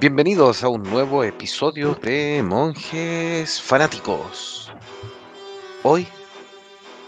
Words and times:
Bienvenidos 0.00 0.64
a 0.64 0.70
un 0.70 0.82
nuevo 0.82 1.24
episodio 1.24 1.94
de 1.94 2.42
Monjes 2.42 3.60
Fanáticos. 3.60 4.72
Hoy 5.82 6.06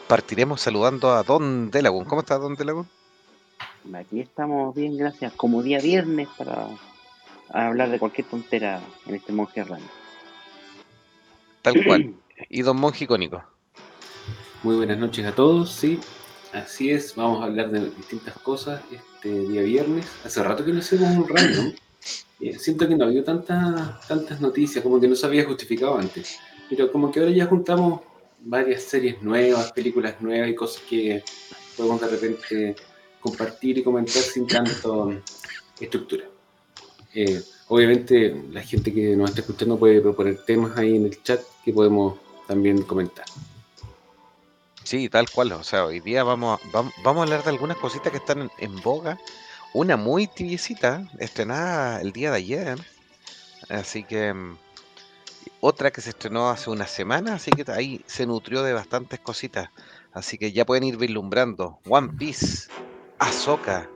partiremos 0.06 0.60
saludando 0.60 1.10
a 1.10 1.22
Don 1.22 1.70
Delagun. 1.70 2.04
¿Cómo 2.04 2.20
está 2.20 2.36
Don 2.36 2.54
Delagun? 2.54 2.86
Aquí 3.94 4.20
estamos 4.20 4.74
bien, 4.74 4.98
gracias. 4.98 5.32
Como 5.32 5.62
día 5.62 5.80
viernes 5.80 6.28
para 6.36 6.68
hablar 7.48 7.88
de 7.88 7.98
cualquier 7.98 8.26
tontera 8.26 8.82
en 9.06 9.14
este 9.14 9.32
Monje 9.32 9.64
Run. 9.64 9.80
Tal 11.62 11.82
cual. 11.86 12.14
¿Y 12.50 12.60
Don 12.60 12.76
Monje 12.76 13.04
Icónico? 13.04 13.42
Muy 14.62 14.76
buenas 14.76 14.98
noches 14.98 15.24
a 15.24 15.34
todos, 15.34 15.72
sí. 15.72 15.98
Así 16.52 16.90
es, 16.90 17.14
vamos 17.16 17.40
a 17.40 17.46
hablar 17.46 17.70
de 17.70 17.88
distintas 17.88 18.36
cosas 18.40 18.82
este 18.92 19.30
día 19.48 19.62
viernes. 19.62 20.06
Hace 20.26 20.42
rato 20.42 20.62
que 20.62 20.74
no 20.74 20.80
hacemos 20.80 21.16
un 21.16 21.26
random. 21.26 21.72
Siento 22.58 22.88
que 22.88 22.96
no 22.96 23.04
había 23.04 23.24
tantas 23.24 24.06
tantas 24.08 24.40
noticias, 24.40 24.82
como 24.82 25.00
que 25.00 25.06
no 25.08 25.14
se 25.14 25.26
había 25.26 25.44
justificado 25.44 25.96
antes. 25.96 26.38
Pero 26.68 26.90
como 26.90 27.12
que 27.12 27.20
ahora 27.20 27.32
ya 27.32 27.46
juntamos 27.46 28.00
varias 28.40 28.82
series 28.82 29.22
nuevas, 29.22 29.72
películas 29.72 30.20
nuevas 30.20 30.48
y 30.48 30.54
cosas 30.54 30.82
que 30.88 31.22
podemos 31.76 32.00
de 32.00 32.08
repente 32.08 32.76
compartir 33.20 33.78
y 33.78 33.82
comentar 33.82 34.22
sin 34.22 34.46
tanto 34.46 35.14
estructura. 35.78 36.24
Eh, 37.14 37.42
obviamente 37.68 38.42
la 38.50 38.62
gente 38.62 38.92
que 38.92 39.14
nos 39.16 39.30
está 39.30 39.42
escuchando 39.42 39.78
puede 39.78 40.00
proponer 40.00 40.44
temas 40.44 40.76
ahí 40.76 40.96
en 40.96 41.06
el 41.06 41.22
chat 41.22 41.40
que 41.64 41.72
podemos 41.72 42.18
también 42.46 42.82
comentar. 42.82 43.24
Sí, 44.84 45.08
tal 45.08 45.30
cual. 45.30 45.52
O 45.52 45.62
sea, 45.62 45.86
hoy 45.86 46.00
día 46.00 46.24
vamos 46.24 46.60
a, 46.60 46.68
vamos, 46.72 47.20
a 47.20 47.22
hablar 47.22 47.44
de 47.44 47.50
algunas 47.50 47.76
cositas 47.76 48.10
que 48.10 48.18
están 48.18 48.50
en 48.58 48.76
boga. 48.82 49.18
Una 49.74 49.96
muy 49.96 50.26
tibiecita, 50.26 51.08
estrenada 51.18 52.00
el 52.00 52.12
día 52.12 52.30
de 52.30 52.36
ayer. 52.36 52.78
Así 53.70 54.04
que 54.04 54.34
mm, 54.34 54.58
otra 55.60 55.90
que 55.90 56.00
se 56.02 56.10
estrenó 56.10 56.50
hace 56.50 56.68
una 56.68 56.86
semana, 56.86 57.34
así 57.34 57.50
que 57.50 57.64
ahí 57.70 58.02
se 58.06 58.26
nutrió 58.26 58.62
de 58.62 58.74
bastantes 58.74 59.20
cositas. 59.20 59.70
Así 60.12 60.36
que 60.36 60.52
ya 60.52 60.66
pueden 60.66 60.84
ir 60.84 60.98
vislumbrando. 60.98 61.78
One 61.88 62.10
Piece, 62.18 62.68
Ahsoka. 63.18 63.88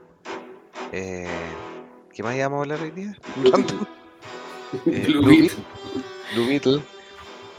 Eh, 0.91 1.27
¿Qué 2.11 2.23
más 2.23 2.35
íbamos 2.35 2.57
a 2.57 2.61
hablar 2.61 2.81
hoy 2.81 2.91
día? 2.91 3.17
Eh, 4.85 5.05
Blue 5.07 5.21
Blue 5.21 5.29
Beetle. 5.29 5.47
Beetle. 5.47 5.63
Blue 6.33 6.45
Beetle. 6.45 6.81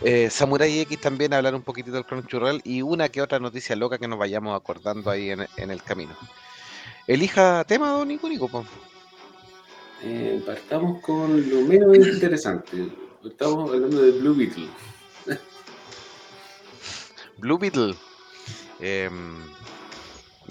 Eh, 0.02 0.28
Samurai 0.28 0.80
X 0.80 1.00
también 1.00 1.32
hablar 1.32 1.54
un 1.54 1.62
poquitito 1.62 1.96
del 1.96 2.04
Crunchyroll 2.04 2.60
y 2.64 2.82
una 2.82 3.08
que 3.08 3.22
otra 3.22 3.38
noticia 3.38 3.74
loca 3.76 3.96
que 3.96 4.06
nos 4.06 4.18
vayamos 4.18 4.54
acordando 4.54 5.10
ahí 5.10 5.30
en, 5.30 5.46
en 5.56 5.70
el 5.70 5.82
camino. 5.82 6.14
Elija 7.08 7.64
tema, 7.64 7.90
don 7.92 8.06
Nico 8.08 8.28
Nico, 8.28 8.48
po. 8.48 8.64
Eh, 10.04 10.40
partamos 10.46 11.00
con 11.00 11.48
lo 11.50 11.60
menos 11.62 11.96
interesante. 11.96 12.86
Estamos 13.24 13.70
hablando 13.70 14.00
de 14.02 14.12
Blue 14.12 14.34
Beetle. 14.34 14.68
Blue 17.38 17.58
Beetle. 17.58 17.94
Em, 18.80 19.38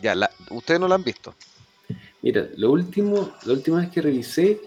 ya, 0.01 0.15
la- 0.15 0.31
ustedes 0.49 0.79
no 0.79 0.87
la 0.87 0.95
han 0.95 1.03
visto. 1.03 1.33
Mira, 2.21 2.47
lo 2.57 2.71
último, 2.71 3.31
la 3.45 3.53
última 3.53 3.77
vez 3.79 3.89
que 3.89 4.01
revisé, 4.01 4.59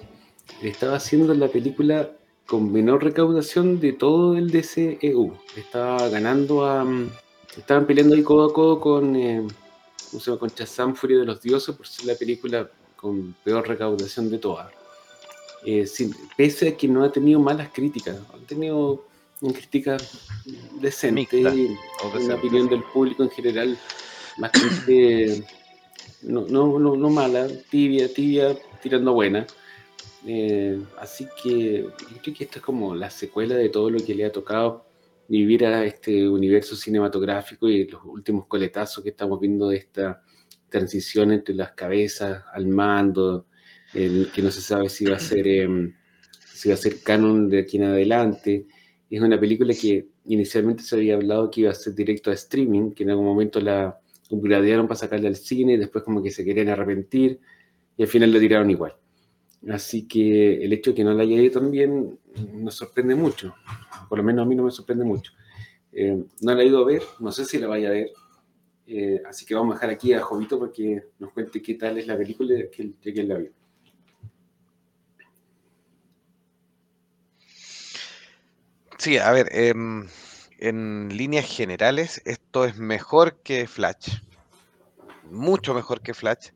estaba 0.63 0.97
haciendo 0.97 1.35
la 1.35 1.49
película 1.49 2.11
con 2.47 2.73
menor 2.73 3.03
recaudación 3.05 3.81
de 3.81 3.93
todo 3.93 4.37
el 4.37 4.51
DCEU. 4.51 5.37
Estaba 5.57 6.09
ganando 6.09 6.65
a. 6.65 6.85
mm, 6.85 7.11
Estaban 7.59 7.85
peleando 7.87 8.15
ahí 8.15 8.23
codo 8.23 8.49
a 8.51 8.55
codo 8.55 8.81
con. 8.81 9.17
eh, 9.17 9.47
¿Cómo 10.11 10.21
se 10.21 10.31
llama? 10.31 10.41
Con 10.41 10.49
Shazam 10.51 10.95
Furia 10.95 11.19
de 11.19 11.25
los 11.27 11.41
Dioses 11.41 11.75
por 11.75 11.87
ser 11.87 12.07
la 12.07 12.15
película 12.15 12.69
con 12.97 13.35
peor 13.45 13.67
recaudación 13.67 14.31
de 14.31 14.39
todas. 14.39 14.71
Eh, 15.65 15.87
sin- 15.87 16.15
pese 16.37 16.69
a 16.69 16.77
que 16.77 16.89
no 16.89 17.05
ha 17.05 17.13
tenido 17.13 17.39
malas 17.39 17.69
críticas, 17.73 18.17
ha 18.33 18.47
tenido 18.47 19.05
una 19.41 19.53
crítica 19.53 19.97
decente, 20.81 21.37
Mixta, 21.37 21.55
y 21.55 21.77
una 22.25 22.35
opinión 22.35 22.65
sí. 22.65 22.71
del 22.71 22.83
público 22.85 23.23
en 23.23 23.31
general 23.31 23.79
bastante 24.39 25.45
no, 26.23 26.47
no, 26.49 26.79
no, 26.79 26.97
no 26.97 27.11
mala, 27.11 27.47
tibia, 27.71 28.13
tibia, 28.13 28.57
tirando 28.83 29.13
buena. 29.13 29.47
Eh, 30.27 30.79
así 30.99 31.27
que 31.43 31.83
yo 31.83 32.23
creo 32.23 32.35
que 32.37 32.45
esta 32.45 32.59
es 32.59 32.65
como 32.65 32.95
la 32.95 33.11
secuela 33.11 33.55
de 33.55 33.69
todo 33.71 33.89
lo 33.91 34.05
que 34.05 34.15
le 34.15 34.27
ha 34.27 34.33
tocado 34.33 34.85
vivir 35.31 35.65
a 35.65 35.85
este 35.85 36.29
universo 36.29 36.75
cinematográfico 36.75 37.69
y 37.69 37.87
los 37.87 38.03
últimos 38.05 38.47
coletazos 38.47 39.03
que 39.05 39.11
estamos 39.11 39.39
viendo 39.39 39.69
de 39.69 39.77
esta 39.77 40.23
transición 40.69 41.31
entre 41.33 41.55
las 41.55 41.73
cabezas 41.73 42.43
al 42.53 42.67
mando, 42.67 43.47
que 43.93 44.43
no 44.43 44.51
se 44.51 44.61
sabe 44.61 44.89
si 44.89 45.05
va 45.05 45.17
a 45.17 45.21
ser 45.21 45.47
em, 45.47 45.95
si 46.53 46.69
va 46.69 46.75
a 46.75 46.79
ser 46.79 47.01
canon 47.03 47.49
de 47.49 47.61
aquí 47.61 47.77
en 47.77 47.85
adelante. 47.85 48.67
Es 49.09 49.21
una 49.21 49.39
película 49.39 49.73
que 49.73 50.09
inicialmente 50.27 50.83
se 50.83 50.97
había 50.97 51.15
hablado 51.15 51.51
que 51.51 51.63
iba 51.63 51.71
a 51.71 51.75
ser 51.75 51.95
directo 51.95 52.31
a 52.31 52.35
streaming, 52.35 52.93
que 52.93 53.05
en 53.05 53.11
algún 53.11 53.25
momento 53.25 53.61
la 53.61 53.99
upgradearon 54.31 54.87
para 54.87 54.99
sacarla 54.99 55.29
al 55.29 55.37
cine, 55.37 55.79
después 55.79 56.05
como 56.05 56.23
que 56.23 56.31
se 56.31 56.45
querían 56.45 56.69
arrepentir 56.69 57.41
y 57.97 58.03
al 58.03 58.09
final 58.09 58.33
la 58.33 58.41
tiraron 58.41 58.71
igual. 58.71 58.95
Así 59.69 60.09
que 60.09 60.65
el 60.65 60.73
hecho 60.73 60.91
de 60.91 60.97
que 60.97 61.05
no 61.05 61.13
la 61.13 61.23
haya 61.23 61.37
ido 61.37 61.61
también 61.61 62.19
nos 62.55 62.77
sorprende 62.77 63.15
mucho, 63.15 63.55
por 64.09 64.19
lo 64.19 64.25
menos 64.25 64.45
a 64.45 64.49
mí 64.49 64.55
no 64.55 64.65
me 64.65 64.71
sorprende 64.71 65.05
mucho. 65.05 65.33
Eh, 65.93 66.25
no 66.41 66.55
la 66.55 66.63
he 66.63 66.67
ido 66.67 66.83
a 66.83 66.87
ver, 66.87 67.03
no 67.19 67.31
sé 67.31 67.45
si 67.45 67.59
la 67.59 67.67
vaya 67.67 67.89
a 67.89 67.93
ver, 67.93 68.11
eh, 68.87 69.21
así 69.29 69.45
que 69.45 69.55
vamos 69.55 69.73
a 69.73 69.75
dejar 69.75 69.91
aquí 69.91 70.13
a 70.13 70.23
Jovito 70.23 70.59
para 70.59 70.73
que 70.73 71.03
nos 71.19 71.33
cuente 71.33 71.61
qué 71.61 71.75
tal 71.75 71.99
es 71.99 72.07
la 72.07 72.17
película 72.17 72.55
que 72.73 72.93
que 73.01 73.21
él 73.21 73.29
la 73.29 73.39
vio. 73.39 73.51
Sí, 79.01 79.17
a 79.17 79.33
ver, 79.33 79.49
em, 79.53 80.09
en 80.59 81.09
líneas 81.17 81.47
generales, 81.47 82.21
esto 82.27 82.67
es 82.67 82.77
mejor 82.77 83.41
que 83.43 83.67
Flash. 83.67 84.21
Mucho 85.31 85.73
mejor 85.73 86.03
que 86.03 86.13
Flash. 86.13 86.51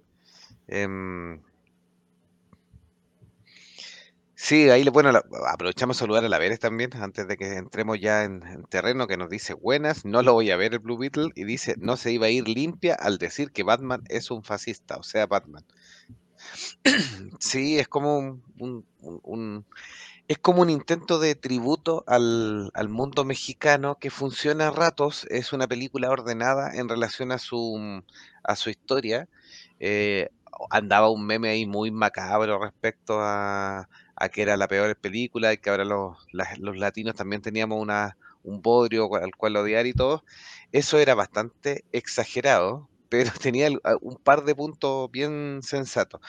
Sí, 4.44 4.68
ahí 4.70 4.84
bueno, 4.90 5.10
aprovechamos 5.48 5.96
a 5.96 6.00
saludar 6.00 6.24
a 6.24 6.28
la 6.28 6.38
Veres 6.38 6.60
también, 6.60 6.90
antes 7.02 7.26
de 7.26 7.36
que 7.38 7.54
entremos 7.56 7.98
ya 7.98 8.24
en, 8.24 8.42
en 8.46 8.64
terreno, 8.64 9.06
que 9.06 9.16
nos 9.16 9.30
dice 9.30 9.54
buenas, 9.54 10.04
no 10.04 10.22
lo 10.22 10.34
voy 10.34 10.50
a 10.50 10.56
ver 10.56 10.74
el 10.74 10.80
Blue 10.80 10.98
Beetle, 10.98 11.30
y 11.34 11.44
dice 11.44 11.74
no 11.78 11.96
se 11.96 12.12
iba 12.12 12.26
a 12.26 12.30
ir 12.30 12.46
limpia 12.46 12.94
al 12.94 13.16
decir 13.18 13.50
que 13.52 13.62
Batman 13.62 14.02
es 14.08 14.30
un 14.30 14.44
fascista, 14.44 14.96
o 14.96 15.02
sea, 15.02 15.26
Batman. 15.26 15.64
Sí, 17.40 17.78
es 17.78 17.88
como 17.88 18.18
un- 18.18 19.66
es 20.28 20.38
como 20.38 20.62
un 20.62 20.70
intento 20.70 21.18
de 21.18 21.34
tributo 21.34 22.04
al, 22.06 22.70
al 22.74 22.88
mundo 22.88 23.24
mexicano 23.24 23.98
que 24.00 24.10
funciona 24.10 24.68
a 24.68 24.70
ratos, 24.70 25.26
es 25.30 25.52
una 25.52 25.66
película 25.68 26.10
ordenada 26.10 26.74
en 26.76 26.88
relación 26.88 27.32
a 27.32 27.38
su, 27.38 28.02
a 28.42 28.56
su 28.56 28.70
historia. 28.70 29.28
Eh, 29.80 30.30
andaba 30.70 31.10
un 31.10 31.26
meme 31.26 31.50
ahí 31.50 31.66
muy 31.66 31.90
macabro 31.90 32.58
respecto 32.62 33.18
a, 33.20 33.88
a 34.16 34.28
que 34.28 34.42
era 34.42 34.56
la 34.56 34.68
peor 34.68 34.96
película 34.96 35.52
y 35.52 35.58
que 35.58 35.70
ahora 35.70 35.84
los, 35.84 36.16
los 36.32 36.76
latinos 36.76 37.14
también 37.14 37.42
teníamos 37.42 37.80
una, 37.80 38.16
un 38.42 38.62
bodrio 38.62 39.12
al 39.16 39.34
cual 39.36 39.56
odiar 39.56 39.86
y 39.86 39.94
todo. 39.94 40.24
Eso 40.72 40.98
era 40.98 41.14
bastante 41.14 41.84
exagerado, 41.92 42.88
pero 43.08 43.32
tenía 43.40 43.68
un 44.00 44.16
par 44.16 44.44
de 44.44 44.54
puntos 44.54 45.10
bien 45.10 45.60
sensatos. 45.62 46.20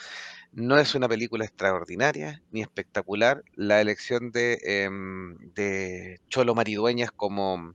No 0.52 0.78
es 0.78 0.94
una 0.94 1.08
película 1.08 1.44
extraordinaria 1.44 2.42
ni 2.50 2.62
espectacular. 2.62 3.42
La 3.54 3.80
elección 3.80 4.30
de, 4.30 4.58
em, 4.62 5.36
de 5.54 6.20
Cholo 6.28 6.54
Maridueñas 6.54 7.10
como, 7.12 7.74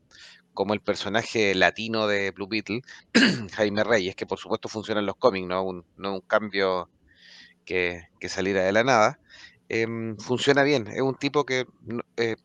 como 0.53 0.73
el 0.73 0.81
personaje 0.81 1.53
latino 1.55 2.07
de 2.07 2.31
Blue 2.31 2.47
Beetle, 2.47 2.81
Jaime 3.55 3.83
Reyes, 3.83 4.15
que 4.15 4.25
por 4.25 4.39
supuesto 4.39 4.69
funciona 4.69 4.99
en 4.99 5.05
los 5.05 5.15
cómics, 5.17 5.47
no 5.47 5.63
un, 5.63 5.85
no 5.97 6.13
un 6.15 6.21
cambio 6.21 6.89
que, 7.65 8.09
que 8.19 8.29
saliera 8.29 8.63
de 8.63 8.71
la 8.71 8.83
nada, 8.83 9.19
em, 9.71 10.17
funciona 10.17 10.63
bien. 10.63 10.87
Es 10.87 11.01
un 11.01 11.15
tipo 11.15 11.45
que 11.45 11.65
eh, 12.17 12.35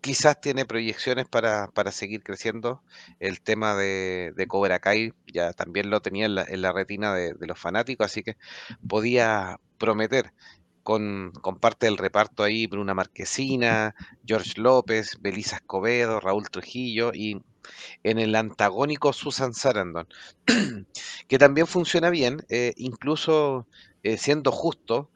quizás 0.00 0.40
tiene 0.40 0.66
proyecciones 0.66 1.26
para, 1.28 1.68
para 1.68 1.92
seguir 1.92 2.22
creciendo. 2.22 2.82
El 3.20 3.40
tema 3.42 3.74
de, 3.76 4.34
Cobra 4.48 4.80
Kai 4.80 5.12
ya 5.32 5.52
también 5.52 5.90
lo 5.90 6.00
tenía 6.02 6.26
en 6.26 6.34
la, 6.36 6.44
en 6.44 6.62
la 6.62 6.72
retina 6.72 7.14
de, 7.14 7.34
de 7.34 7.46
los 7.46 7.58
fanáticos, 7.58 8.06
así 8.06 8.22
que 8.22 8.36
podía 8.88 9.58
prometer 9.78 10.32
con, 10.82 11.32
con 11.40 11.58
parte 11.58 11.86
del 11.86 11.98
reparto 11.98 12.42
ahí, 12.42 12.66
Bruna 12.66 12.94
Marquesina, 12.94 13.94
George 14.26 14.60
López, 14.60 15.18
Belisa 15.20 15.56
Escobedo, 15.56 16.20
Raúl 16.20 16.50
Trujillo 16.50 17.12
y 17.14 17.42
en 18.02 18.18
el 18.18 18.34
antagónico 18.34 19.12
Susan 19.12 19.54
Sarandon, 19.54 20.08
que 21.28 21.38
también 21.38 21.66
funciona 21.66 22.10
bien, 22.10 22.44
eh, 22.48 22.74
incluso 22.76 23.66
eh, 24.02 24.18
siendo 24.18 24.50
justo, 24.52 25.10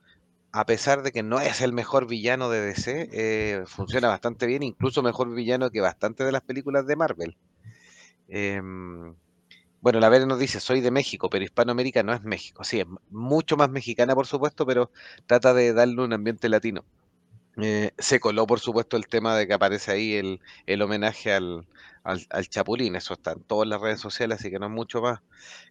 a 0.57 0.65
pesar 0.65 1.03
de 1.03 1.13
que 1.13 1.23
no 1.23 1.39
es 1.39 1.61
el 1.61 1.75
mejor 1.75 2.07
villano 2.07 2.49
de 2.49 2.63
DC, 2.63 3.11
eh, 3.13 3.65
funciona 3.67 4.09
bastante 4.09 4.47
bien, 4.47 4.63
incluso 4.63 5.03
mejor 5.03 5.35
villano 5.35 5.71
que 5.71 5.83
bastante 5.83 6.25
de 6.25 6.33
las 6.33 6.41
películas 6.41 6.87
de 6.87 6.97
Marvel. 6.97 7.37
Em, 8.29 9.15
bueno, 9.83 10.01
la 10.01 10.09
Vera 10.09 10.25
nos 10.25 10.39
dice, 10.39 10.59
soy 10.61 10.81
de 10.81 10.91
México, 10.91 11.29
pero 11.29 11.45
Hispanoamérica 11.45 12.03
no 12.03 12.15
es 12.15 12.23
México. 12.23 12.65
Sí, 12.65 12.81
es 12.81 12.87
mucho 13.11 13.59
más 13.59 13.69
mexicana, 13.69 14.15
por 14.15 14.27
supuesto, 14.27 14.65
pero 14.65 14.91
trata 15.27 15.53
de 15.53 15.75
darle 15.75 16.03
un 16.03 16.15
ambiente 16.15 16.49
latino. 16.49 16.87
Eh, 17.59 17.93
se 17.99 18.19
coló, 18.19 18.47
por 18.47 18.61
supuesto, 18.61 18.97
el 18.97 19.09
tema 19.09 19.37
de 19.37 19.47
que 19.47 19.53
aparece 19.53 19.93
ahí 19.93 20.15
el, 20.67 20.83
homenaje 20.83 21.35
al, 21.35 21.67
al, 22.03 22.27
al, 22.31 22.49
Chapulín. 22.49 22.97
Eso 22.97 23.13
está 23.13 23.33
en 23.33 23.43
todas 23.43 23.69
las 23.69 23.81
redes 23.83 24.01
sociales, 24.01 24.41
así 24.41 24.51
que 24.51 24.59
no 24.59 24.67
es 24.67 24.73
mucho 24.73 25.03
más 25.03 25.21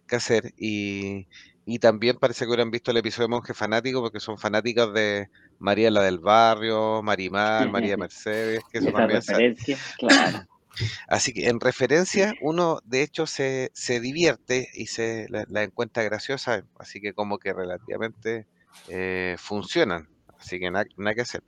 que 0.06 0.16
hacer. 0.16 0.54
Y, 0.56 1.26
y 1.68 1.80
también 1.80 2.16
parece 2.16 2.44
que 2.44 2.50
hubieran 2.50 2.70
visto 2.70 2.92
el 2.92 2.96
episodio 2.98 3.24
de 3.24 3.30
Monje 3.30 3.52
Fanático, 3.52 4.00
porque 4.00 4.20
son 4.20 4.38
fanáticos 4.38 4.94
de 4.94 5.28
María 5.58 5.90
la 5.90 6.02
del 6.02 6.20
Barrio, 6.20 7.02
Marimar, 7.02 7.68
María 7.68 7.96
Mercedes, 7.96 8.62
que 8.70 8.78
eso 8.78 8.92
también 8.92 9.20
referencia, 9.20 9.76
claro. 9.98 10.46
Así 11.08 11.32
que 11.32 11.48
en 11.48 11.58
referencia 11.58 12.34
uno 12.40 12.80
de 12.84 13.02
hecho 13.02 13.26
se, 13.26 13.70
se 13.74 13.98
divierte 13.98 14.68
y 14.74 14.86
se 14.86 15.26
la, 15.30 15.44
la, 15.48 15.62
encuentra 15.62 16.02
graciosa, 16.02 16.64
así 16.78 17.00
que 17.00 17.14
como 17.14 17.38
que 17.38 17.54
relativamente 17.54 18.46
eh, 18.88 19.36
funcionan, 19.38 20.06
así 20.38 20.60
que 20.60 20.70
nada, 20.70 20.84
nada, 20.98 21.14
que 21.14 21.22
hacer. 21.22 21.42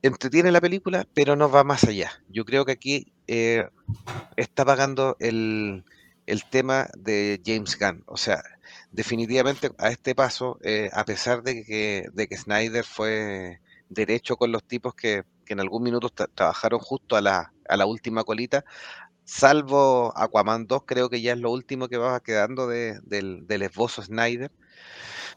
Entretiene 0.00 0.52
la 0.52 0.60
película, 0.60 1.08
pero 1.12 1.34
no 1.34 1.50
va 1.50 1.64
más 1.64 1.82
allá. 1.82 2.12
Yo 2.28 2.44
creo 2.44 2.64
que 2.64 2.72
aquí 2.72 3.12
eh, 3.26 3.68
está 4.36 4.64
pagando 4.64 5.16
el, 5.18 5.84
el, 6.26 6.44
tema 6.50 6.88
de 6.96 7.40
James 7.44 7.78
Gunn, 7.78 8.04
o 8.06 8.16
sea, 8.16 8.42
definitivamente 8.90 9.70
a 9.78 9.90
este 9.90 10.14
paso, 10.14 10.58
eh, 10.62 10.90
a 10.92 11.04
pesar 11.04 11.42
de 11.42 11.64
que, 11.64 12.08
de 12.12 12.28
que 12.28 12.36
Snyder 12.36 12.84
fue 12.84 13.60
derecho 13.88 14.36
con 14.36 14.52
los 14.52 14.64
tipos 14.64 14.94
que, 14.94 15.24
que 15.44 15.52
en 15.54 15.60
algún 15.60 15.82
minuto 15.82 16.08
trabajaron 16.10 16.80
justo 16.80 17.16
a 17.16 17.20
la, 17.20 17.52
a 17.68 17.76
la 17.76 17.86
última 17.86 18.24
colita, 18.24 18.64
salvo 19.24 20.12
Aquaman 20.16 20.66
2, 20.66 20.82
creo 20.86 21.08
que 21.08 21.20
ya 21.20 21.32
es 21.32 21.38
lo 21.38 21.50
último 21.50 21.88
que 21.88 21.98
va 21.98 22.20
quedando 22.20 22.66
de, 22.66 23.00
del, 23.04 23.46
del 23.46 23.62
esbozo 23.62 24.02
Snyder. 24.02 24.50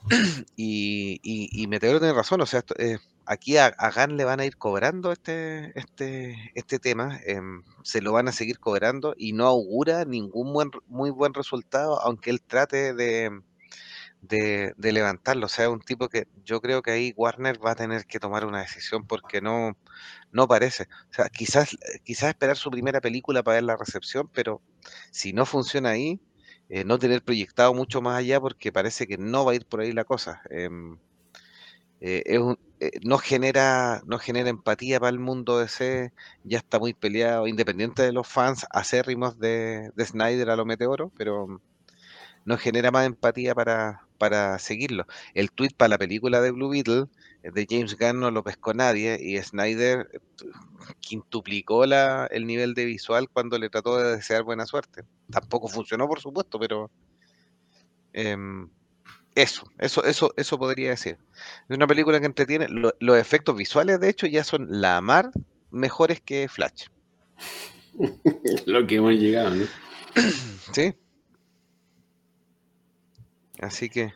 y, 0.56 1.20
y, 1.24 1.50
y, 1.52 1.68
Meteoro 1.68 2.00
tiene 2.00 2.14
razón, 2.14 2.42
o 2.42 2.46
sea, 2.46 2.60
esto, 2.60 2.76
eh, 2.78 3.00
aquí 3.25 3.57
a, 3.57 3.68
a 3.68 3.92
Gunn 3.92 4.18
le 4.18 4.25
van 4.25 4.39
a 4.39 4.45
ir 4.45 4.57
cobrando 4.57 5.12
este, 5.12 5.77
este, 5.80 6.51
este 6.56 6.80
tema, 6.80 7.19
eh, 7.25 7.42
se 7.83 8.01
lo 8.01 8.13
van 8.13 8.27
a 8.27 8.31
seguir 8.31 8.60
cobrando 8.60 9.13
y 9.18 9.33
no 9.33 9.48
augura 9.48 10.06
ningún 10.06 10.54
buen, 10.54 10.72
muy 10.88 11.10
buen 11.10 11.33
resultado, 11.33 12.00
aunque 12.01 12.30
él 12.30 12.42
trate 12.42 12.94
de, 12.94 13.31
de, 14.22 14.92
levantarlo. 14.92 15.45
O 15.45 15.50
sea, 15.50 15.69
un 15.69 15.81
tipo 15.81 16.10
que 16.10 16.27
yo 16.44 16.62
creo 16.62 16.81
que 16.81 16.92
ahí 16.92 17.13
Warner 17.16 17.63
va 17.63 17.72
a 17.72 17.75
tener 17.75 18.06
que 18.06 18.19
tomar 18.19 18.45
una 18.45 18.62
decisión 18.62 19.06
porque 19.07 19.42
no, 19.42 19.78
no 20.31 20.48
parece. 20.48 20.88
O 21.12 21.13
sea, 21.13 21.30
quizás, 21.30 21.78
quizás 22.04 22.30
esperar 22.30 22.57
su 22.57 22.71
primera 22.71 23.01
película 23.01 23.44
para 23.44 23.56
ver 23.56 23.63
la 23.63 23.78
recepción, 23.78 24.30
pero 24.33 24.62
si 25.12 25.33
no 25.33 25.45
funciona 25.45 25.89
ahí, 25.92 26.19
eh, 26.69 26.83
no 26.83 26.98
tener 27.00 27.24
proyectado 27.24 27.74
mucho 27.74 28.01
más 28.01 28.18
allá 28.19 28.39
porque 28.42 28.71
parece 28.71 29.07
que 29.07 29.18
no 29.18 29.45
va 29.45 29.51
a 29.54 29.56
ir 29.56 29.66
por 29.66 29.81
ahí 29.81 29.92
la 29.92 30.06
cosa. 30.06 30.42
Eh, 30.50 30.69
eh, 32.01 32.24
es 32.25 32.39
un, 32.39 32.57
no, 33.04 33.18
genera, 33.18 34.01
no 34.06 34.19
genera 34.19 34.50
empatía 34.50 35.00
para 35.00 35.10
el 35.10 35.19
mundo 35.19 35.60
de 35.60 35.68
C, 35.68 36.13
ya 36.44 36.57
está 36.60 36.80
muy 36.80 36.94
peleado, 36.94 37.48
independiente 37.48 38.04
de 38.04 38.12
los 38.12 38.27
fans 38.27 38.66
acérrimos 38.72 39.39
de, 39.39 39.92
de 39.95 40.06
Snyder 40.06 40.50
a 40.50 40.56
lo 40.56 40.66
meteoro, 40.66 41.12
pero 41.18 41.62
no 42.45 42.57
genera 42.57 42.92
más 42.92 43.06
empatía 43.06 43.56
para, 43.56 44.06
para 44.18 44.60
seguirlo. 44.60 45.06
El 45.33 45.51
tweet 45.51 45.72
para 45.75 45.89
la 45.89 45.98
película 45.98 46.42
de 46.42 46.51
Blue 46.51 46.69
Beetle 46.69 47.06
de 47.42 47.68
James 47.69 47.98
Gunn 47.98 48.19
no 48.19 48.31
lo 48.31 48.44
pescó 48.44 48.74
nadie 48.74 49.18
y 49.21 49.42
Snyder 49.42 50.21
quintuplicó 51.00 51.86
la, 51.86 52.28
el 52.28 52.45
nivel 52.45 52.74
de 52.74 52.86
visual 52.86 53.30
cuando 53.30 53.57
le 53.57 53.69
trató 53.69 53.98
de 53.98 54.16
desear 54.16 54.44
buena 54.44 54.66
suerte. 54.66 55.04
Tampoco 55.31 55.68
funcionó, 55.68 56.07
por 56.07 56.19
supuesto, 56.19 56.60
pero 56.60 56.92
eh, 58.13 58.38
eso, 59.36 59.70
eso, 59.78 60.04
eso, 60.06 60.34
eso 60.38 60.58
podría 60.58 60.92
decir. 60.92 61.18
Es 61.70 61.76
una 61.76 61.88
película 61.88 62.20
que 62.20 62.26
entretiene. 62.26 62.68
Lo, 62.70 62.94
los 63.00 63.18
efectos 63.18 63.56
visuales, 63.56 64.00
de 64.00 64.10
hecho, 64.10 64.28
ya 64.28 64.44
son 64.44 64.68
la 64.70 65.02
mar 65.02 65.32
mejores 65.72 66.22
que 66.22 66.48
Flash. 66.48 66.88
lo 68.66 68.88
que 68.88 68.96
hemos 68.96 69.14
llegado, 69.14 69.52
¿no? 69.52 69.66
Sí. 70.74 70.94
Así 73.60 73.90
que. 73.90 74.14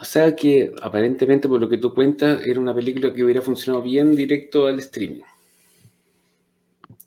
O 0.00 0.04
sea 0.04 0.34
que 0.34 0.72
aparentemente, 0.82 1.48
por 1.48 1.60
lo 1.60 1.68
que 1.68 1.78
tú 1.78 1.94
cuentas, 1.94 2.44
era 2.44 2.58
una 2.58 2.74
película 2.74 3.12
que 3.12 3.22
hubiera 3.22 3.42
funcionado 3.42 3.82
bien 3.82 4.16
directo 4.16 4.66
al 4.66 4.78
streaming. 4.78 5.22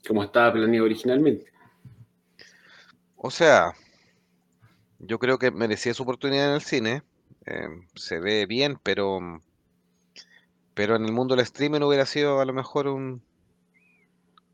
Como 0.06 0.22
estaba 0.22 0.52
planeado 0.52 0.86
originalmente. 0.86 1.46
O 3.16 3.30
sea, 3.30 3.72
yo 4.98 5.18
creo 5.18 5.38
que 5.38 5.50
merecía 5.50 5.94
su 5.94 6.02
oportunidad 6.02 6.48
en 6.48 6.54
el 6.54 6.60
cine. 6.60 7.02
Eh, 7.46 7.68
se 7.94 8.20
ve 8.20 8.46
bien, 8.46 8.78
pero. 8.82 9.20
Pero 10.74 10.96
en 10.96 11.04
el 11.04 11.12
mundo 11.12 11.34
del 11.34 11.42
streaming 11.44 11.80
hubiera 11.80 12.06
sido 12.06 12.40
a 12.40 12.44
lo 12.44 12.52
mejor 12.52 12.88
un. 12.88 13.22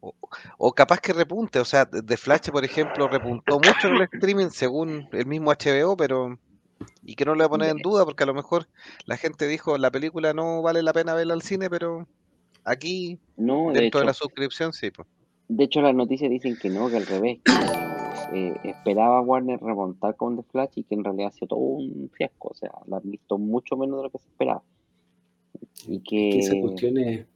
O, 0.01 0.15
o 0.59 0.73
capaz 0.73 1.01
que 1.01 1.13
repunte. 1.13 1.59
O 1.61 1.65
sea, 1.65 1.87
The 1.87 2.17
Flash, 2.17 2.51
por 2.51 2.65
ejemplo, 2.65 3.09
repuntó 3.09 3.57
mucho 3.57 3.89
en 3.89 3.97
el 3.97 4.03
streaming 4.03 4.51
según 4.51 5.09
el 5.13 5.27
mismo 5.27 5.51
HBO, 5.53 5.97
pero 5.97 6.39
y 7.05 7.15
que 7.15 7.25
no 7.25 7.35
le 7.35 7.39
voy 7.39 7.47
a 7.47 7.49
poner 7.49 7.71
en 7.71 7.79
duda 7.79 8.05
porque 8.05 8.25
a 8.25 8.27
lo 8.27 8.35
mejor 8.35 8.67
la 9.07 9.17
gente 9.17 9.47
dijo 9.47 9.79
la 9.79 9.91
película 9.91 10.33
no 10.33 10.63
vale 10.63 10.83
la 10.83 10.93
pena 10.93 11.15
verla 11.15 11.35
al 11.35 11.43
cine, 11.43 11.71
pero 11.71 12.07
aquí 12.65 13.19
no, 13.37 13.69
de 13.73 13.81
dentro 13.81 13.87
hecho, 13.87 13.99
de 14.01 14.05
la 14.07 14.15
suscripción 14.15 14.73
sí. 14.73 14.91
Pues. 14.91 15.07
De 15.49 15.65
hecho 15.65 15.81
las 15.83 15.95
noticias 15.95 16.31
dicen 16.31 16.57
que 16.57 16.69
no, 16.69 16.89
que 16.89 16.97
al 16.97 17.07
revés, 17.07 17.39
que 17.45 17.94
eh, 18.33 18.55
esperaba 18.65 19.21
Warner 19.21 19.61
remontar 19.61 20.17
con 20.17 20.37
The 20.37 20.43
Flash 20.45 20.73
y 20.77 20.85
que 20.85 20.95
en 20.95 21.05
realidad 21.05 21.29
ha 21.29 21.33
sido 21.33 21.49
todo 21.49 21.59
un 21.59 22.11
fiasco, 22.13 22.49
o 22.49 22.55
sea, 22.55 22.71
la 22.87 22.97
han 22.99 23.11
visto 23.11 23.39
mucho 23.39 23.77
menos 23.77 23.99
de 23.99 24.03
lo 24.05 24.11
que 24.11 24.19
se 24.19 24.29
esperaba. 24.29 24.63
Y 25.89 26.01
que... 26.01 26.31
que 26.31 26.39
esas 26.39 26.57
cuestiones, 26.61 27.27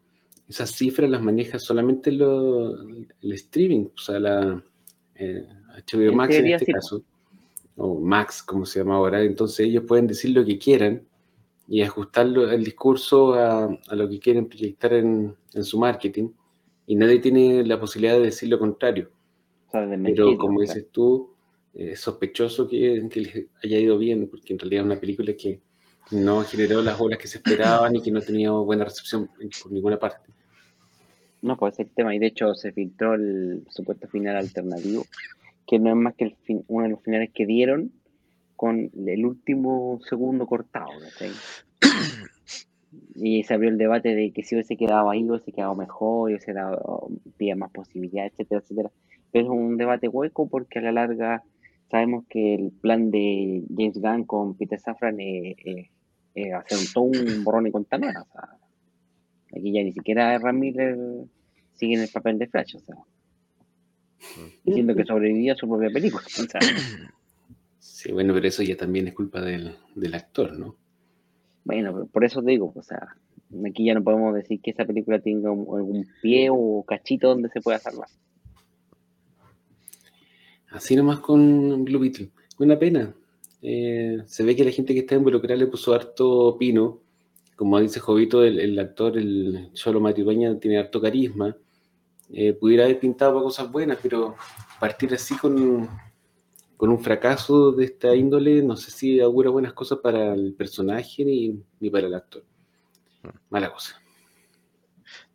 esas 0.48 0.70
cifras 0.70 1.10
las 1.10 1.22
maneja 1.22 1.58
solamente 1.58 2.10
lo, 2.12 2.80
el 2.80 3.32
streaming, 3.32 3.86
o 3.94 3.98
sea, 3.98 4.18
la 4.18 4.62
eh, 5.14 5.46
HBO 5.92 6.12
Max 6.14 6.34
en, 6.34 6.46
este 6.46 6.72
caso 6.72 7.02
o 7.76 8.00
Max, 8.00 8.42
como 8.42 8.66
se 8.66 8.80
llama 8.80 8.96
ahora, 8.96 9.22
entonces 9.22 9.60
ellos 9.60 9.84
pueden 9.86 10.08
decir 10.08 10.30
lo 10.30 10.44
que 10.44 10.58
quieran 10.58 11.02
y 11.68 11.82
ajustarlo, 11.82 12.50
el 12.50 12.64
discurso 12.64 13.34
a, 13.34 13.66
a 13.66 13.94
lo 13.94 14.08
que 14.08 14.18
quieren 14.18 14.48
proyectar 14.48 14.94
en, 14.94 15.36
en, 15.54 15.64
su 15.64 15.78
marketing 15.78 16.30
y 16.86 16.96
nadie 16.96 17.20
tiene 17.20 17.64
la 17.64 17.78
posibilidad 17.78 18.14
de 18.14 18.24
decir 18.24 18.48
lo 18.48 18.58
contrario. 18.58 19.10
O 19.68 19.70
sea, 19.70 19.88
Pero 20.02 20.36
como 20.38 20.60
dices 20.60 20.86
tú, 20.90 21.34
es 21.74 21.92
eh, 21.92 21.96
sospechoso 21.96 22.68
que, 22.68 23.06
que, 23.10 23.20
les 23.20 23.46
haya 23.62 23.78
ido 23.78 23.98
bien, 23.98 24.28
porque 24.28 24.52
en 24.54 24.58
realidad 24.58 24.82
es 24.82 24.86
una 24.86 25.00
película 25.00 25.32
que 25.34 25.60
no 26.10 26.42
generó 26.42 26.82
las 26.82 27.00
olas 27.00 27.18
que 27.18 27.28
se 27.28 27.38
esperaban 27.38 27.94
y 27.94 28.02
que 28.02 28.10
no 28.10 28.20
tenía 28.20 28.50
buena 28.50 28.84
recepción 28.84 29.28
por 29.62 29.72
ninguna 29.72 29.98
parte. 29.98 30.32
No, 31.42 31.56
pues 31.56 31.78
el 31.78 31.90
tema, 31.90 32.14
y 32.14 32.18
de 32.18 32.26
hecho 32.26 32.54
se 32.54 32.72
filtró 32.72 33.14
el 33.14 33.64
supuesto 33.68 34.08
final 34.08 34.36
alternativo 34.36 35.04
que 35.68 35.78
no 35.78 35.90
es 35.90 35.96
más 35.96 36.14
que 36.14 36.24
el 36.24 36.34
fin, 36.44 36.64
uno 36.66 36.84
de 36.84 36.90
los 36.90 37.02
finales 37.02 37.30
que 37.32 37.44
dieron 37.44 37.92
con 38.56 38.90
el 39.06 39.26
último 39.26 40.00
segundo 40.08 40.46
cortado. 40.46 40.88
¿sí? 41.18 41.26
y 43.14 43.42
se 43.44 43.54
abrió 43.54 43.68
el 43.68 43.76
debate 43.76 44.14
de 44.14 44.32
que 44.32 44.42
si 44.42 44.54
hubiese 44.54 44.78
quedado 44.78 45.10
ahí, 45.10 45.22
hubiese 45.28 45.52
quedado 45.52 45.76
mejor, 45.76 46.30
hubiese 46.30 46.54
dado 46.54 47.08
más 47.56 47.70
posibilidades, 47.70 48.32
etcétera, 48.32 48.62
etcétera. 48.62 48.90
Pero 49.32 49.44
es 49.44 49.50
un 49.50 49.76
debate 49.76 50.08
hueco 50.08 50.48
porque 50.48 50.78
a 50.78 50.82
la 50.82 50.92
larga 50.92 51.42
sabemos 51.90 52.24
que 52.28 52.54
el 52.54 52.70
plan 52.70 53.10
de 53.10 53.62
James 53.76 54.00
Gunn 54.00 54.24
con 54.24 54.56
Peter 54.56 54.78
Safran 54.78 55.20
es, 55.20 55.56
es, 55.64 55.86
es 56.34 56.54
hacer 56.54 56.78
un, 56.78 56.92
todo 56.92 57.04
un 57.04 57.44
borrón 57.44 57.66
y 57.66 57.70
contar 57.70 58.00
O 58.00 58.02
sea, 58.02 58.56
aquí 59.56 59.72
ya 59.72 59.82
ni 59.82 59.92
siquiera 59.92 60.38
Ramírez 60.38 60.98
sigue 61.74 61.94
en 61.94 62.02
el 62.02 62.08
papel 62.08 62.38
de 62.38 62.46
Flash. 62.46 62.76
O 62.76 62.80
sea 62.80 62.96
diciendo 64.64 64.94
que 64.94 65.04
sobrevivía 65.04 65.52
a 65.52 65.56
su 65.56 65.68
propia 65.68 65.90
película. 65.90 66.24
O 66.26 66.48
sea, 66.48 66.60
sí, 67.78 68.12
bueno, 68.12 68.34
pero 68.34 68.48
eso 68.48 68.62
ya 68.62 68.76
también 68.76 69.08
es 69.08 69.14
culpa 69.14 69.40
del, 69.40 69.74
del, 69.94 70.14
actor, 70.14 70.58
¿no? 70.58 70.76
Bueno, 71.64 72.06
por 72.06 72.24
eso 72.24 72.42
te 72.42 72.50
digo, 72.50 72.72
o 72.74 72.82
sea, 72.82 73.16
aquí 73.68 73.84
ya 73.84 73.94
no 73.94 74.02
podemos 74.02 74.34
decir 74.34 74.60
que 74.60 74.70
esa 74.70 74.84
película 74.84 75.18
tenga 75.20 75.50
algún 75.50 76.06
pie 76.22 76.48
o 76.50 76.84
cachito 76.86 77.28
donde 77.28 77.48
se 77.50 77.60
pueda 77.60 77.78
salvar. 77.78 78.08
Así 80.70 80.96
nomás 80.96 81.20
con 81.20 81.84
Blue 81.84 82.00
Beetle. 82.00 82.30
Una 82.58 82.78
pena. 82.78 83.14
Eh, 83.62 84.22
se 84.26 84.44
ve 84.44 84.54
que 84.54 84.64
la 84.64 84.70
gente 84.70 84.94
que 84.94 85.00
está 85.00 85.14
involucrada 85.14 85.56
le 85.56 85.66
puso 85.66 85.94
harto 85.94 86.56
pino. 86.58 87.00
Como 87.56 87.80
dice 87.80 88.00
Jovito, 88.00 88.44
el, 88.44 88.60
el 88.60 88.78
actor, 88.78 89.18
el 89.18 89.70
Cholo 89.72 90.00
Matibaña, 90.00 90.58
tiene 90.58 90.78
harto 90.78 91.00
carisma 91.00 91.56
eh, 92.30 92.52
pudiera 92.52 92.84
haber 92.84 93.00
pintado 93.00 93.32
para 93.32 93.44
cosas 93.44 93.70
buenas, 93.70 93.98
pero 94.02 94.36
partir 94.78 95.12
así 95.14 95.36
con, 95.36 95.88
con 96.76 96.90
un 96.90 97.00
fracaso 97.00 97.72
de 97.72 97.86
esta 97.86 98.14
índole, 98.14 98.62
no 98.62 98.76
sé 98.76 98.90
si 98.90 99.20
augura 99.20 99.50
buenas 99.50 99.72
cosas 99.72 99.98
para 99.98 100.34
el 100.34 100.52
personaje 100.52 101.24
ni, 101.24 101.62
ni 101.80 101.90
para 101.90 102.06
el 102.06 102.14
actor. 102.14 102.44
Mala 103.48 103.72
cosa. 103.72 104.00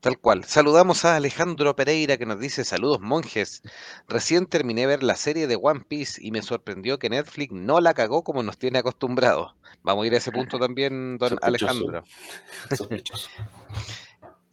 Tal 0.04 0.20
cual. 0.20 0.44
Saludamos 0.44 1.06
a 1.06 1.16
Alejandro 1.16 1.78
Pereira 1.78 2.18
que 2.18 2.26
nos 2.26 2.38
dice 2.38 2.66
saludos 2.66 3.00
monjes. 3.00 3.62
Recién 4.10 4.48
terminé 4.48 4.82
de 4.82 4.88
ver 4.88 5.02
la 5.02 5.16
serie 5.16 5.48
de 5.48 5.56
One 5.56 5.86
Piece 5.88 6.20
y 6.22 6.32
me 6.32 6.42
sorprendió 6.42 7.00
que 7.00 7.10
Netflix 7.10 7.54
no 7.54 7.80
la 7.80 7.94
cagó 7.94 8.22
como 8.22 8.44
nos 8.44 8.58
tiene 8.58 8.80
acostumbrados. 8.80 9.56
Vamos 9.82 10.04
a 10.04 10.08
ir 10.08 10.14
a 10.14 10.18
ese 10.18 10.34
punto 10.34 10.60
también, 10.60 11.18
don 11.18 11.30
Sospechoso. 11.30 11.48
Alejandro. 11.48 12.04
Sospechoso. 12.76 13.30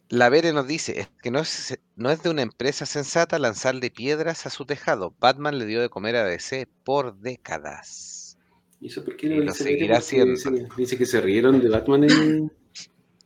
La 0.08 0.28
Vere 0.28 0.52
nos 0.52 0.68
dice 0.68 1.00
es 1.00 1.08
que 1.20 1.32
no 1.32 1.40
es, 1.40 1.76
no 1.96 2.12
es 2.12 2.22
de 2.22 2.30
una 2.30 2.42
empresa 2.42 2.86
sensata 2.86 3.36
lanzarle 3.40 3.90
piedras 3.90 4.46
a 4.46 4.50
su 4.50 4.66
tejado. 4.66 5.16
Batman 5.18 5.58
le 5.58 5.66
dio 5.66 5.80
de 5.80 5.88
comer 5.88 6.14
a 6.14 6.24
DC 6.26 6.68
por 6.84 7.16
décadas. 7.16 8.38
¿Y 8.80 8.86
eso 8.86 9.04
por 9.04 9.16
qué 9.16 9.26
Y 9.26 9.40
lo 9.40 9.52
seguirá 9.52 9.98
haciendo. 9.98 10.34
Dice, 10.34 10.68
dice 10.76 10.96
que 10.96 11.06
se 11.06 11.20
rieron 11.20 11.60
de 11.60 11.68
Batman 11.70 12.04
en... 12.04 12.59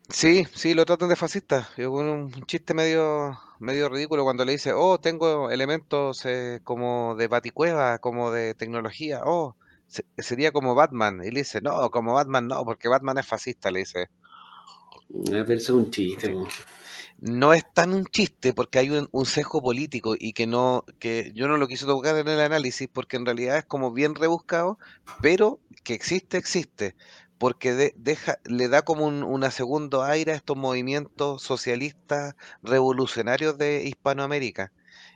Sí, 0.09 0.45
sí, 0.55 0.75
lo 0.75 0.85
tratan 0.85 1.09
de 1.09 1.17
fascista. 1.17 1.69
Es 1.77 1.87
un, 1.87 2.07
un 2.09 2.47
chiste 2.47 2.75
medio, 2.75 3.39
medio 3.59 3.89
ridículo 3.89 4.23
cuando 4.25 4.45
le 4.45 4.53
dice, 4.53 4.73
oh, 4.75 4.99
tengo 5.01 5.51
elementos 5.51 6.25
eh, 6.27 6.61
como 6.63 7.15
de 7.17 7.27
baticueva, 7.29 7.99
como 7.99 8.31
de 8.31 8.55
tecnología. 8.55 9.23
Oh, 9.25 9.57
se- 9.87 10.05
sería 10.19 10.53
como 10.53 10.75
Batman. 10.75 11.21
Y 11.25 11.31
le 11.31 11.41
dice, 11.41 11.61
no, 11.63 11.91
como 11.91 12.15
Batman 12.15 12.49
no, 12.49 12.65
porque 12.65 12.89
Batman 12.89 13.19
es 13.19 13.27
fascista, 13.27 13.71
le 13.71 13.81
dice. 13.81 14.09
A 15.29 15.31
ver, 15.43 15.53
eso 15.53 15.79
es 15.79 15.85
un 15.85 15.91
chiste. 15.91 16.31
Po. 16.31 16.47
No 17.19 17.53
es 17.55 17.65
tan 17.75 17.93
un 17.95 18.07
chiste 18.07 18.53
porque 18.55 18.79
hay 18.79 18.91
un, 18.91 19.09
un 19.13 19.27
sesgo 19.27 19.63
político 19.63 20.15
y 20.19 20.33
que 20.33 20.47
no, 20.47 20.85
que 20.99 21.33
yo 21.35 21.49
no 21.49 21.57
lo 21.59 21.67
quise 21.69 21.87
tocar 21.87 22.17
en 22.19 22.29
el 22.29 22.41
análisis 22.41 22.89
porque 22.93 23.17
en 23.17 23.27
realidad 23.27 23.59
es 23.59 23.65
como 23.67 23.93
bien 23.93 24.15
rebuscado, 24.15 24.79
pero 25.21 25.61
que 25.85 25.95
existe, 25.95 26.37
existe, 26.39 26.97
porque 27.39 27.75
de- 27.75 27.95
deja, 27.97 28.39
le 28.45 28.69
da 28.69 28.83
como 28.83 29.07
un, 29.07 29.23
una 29.23 29.51
segundo 29.51 30.03
aire 30.03 30.33
a 30.33 30.37
estos 30.37 30.57
movimientos 30.57 31.43
socialistas 31.43 32.35
revolucionarios 32.63 33.59
de 33.59 33.85
Hispanoamérica. 33.85 34.73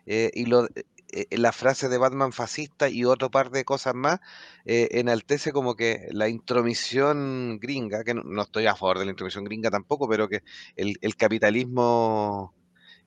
Eh, 0.07 0.31
y 0.35 0.53
eh, 0.53 0.69
eh, 1.13 1.39
la 1.39 1.53
frase 1.53 1.89
de 1.89 1.99
Batman 1.99 2.33
fascista 2.33 2.89
y 2.89 3.05
otro 3.05 3.31
par 3.31 3.51
de 3.51 3.65
cosas 3.65 3.95
más 3.95 4.21
enaltece 4.65 5.53
como 5.53 5.75
que 5.77 6.09
la 6.13 6.29
intromisión 6.29 7.59
gringa, 7.61 8.05
que 8.05 8.15
no, 8.15 8.43
estoy 8.43 8.67
a 8.67 8.77
favor 8.77 8.99
de 8.99 9.07
la 9.07 9.13
intromisión 9.13 9.45
gringa 9.45 9.71
tampoco, 9.71 10.09
pero 10.09 10.29
que 10.29 10.43
el, 10.77 10.99
capitalismo 11.17 12.55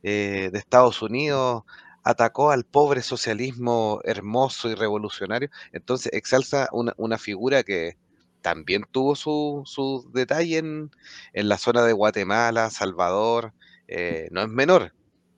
de 0.02 0.52
Estados 0.54 1.02
Unidos 1.02 1.64
atacó 2.04 2.52
al 2.52 2.66
pobre 2.66 3.02
socialismo 3.04 4.02
hermoso 4.04 4.70
y 4.70 4.76
revolucionario. 4.76 5.50
Entonces 5.72 6.12
exalza 6.14 6.68
una 6.72 7.18
figura 7.20 7.64
que 7.64 7.98
también 8.42 8.84
tuvo 8.92 9.16
su, 9.16 9.64
su 9.66 10.10
detalle 10.14 10.58
en, 10.60 10.92
en 11.34 11.50
la 11.50 11.58
zona 11.58 11.84
de 11.84 11.94
Guatemala, 11.94 12.70
Salvador, 12.70 13.54
eh, 13.88 14.28
no 14.32 14.42
es 14.42 14.50
menor. 14.50 14.94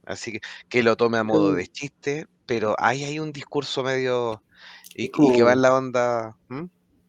Así 0.06 0.34
que 0.34 0.40
que 0.70 0.84
lo 0.84 0.98
tome 0.98 1.18
a 1.18 1.24
modo 1.24 1.54
de 1.54 1.68
chiste, 1.68 2.26
pero 2.46 2.76
ahí 2.80 3.04
hay 3.04 3.20
un 3.20 3.32
discurso 3.32 3.84
medio 3.84 4.44
y, 4.96 5.06
y 5.06 5.10
que 5.32 5.44
va 5.44 5.52
como- 5.52 5.54
en 5.54 5.62
la 5.62 5.76
onda. 5.76 6.38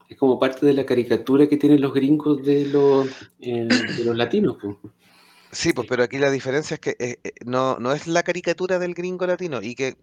Es 0.08 0.16
como 0.16 0.38
parte 0.38 0.64
de 0.64 0.72
la 0.72 0.86
caricatura 0.86 1.46
que 1.48 1.58
tienen 1.58 1.80
los 1.82 1.92
gringos 1.92 2.42
de 2.42 2.64
los, 2.66 3.10
eh, 3.40 3.64
de 3.96 4.04
los 4.04 4.16
latinos. 4.16 4.56
po. 4.56 4.78
Sí, 5.52 5.72
pues, 5.72 5.86
pero 5.88 6.02
aquí 6.02 6.18
la 6.18 6.30
diferencia 6.30 6.74
es 6.74 6.80
que 6.80 6.96
eh, 6.98 7.16
no, 7.46 7.78
no 7.78 7.92
es 7.92 8.06
la 8.08 8.22
caricatura 8.24 8.78
del 8.78 8.94
gringo 8.94 9.26
latino 9.26 9.62
y 9.62 9.74
que 9.76 9.94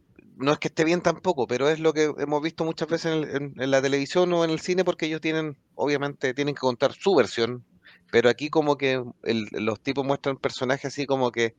no 0.42 0.52
es 0.54 0.60
que 0.60 0.68
esté 0.70 0.84
bien 0.84 1.02
tampoco, 1.02 1.48
pero 1.48 1.70
es 1.70 1.80
lo 1.80 1.94
que 1.94 2.14
hemos 2.18 2.42
visto 2.42 2.66
muchas 2.66 2.88
veces 2.90 3.14
en, 3.14 3.20
el- 3.24 3.36
en- 3.36 3.62
en 3.62 3.72
la 3.72 3.82
televisión 3.82 4.32
o 4.34 4.44
en 4.44 4.52
el 4.52 4.60
cine 4.60 4.84
porque 4.86 5.06
ellos 5.08 5.22
tienen, 5.22 5.58
obviamente, 5.76 6.34
tienen 6.34 6.56
que 6.56 6.60
contar 6.62 6.94
su 6.94 7.16
versión, 7.16 7.66
pero 8.12 8.30
aquí 8.30 8.50
como 8.50 8.78
que 8.78 9.04
el- 9.24 9.48
los 9.52 9.80
tipos 9.82 10.06
muestran 10.06 10.38
personajes 10.38 10.86
así 10.94 11.06
como 11.06 11.32
que, 11.32 11.56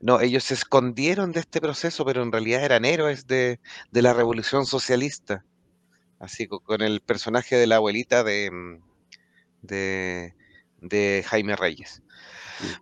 no, 0.00 0.20
ellos 0.20 0.44
se 0.44 0.54
escondieron 0.54 1.32
de 1.32 1.40
este 1.40 1.60
proceso, 1.60 2.04
pero 2.04 2.22
en 2.22 2.32
realidad 2.32 2.64
eran 2.64 2.84
héroes 2.84 3.26
de, 3.26 3.60
de 3.92 4.02
la 4.02 4.14
revolución 4.14 4.66
socialista, 4.66 5.44
así 6.20 6.46
co- 6.46 6.60
con, 6.60 6.82
el 6.82 7.00
personaje 7.00 7.56
de 7.56 7.66
la 7.66 7.76
abuelita 7.76 8.24
de, 8.24 8.50
mm, 8.50 8.82
de, 9.62 10.34
de 10.80 11.24
Jaime 11.28 11.56
Reyes. 11.56 12.02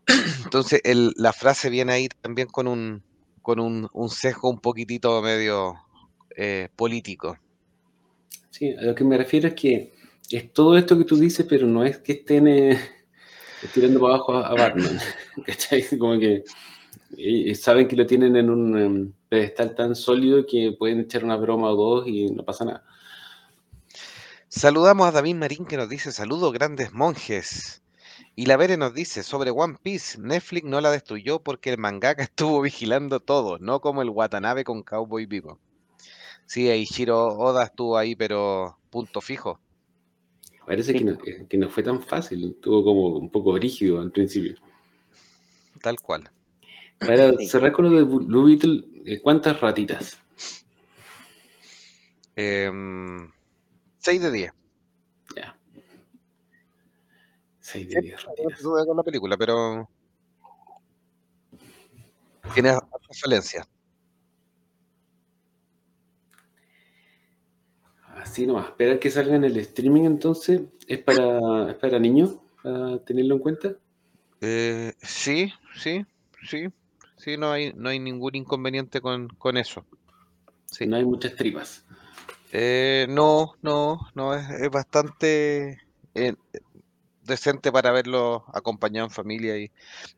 Entonces, 0.44 0.80
el- 0.84 1.12
la 1.16 1.32
frase 1.32 1.70
viene 1.70 1.92
ahí 1.92 2.08
también 2.22 2.48
con 2.48 2.68
un, 2.68 3.02
con 3.48 3.60
un, 3.60 3.88
un 3.94 4.10
sesgo 4.10 4.50
un 4.50 4.60
poquitito 4.60 5.22
medio 5.22 5.74
eh, 6.36 6.68
político. 6.76 7.38
Sí, 8.50 8.74
a 8.74 8.82
lo 8.82 8.94
que 8.94 9.04
me 9.04 9.16
refiero 9.16 9.48
es 9.48 9.54
que 9.54 9.94
es 10.30 10.52
todo 10.52 10.76
esto 10.76 10.98
que 10.98 11.06
tú 11.06 11.16
dices, 11.16 11.46
pero 11.48 11.66
no 11.66 11.82
es 11.82 11.96
que 11.96 12.12
estén 12.12 12.46
eh, 12.46 12.78
tirando 13.72 14.00
para 14.00 14.16
abajo 14.16 14.34
a, 14.34 14.54
Batman. 14.54 14.98
¿Cachai? 15.46 15.82
Como 15.98 16.18
que 16.18 16.44
eh, 17.16 17.54
saben 17.54 17.88
que 17.88 17.96
lo 17.96 18.04
tienen 18.04 18.36
en 18.36 18.50
un 18.50 18.78
em, 18.78 19.12
pedestal 19.30 19.74
tan 19.74 19.96
sólido 19.96 20.44
que 20.44 20.76
pueden 20.78 21.00
echar 21.00 21.24
una 21.24 21.36
broma 21.36 21.70
o 21.70 21.76
dos 21.76 22.06
y 22.06 22.26
no 22.26 22.44
pasa 22.44 22.66
nada. 22.66 22.84
Saludamos 24.48 25.08
a 25.08 25.12
David 25.12 25.36
Marín 25.36 25.64
que 25.64 25.78
nos 25.78 25.88
dice 25.88 26.12
saludos 26.12 26.52
grandes 26.52 26.92
monjes. 26.92 27.80
Y 28.38 28.46
la 28.46 28.56
Vere 28.56 28.76
nos 28.76 28.94
dice 28.94 29.24
sobre 29.24 29.50
One 29.50 29.78
Piece, 29.82 30.16
Netflix 30.16 30.64
no 30.64 30.80
la 30.80 30.92
destruyó 30.92 31.40
porque 31.40 31.70
el 31.70 31.78
mangaka 31.78 32.22
estuvo 32.30 32.60
vigilando 32.60 33.18
todo, 33.18 33.58
no 33.58 33.80
como 33.80 34.00
el 34.00 34.10
Watanabe 34.10 34.62
con 34.62 34.84
Cowboy 34.84 35.26
Vivo. 35.26 35.58
Sí, 36.46 36.70
Eiichiro 36.70 37.36
Oda 37.36 37.64
estuvo 37.64 37.98
ahí, 37.98 38.14
pero 38.14 38.78
punto 38.90 39.20
fijo. 39.20 39.58
Parece 40.64 40.92
Sí. 40.92 40.98
que, 40.98 41.04
no, 41.04 41.18
que 41.18 41.58
no 41.58 41.68
fue 41.68 41.82
tan 41.82 42.00
fácil, 42.00 42.50
estuvo 42.54 42.84
como 42.84 43.16
un 43.18 43.28
poco 43.28 43.58
rígido 43.58 44.00
al 44.00 44.12
principio. 44.12 44.54
Tal 45.82 45.98
cual. 46.00 46.30
Para 47.00 47.32
cerrar 47.38 47.72
con 47.72 47.90
lo 47.90 47.96
de 47.98 48.04
Blue 48.04 48.44
Beetle, 48.44 48.84
eh, 49.04 49.18
¿cuántas 49.20 49.60
ratitas? 49.60 50.16
Em, 52.36 53.32
6 53.98 54.22
de 54.22 54.30
10. 54.30 54.52
Ya. 55.34 55.58
6 57.68 57.88
de 57.88 58.00
Sí, 58.00 58.00
10 58.00 58.62
No 58.62 58.86
con 58.86 58.96
la 58.96 59.02
película, 59.02 59.36
pero 59.36 59.88
tiene 62.54 62.72
falencias. 63.20 63.68
Así 68.16 68.46
nomás, 68.46 68.68
esperar 68.68 68.98
que 68.98 69.10
salga 69.10 69.36
en 69.36 69.44
el 69.44 69.56
streaming 69.58 70.04
entonces, 70.04 70.62
¿es 70.86 70.98
para, 70.98 71.70
es 71.70 71.76
para 71.76 71.98
niños? 71.98 72.36
¿Para 72.62 72.98
tenerlo 73.04 73.34
en 73.34 73.40
cuenta? 73.40 73.76
Eh, 74.40 74.94
sí, 75.02 75.52
sí, 75.76 76.04
sí, 76.48 76.68
sí, 77.16 77.36
no 77.36 77.52
hay, 77.52 77.72
no 77.74 77.90
hay 77.90 78.00
ningún 78.00 78.34
inconveniente 78.34 79.00
con, 79.00 79.28
con 79.28 79.56
eso. 79.56 79.84
Sí. 80.66 80.86
No 80.86 80.96
hay 80.96 81.04
muchas 81.04 81.36
tripas. 81.36 81.84
Eh, 82.52 83.06
no, 83.10 83.52
no, 83.62 84.00
no, 84.14 84.34
es, 84.34 84.48
es 84.50 84.70
bastante 84.70 85.78
eh, 86.14 86.34
decente 87.28 87.70
para 87.70 87.92
verlo 87.92 88.44
acompañado 88.52 89.06
en 89.06 89.12
familia 89.12 89.56
y 89.58 89.70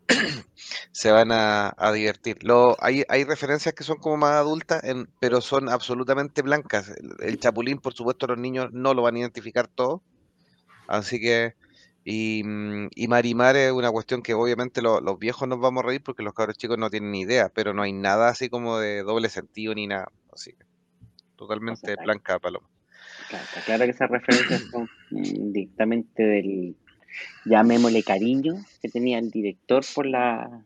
se 0.92 1.10
van 1.10 1.32
a, 1.32 1.74
a 1.76 1.92
divertir. 1.92 2.38
Lo, 2.42 2.76
hay, 2.80 3.04
hay 3.08 3.24
referencias 3.24 3.74
que 3.74 3.84
son 3.84 3.98
como 3.98 4.16
más 4.16 4.32
adultas, 4.32 4.82
en- 4.84 5.08
pero 5.20 5.40
son 5.42 5.68
absolutamente 5.68 6.42
blancas. 6.42 6.88
El, 6.90 7.28
el 7.28 7.38
chapulín, 7.38 7.78
por 7.78 7.92
supuesto, 7.94 8.26
los 8.26 8.38
niños 8.38 8.70
no 8.72 8.94
lo 8.94 9.02
van 9.02 9.16
a 9.16 9.20
identificar 9.20 9.68
todo, 9.68 10.02
así 10.88 11.20
que... 11.20 11.54
Y, 12.02 12.42
mm, 12.44 12.88
y 12.94 13.08
Marimar 13.08 13.56
es 13.56 13.72
una 13.72 13.90
cuestión 13.90 14.22
que 14.22 14.32
obviamente 14.32 14.80
lo- 14.80 15.02
los 15.02 15.18
viejos 15.18 15.46
nos 15.46 15.60
vamos 15.60 15.84
a 15.84 15.86
reír 15.88 16.02
porque 16.02 16.22
los 16.22 16.32
cabros 16.32 16.56
chicos 16.56 16.78
no 16.78 16.88
tienen 16.88 17.10
ni 17.12 17.20
idea, 17.20 17.50
pero 17.50 17.74
no 17.74 17.82
hay 17.82 17.92
nada 17.92 18.30
así 18.30 18.48
como 18.48 18.78
de 18.78 19.02
doble 19.02 19.28
sentido 19.28 19.74
ni 19.74 19.86
nada. 19.86 20.10
Así 20.32 20.52
que 20.52 20.64
totalmente 21.36 21.94
blanca 22.02 22.38
paloma. 22.38 22.66
Claro, 23.28 23.44
está 23.44 23.60
claro 23.64 23.84
que 23.84 23.90
esas 23.90 24.10
referencias 24.10 24.62
son 24.70 24.88
mm, 25.10 25.52
directamente 25.52 26.22
del, 26.22 26.76
llamémosle 27.44 28.02
cariño 28.02 28.54
que 28.80 28.88
tenía 28.88 29.18
el 29.18 29.30
director 29.30 29.84
por 29.94 30.06
la 30.06 30.64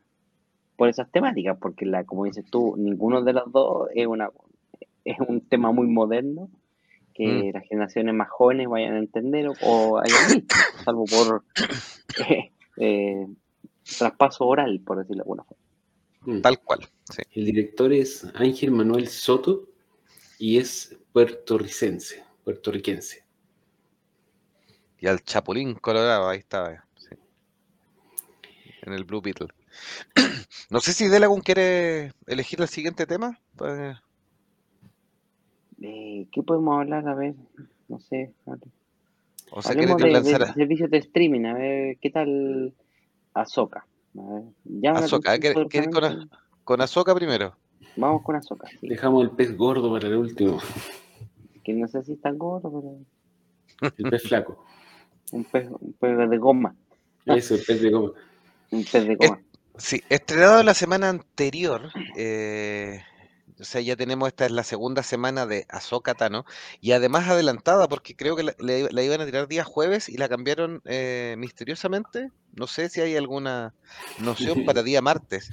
por 0.77 0.89
esas 0.89 1.11
temáticas, 1.11 1.57
porque 1.61 1.87
la, 1.87 2.05
como 2.05 2.25
dices 2.25 2.45
tú, 2.51 2.75
ninguno 2.77 3.23
de 3.23 3.33
los 3.33 3.53
dos 3.53 3.89
es 3.95 4.07
una 4.07 4.31
es 5.05 5.17
un 5.21 5.41
tema 5.43 5.71
muy 5.71 5.87
moderno 5.87 6.49
que 7.15 7.53
las 7.55 7.63
generaciones 7.69 8.13
más 8.13 8.29
jóvenes 8.29 8.69
vayan 8.69 8.95
a 8.95 8.99
entender 8.99 9.47
o, 9.47 9.55
o 9.63 9.99
hayan 9.99 10.33
visto, 10.35 10.57
salvo 10.85 11.05
por 11.05 11.45
eh, 12.29 12.51
eh, 12.77 13.27
traspaso 13.99 14.47
oral, 14.47 14.81
por 14.85 14.99
decirlo 14.99 15.19
de 15.19 15.23
alguna 15.23 15.45
forma. 15.45 15.63
Mm. 16.23 16.41
Tal 16.41 16.59
cual. 16.61 16.81
Sí. 17.05 17.23
El 17.33 17.45
director 17.45 17.93
es 17.93 18.27
Ángel 18.35 18.73
Manuel 18.73 19.09
Soto 19.09 19.69
y 20.39 20.59
es 20.59 20.99
puertorricense, 21.13 22.25
puertorriquense. 22.43 23.24
Y 25.05 25.07
al 25.07 25.23
Chapulín 25.23 25.75
Colorado, 25.75 26.31
ahí 26.31 26.39
está. 26.39 26.83
sí. 26.97 27.15
En 28.81 28.95
el 28.95 29.05
Blue 29.05 29.21
Beetle. 29.21 29.49
No 30.71 30.81
sé 30.81 30.95
si 30.95 31.09
Delagun 31.09 31.43
quiere 31.43 32.13
elegir 32.27 32.59
el 32.63 32.69
siguiente 32.69 33.05
tema. 33.07 33.39
Pues, 33.55 33.99
Eh, 35.83 36.27
¿Qué 36.33 36.43
podemos 36.43 36.81
hablar? 36.81 37.07
A 37.07 37.15
ver, 37.15 37.35
no 37.89 38.01
sé. 38.01 38.33
ver. 38.47 38.59
o 39.51 39.61
sea, 39.61 39.73
Hablemos 39.73 39.99
de, 39.99 40.09
de 40.23 40.53
servicios 40.55 40.91
de 40.91 40.97
streaming, 40.99 41.45
a 41.45 41.53
ver 41.53 41.99
qué 42.01 42.09
tal 42.09 42.75
Ahsoka. 43.35 43.87
A 44.19 44.23
ver, 44.23 44.43
ya 44.65 44.93
Ahsoka, 44.93 45.37
¿quer- 45.37 45.69
querés 45.69 45.89
con, 45.91 46.31
con 46.65 46.81
Ahsoka 46.81 47.15
primero? 47.15 47.55
Vamos 47.97 48.23
con 48.23 48.37
Azoka, 48.37 48.69
sí. 48.81 48.89
Dejamos 48.89 49.23
el 49.25 49.33
pez 49.33 49.55
gordo 49.55 49.93
para 49.93 50.09
el 50.09 50.17
último, 50.17 50.61
Que 51.63 51.75
no 51.75 51.87
sé 51.89 52.03
si 52.05 52.13
es 52.15 52.21
tan 52.23 52.39
gordo, 52.39 52.73
pero 53.81 53.93
el 53.99 54.11
pez 54.11 54.23
flaco. 54.23 54.65
Un 55.35 55.45
pez, 55.45 55.69
un 55.69 55.93
pez 55.93 56.17
de 56.31 56.39
goma. 56.39 56.75
Eso, 57.27 57.55
el 57.55 57.63
pez 57.63 57.83
de 57.83 57.91
goma. 57.91 58.13
Un 58.71 58.85
pez 58.85 59.07
de 59.07 59.15
goma. 59.17 59.41
Sí, 59.77 60.01
estrenado 60.09 60.63
la 60.63 60.75
semana 60.75 61.09
anterior, 61.09 61.91
eh, 62.17 63.03
o 63.65 63.67
sea, 63.67 63.81
ya 63.81 63.97
tenemos, 63.97 64.29
esta 64.29 64.45
es 64.47 64.53
la 64.53 64.63
segunda 64.63 65.03
semana 65.03 65.47
de 65.47 65.65
Ahsoka 65.71 66.15
Tano, 66.15 66.45
y 66.81 66.93
además 66.93 67.29
adelantada, 67.29 67.89
porque 67.89 68.15
creo 68.15 68.37
que 68.37 68.43
la, 68.45 69.03
iban 69.03 69.21
a 69.21 69.27
tirar 69.27 69.49
día 69.49 69.65
jueves 69.65 70.09
y 70.09 70.17
la 70.19 70.29
cambiaron 70.29 70.83
eh, 70.85 71.35
misteriosamente. 71.39 72.31
No 72.53 72.67
sé 72.67 72.89
si 72.89 73.01
hay 73.01 73.17
alguna 73.17 73.75
noción 74.19 74.65
para 74.67 74.83
día 74.85 75.01
martes. 75.03 75.51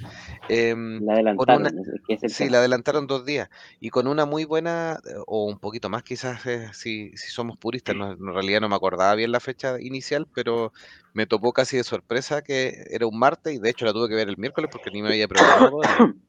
Em, 0.48 1.04
La 1.04 1.14
adelantaron, 1.14 1.62
una- 1.62 1.70
es 1.70 2.00
que 2.06 2.14
es 2.14 2.22
el 2.24 2.30
Sí, 2.30 2.48
la 2.48 2.58
adelantaron 2.58 3.06
dos 3.06 3.24
días 3.24 3.48
y 3.80 3.90
con 3.90 4.06
una 4.06 4.26
muy 4.26 4.44
buena, 4.44 4.98
eh, 5.04 5.14
o 5.26 5.46
un 5.46 5.58
poquito 5.58 5.88
más 5.88 6.02
quizás 6.02 6.44
eh, 6.46 6.68
si, 6.74 7.10
si 7.16 7.30
somos 7.30 7.56
puristas, 7.58 7.96
no- 7.96 8.12
en 8.12 8.34
realidad 8.34 8.60
no 8.60 8.68
me 8.68 8.76
acordaba 8.76 9.14
bien 9.14 9.32
la 9.32 9.40
fecha 9.40 9.80
inicial, 9.80 10.26
pero 10.34 10.72
me 11.14 11.26
topó 11.26 11.52
casi 11.52 11.76
de 11.78 11.84
sorpresa 11.84 12.42
que 12.42 12.84
era 12.90 13.06
un 13.06 13.18
martes 13.18 13.54
y 13.54 13.58
de 13.58 13.70
hecho 13.70 13.84
la 13.84 13.92
tuve 13.92 14.08
que 14.08 14.14
ver 14.14 14.28
el 14.28 14.36
miércoles 14.36 14.68
porque 14.70 14.90
ni 14.90 15.02
me 15.02 15.08
había 15.08 15.26
todavía. 15.28 16.06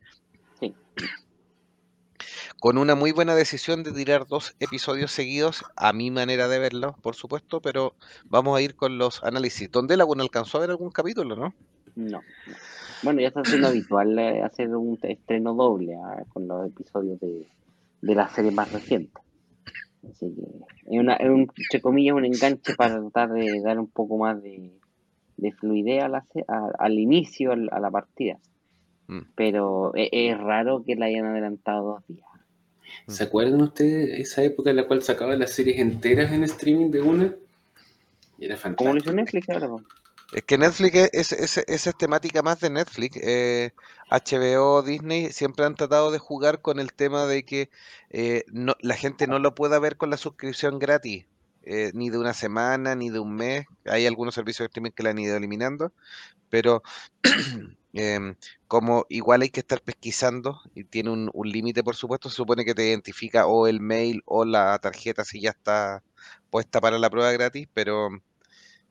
Sí. 0.60 0.76
Con 2.64 2.78
una 2.78 2.96
muy 2.96 3.12
buena 3.12 3.36
decisión 3.36 3.84
de 3.84 3.92
tirar 3.92 4.26
dos 4.26 4.56
episodios 4.62 5.12
seguidos, 5.12 5.66
a 5.76 5.92
mi 5.92 6.12
manera 6.12 6.48
de 6.48 6.60
verlo, 6.60 6.96
por 7.02 7.14
supuesto, 7.14 7.60
pero 7.60 7.94
vamos 8.24 8.58
a 8.58 8.62
ir 8.62 8.74
con 8.78 8.98
los 8.98 9.22
análisis. 9.22 9.70
¿Dónde 9.70 9.98
la 9.98 10.06
alcanzó 10.06 10.60
a 10.60 10.62
ver 10.62 10.70
algún 10.70 10.90
capítulo, 10.90 11.36
no? 11.36 11.54
No, 11.98 12.20
no. 12.20 12.22
Bueno, 13.04 13.20
ya 13.20 13.28
está 13.28 13.44
siendo 13.44 13.68
habitual 13.68 14.18
eh, 14.18 14.42
hacer 14.44 14.74
un 14.78 14.98
estreno 15.02 15.54
doble 15.56 15.98
ah, 16.02 16.24
con 16.30 16.48
los 16.48 16.68
episodios 16.68 17.20
de, 17.20 17.50
de 18.02 18.16
la 18.16 18.30
serie 18.30 18.52
más 18.52 18.72
reciente. 18.72 19.20
Así 20.10 20.34
que 20.34 20.96
es, 20.96 21.02
una, 21.02 21.16
es 21.16 21.30
un, 21.30 21.52
entre 21.58 21.82
comillas, 21.82 22.16
un 22.16 22.24
enganche 22.24 22.76
para 22.76 22.98
tratar 23.02 23.34
de 23.34 23.60
dar 23.60 23.78
un 23.78 23.90
poco 23.90 24.18
más 24.18 24.42
de, 24.42 24.72
de 25.36 25.52
fluidez 25.52 26.02
a 26.02 26.08
la 26.08 26.26
a- 26.48 26.72
al 26.80 26.98
inicio, 26.98 27.52
a 27.52 27.80
la 27.82 27.92
partida. 27.92 28.38
Mm. 29.08 29.24
Pero 29.36 29.94
es, 29.96 30.08
es 30.14 30.38
raro 30.38 30.86
que 30.86 30.96
la 30.96 31.08
hayan 31.08 31.26
adelantado 31.26 31.84
dos 31.96 32.08
días. 32.08 32.26
¿Se 33.08 33.24
acuerdan 33.24 33.62
ustedes 33.62 34.20
esa 34.20 34.44
época 34.44 34.70
en 34.72 34.78
la 34.78 34.88
cual 34.88 35.02
sacaban 35.04 35.40
las 35.40 35.52
series 35.54 35.80
enteras 35.80 36.32
en 36.32 36.44
streaming 36.44 36.92
de 36.92 37.02
una? 37.02 37.36
Y 38.38 38.46
era 38.46 38.58
¿Cómo 38.76 38.94
lo 38.94 39.00
fantástico. 39.00 39.00
hizo 39.00 39.12
Netflix 39.14 39.50
ahora? 39.50 39.70
Es 40.32 40.44
que 40.44 40.58
Netflix 40.58 40.96
es, 41.14 41.32
es, 41.32 41.58
es- 41.58 41.66
esa 41.68 41.90
es 41.92 41.98
temática 41.98 42.42
más 42.42 42.60
de 42.60 42.70
Netflix. 42.70 43.18
Eh, 43.22 43.72
HBO, 44.10 44.82
Disney 44.82 45.32
siempre 45.32 45.66
han 45.66 45.76
tratado 45.76 46.12
de 46.12 46.18
jugar 46.20 46.62
con 46.62 46.80
el 46.80 46.94
tema 46.94 47.26
de 47.28 47.46
que 47.46 47.70
eh, 48.10 48.44
no, 48.52 48.76
la 48.82 48.96
gente 48.96 49.28
no 49.28 49.40
lo 49.40 49.54
pueda 49.56 49.80
ver 49.80 49.98
con 49.98 50.10
la 50.10 50.18
suscripción 50.18 50.80
gratis, 50.80 51.28
eh, 51.64 51.92
ni 51.94 52.10
de 52.10 52.18
una 52.18 52.34
semana, 52.34 52.96
ni 52.96 53.10
de 53.12 53.20
un 53.20 53.36
mes. 53.36 53.68
Hay 53.86 54.08
algunos 54.08 54.34
servicios 54.36 54.62
de 54.66 54.68
streaming 54.68 54.92
que 54.92 55.04
la 55.04 55.12
han 55.12 55.20
ido 55.20 55.38
eliminando, 55.38 55.94
pero 56.50 56.84
em, 57.94 58.36
como 58.68 59.06
igual 59.10 59.44
hay 59.44 59.50
que 59.50 59.62
estar 59.62 59.82
pesquisando 59.82 60.60
y 60.76 60.84
tiene 60.84 61.12
un, 61.12 61.30
un 61.34 61.50
límite, 61.50 61.84
por 61.84 61.96
supuesto, 61.96 62.30
se 62.30 62.36
supone 62.36 62.66
que 62.66 62.76
te 62.76 62.88
identifica 62.88 63.48
o 63.48 63.68
el 63.68 63.80
mail 63.80 64.22
o 64.26 64.46
la 64.46 64.78
tarjeta 64.80 65.24
si 65.24 65.42
ya 65.42 65.52
está 65.52 66.04
puesta 66.50 66.82
para 66.82 67.00
la 67.00 67.10
prueba 67.10 67.32
gratis, 67.32 67.68
pero 67.74 68.10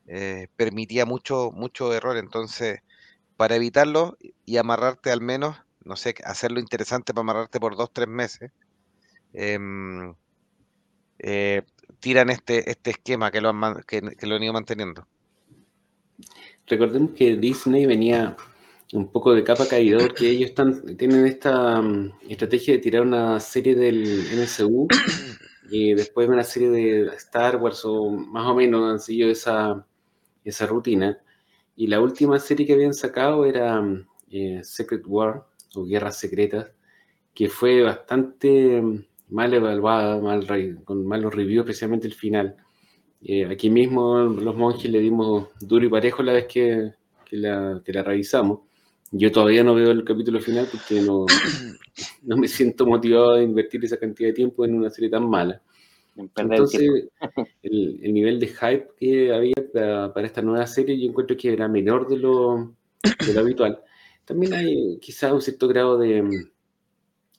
eh, 0.07 0.47
permitía 0.55 1.05
mucho, 1.05 1.51
mucho 1.51 1.93
error. 1.93 2.17
Entonces, 2.17 2.81
para 3.37 3.55
evitarlo 3.55 4.17
y 4.45 4.57
amarrarte 4.57 5.11
al 5.11 5.21
menos, 5.21 5.57
no 5.83 5.95
sé, 5.95 6.15
hacerlo 6.25 6.59
interesante 6.59 7.13
para 7.13 7.21
amarrarte 7.21 7.59
por 7.59 7.75
dos, 7.75 7.91
tres 7.91 8.07
meses, 8.07 8.51
em, 9.33 10.13
eh, 11.19 11.63
tiran 11.99 12.29
este, 12.29 12.69
este 12.69 12.91
esquema 12.91 13.31
que 13.31 13.41
lo, 13.41 13.49
han, 13.49 13.83
que, 13.87 14.01
que 14.01 14.27
lo 14.27 14.35
han 14.35 14.43
ido 14.43 14.53
manteniendo. 14.53 15.07
Recordemos 16.67 17.11
que 17.11 17.35
Disney 17.35 17.85
venía 17.85 18.35
un 18.93 19.07
poco 19.11 19.33
de 19.33 19.43
capa 19.43 19.67
caída 19.67 19.97
porque 19.97 20.29
ellos 20.29 20.53
tienen 20.97 21.25
esta 21.25 21.81
mm, 21.81 22.13
estrategia 22.29 22.75
de 22.75 22.79
tirar 22.79 23.01
una 23.01 23.39
serie 23.39 23.75
del 23.75 24.23
MCU 24.35 24.87
y 25.69 25.95
después 25.95 26.29
una 26.29 26.43
serie 26.43 26.69
de 26.69 27.07
Star 27.15 27.57
Wars 27.57 27.83
o 27.85 28.11
más 28.11 28.45
o 28.47 28.53
menos 28.53 28.91
han 28.91 28.99
seguido 28.99 29.31
esa, 29.31 29.85
esa 30.45 30.67
rutina. 30.67 31.19
Y 31.75 31.87
la 31.87 31.99
última 31.99 32.37
serie 32.39 32.67
que 32.67 32.73
habían 32.73 32.93
sacado 32.93 33.45
era 33.45 33.81
mm, 33.81 34.07
eh, 34.31 34.61
Secret 34.63 35.03
War 35.07 35.43
o 35.75 35.85
Guerras 35.85 36.19
Secretas, 36.19 36.67
que 37.33 37.49
fue 37.49 37.81
bastante 37.81 38.79
mm, 38.79 39.05
mal 39.29 39.53
evaluada, 39.55 40.21
mal, 40.21 40.45
con 40.85 41.07
malos 41.07 41.33
reviews, 41.33 41.65
especialmente 41.65 42.05
el 42.05 42.13
final. 42.13 42.57
Eh, 43.23 43.45
aquí 43.45 43.71
mismo 43.71 44.19
los 44.19 44.55
monjes 44.55 44.91
le 44.91 44.99
dimos 44.99 45.47
duro 45.59 45.85
y 45.85 45.89
parejo 45.89 46.21
la 46.21 46.33
vez 46.33 46.45
que, 46.45 46.91
que 47.25 47.37
la, 47.37 47.81
que 47.83 47.91
la 47.93 48.03
revisamos. 48.03 48.59
Yo 49.15 49.31
todavía 49.31 49.63
no 49.63 49.75
veo 49.75 49.91
el 49.91 50.03
capítulo 50.03 50.41
final 50.41 50.67
porque 50.71 50.99
no, 50.99 51.27
no 52.23 52.35
me 52.35 52.47
siento 52.47 52.87
motivado 52.87 53.33
a 53.33 53.43
invertir 53.43 53.85
esa 53.85 53.97
cantidad 53.97 54.29
de 54.29 54.33
tiempo 54.33 54.65
en 54.65 54.73
una 54.73 54.89
serie 54.89 55.11
tan 55.11 55.29
mala. 55.29 55.61
Entonces, 56.15 56.81
el, 57.61 57.99
el 58.01 58.13
nivel 58.13 58.39
de 58.39 58.47
hype 58.47 58.87
que 58.97 59.31
había 59.31 59.53
para, 59.71 60.11
para 60.11 60.25
esta 60.25 60.41
nueva 60.41 60.65
serie, 60.65 60.99
yo 60.99 61.09
encuentro 61.09 61.37
que 61.37 61.53
era 61.53 61.67
menor 61.67 62.07
de 62.07 62.17
lo, 62.17 62.75
de 63.03 63.33
lo 63.33 63.39
habitual. 63.39 63.79
También 64.25 64.55
hay 64.55 64.97
quizás 64.99 65.31
un 65.31 65.41
cierto 65.43 65.67
grado 65.67 65.99
de, 65.99 66.47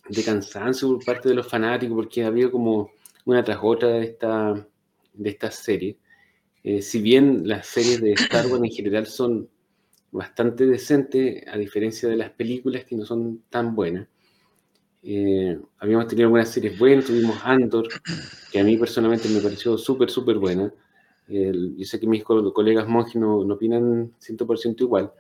de 0.09 0.23
cansancio 0.23 0.89
por 0.89 1.05
parte 1.05 1.29
de 1.29 1.35
los 1.35 1.49
fanáticos, 1.49 1.97
porque 1.97 2.23
había 2.23 2.53
como 2.53 2.93
una 3.25 3.43
tras 3.43 3.59
otra 3.61 3.89
de 3.89 4.05
esta, 4.05 4.69
de 5.13 5.29
esta 5.29 5.51
serie. 5.51 5.99
Eh, 6.63 6.83
si 6.83 7.03
bien 7.03 7.49
las 7.49 7.67
series 7.67 8.01
de 8.01 8.13
Star 8.13 8.47
Wars 8.47 8.63
en 8.63 8.71
general 8.71 9.07
son 9.07 9.49
bastante 10.15 10.67
decentes, 10.67 11.45
a 11.49 11.59
diferencia 11.59 12.09
de 12.09 12.17
las 12.17 12.31
películas 12.33 12.85
que 12.87 12.97
no 12.97 13.05
son 13.07 13.43
tan 13.51 13.75
buenas. 13.77 14.09
Eh, 15.03 15.59
habíamos 15.79 16.09
tenido 16.09 16.27
algunas 16.29 16.49
series 16.51 16.79
buenas, 16.79 17.05
tuvimos 17.07 17.37
Andor, 17.45 17.89
que 18.51 18.61
a 18.61 18.65
mí 18.65 18.77
personalmente 18.79 19.29
me 19.29 19.41
pareció 19.41 19.77
súper, 19.79 20.11
súper 20.11 20.39
buena. 20.39 20.73
El- 21.29 21.77
yo 21.77 21.85
sé 21.87 22.01
que 22.01 22.07
mis 22.07 22.25
co- 22.25 22.53
colegas 22.53 22.89
monjes 22.89 23.17
no, 23.17 23.45
no 23.45 23.55
opinan 23.55 24.13
100% 24.19 24.85
igual. 24.85 25.13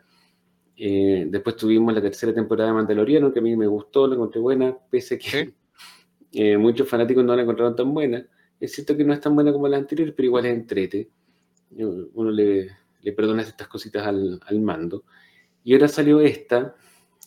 Eh, 0.77 1.27
después 1.31 1.57
tuvimos 1.57 1.95
la 1.95 2.03
tercera 2.03 2.35
temporada 2.35 2.71
de 2.71 2.75
Mandaloriano, 2.77 3.33
que 3.33 3.39
a 3.41 3.43
mí 3.43 3.57
me 3.57 3.67
gustó, 3.67 4.07
la 4.09 4.15
encontré 4.17 4.41
buena, 4.41 4.77
pese 4.91 5.17
a 5.17 5.19
que 5.19 5.55
eh, 6.33 6.57
muchos 6.59 6.89
fanáticos 6.89 7.25
no 7.25 7.37
la 7.37 7.43
encontraron 7.43 7.77
tan 7.77 7.95
buena. 7.95 8.27
Es 8.61 8.73
cierto 8.75 8.97
que 8.97 9.05
no 9.05 9.13
es 9.15 9.21
tan 9.21 9.35
buena 9.35 9.53
como 9.53 9.69
la 9.69 9.79
anterior, 9.79 10.13
pero 10.17 10.27
igual 10.27 10.47
es 10.47 10.55
entrete. 10.55 11.11
Uno 12.15 12.31
le, 12.31 12.71
le 13.05 13.13
perdona 13.13 13.43
estas 13.43 13.69
cositas 13.69 14.05
al, 14.07 14.41
al 14.45 14.61
mando. 14.61 15.05
Y 15.63 15.75
ahora 15.75 15.87
salió 15.89 16.21
esta, 16.21 16.75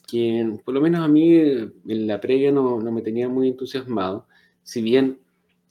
que 0.07 0.59
por 0.65 0.73
lo 0.73 0.81
menos 0.81 1.01
a 1.01 1.07
mí 1.07 1.35
eh, 1.35 1.69
en 1.87 2.07
la 2.07 2.19
previa 2.19 2.51
no, 2.51 2.79
no 2.79 2.91
me 2.91 3.01
tenía 3.01 3.29
muy 3.29 3.47
entusiasmado. 3.47 4.27
Si 4.63 4.81
bien 4.81 5.19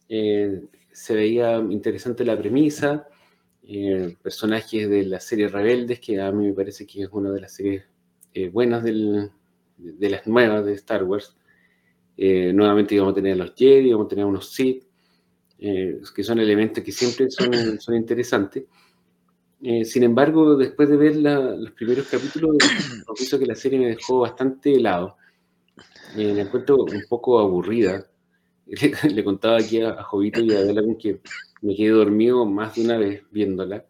eh, 0.08 0.62
se 0.92 1.14
veía 1.14 1.58
interesante 1.58 2.24
la 2.24 2.38
premisa, 2.38 3.08
eh, 3.68 4.16
personajes 4.22 4.88
de 4.88 5.04
la 5.04 5.20
serie 5.20 5.48
Rebeldes, 5.48 6.00
que 6.00 6.20
a 6.20 6.30
mí 6.32 6.46
me 6.46 6.52
parece 6.54 6.86
que 6.86 7.02
es 7.02 7.08
una 7.12 7.30
de 7.32 7.40
las 7.40 7.52
series 7.52 7.84
eh, 8.32 8.48
buenas 8.48 8.82
del- 8.84 9.30
de 9.76 10.08
las 10.08 10.26
nuevas 10.26 10.64
de 10.64 10.72
Star 10.74 11.04
Wars. 11.04 11.36
Eh, 12.16 12.52
nuevamente 12.54 12.94
íbamos 12.94 13.12
a 13.12 13.16
tener 13.16 13.32
a 13.32 13.44
los 13.44 13.54
Jedi, 13.54 13.88
íbamos 13.88 14.06
a 14.06 14.08
tener 14.08 14.24
unos 14.24 14.50
Sith, 14.50 14.84
eh, 15.58 16.00
que 16.14 16.22
son 16.22 16.38
elementos 16.38 16.82
que 16.82 16.92
siempre 16.92 17.30
son, 17.30 17.78
son 17.80 17.94
interesantes. 17.94 18.64
Eh, 19.62 19.84
sin 19.84 20.02
embargo, 20.02 20.56
después 20.56 20.88
de 20.88 20.96
ver 20.96 21.16
la- 21.16 21.56
los 21.56 21.72
primeros 21.72 22.06
capítulos, 22.08 22.56
confieso 23.06 23.38
que 23.38 23.46
la 23.46 23.54
serie 23.54 23.78
me 23.78 23.88
dejó 23.88 24.20
bastante 24.20 24.74
helado. 24.74 25.16
Eh, 26.16 26.34
la 26.34 26.42
encuentro 26.42 26.76
un 26.84 27.02
poco 27.08 27.38
aburrida. 27.38 28.06
Le, 28.66 28.92
le 29.14 29.24
contaba 29.24 29.58
aquí 29.58 29.80
a, 29.82 29.90
a 29.90 30.02
Jovito 30.04 30.40
y 30.42 30.52
a 30.54 30.58
Adelante 30.60 30.98
que 30.98 31.20
me 31.62 31.76
quedé 31.76 31.90
dormido 31.90 32.46
más 32.46 32.74
de 32.76 32.82
una 32.84 32.98
vez 32.98 33.22
viéndola, 33.30 33.84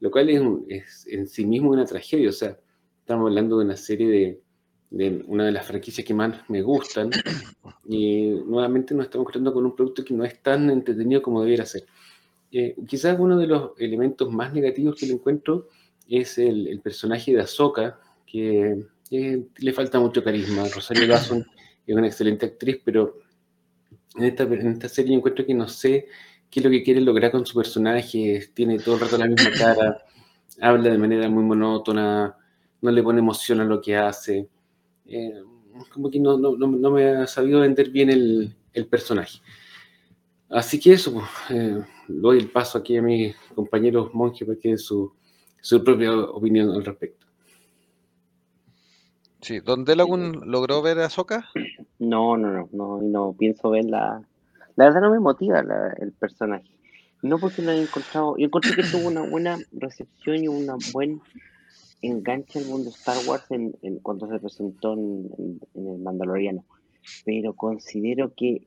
lo 0.00 0.10
cual 0.10 0.30
es, 0.30 0.42
es 0.68 1.06
en 1.08 1.28
sí 1.28 1.46
mismo 1.46 1.70
una 1.70 1.84
tragedia. 1.86 2.30
O 2.30 2.32
sea, 2.32 2.58
estamos 3.00 3.28
hablando 3.28 3.58
de 3.58 3.64
una 3.66 3.76
serie 3.76 4.08
de, 4.08 4.42
de 4.90 5.24
una 5.28 5.46
de 5.46 5.52
las 5.52 5.66
franquicias 5.66 6.06
que 6.06 6.14
más 6.14 6.48
me 6.50 6.62
gustan 6.62 7.10
y 7.88 8.28
nuevamente 8.46 8.94
nos 8.94 9.06
estamos 9.06 9.24
encontrando 9.24 9.52
con 9.54 9.66
un 9.66 9.76
producto 9.76 10.04
que 10.04 10.14
no 10.14 10.24
es 10.24 10.42
tan 10.42 10.70
entretenido 10.70 11.22
como 11.22 11.42
debiera 11.42 11.66
ser. 11.66 11.84
Eh, 12.52 12.74
quizás 12.86 13.18
uno 13.18 13.38
de 13.38 13.46
los 13.46 13.72
elementos 13.78 14.30
más 14.32 14.52
negativos 14.52 14.96
que 14.96 15.06
le 15.06 15.12
encuentro 15.12 15.68
es 16.08 16.38
el, 16.38 16.80
personaje 16.82 17.32
de 17.32 17.40
Ahsoka, 17.40 18.00
que 18.26 18.76
eh, 19.10 19.46
le 19.58 19.72
falta 19.72 20.00
mucho 20.00 20.24
carisma. 20.24 20.64
Rosario 20.74 21.06
Dawson 21.06 21.46
es 21.86 21.94
una 21.94 22.08
excelente 22.08 22.46
actriz, 22.46 22.80
pero 22.84 23.18
en 24.16 24.24
esta, 24.24 24.88
serie 24.88 25.16
encuentro 25.16 25.46
que 25.46 25.54
no 25.54 25.68
sé 25.68 26.08
qué 26.50 26.60
es 26.60 26.64
lo 26.64 26.70
que 26.70 26.82
quiere 26.82 27.00
lograr 27.00 27.30
con 27.30 27.46
su 27.46 27.54
personaje. 27.54 28.50
Tiene 28.52 28.78
todo 28.78 28.96
el 28.96 29.00
rato 29.02 29.18
la 29.18 29.28
misma 29.28 29.50
cara, 29.56 30.04
habla 30.60 30.90
de 30.90 30.98
manera 30.98 31.28
muy 31.28 31.44
monótona, 31.44 32.36
no 32.82 32.90
le 32.90 33.02
pone 33.02 33.20
emoción 33.20 33.60
a 33.60 33.64
lo 33.64 33.80
que 33.80 33.96
hace. 33.96 34.48
Eh, 35.06 35.42
como 35.92 36.10
que 36.10 36.18
no, 36.18 36.38
me 36.90 37.08
ha 37.08 37.26
sabido 37.26 37.60
vender 37.60 37.90
bien 37.90 38.10
el, 38.10 38.56
personaje. 38.88 39.40
Así 40.48 40.80
que 40.80 40.94
eso, 40.94 41.12
pues, 41.12 41.84
doy 42.20 42.38
el 42.38 42.50
paso 42.50 42.78
aquí 42.78 42.96
a 42.96 43.02
mis 43.02 43.36
compañeros 43.54 44.12
monjes 44.14 44.46
para 44.46 44.58
que 44.58 44.68
den 44.68 44.78
su, 44.78 45.12
su 45.60 45.82
propia 45.84 46.12
opinión 46.12 46.70
al 46.70 46.84
respecto. 46.84 47.26
Sí, 49.40 49.60
¿Don 49.60 49.84
Delagun 49.84 50.50
logró 50.50 50.82
ver 50.82 50.98
a 50.98 51.08
Soka? 51.08 51.48
No, 51.98 52.36
no, 52.36 52.52
no, 52.52 52.68
no, 52.72 53.00
no 53.02 53.34
pienso 53.38 53.70
verla. 53.70 54.22
La 54.76 54.84
verdad 54.86 55.00
no 55.00 55.10
me 55.10 55.20
motiva 55.20 55.60
el 55.98 56.12
personaje. 56.12 56.70
No 57.22 57.38
porque 57.38 57.62
no 57.62 57.70
haya 57.70 57.82
encontrado. 57.82 58.36
Yo 58.36 58.46
encontré 58.46 58.74
que 58.74 58.82
tuvo 58.82 59.08
una 59.08 59.22
buena 59.22 59.58
recepción 59.72 60.44
y 60.44 60.48
un 60.48 60.66
buen 60.92 61.20
enganche 62.02 62.58
al 62.58 62.66
mundo 62.66 62.90
Star 62.90 63.16
Wars 63.26 63.44
en, 63.50 63.72
cuando 64.02 64.26
se 64.26 64.38
presentó 64.38 64.94
en, 64.94 65.60
el 65.74 65.98
Mandaloriano. 65.98 66.64
Pero 67.24 67.54
considero 67.54 68.34
que, 68.34 68.66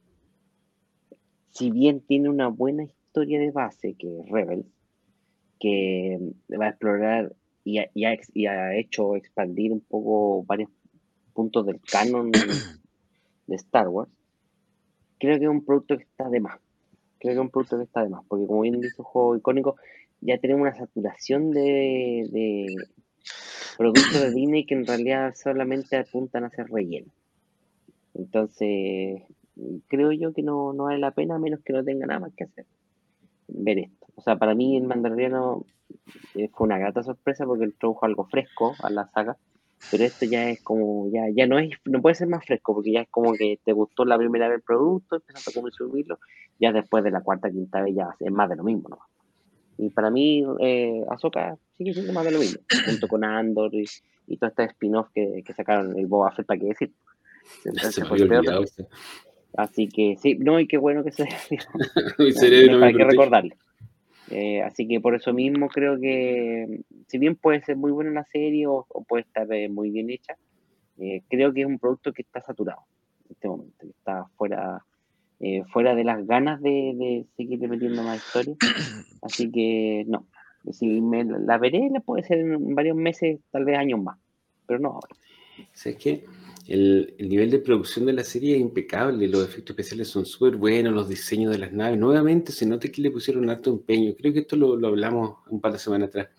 si 1.51 1.71
bien 1.71 2.01
tiene 2.01 2.29
una 2.29 2.47
buena 2.47 2.83
historia 2.83 3.02
de 3.21 3.51
base, 3.51 3.95
que 3.95 4.19
es 4.19 4.29
Rebels, 4.29 4.65
que 5.59 6.19
va 6.59 6.65
a 6.65 6.69
explorar 6.69 7.35
y 7.63 7.79
ha, 7.79 7.89
y 7.93 8.45
ha 8.45 8.75
hecho 8.75 9.15
expandir 9.15 9.71
un 9.71 9.81
poco 9.81 10.43
varios 10.43 10.69
puntos 11.33 11.65
del 11.65 11.79
canon 11.81 12.31
de 13.47 13.55
Star 13.55 13.87
Wars, 13.87 14.11
creo 15.19 15.37
que 15.37 15.45
es 15.45 15.49
un 15.49 15.63
producto 15.63 15.97
que 15.97 16.03
está 16.03 16.29
de 16.29 16.41
más 16.41 16.59
creo 17.23 17.35
que 17.35 17.39
es 17.39 17.45
un 17.45 17.49
producto 17.51 17.77
que 17.77 17.83
está 17.83 18.03
de 18.03 18.09
más, 18.09 18.25
porque 18.27 18.45
como 18.45 18.61
bien 18.61 18.81
dice 18.81 18.95
un 18.97 19.05
juego 19.05 19.37
icónico, 19.37 19.77
ya 20.19 20.37
tenemos 20.39 20.63
una 20.63 20.75
saturación 20.75 21.51
de, 21.51 22.27
de 22.29 22.75
productos 23.77 24.21
de 24.21 24.31
Disney 24.31 24.65
que 24.65 24.75
en 24.75 24.85
realidad 24.85 25.33
solamente 25.33 25.95
apuntan 25.95 26.43
a 26.43 26.49
ser 26.49 26.67
relleno. 26.67 27.13
Entonces, 28.13 29.21
creo 29.87 30.11
yo 30.11 30.33
que 30.33 30.43
no, 30.43 30.73
no 30.73 30.83
vale 30.83 30.99
la 30.99 31.11
pena, 31.11 31.35
a 31.35 31.39
menos 31.39 31.61
que 31.61 31.71
no 31.71 31.81
tenga 31.85 32.05
nada 32.05 32.19
más 32.19 32.33
que 32.33 32.43
hacer. 32.43 32.65
Ver 33.47 33.79
esto. 33.79 34.07
O 34.15 34.21
sea, 34.21 34.37
para 34.37 34.55
mí 34.55 34.77
el 34.77 34.83
Mandaloriano 34.83 35.65
eh, 36.35 36.49
fue 36.49 36.65
una 36.65 36.77
grata 36.77 37.03
sorpresa 37.03 37.45
porque 37.45 37.65
introdujo 37.65 38.05
algo 38.05 38.25
fresco 38.25 38.75
a 38.81 38.89
la 38.89 39.07
saga 39.07 39.37
pero 39.91 40.03
esto 40.03 40.25
ya 40.25 40.49
es 40.49 40.61
como, 40.61 41.09
ya, 41.11 41.23
ya 41.33 41.47
no 41.47 41.59
es, 41.59 41.69
no 41.85 42.01
puede 42.01 42.15
ser 42.15 42.27
más 42.27 42.45
fresco, 42.45 42.73
porque 42.73 42.93
ya 42.93 43.01
es 43.01 43.09
como 43.09 43.33
que 43.33 43.59
te 43.63 43.73
gustó 43.73 44.05
la 44.05 44.17
primera 44.17 44.47
vez 44.47 44.57
el 44.57 44.63
producto, 44.63 45.17
empezaste 45.17 45.51
a 45.51 45.61
consumirlo, 45.61 46.19
ya 46.59 46.71
después 46.71 47.03
de 47.03 47.11
la 47.11 47.21
cuarta, 47.21 47.51
quinta 47.51 47.81
vez 47.81 47.95
ya 47.95 48.15
es 48.19 48.31
más 48.31 48.49
de 48.49 48.55
lo 48.55 48.63
mismo, 48.63 48.89
¿no? 48.89 48.99
Y 49.77 49.89
para 49.89 50.09
mí, 50.09 50.45
eh, 50.59 51.03
Ahsoka 51.09 51.57
sigue 51.77 51.93
siendo 51.93 52.13
más 52.13 52.25
de 52.25 52.31
lo 52.31 52.39
mismo, 52.39 52.61
junto 52.85 53.07
con 53.07 53.23
Andor 53.23 53.73
y, 53.73 53.85
y 54.27 54.37
todo 54.37 54.49
este 54.49 54.63
spin-off 54.65 55.09
que, 55.13 55.43
que, 55.45 55.53
sacaron 55.53 55.97
el 55.97 56.07
Boba 56.07 56.31
Fett, 56.31 56.45
para 56.45 56.59
qué 56.59 56.67
decir. 56.67 56.93
Así 59.55 59.87
que 59.87 60.17
sí, 60.17 60.35
no, 60.35 60.59
y 60.59 60.67
qué 60.67 60.77
bueno 60.77 61.03
que 61.03 61.11
se. 61.11 61.23
hay 62.17 62.93
que 62.93 63.03
recordarlo. 63.03 63.55
Eh, 64.29 64.61
así 64.63 64.87
que 64.87 64.99
por 64.99 65.13
eso 65.13 65.33
mismo 65.33 65.67
creo 65.67 65.99
que, 65.99 66.81
si 67.07 67.17
bien 67.19 67.35
puede 67.35 67.61
ser 67.61 67.75
muy 67.75 67.91
buena 67.91 68.11
la 68.11 68.25
serie 68.25 68.65
o, 68.67 68.87
puede 69.07 69.23
estar 69.23 69.51
eh, 69.53 69.69
muy 69.69 69.91
bien 69.91 70.09
hecha, 70.09 70.37
eh, 70.97 71.21
creo 71.29 71.53
que 71.53 71.61
es 71.61 71.67
un 71.67 71.77
producto 71.77 72.13
que 72.13 72.23
está 72.23 72.41
saturado 72.41 72.81
en 73.25 73.31
este 73.33 73.47
momento, 73.47 73.77
que 73.79 73.89
está 73.89 74.25
fuera, 74.35 74.83
fuera 75.71 75.93
de 75.93 76.03
las 76.03 76.25
ganas 76.25 76.61
de, 76.61 77.25
seguir 77.37 77.59
metiendo 77.67 78.01
más 78.01 78.25
historias. 78.25 78.57
Así 79.21 79.51
que 79.51 80.03
no, 80.07 80.25
si 80.71 81.01
me 81.01 81.23
la 81.25 81.57
veré, 81.57 81.89
la 81.91 81.99
puede 81.99 82.23
ser 82.23 82.39
en 82.39 82.73
varios 82.73 82.95
meses, 82.95 83.39
tal 83.51 83.65
vez 83.65 83.77
años 83.77 84.01
más, 84.01 84.17
pero 84.65 84.79
no 84.79 84.89
ahora. 84.93 85.15
¿Sabes 85.73 85.97
qué? 85.97 86.25
El, 86.67 87.15
nivel 87.19 87.51
de 87.51 87.59
producción 87.59 88.05
de 88.05 88.13
la 88.13 88.23
serie 88.23 88.55
es 88.55 88.61
impecable, 88.61 89.27
los 89.27 89.43
efectos 89.43 89.71
especiales 89.71 90.07
son 90.07 90.25
súper 90.25 90.55
buenos, 90.55 90.93
los 90.93 91.09
diseños 91.09 91.51
de 91.51 91.57
las 91.57 91.73
naves. 91.73 91.99
Nuevamente 91.99 92.51
se 92.51 92.65
nota 92.65 92.87
que 92.89 93.01
le 93.01 93.11
pusieron 93.11 93.49
harto 93.49 93.69
empeño. 93.69 94.13
Creo 94.17 94.33
que 94.33 94.39
esto 94.39 94.55
lo, 94.55 94.87
hablamos 94.87 95.39
un 95.49 95.59
par 95.59 95.73
de 95.73 95.79
semanas 95.79 96.09
atrás. 96.09 96.29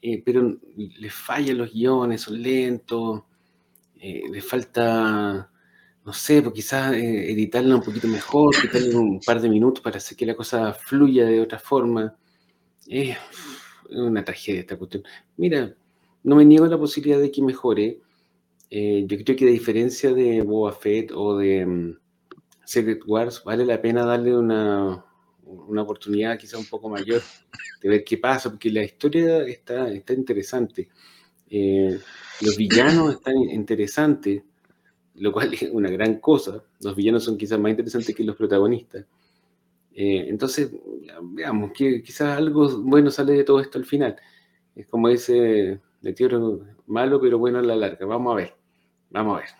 Eh, 0.00 0.20
pero 0.24 0.58
le 0.76 1.10
fallan 1.10 1.58
los 1.58 1.72
guiones, 1.72 2.22
son 2.22 2.42
lentos. 2.42 3.22
Eh, 4.00 4.24
le 4.30 4.40
falta, 4.42 5.48
no 6.04 6.12
sé, 6.12 6.42
pues 6.42 6.54
quizás 6.54 6.94
eh, 6.94 7.30
editarla 7.30 7.76
un 7.76 7.82
poquito 7.82 8.08
mejor, 8.08 8.54
quitarle 8.60 8.96
un 8.96 9.20
par 9.20 9.40
de 9.40 9.48
minutos 9.48 9.82
para 9.82 9.98
hacer 9.98 10.16
que 10.16 10.26
la 10.26 10.34
cosa 10.34 10.74
fluya 10.74 11.24
de 11.26 11.40
otra 11.40 11.58
forma. 11.60 12.16
es 12.88 13.16
una 13.90 14.24
tragedia 14.24 14.60
esta 14.62 14.76
cuestión. 14.76 15.04
Mira, 15.36 15.74
no 16.24 16.36
me 16.36 16.44
niego 16.44 16.66
la 16.66 16.78
posibilidad 16.78 17.20
de 17.20 17.30
que 17.30 17.42
mejore 17.42 18.00
eh, 18.74 19.04
yo 19.06 19.18
creo 19.18 19.36
que 19.36 19.44
a 19.44 19.50
diferencia 19.50 20.14
de 20.14 20.40
Boba 20.40 20.72
Fett 20.72 21.12
o 21.14 21.36
de 21.36 21.66
mm, 21.66 21.98
Secret 22.64 23.02
Wars, 23.06 23.42
vale 23.44 23.66
la 23.66 23.82
pena 23.82 24.02
darle 24.02 24.34
una, 24.34 25.04
una 25.44 25.82
oportunidad 25.82 26.38
quizá 26.38 26.56
un 26.56 26.64
poco 26.64 26.88
mayor 26.88 27.20
de 27.82 27.88
ver 27.90 28.02
qué 28.02 28.16
pasa, 28.16 28.48
porque 28.48 28.70
la 28.70 28.82
historia 28.82 29.42
está, 29.42 29.90
está 29.90 30.14
interesante. 30.14 30.88
Eh, 31.50 31.98
los 32.40 32.56
villanos 32.56 33.12
están 33.12 33.36
interesantes, 33.36 34.42
lo 35.16 35.32
cual 35.32 35.52
es 35.52 35.64
una 35.70 35.90
gran 35.90 36.18
cosa. 36.18 36.64
Los 36.80 36.96
villanos 36.96 37.24
son 37.24 37.36
quizás 37.36 37.60
más 37.60 37.72
interesantes 37.72 38.16
que 38.16 38.24
los 38.24 38.36
protagonistas. 38.36 39.04
Eh, 39.94 40.24
entonces, 40.28 40.70
veamos 41.24 41.72
que 41.72 42.02
quizás 42.02 42.38
algo 42.38 42.66
bueno 42.78 43.10
sale 43.10 43.34
de 43.34 43.44
todo 43.44 43.60
esto 43.60 43.76
al 43.76 43.84
final. 43.84 44.16
Es 44.74 44.86
como 44.86 45.10
ese 45.10 45.78
de 46.00 46.70
malo, 46.86 47.20
pero 47.20 47.38
bueno 47.38 47.58
a 47.58 47.62
la 47.62 47.76
larga. 47.76 48.06
Vamos 48.06 48.32
a 48.32 48.36
ver. 48.36 48.61
Vamos 49.12 49.36
a 49.36 49.40
ver. 49.40 49.50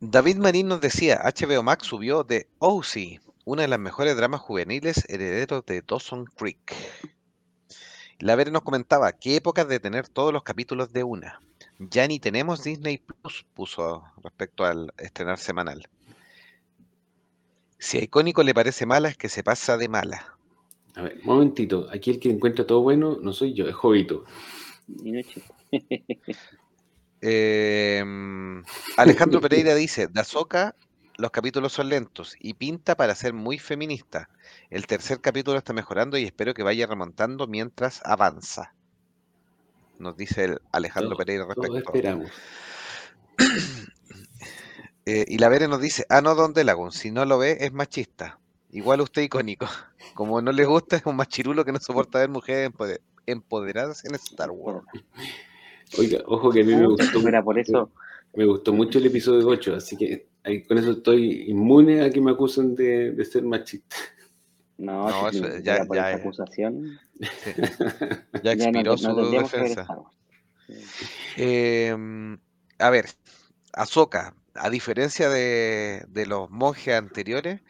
David 0.00 0.36
Marín 0.36 0.68
nos 0.68 0.80
decía, 0.80 1.20
HBO 1.22 1.62
Max 1.62 1.86
subió 1.86 2.24
de 2.24 2.48
OC, 2.58 3.20
una 3.44 3.62
de 3.62 3.68
las 3.68 3.78
mejores 3.78 4.16
dramas 4.16 4.40
juveniles 4.40 5.04
herederos 5.08 5.64
de 5.66 5.82
Dawson 5.82 6.24
Creek. 6.24 6.74
La 8.18 8.36
Vere 8.36 8.52
nos 8.52 8.62
comentaba, 8.62 9.12
¿qué 9.12 9.36
épocas 9.36 9.66
de 9.68 9.80
tener 9.80 10.08
todos 10.08 10.32
los 10.32 10.44
capítulos 10.44 10.92
de 10.92 11.02
una? 11.02 11.40
Ya 11.78 12.06
ni 12.06 12.20
tenemos 12.20 12.62
Disney 12.62 12.98
Plus, 12.98 13.44
puso 13.54 14.04
respecto 14.22 14.64
al 14.64 14.92
estrenar 14.98 15.38
semanal. 15.38 15.88
Si 17.78 17.98
a 17.98 18.02
Icónico 18.02 18.44
le 18.44 18.54
parece 18.54 18.86
mala, 18.86 19.08
es 19.08 19.16
que 19.16 19.28
se 19.28 19.42
pasa 19.42 19.76
de 19.76 19.88
mala. 19.88 20.36
A 20.94 21.02
ver, 21.02 21.18
un 21.18 21.26
momentito. 21.26 21.88
Aquí 21.92 22.10
el 22.10 22.20
que 22.20 22.30
encuentra 22.30 22.66
todo 22.66 22.82
bueno 22.82 23.18
no 23.20 23.32
soy 23.32 23.54
yo, 23.54 23.66
es 23.66 23.74
Jovito. 23.74 24.24
Em, 27.22 28.64
Alejandro 28.96 29.40
Pereira 29.40 29.74
dice, 29.76 30.08
Dazoka, 30.08 30.74
los 31.16 31.30
capítulos 31.30 31.72
son 31.72 31.88
lentos 31.88 32.34
y 32.40 32.54
pinta 32.54 32.96
para 32.96 33.14
ser 33.14 33.32
muy 33.32 33.58
feminista. 33.58 34.28
El 34.70 34.86
tercer 34.86 35.20
capítulo 35.20 35.56
está 35.56 35.72
mejorando 35.72 36.18
y 36.18 36.24
espero 36.24 36.52
que 36.52 36.64
vaya 36.64 36.86
remontando 36.86 37.46
mientras 37.46 38.02
avanza. 38.04 38.74
Nos 39.98 40.16
dice 40.16 40.44
el 40.44 40.58
Alejandro 40.72 41.16
Pereira 41.16 41.46
respecto. 41.46 41.78
esperamos. 41.78 42.30
Eh, 45.04 45.24
y 45.26 45.38
la 45.38 45.48
Vere 45.48 45.66
nos 45.66 45.80
dice, 45.80 46.06
ah, 46.08 46.20
no, 46.20 46.36
Don 46.36 46.54
Delagun, 46.54 46.92
si 46.92 47.10
no 47.10 47.24
lo 47.24 47.36
ve 47.36 47.56
es 47.58 47.72
machista. 47.72 48.38
Igual 48.70 49.00
usted 49.00 49.22
icónico. 49.22 49.66
Como 50.14 50.40
no 50.40 50.52
le 50.52 50.64
gusta, 50.64 50.94
es 50.94 51.04
un 51.06 51.16
machirulo 51.16 51.64
que 51.64 51.72
no 51.72 51.80
soporta 51.80 52.20
ver 52.20 52.28
mujeres 52.28 52.70
empoderadas 53.26 54.04
en 54.04 54.14
Star 54.14 54.52
Wars. 54.52 54.86
Oiga, 55.98 56.20
ojo 56.26 56.50
que 56.50 56.62
a 56.62 56.64
mí 56.64 56.74
me 56.74 56.86
gustó. 56.86 57.20
por 57.44 57.58
eso. 57.58 57.90
Me 58.34 58.46
gustó 58.46 58.72
mucho 58.72 58.98
el 58.98 59.06
episodio 59.06 59.46
8, 59.46 59.76
así 59.76 59.96
que 59.96 60.26
con 60.66 60.78
eso 60.78 60.92
estoy 60.92 61.44
inmune 61.48 62.02
a 62.02 62.10
que 62.10 62.20
me 62.20 62.30
acusen 62.30 62.74
de, 62.74 63.22
ser 63.24 63.42
machista. 63.44 63.96
No, 64.78 65.28
eso, 65.28 65.58
ya, 65.58 65.84
por 65.84 65.96
esa 65.96 66.14
acusación. 66.14 66.98
Ya 68.42 68.52
expiró 68.52 68.96
su 68.96 69.30
defensa. 69.30 69.86
Em, 71.36 72.38
a 72.78 72.90
ver, 72.90 73.06
Ahsoka, 73.72 74.34
a 74.54 74.70
diferencia 74.70 75.28
de, 75.28 76.04
de 76.08 76.26
los 76.26 76.50
monjes 76.50 76.94
anteriores, 76.94 77.60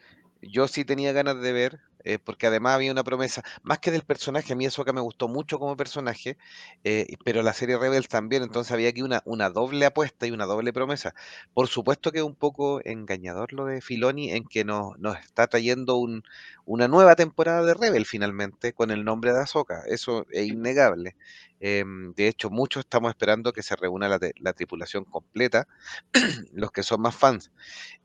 yo 0.41 0.67
sí 0.67 0.85
tenía 0.85 1.11
ganas 1.11 1.39
de 1.41 1.51
ver 1.51 1.81
eh, 2.03 2.19
porque 2.19 2.47
además 2.47 2.75
había 2.75 2.91
una 2.91 3.03
promesa, 3.03 3.43
más 3.63 3.79
que 3.79 3.91
del 3.91 4.03
personaje, 4.03 4.53
a 4.53 4.55
mí 4.55 4.65
eso 4.65 4.81
acá 4.81 4.93
me 4.93 5.01
gustó 5.01 5.27
mucho 5.27 5.59
como 5.59 5.77
personaje, 5.77 6.37
eh, 6.83 7.07
pero 7.23 7.41
la 7.43 7.53
serie 7.53 7.77
Rebel 7.77 8.07
también, 8.07 8.43
entonces 8.43 8.71
había 8.71 8.89
aquí 8.89 9.01
una, 9.01 9.21
una 9.25 9.49
doble 9.49 9.85
apuesta 9.85 10.27
y 10.27 10.31
una 10.31 10.45
doble 10.45 10.73
promesa. 10.73 11.13
Por 11.53 11.67
supuesto 11.67 12.11
que 12.11 12.19
es 12.19 12.23
un 12.23 12.35
poco 12.35 12.81
engañador 12.85 13.53
lo 13.53 13.65
de 13.65 13.81
Filoni 13.81 14.31
en 14.31 14.45
que 14.45 14.65
nos, 14.65 14.97
nos 14.99 15.17
está 15.19 15.47
trayendo 15.47 15.97
un, 15.97 16.23
una 16.65 16.87
nueva 16.87 17.15
temporada 17.15 17.63
de 17.65 17.73
Rebel 17.73 18.05
finalmente 18.05 18.73
con 18.73 18.91
el 18.91 19.03
nombre 19.03 19.33
de 19.33 19.41
Ahsoka, 19.41 19.83
eso 19.87 20.25
es 20.31 20.47
innegable. 20.47 21.15
Em, 21.59 22.13
de 22.15 22.27
hecho, 22.27 22.49
muchos 22.49 22.81
estamos 22.81 23.09
esperando 23.09 23.53
que 23.53 23.63
se 23.63 23.75
reúna 23.75 24.09
la, 24.09 24.19
la 24.39 24.53
tripulación 24.53 25.05
completa, 25.05 25.67
los 26.53 26.71
que 26.71 26.83
son 26.83 27.01
más 27.01 27.15
fans. 27.15 27.51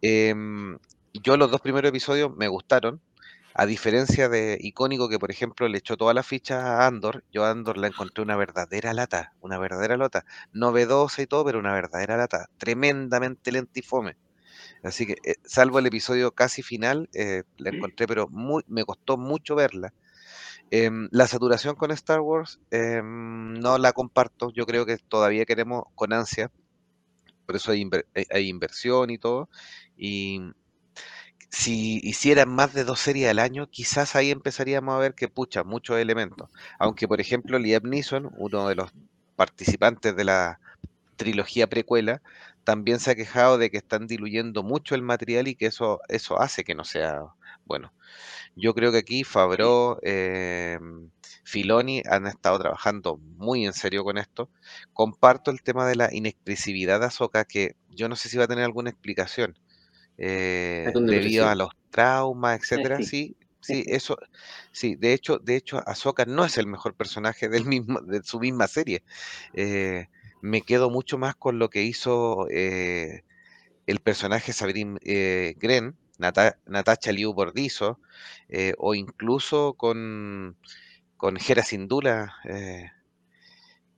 Em, 0.03 0.79
yo 1.15 1.37
los 1.37 1.51
dos 1.51 1.61
primeros 1.61 1.89
episodios 1.89 2.35
me 2.37 2.49
gustaron, 2.49 3.01
A 3.59 3.67
diferencia 3.67 4.29
de 4.31 4.57
icónico 4.61 5.09
que, 5.09 5.19
por 5.19 5.31
ejemplo, 5.31 5.69
le 5.69 5.79
echó 5.79 5.97
toda 5.99 6.15
la 6.15 6.23
ficha 6.23 6.57
a 6.83 6.87
Andor, 6.87 7.25
yo 7.33 7.45
a 7.45 7.51
Andor 7.51 7.77
la 7.77 7.89
encontré 7.89 8.23
una 8.23 8.37
verdadera 8.37 8.95
lata, 8.95 9.35
una 9.41 9.59
verdadera 9.59 9.97
lata, 9.99 10.25
novedosa 10.53 11.23
y 11.23 11.27
todo, 11.27 11.45
pero 11.45 11.59
una 11.59 11.73
verdadera 11.75 12.17
lata, 12.17 12.49
tremendamente 12.57 13.51
lentifome. 13.53 14.17
Así 14.83 15.07
que, 15.07 15.17
eh, 15.25 15.37
salvo 15.45 15.79
el 15.81 15.87
episodio 15.87 16.33
casi 16.33 16.63
final, 16.63 17.09
eh, 17.15 17.45
la 17.59 17.71
encontré, 17.71 18.07
pero 18.07 18.29
muy, 18.31 18.63
me 18.69 18.85
costó 18.85 19.19
mucho 19.19 19.57
verla. 19.57 19.95
Em, 20.71 21.09
la 21.13 21.27
saturación 21.27 21.77
con 21.77 21.91
Star 21.93 22.21
Wars 22.21 22.61
em, 22.71 23.55
no 23.55 23.79
la 23.79 23.93
comparto. 23.93 24.51
Yo 24.53 24.67
creo 24.67 24.87
que 24.87 24.99
todavía 24.99 25.47
queremos 25.47 25.85
con 25.95 26.13
ansia. 26.13 26.51
Por 27.47 27.57
eso 27.57 27.73
hay, 27.73 27.89
eh, 28.15 28.27
hay 28.31 28.49
inversión 28.49 29.11
y 29.11 29.19
todo. 29.19 29.49
Y 29.97 30.41
si 31.51 32.01
hicieran 32.03 32.49
más 32.51 32.75
de 32.75 32.85
dos 32.85 33.01
series 33.01 33.31
al 33.31 33.39
año, 33.39 33.69
quizás 33.71 34.17
ahí 34.17 34.31
empezaríamos 34.31 34.95
a 34.95 34.99
ver 34.99 35.15
que 35.15 35.29
pucha 35.29 35.65
muchos 35.65 35.99
elementos. 35.99 36.51
Aunque, 36.79 37.09
por 37.09 37.21
ejemplo, 37.21 37.59
Liam 37.59 37.85
Neeson, 37.85 38.31
uno 38.37 38.69
de 38.69 38.75
los 38.75 38.91
participantes 39.37 40.15
de 40.17 40.25
la 40.25 40.61
trilogía 41.17 41.67
precuela, 41.69 42.23
también 42.65 43.01
se 43.01 43.11
ha 43.13 43.15
quejado 43.15 43.59
de 43.59 43.71
que 43.71 43.79
están 43.79 44.07
diluyendo 44.07 44.63
mucho 44.63 44.95
el 44.95 45.03
material 45.03 45.49
y 45.49 45.55
que 45.55 45.67
eso, 45.67 46.01
eso 46.09 46.41
hace 46.41 46.65
que 46.65 46.75
no 46.75 46.85
sea 46.85 47.23
bueno. 47.65 47.93
Yo 48.57 48.75
creo 48.75 48.93
que 48.93 48.99
aquí 48.99 49.25
Fabro, 49.25 49.99
em, 50.03 51.11
Filoni 51.45 52.03
han 52.11 52.27
estado 52.27 52.59
trabajando 52.59 53.19
muy 53.37 53.65
en 53.67 53.73
serio 53.73 54.05
con 54.05 54.19
esto. 54.19 54.51
Comparto 54.93 55.51
el 55.51 55.63
tema 55.63 55.87
de 55.87 55.97
la 55.97 56.13
inexpresividad 56.15 57.01
de 57.01 57.07
Azoka, 57.07 57.45
que 57.45 57.77
yo 57.91 58.09
no 58.09 58.17
sé 58.17 58.29
si 58.29 58.37
va 58.39 58.45
a 58.45 58.49
tener 58.49 58.65
alguna 58.65 58.91
explicación 58.91 59.57
eh, 60.19 60.95
debido 61.09 61.49
a 61.49 61.55
los 61.57 61.71
traumas, 61.91 62.61
etcétera. 62.61 63.03
Sí, 63.03 63.37
sí, 63.61 63.85
eso, 63.89 64.17
sí. 64.73 64.97
De 64.97 65.13
hecho, 65.15 65.39
de 65.39 65.57
hecho, 65.57 65.83
Ahsoka 65.87 66.25
no 66.27 66.45
es 66.45 66.59
el 66.59 66.67
mejor 66.67 66.95
personaje 66.97 67.49
del 67.49 67.65
mismo, 67.67 68.01
de 68.03 68.23
su 68.25 68.41
misma 68.41 68.69
serie. 68.69 69.05
Eh, 69.53 70.07
me 70.43 70.63
quedo 70.63 70.91
mucho 70.91 71.19
más 71.19 71.37
con 71.37 71.59
lo 71.59 71.71
que 71.71 71.83
hizo 71.83 72.47
eh, 72.51 73.23
el 73.87 74.01
personaje 74.01 74.53
Sabrin 74.53 74.99
eh, 75.05 75.55
Gren, 75.59 75.99
Natacha 76.19 77.13
Liu 77.13 77.33
Bordizo, 77.35 78.01
eh, 78.49 78.75
o 78.79 78.95
incluso 78.95 79.75
con, 79.75 80.59
con 81.17 81.39
Hera 81.39 81.63
Sindula, 81.65 82.35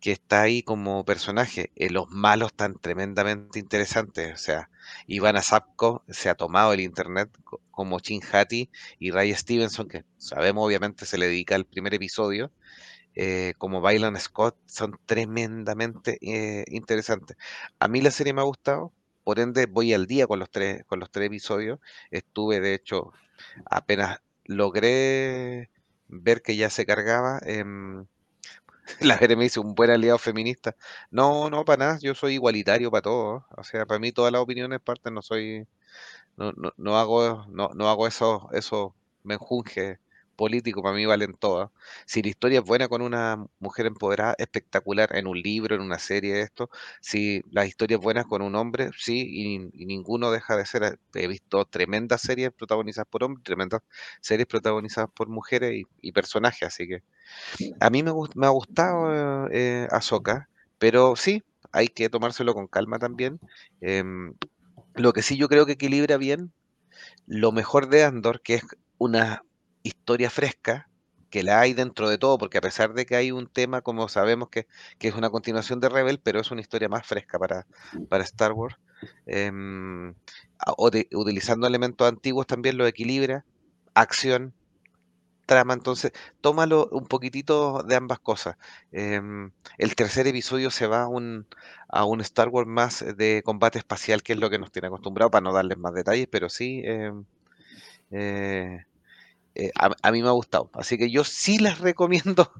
que 0.00 0.12
está 0.12 0.42
ahí 0.42 0.62
como 0.62 1.04
personaje. 1.04 1.70
los 1.76 2.08
malos 2.10 2.48
están 2.52 2.74
tremendamente 2.78 3.58
interesantes. 3.58 4.34
O 4.34 4.38
sea, 4.38 4.70
Ivana 5.06 5.42
Zapko 5.42 6.04
se 6.08 6.28
ha 6.30 6.34
tomado 6.34 6.72
el 6.72 6.80
internet 6.80 7.30
como 7.70 8.00
Chin 8.00 8.22
Hattie 8.32 8.70
y 8.98 9.10
Ray 9.10 9.34
Stevenson, 9.34 9.88
que 9.88 10.04
sabemos 10.18 10.66
obviamente 10.66 11.06
se 11.06 11.18
le 11.18 11.26
dedica 11.26 11.54
al 11.54 11.66
primer 11.66 11.94
episodio 11.94 12.52
eh, 13.14 13.54
como 13.58 13.80
Bailan 13.80 14.18
Scott 14.18 14.56
son 14.66 14.98
tremendamente 15.06 16.18
eh, 16.22 16.64
interesantes. 16.68 17.36
A 17.78 17.88
mí 17.88 18.00
la 18.00 18.10
serie 18.10 18.32
me 18.32 18.40
ha 18.40 18.44
gustado, 18.44 18.92
por 19.24 19.40
ende 19.40 19.66
voy 19.66 19.92
al 19.94 20.06
día 20.06 20.26
con 20.26 20.38
los 20.38 20.50
tres, 20.50 20.84
con 20.86 21.00
los 21.00 21.10
tres 21.10 21.26
episodios. 21.26 21.80
Estuve, 22.10 22.60
de 22.60 22.74
hecho, 22.74 23.12
apenas 23.66 24.20
logré 24.44 25.70
ver 26.08 26.42
que 26.42 26.56
ya 26.56 26.70
se 26.70 26.86
cargaba. 26.86 27.40
la 29.00 29.16
Jere 29.16 29.36
me 29.36 29.44
dice 29.44 29.60
un 29.60 29.74
buen 29.74 29.90
aliado 29.90 30.18
feminista. 30.18 30.76
No, 31.10 31.50
no, 31.50 31.64
para 31.64 31.86
nada, 31.86 31.98
yo 32.00 32.14
soy 32.14 32.34
igualitario 32.34 32.90
para 32.90 33.02
todos. 33.02 33.44
O 33.56 33.64
sea, 33.64 33.86
para 33.86 33.98
mí 34.00 34.12
todas 34.12 34.32
las 34.32 34.42
opiniones 34.42 34.80
parten, 34.80 35.14
no 35.14 35.22
soy, 35.22 35.66
no, 36.36 36.52
no, 36.52 36.72
no 36.76 36.98
hago, 36.98 37.46
no, 37.50 37.70
no 37.74 37.88
hago 37.90 38.06
eso, 38.06 38.48
eso 38.52 38.94
menjunje 39.24 40.00
político, 40.40 40.82
para 40.82 40.96
mí 40.96 41.04
valen 41.04 41.34
todas. 41.34 41.70
Si 42.06 42.22
la 42.22 42.30
historia 42.30 42.60
es 42.60 42.64
buena 42.64 42.88
con 42.88 43.02
una 43.02 43.46
mujer 43.58 43.84
empoderada, 43.84 44.34
espectacular, 44.38 45.14
en 45.14 45.26
un 45.26 45.38
libro, 45.38 45.74
en 45.74 45.82
una 45.82 45.98
serie 45.98 46.40
esto. 46.40 46.70
Si 47.02 47.42
la 47.50 47.66
historia 47.66 47.98
es 47.98 48.02
buena 48.02 48.24
con 48.24 48.40
un 48.40 48.54
hombre, 48.54 48.90
sí, 48.96 49.20
y, 49.28 49.84
ninguno 49.84 50.30
deja 50.30 50.56
de 50.56 50.64
ser. 50.64 50.98
He 51.14 51.26
visto 51.28 51.66
tremendas 51.66 52.22
series 52.22 52.52
protagonizadas 52.52 53.06
por 53.10 53.22
hombres, 53.22 53.44
tremendas 53.44 53.82
series 54.22 54.46
protagonizadas 54.46 55.10
por 55.14 55.28
mujeres 55.28 55.84
y, 56.00 56.12
personajes, 56.12 56.62
así 56.68 56.88
que 56.88 57.02
a 57.80 57.90
mí 57.90 58.02
me, 58.02 58.12
me 58.34 58.46
ha 58.46 58.50
gustado 58.50 59.48
eh, 59.52 59.88
Ahsoka, 59.90 60.48
pero 60.78 61.16
sí, 61.16 61.42
hay 61.72 61.88
que 61.88 62.08
tomárselo 62.08 62.54
con 62.54 62.66
calma 62.66 62.98
también. 62.98 63.40
Em, 63.82 64.34
lo 64.94 65.12
que 65.12 65.22
sí 65.22 65.36
yo 65.36 65.48
creo 65.48 65.66
que 65.66 65.72
equilibra 65.72 66.16
bien 66.16 66.52
lo 67.26 67.52
mejor 67.52 67.88
de 67.88 68.04
Andor, 68.04 68.40
que 68.42 68.54
es 68.56 68.64
una 68.98 69.44
historia 69.82 70.30
fresca, 70.30 70.88
que 71.30 71.42
la 71.42 71.60
hay 71.60 71.72
dentro 71.74 72.08
de 72.08 72.18
todo, 72.18 72.38
porque 72.38 72.58
a 72.58 72.60
pesar 72.60 72.92
de 72.92 73.06
que 73.06 73.16
hay 73.16 73.30
un 73.32 73.46
tema, 73.46 73.82
como 73.82 74.08
sabemos 74.08 74.48
que, 74.50 74.66
es 75.00 75.14
una 75.14 75.30
continuación 75.30 75.80
de 75.80 75.88
Rebel, 75.88 76.20
pero 76.22 76.40
es 76.40 76.50
una 76.50 76.60
historia 76.60 76.88
más 76.88 77.06
fresca 77.06 77.38
para, 77.38 77.66
para 78.08 78.24
Star 78.24 78.52
Wars, 78.52 78.76
em, 79.26 80.14
o 80.76 80.90
utilizando 81.12 81.66
elementos 81.66 82.08
antiguos 82.08 82.46
también 82.46 82.76
lo 82.76 82.86
equilibra, 82.86 83.44
acción, 83.94 84.54
trama, 85.46 85.74
entonces 85.74 86.12
tómalo 86.40 86.88
un 86.92 87.06
poquitito 87.06 87.82
de 87.82 87.96
ambas 87.96 88.20
cosas. 88.20 88.56
Em, 88.92 89.52
el 89.78 89.94
tercer 89.96 90.26
episodio 90.26 90.70
se 90.70 90.86
va 90.86 91.02
a 91.02 91.08
un, 91.08 91.46
a 91.88 92.04
un 92.04 92.20
Star 92.20 92.48
Wars 92.48 92.68
más 92.68 93.04
de 93.16 93.42
combate 93.44 93.78
espacial, 93.78 94.22
que 94.22 94.34
es 94.34 94.38
lo 94.38 94.50
que 94.50 94.58
nos 94.58 94.70
tiene 94.72 94.88
acostumbrado, 94.88 95.30
para 95.30 95.42
no 95.42 95.52
darles 95.52 95.78
más 95.78 95.94
detalles, 95.94 96.28
pero 96.30 96.48
sí... 96.48 96.82
Em, 96.84 97.24
eh, 98.12 98.84
eh, 99.60 99.72
a, 99.74 100.10
mí 100.10 100.22
me 100.22 100.28
ha 100.28 100.32
gustado. 100.32 100.70
Así 100.72 100.96
que 100.96 101.10
yo 101.10 101.22
sí 101.22 101.58
les 101.58 101.78
recomiendo 101.80 102.50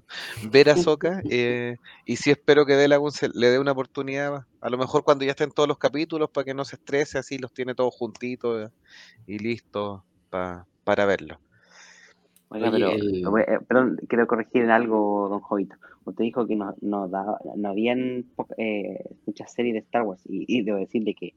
ver 0.52 0.68
a 0.68 0.76
Soca 0.76 1.22
eh, 1.30 1.78
y 2.04 2.16
sí 2.16 2.30
espero 2.30 2.66
que 2.66 2.74
Delagun 2.74 3.10
le 3.32 3.46
dé 3.46 3.58
una 3.58 3.72
oportunidad, 3.72 4.44
a 4.60 4.68
lo 4.68 4.76
mejor 4.76 5.02
cuando 5.02 5.24
ya 5.24 5.30
estén 5.30 5.50
todos 5.50 5.66
los 5.66 5.78
capítulos, 5.78 6.28
para 6.28 6.44
que 6.44 6.52
no 6.52 6.66
se 6.66 6.76
estrese, 6.76 7.16
así 7.16 7.38
los 7.38 7.54
tiene 7.54 7.74
todos 7.74 7.94
juntitos 7.94 8.70
y 9.26 9.38
listos 9.38 10.02
para 10.28 11.06
verlo. 11.06 11.38
Oiga, 12.50 12.70
pero, 12.70 12.90
eh, 13.38 13.60
perdón, 13.66 13.98
quiero 14.06 14.26
corregir 14.26 14.64
en 14.64 14.70
algo, 14.70 15.28
don 15.30 15.40
Jovito. 15.40 15.76
Usted 16.04 16.24
dijo 16.24 16.46
que 16.46 16.56
no, 16.56 16.74
no, 16.82 17.08
no 17.08 17.68
habían 17.68 18.26
muchas 19.24 19.52
series 19.54 19.72
de 19.72 19.80
Star 19.80 20.02
Wars 20.02 20.22
y, 20.26 20.62
debo 20.64 20.76
decirle 20.76 21.14
que 21.14 21.32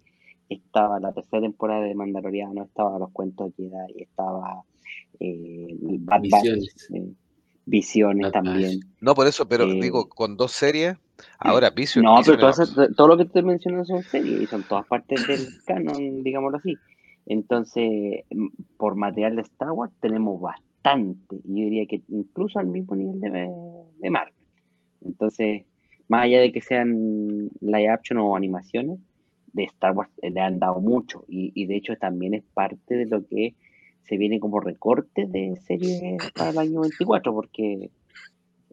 estaba 0.49 0.99
la 0.99 1.13
tercera 1.13 1.41
temporada 1.41 1.84
de 1.84 1.95
Mandaloriano, 1.95 2.63
estaba 2.63 2.99
los 2.99 3.12
cuentos 3.12 3.56
de 3.56 3.69
Jedi, 3.69 4.02
estaba 4.02 4.65
eh, 5.19 5.78
visiones, 6.22 6.89
eh, 6.93 7.13
visiones 7.65 8.32
también. 8.32 8.80
No, 9.02 9.15
por 9.15 9.28
eso, 9.28 9.48
pero 9.48 9.65
eh, 9.65 9.80
digo, 9.82 10.10
con 10.10 10.38
dos 10.38 10.52
series, 10.52 10.98
ahora 11.39 11.69
Visiones. 11.69 12.10
No, 12.10 12.22
pero 12.26 12.52
todo, 12.96 13.08
lo 13.08 13.17
que 13.17 13.26
te 13.26 13.41
mencionas 13.41 13.88
son 13.88 14.04
series 14.04 14.41
y 14.41 14.48
son 14.48 14.63
todas 14.63 14.86
partes 14.88 15.26
del 15.28 15.39
canon, 15.65 16.24
digámoslo 16.24 16.58
así. 16.58 16.78
Entonces, 17.26 18.26
por 18.78 18.96
material 18.96 19.38
de 19.38 19.43
Star 19.43 19.72
Wars 19.72 19.93
tenemos 20.02 20.41
bastante. 20.41 21.38
Yo 21.46 21.63
diría 21.63 21.86
que 21.86 22.02
incluso 22.10 22.60
al 22.60 22.67
mismo 22.67 22.96
nivel 22.96 23.19
de, 23.22 23.50
de 24.00 24.10
Marvel. 24.10 24.34
Entonces, 25.02 25.63
más 26.10 26.24
allá 26.24 26.41
de 26.41 26.52
que 26.52 26.62
sean 26.62 27.50
live 27.62 27.89
action 27.89 28.19
o 28.19 28.36
animaciones, 28.36 29.00
de 29.54 29.63
Star 29.65 29.93
Wars 29.93 30.10
le 30.22 30.41
han 30.41 30.60
dado 30.60 30.82
mucho. 30.82 31.24
Y, 31.28 31.52
y 31.56 31.67
de 31.67 31.78
hecho 31.78 31.96
también 31.96 32.34
es 32.34 32.43
parte 32.54 32.96
de 32.96 33.06
lo 33.06 33.26
que 33.26 33.56
se 34.08 34.18
viene 34.18 34.39
como 34.39 34.60
recorte 34.60 35.26
de 35.28 35.58
series 35.66 36.18
para 36.36 36.52
el 36.52 36.58
año 36.58 36.82
24 36.82 37.34
porque 37.34 37.89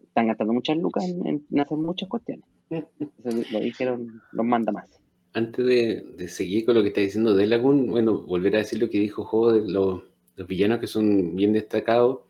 están 0.03 0.27
gastando 0.27 0.53
muchas 0.53 0.77
lucas 0.77 1.05
en, 1.05 1.45
hacer 1.61 1.79
muchas 1.79 2.09
cuestiones. 2.09 2.45
lo 3.53 3.61
dijeron 3.61 4.21
los 4.33 4.47
manda 4.47 4.73
más. 4.73 4.89
Antes 5.33 5.65
de, 5.65 6.29
seguir 6.29 6.65
con 6.65 6.75
lo 6.75 6.83
que 6.83 6.89
está 6.89 7.01
diciendo 7.01 7.35
Delagun, 7.35 7.87
bueno, 7.87 8.23
volver 8.23 8.57
a 8.57 8.59
decir 8.59 8.81
lo 8.81 8.91
que 8.91 8.99
dijo 8.99 9.25
Jo 9.25 9.53
de 9.53 9.71
los, 9.71 10.03
villanos 10.49 10.81
que 10.81 10.87
son 10.87 11.37
bien 11.37 11.53
destacados, 11.53 12.21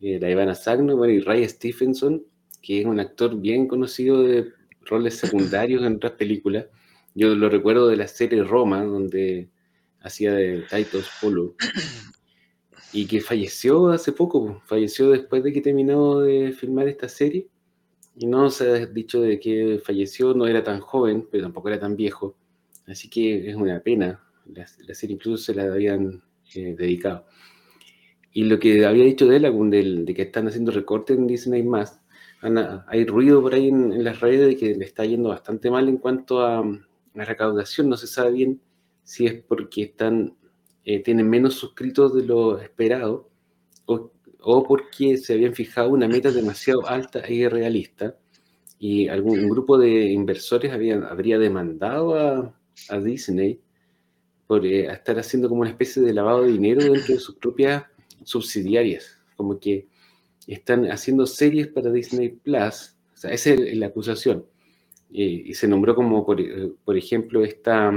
eh, 0.00 0.18
la 0.18 0.30
Ivana 0.30 0.54
Sagno 0.54 1.04
y 1.06 1.20
Ray 1.20 1.48
Stephenson, 1.48 2.24
que 2.60 2.80
es 2.80 2.86
un 2.86 2.98
actor 2.98 3.38
bien 3.38 3.68
conocido 3.68 4.22
de 4.22 4.48
roles 4.82 5.16
secundarios 5.16 5.84
en 5.84 5.96
otras 5.96 6.12
películas. 6.12 6.66
Yo 7.14 7.34
lo 7.34 7.48
recuerdo 7.48 7.86
de 7.88 7.96
la 7.96 8.08
serie 8.08 8.42
Roma, 8.42 8.82
donde 8.84 9.50
hacía 10.00 10.32
de 10.32 10.64
Titus 10.70 11.08
Polo 11.20 11.54
y 12.92 13.06
que 13.06 13.20
falleció 13.20 13.88
hace 13.88 14.12
poco, 14.12 14.60
falleció 14.66 15.10
después 15.10 15.42
de 15.42 15.52
que 15.52 15.60
terminó 15.60 16.20
de 16.20 16.52
filmar 16.52 16.88
esta 16.88 17.08
serie. 17.08 17.48
Y 18.16 18.26
no 18.26 18.50
se 18.50 18.70
ha 18.70 18.86
dicho 18.86 19.20
de 19.20 19.38
que 19.38 19.80
falleció, 19.84 20.34
no 20.34 20.46
era 20.46 20.62
tan 20.62 20.80
joven, 20.80 21.28
pero 21.30 21.44
tampoco 21.44 21.68
era 21.68 21.78
tan 21.78 21.96
viejo. 21.96 22.36
Así 22.86 23.08
que 23.08 23.48
es 23.48 23.54
una 23.54 23.80
pena. 23.80 24.20
La, 24.46 24.94
serie 24.94 25.14
incluso 25.14 25.44
se 25.44 25.54
la 25.54 25.64
habían 25.64 26.22
eh, 26.54 26.74
dedicado. 26.76 27.26
Y 28.32 28.44
lo 28.44 28.58
que 28.58 28.84
había 28.84 29.04
dicho 29.04 29.26
de 29.26 29.36
él, 29.36 30.04
de 30.04 30.14
que 30.14 30.22
están 30.22 30.48
haciendo 30.48 30.72
recortes 30.72 31.16
en 31.16 31.26
Disney 31.26 31.62
más, 31.62 32.00
hay 32.88 33.06
ruido 33.06 33.42
por 33.42 33.54
ahí 33.54 33.68
en, 33.68 34.02
las 34.02 34.20
redes 34.20 34.48
de 34.48 34.56
que 34.56 34.74
le 34.74 34.84
está 34.84 35.04
yendo 35.04 35.28
bastante 35.28 35.70
mal 35.70 35.88
en 35.88 35.98
cuanto 35.98 36.40
a, 36.40 36.60
a 36.60 37.24
recaudación. 37.24 37.88
No 37.88 37.96
se 37.96 38.06
sabe 38.06 38.32
bien 38.32 38.60
si 39.04 39.26
es 39.26 39.34
porque 39.42 39.82
están 39.82 40.36
eh, 40.84 41.02
tienen 41.02 41.28
menos 41.28 41.54
suscritos 41.54 42.14
de 42.14 42.24
lo 42.24 42.58
esperado 42.58 43.28
o, 43.86 44.64
porque 44.66 45.18
se 45.18 45.34
habían 45.34 45.54
fijado 45.54 45.90
una 45.90 46.08
meta 46.08 46.30
demasiado 46.30 46.86
alta 46.88 47.20
e 47.20 47.34
irrealista 47.34 48.16
y 48.78 49.08
algún 49.08 49.48
grupo 49.50 49.76
de 49.76 50.10
inversores 50.12 50.72
habría 50.72 51.38
demandado 51.38 52.14
a, 52.14 52.54
a 52.88 52.98
Disney 53.00 53.60
por 54.46 54.66
eh, 54.66 54.86
estar 54.86 55.18
haciendo 55.18 55.48
como 55.48 55.60
una 55.60 55.70
especie 55.70 56.02
de 56.02 56.12
lavado 56.12 56.42
de 56.42 56.52
dinero 56.52 56.82
dentro 56.82 57.14
de 57.14 57.20
sus 57.20 57.36
propias 57.36 57.84
subsidiarias, 58.24 59.18
como 59.36 59.60
que 59.60 59.86
están 60.46 60.90
haciendo 60.90 61.26
series 61.26 61.68
para 61.68 61.92
Disney 61.92 62.30
Plus, 62.30 62.96
o 63.14 63.16
sea, 63.16 63.30
esa 63.32 63.50
es 63.50 63.76
la 63.76 63.86
acusación. 63.86 64.44
y 65.08 65.54
se 65.54 65.68
nombró 65.68 65.94
como, 65.94 66.24
por, 66.24 66.40
eh, 66.40 66.72
por, 66.84 66.96
ejemplo, 66.96 67.44
esta, 67.44 67.92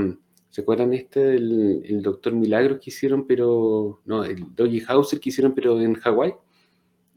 ¿se 0.54 0.62
acuerdan 0.62 0.94
este 0.94 1.20
del 1.20 1.82
el 1.84 2.04
Doctor 2.04 2.34
Milagros 2.34 2.78
que 2.78 2.92
hicieron, 2.92 3.26
pero, 3.26 4.02
no, 4.06 4.24
el 4.24 4.54
Doggy 4.56 4.84
Hauser 4.88 5.20
que 5.20 5.30
hicieron, 5.30 5.56
pero 5.56 5.82
en 5.82 5.96
Hawái? 5.96 6.36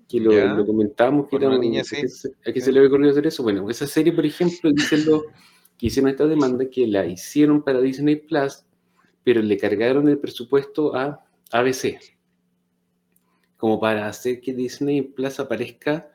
Que 0.09 0.21
lo, 0.21 0.33
lo 0.55 0.65
comentamos, 0.65 1.29
que 1.29 1.37
era 1.37 1.49
una 1.49 1.59
niña, 1.59 1.85
sí. 1.85 1.99
¿A 2.47 2.51
qué 2.51 2.63
se 2.63 2.73
le 2.73 2.79
había 2.79 2.89
ocurrido 2.89 3.11
hacer 3.11 3.27
eso? 3.27 3.43
Bueno, 3.43 3.69
esa 3.69 3.87
serie, 3.87 4.15
por 4.15 4.25
ejemplo, 4.25 4.73
dicen 4.73 5.05
lo, 5.05 5.25
que 5.77 5.89
hicieron 5.89 6.11
esta 6.11 6.27
demanda, 6.27 6.65
que 6.71 6.87
la 6.87 7.05
hicieron 7.05 7.63
para 7.63 7.83
Disney 7.83 8.17
Plus, 8.17 8.65
pero 9.23 9.43
le 9.43 9.59
cargaron 9.59 10.09
el 10.09 10.17
presupuesto 10.17 10.97
a 10.97 11.23
ABC, 11.53 11.99
como 13.59 13.79
para 13.79 14.09
hacer 14.09 14.41
que 14.41 14.55
Disney 14.55 15.03
Plus 15.03 15.41
aparezca 15.41 16.11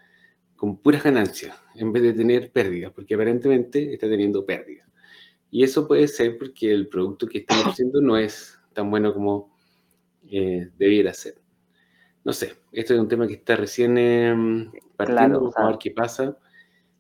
con 0.56 0.76
puras 0.76 1.04
ganancias, 1.04 1.56
en 1.76 1.92
vez 1.92 2.02
de 2.02 2.14
tener 2.14 2.52
pérdidas, 2.52 2.92
porque 2.94 3.14
aparentemente 3.14 3.94
está 3.94 4.10
teniendo 4.10 4.44
pérdidas. 4.44 4.91
Y 5.52 5.64
eso 5.64 5.88
puede 5.88 6.08
ser 6.08 6.38
porque 6.38 6.74
el 6.74 6.88
producto 6.88 7.28
que 7.28 7.40
están 7.40 7.60
haciendo 7.68 8.02
no 8.02 8.18
es 8.18 8.58
tan 8.74 8.90
bueno 8.90 9.14
como 9.14 9.56
eh, 10.32 10.70
debiera 10.78 11.14
ser. 11.14 11.36
No 12.24 12.34
sé, 12.34 12.54
esto 12.72 12.94
es 12.94 13.00
un 13.00 13.08
tema 13.08 13.28
que 13.28 13.34
está 13.34 13.56
recién 13.56 13.98
em, 13.98 14.72
partiendo, 14.96 15.40
vamos 15.40 15.58
a 15.58 15.68
ver 15.68 15.78
qué 15.78 15.92
pasa. 15.92 16.38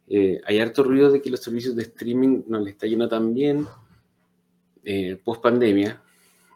Eh, 0.08 0.42
hay 0.46 0.60
harto 0.60 0.84
ruido 0.84 1.12
de 1.12 1.22
que 1.22 1.30
los 1.30 1.40
servicios 1.40 1.76
de 1.76 1.84
streaming 1.84 2.44
no 2.48 2.60
le 2.60 2.72
está 2.72 2.86
yendo 2.86 3.08
tan 3.08 3.34
bien 3.34 3.66
eh, 4.84 5.20
post 5.24 5.42
pandemia. 5.42 6.02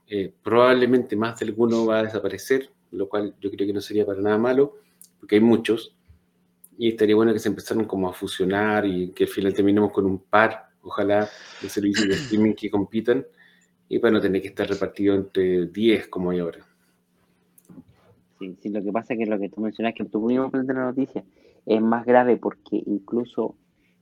Eh, 0.07 0.33
probablemente 0.43 1.15
más 1.15 1.39
de 1.39 1.45
alguno 1.47 1.85
va 1.85 1.99
a 1.99 2.03
desaparecer, 2.03 2.69
lo 2.91 3.07
cual 3.09 3.35
yo 3.39 3.49
creo 3.49 3.65
que 3.65 3.73
no 3.73 3.81
sería 3.81 4.05
para 4.05 4.21
nada 4.21 4.37
malo, 4.37 4.75
porque 5.19 5.35
hay 5.35 5.41
muchos. 5.41 5.95
Y 6.77 6.89
estaría 6.89 7.15
bueno 7.15 7.33
que 7.33 7.39
se 7.39 7.49
empezaran 7.49 7.85
como 7.85 8.09
a 8.09 8.13
fusionar 8.13 8.85
y 8.85 9.11
que 9.11 9.23
al 9.23 9.29
final 9.29 9.53
terminemos 9.53 9.91
con 9.91 10.05
un 10.05 10.19
par, 10.19 10.69
ojalá, 10.85 11.27
de 11.61 11.69
servicios 11.69 12.07
de 12.07 12.13
streaming 12.13 12.53
que 12.53 12.69
compitan 12.69 13.25
y 13.89 13.99
para 13.99 14.13
no 14.13 14.21
tener 14.21 14.41
que 14.41 14.49
estar 14.49 14.67
repartido 14.67 15.15
entre 15.15 15.67
10 15.67 16.07
como 16.07 16.31
hay 16.31 16.39
ahora. 16.39 16.59
Sí, 18.39 18.55
sí, 18.61 18.69
lo 18.69 18.83
que 18.83 18.91
pasa 18.91 19.13
es 19.13 19.19
que 19.19 19.25
lo 19.25 19.39
que 19.39 19.49
tú 19.49 19.61
mencionas, 19.61 19.93
que 19.93 20.05
tú 20.05 20.21
mismo 20.27 20.49
de 20.49 20.73
la 20.73 20.85
noticia, 20.85 21.23
es 21.65 21.81
más 21.81 22.05
grave 22.05 22.37
porque 22.37 22.81
incluso 22.85 23.55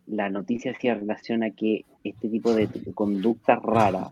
la 0.08 0.30
noticia 0.30 0.72
hacía 0.72 0.96
relación 0.96 1.44
a 1.44 1.52
que 1.52 1.86
este 2.04 2.30
tipo 2.30 2.54
de 2.54 2.68
conductas 2.94 3.62
raras 3.62 4.12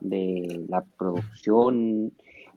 de 0.00 0.64
la 0.68 0.84
producción 0.98 2.12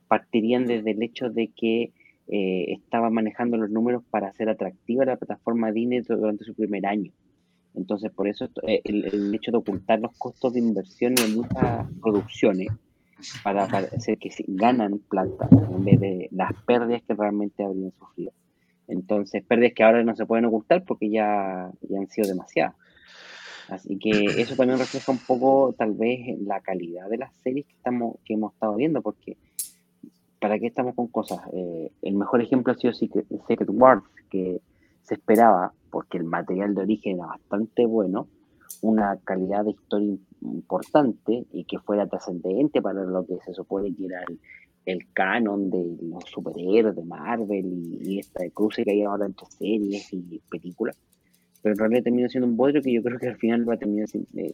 partirían 0.07 0.65
desde 0.65 0.91
el 0.91 1.01
hecho 1.01 1.29
de 1.29 1.47
que 1.55 1.91
eh, 2.27 2.73
estaba 2.73 3.09
manejando 3.09 3.57
los 3.57 3.69
números 3.69 4.03
para 4.09 4.27
hacer 4.27 4.49
atractiva 4.49 5.05
la 5.05 5.15
plataforma 5.15 5.71
Disney 5.71 6.01
durante 6.01 6.43
su 6.43 6.53
primer 6.53 6.85
año. 6.85 7.11
Entonces, 7.75 8.11
por 8.11 8.27
eso 8.27 8.49
eh, 8.67 8.81
el, 8.83 9.33
hecho 9.33 9.51
de 9.51 9.57
ocultar 9.57 9.99
los 9.99 10.15
costos 10.17 10.53
de 10.53 10.59
inversión 10.59 11.15
en 11.17 11.35
muchas 11.35 11.87
producciones 12.01 12.69
para, 13.43 13.63
hacer 13.63 14.17
que 14.17 14.29
ganan 14.47 14.99
plata 15.09 15.47
en 15.51 15.83
vez 15.83 15.99
de 15.99 16.29
las 16.31 16.51
pérdidas 16.65 17.01
que 17.03 17.13
realmente 17.13 17.63
habrían 17.63 17.91
sufrido. 17.91 18.31
Entonces, 18.87 19.43
pérdidas 19.43 19.73
que 19.73 19.83
ahora 19.83 20.03
no 20.03 20.15
se 20.15 20.25
pueden 20.25 20.45
ocultar 20.45 20.83
porque 20.83 21.09
ya, 21.09 21.71
ya 21.81 21.99
han 21.99 22.07
sido 22.07 22.27
demasiadas. 22.27 22.75
Así 23.69 23.97
que 23.97 24.25
eso 24.37 24.55
también 24.55 24.77
refleja 24.77 25.11
un 25.11 25.17
poco, 25.17 25.73
tal 25.77 25.93
vez, 25.93 26.39
la 26.41 26.61
calidad 26.61 27.09
de 27.09 27.17
las 27.17 27.33
series 27.37 27.65
que, 27.65 27.73
estamos, 27.73 28.17
que 28.23 28.35
hemos 28.35 28.53
estado 28.53 28.75
viendo, 28.75 29.01
porque 29.01 29.37
¿para 30.39 30.59
qué 30.59 30.67
estamos 30.67 30.93
con 30.93 31.07
cosas? 31.07 31.39
Eh, 31.53 31.91
el 32.03 32.13
mejor 32.13 32.41
ejemplo 32.41 32.73
ha 32.73 32.77
sido 32.77 32.93
Secret, 32.93 33.25
Secret 33.47 33.69
Wars, 33.71 34.03
que 34.29 34.61
se 35.01 35.15
esperaba, 35.15 35.73
porque 35.95 36.17
el 36.17 36.25
material 36.25 36.75
de 36.75 36.81
origen 36.81 37.19
era 37.19 37.27
bastante 37.27 37.85
bueno, 37.85 38.27
una 38.81 39.17
calidad 39.23 39.63
de 39.63 39.71
historia 39.71 40.17
importante 40.41 41.45
y 41.53 41.63
que 41.63 41.79
fuera 41.79 42.05
trascendente 42.05 42.81
para 42.81 43.05
lo 43.05 43.25
que 43.25 43.37
se 43.45 43.53
supone 43.53 43.95
que 43.95 44.07
era 44.07 44.19
el, 44.85 44.99
canon 45.13 45.69
de 45.69 45.95
los 46.01 46.25
superhéroes 46.25 46.97
de 46.97 47.05
Marvel 47.05 47.65
y, 48.01 48.19
esta 48.19 48.43
cruce 48.53 48.83
que 48.83 48.91
hay 48.91 49.03
ahora 49.03 49.25
entre 49.25 49.47
series 49.47 50.11
y 50.11 50.41
películas. 50.49 50.97
Pero 51.61 51.71
en 51.71 51.79
realidad 51.79 52.03
termina 52.03 52.27
siendo 52.27 52.49
un 52.49 52.57
bodrio 52.57 52.81
que 52.81 52.91
yo 52.91 53.01
creo 53.01 53.17
que 53.17 53.29
al 53.29 53.37
final 53.37 53.69
va 53.69 53.75
a 53.75 53.77
terminar 53.77 54.09
siendo 54.09 54.27
eh, 54.35 54.53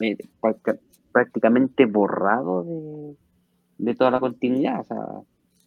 eh, 0.00 0.16
prácticamente 1.12 1.86
borrado 1.86 3.14
de, 3.78 3.94
toda 3.94 4.10
la 4.10 4.18
continuidad. 4.18 4.84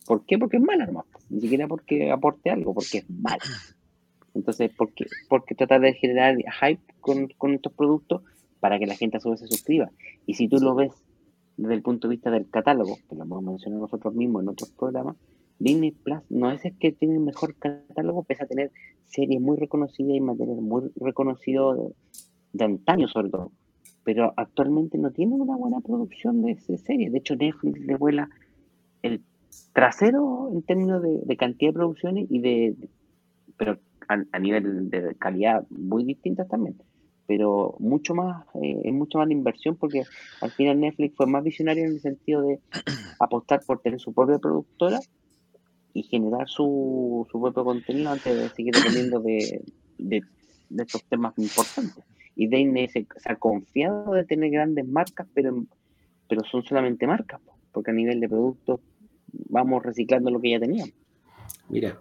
¿Por 0.06 0.25
qué? 0.25 0.38
Porque 0.38 0.58
es 0.58 0.63
mala 0.63 0.86
nomás. 0.86 1.06
Ni 1.30 1.39
siquiera 1.39 1.69
porque 1.69 2.12
aporte 2.12 2.49
algo, 2.49 2.73
porque 2.73 2.97
es 2.97 3.10
mala. 3.10 3.39
Entonces, 4.35 4.71
¿por 4.75 4.93
qué, 4.93 5.05
porque 5.29 5.55
tratar 5.55 5.81
de 5.81 5.93
generar 5.93 6.35
hype 6.35 6.81
con, 6.99 7.29
con 7.37 7.53
estos 7.53 7.73
productos 7.73 8.21
para 8.59 8.77
que 8.77 8.85
la 8.85 8.95
gente 8.95 9.17
a 9.17 9.19
su 9.19 9.31
vez 9.31 9.39
se 9.39 9.47
suscriba? 9.47 9.89
Y 10.25 10.35
si 10.35 10.47
tú 10.47 10.57
lo 10.57 10.75
ves 10.75 10.91
desde 11.57 11.73
el 11.73 11.81
punto 11.81 12.07
de 12.07 12.15
vista 12.15 12.29
del 12.29 12.49
catálogo, 12.49 12.97
que 13.09 13.15
lo 13.15 13.23
hemos 13.23 13.43
mencionado 13.43 13.83
nosotros 13.83 14.13
mismos 14.13 14.43
en 14.43 14.49
otros 14.49 14.69
programas, 14.71 15.15
Disney 15.59 15.91
Plus 15.91 16.19
no 16.29 16.51
es 16.51 16.65
el 16.65 16.77
que 16.77 16.91
tiene 16.91 17.15
el 17.15 17.21
mejor 17.21 17.55
catálogo, 17.55 18.23
pese 18.23 18.43
a 18.43 18.47
tener 18.47 18.71
series 19.05 19.41
muy 19.41 19.57
reconocidas 19.57 20.15
y 20.15 20.21
material 20.21 20.61
muy 20.61 20.91
reconocido 20.97 21.93
de, 22.51 22.65
antaño 22.65 23.07
sobre 23.07 23.29
todo. 23.29 23.51
Pero 24.03 24.33
actualmente 24.35 24.97
no 24.97 25.11
tiene 25.11 25.35
una 25.35 25.55
buena 25.55 25.79
producción 25.79 26.41
de, 26.41 26.57
series. 26.57 27.11
De 27.11 27.19
hecho, 27.19 27.35
Netflix 27.35 27.79
le 27.79 27.95
vuela 27.95 28.29
el 29.01 29.21
trasero 29.73 30.49
en 30.51 30.61
términos 30.61 31.01
de, 31.01 31.37
cantidad 31.37 31.69
de 31.69 31.73
producciones 31.73 32.27
y 32.29 32.39
de, 32.39 32.75
pero 33.57 33.79
a, 34.07 34.39
nivel 34.39 34.89
de 34.89 35.15
calidad 35.15 35.65
muy 35.69 36.03
distintas 36.03 36.47
también 36.47 36.75
pero 37.27 37.75
mucho 37.79 38.13
más, 38.13 38.45
eh, 38.61 38.81
es 38.83 38.93
mucho 38.93 39.17
más 39.17 39.27
de 39.27 39.33
inversión 39.33 39.75
porque 39.75 40.03
al 40.41 40.51
final 40.51 40.79
Netflix 40.79 41.15
fue 41.15 41.25
más 41.25 41.43
visionario 41.43 41.85
en 41.85 41.93
el 41.93 41.99
sentido 41.99 42.41
de 42.41 42.59
apostar 43.19 43.61
por 43.65 43.81
tener 43.81 43.99
su 43.99 44.13
propia 44.13 44.37
productora 44.37 44.99
y 45.93 46.03
generar 46.03 46.47
su, 46.47 47.25
su 47.31 47.41
propio 47.41 47.63
contenido 47.63 48.11
antes 48.11 48.35
de 48.35 48.49
seguir 48.49 48.75
dependiendo 48.75 49.21
de, 49.21 49.63
de, 49.97 50.21
estos 50.77 51.03
temas 51.05 51.33
importantes. 51.37 52.03
Y 52.35 52.47
Disney 52.47 52.89
se, 52.89 53.07
ha 53.25 53.35
confiado 53.37 54.13
de 54.13 54.25
tener 54.25 54.51
grandes 54.51 54.85
marcas, 54.85 55.25
pero, 55.33 55.65
pero 56.27 56.43
son 56.43 56.63
solamente 56.63 57.07
marcas, 57.07 57.39
porque 57.71 57.91
a 57.91 57.93
nivel 57.93 58.19
de 58.19 58.27
productos 58.27 58.81
vamos 59.49 59.83
reciclando 59.83 60.29
lo 60.29 60.41
que 60.41 60.51
ya 60.51 60.59
teníamos. 60.59 60.93
Mira, 61.69 61.97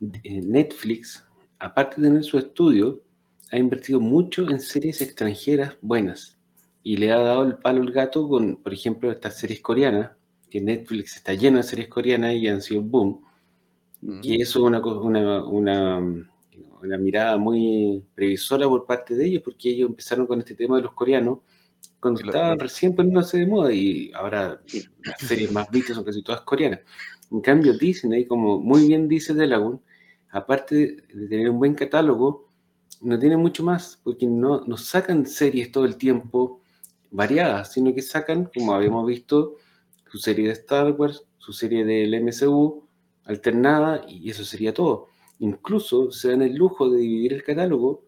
Netflix, 0.00 1.25
aparte 1.58 2.00
de 2.00 2.08
tener 2.08 2.24
su 2.24 2.38
estudio, 2.38 3.02
ha 3.50 3.58
invertido 3.58 4.00
mucho 4.00 4.48
en 4.50 4.60
series 4.60 5.00
extranjeras 5.00 5.74
buenas 5.80 6.36
y 6.82 6.96
le 6.96 7.12
ha 7.12 7.18
dado 7.18 7.44
el 7.44 7.56
palo 7.56 7.82
al 7.82 7.92
gato 7.92 8.28
con, 8.28 8.56
por 8.56 8.72
ejemplo, 8.72 9.10
estas 9.10 9.38
series 9.38 9.60
coreanas, 9.60 10.12
que 10.50 10.60
Netflix 10.60 11.16
está 11.16 11.34
lleno 11.34 11.56
de 11.56 11.64
series 11.64 11.88
coreanas 11.88 12.34
y 12.34 12.48
han 12.48 12.62
sido 12.62 12.82
boom. 12.82 13.22
Y 14.22 14.40
eso 14.40 14.60
es 14.60 14.64
una, 14.64 14.78
una, 14.80 15.44
una, 15.44 15.98
una, 16.82 16.98
mirada 16.98 17.36
muy 17.38 18.04
previsora 18.14 18.68
por 18.68 18.86
parte 18.86 19.16
de 19.16 19.26
ellos, 19.26 19.42
porque 19.42 19.70
ellos 19.70 19.90
empezaron 19.90 20.26
con 20.26 20.38
este 20.38 20.54
tema 20.54 20.76
de 20.76 20.82
los 20.82 20.92
coreanos 20.92 21.38
cuando 21.98 22.20
estaban 22.20 22.58
recién 22.58 22.94
poniéndose 22.94 23.38
de 23.38 23.46
moda 23.46 23.72
y 23.72 24.12
ahora 24.14 24.60
las 25.04 25.20
series 25.20 25.50
más 25.50 25.68
vistas 25.70 25.96
son 25.96 26.04
casi 26.04 26.22
todas 26.22 26.42
coreanas. 26.42 26.80
En 27.32 27.40
cambio, 27.40 27.76
Disney, 27.76 28.26
como 28.26 28.60
muy 28.60 28.86
bien 28.86 29.08
dice 29.08 29.34
Delagun, 29.34 29.80
aparte 30.36 30.96
de 31.12 31.28
tener 31.28 31.50
un 31.50 31.58
buen 31.58 31.74
catálogo, 31.74 32.48
no 33.00 33.18
tiene 33.18 33.36
mucho 33.36 33.62
más, 33.62 34.00
porque 34.02 34.26
no, 34.26 34.62
no 34.66 34.76
sacan 34.76 35.26
series 35.26 35.72
todo 35.72 35.84
el 35.84 35.96
tiempo 35.96 36.60
variadas, 37.10 37.72
sino 37.72 37.94
que 37.94 38.02
sacan, 38.02 38.50
como 38.54 38.74
habíamos 38.74 39.06
visto, 39.06 39.56
su 40.10 40.18
serie 40.18 40.46
de 40.46 40.52
Star 40.52 40.92
Wars, 40.92 41.24
su 41.38 41.52
serie 41.52 41.84
del 41.84 42.14
MCU, 42.22 42.86
alternada, 43.24 44.04
y 44.08 44.30
eso 44.30 44.44
sería 44.44 44.72
todo. 44.72 45.08
Incluso 45.38 46.10
se 46.10 46.30
dan 46.30 46.42
el 46.42 46.54
lujo 46.54 46.90
de 46.90 46.98
dividir 46.98 47.32
el 47.32 47.44
catálogo 47.44 48.04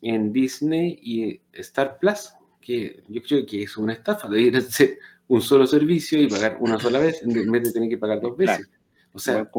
en 0.00 0.32
Disney 0.32 0.98
y 1.02 1.40
Star 1.52 1.98
Plus, 1.98 2.30
que 2.60 3.02
yo 3.08 3.22
creo 3.22 3.46
que 3.46 3.62
es 3.62 3.76
una 3.76 3.92
estafa, 3.92 4.28
debería 4.28 4.60
ser 4.60 4.98
un 5.28 5.40
solo 5.40 5.66
servicio 5.66 6.20
y 6.20 6.28
pagar 6.28 6.58
una 6.60 6.78
sola 6.78 6.98
vez 6.98 7.22
en 7.22 7.50
vez 7.50 7.62
de 7.64 7.72
tener 7.72 7.88
que 7.88 7.98
pagar 7.98 8.20
dos 8.20 8.36
veces. 8.36 8.68
O 9.12 9.18
sea, 9.18 9.50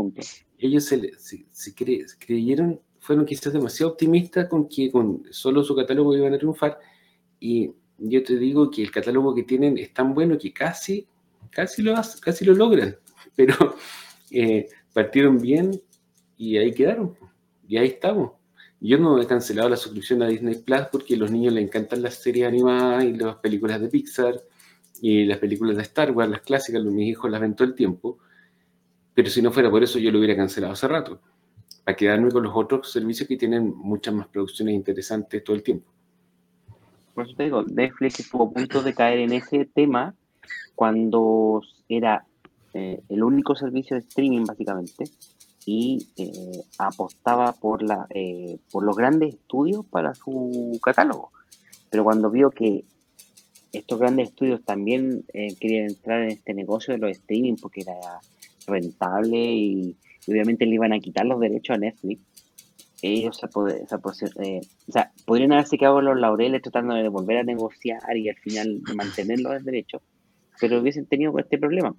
ellos 0.58 0.86
se, 0.86 1.12
se 1.52 1.76
creyeron 1.76 2.80
fueron 3.04 3.26
quizás 3.26 3.52
demasiado 3.52 3.92
optimistas 3.92 4.48
con 4.48 4.70
que 4.70 4.90
con 4.90 5.24
solo 5.30 5.62
su 5.62 5.76
catálogo 5.76 6.16
iban 6.16 6.34
a 6.34 6.38
triunfar. 6.38 6.80
Y 7.38 7.72
yo 7.98 8.24
te 8.24 8.38
digo 8.38 8.72
que 8.72 8.82
el 8.82 8.92
catálogo 8.92 9.36
que 9.36 9.44
tienen 9.44 9.78
es 9.78 9.94
tan 9.94 10.14
bueno 10.14 10.38
que 10.38 10.54
casi, 10.54 11.06
casi 11.50 11.82
lo, 11.82 11.94
casi 12.22 12.46
lo 12.46 12.54
logran. 12.54 12.96
Pero 13.36 13.76
eh, 14.32 14.70
partieron 14.94 15.38
bien 15.38 15.82
y 16.38 16.58
ahí 16.58 16.74
quedaron. 16.74 17.18
Y 17.68 17.76
ahí 17.76 17.88
estamos. 17.88 18.32
Yo 18.80 18.98
no 18.98 19.22
he 19.22 19.28
cancelado 19.28 19.68
la 19.68 19.78
suscripción 19.78 20.24
a 20.24 20.28
Disney 20.28 20.56
Plus 20.56 20.84
porque 20.90 21.16
a 21.16 21.18
los 21.18 21.30
niños 21.30 21.54
les 21.54 21.66
encantan 21.66 22.02
las 22.02 22.16
series 22.16 22.48
animadas 22.48 23.04
y 23.04 23.14
las 23.14 23.36
películas 23.36 23.82
de 23.82 23.90
Pixar 23.90 24.42
y 25.02 25.26
las 25.26 25.40
películas 25.40 25.76
de 25.76 25.84
Star 25.84 26.12
Wars, 26.12 26.32
las 26.32 26.42
clásicas, 26.42 26.82
mis 26.86 27.10
hijos 27.10 27.30
las 27.30 27.42
ven 27.42 27.54
todo 27.54 27.68
el 27.68 27.76
tiempo. 27.76 28.20
Pero 29.14 29.30
si 29.30 29.42
no 29.42 29.52
fuera 29.52 29.70
por 29.70 29.84
eso, 29.84 30.00
yo 30.00 30.12
lo 30.12 30.20
hubiera 30.20 30.36
cancelado 30.36 30.74
hace 30.74 30.88
rato, 30.88 31.22
para 31.84 31.96
quedarme 31.96 32.32
con 32.32 32.44
los 32.44 32.54
otros 32.56 32.92
servicios 32.92 33.28
que 33.28 33.38
tienen 33.38 33.74
muchas 33.76 34.14
más 34.14 34.28
producciones 34.28 34.76
interesantes 34.76 35.44
todo 35.44 35.56
el 35.56 35.64
tiempo. 35.64 35.92
Por 37.14 37.26
eso 37.26 37.36
te 37.36 37.44
digo, 37.44 37.64
Netflix 37.64 38.22
estuvo 38.22 38.46
a 38.46 38.52
punto 38.52 38.82
de 38.82 38.94
caer 38.94 39.20
en 39.20 39.34
ese 39.34 39.66
tema 39.66 40.16
cuando 40.76 41.62
era 41.88 42.26
eh, 42.74 43.02
el 43.10 43.24
único 43.24 43.56
servicio 43.56 43.96
de 43.96 44.02
streaming, 44.02 44.46
básicamente, 44.46 45.06
y 45.66 46.08
eh, 46.18 46.64
apostaba 46.80 47.54
por, 47.54 47.84
la, 47.84 48.08
eh, 48.10 48.58
por 48.72 48.84
los 48.84 48.96
grandes 48.96 49.36
estudios 49.36 49.86
para 49.86 50.16
su 50.16 50.80
catálogo. 50.84 51.32
Pero 51.92 52.04
cuando 52.04 52.32
vio 52.32 52.50
que 52.50 52.84
estos 53.72 54.00
grandes 54.00 54.30
estudios 54.30 54.64
también 54.64 55.26
querían 55.60 55.90
entrar 55.90 56.22
en 56.22 56.30
este 56.30 56.54
negocio 56.54 56.94
de 56.94 57.00
los 57.00 57.12
streaming 57.12 57.56
porque 57.56 57.82
era 57.82 57.96
rentable 58.68 59.38
y, 59.38 59.96
obviamente 60.28 60.66
le 60.66 60.76
iban 60.76 60.94
a 60.94 61.00
quitar 61.00 61.26
los 61.26 61.40
derechos 61.40 61.76
a 61.76 61.80
Netflix, 61.80 62.22
ellos 63.02 63.38
se, 63.38 63.48
eh, 63.48 64.62
o 64.88 64.92
sea, 64.92 65.12
podrían 65.26 65.52
haberse 65.52 65.78
quedado 65.78 66.02
los 66.02 66.18
laureles 66.18 66.62
tratando 66.62 66.96
de 66.96 67.10
volver 67.10 67.38
a 67.40 67.44
negociar 67.44 68.16
y 68.16 68.30
al 68.30 68.38
final 68.38 68.82
mantener 68.96 69.42
los 69.42 69.64
derechos, 69.64 70.02
pero 70.60 70.80
hubiesen 70.80 71.06
tenido 71.06 71.38
este 71.38 71.58
problema. 71.58 71.94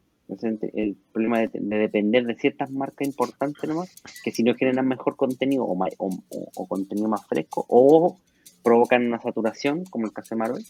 El 0.73 0.97
problema 1.13 1.41
de, 1.41 1.51
depender 1.53 2.25
de 2.25 2.35
ciertas 2.37 2.71
marcas 2.71 3.07
importantes 3.07 3.69
nomás, 3.69 3.95
que 4.25 4.31
si 4.31 4.43
no 4.43 4.55
generan 4.55 4.89
mejor 4.89 5.17
contenido 5.17 5.65
o, 5.65 5.77
o, 5.99 6.67
contenido 6.67 7.09
más 7.09 7.27
fresco, 7.27 7.67
o 7.69 8.17
provocan 8.63 9.07
una 9.07 9.21
saturación, 9.21 9.85
como 9.85 10.07
el 10.07 10.15
caso 10.15 10.35
de 10.35 10.39
Marvel, 10.39 10.65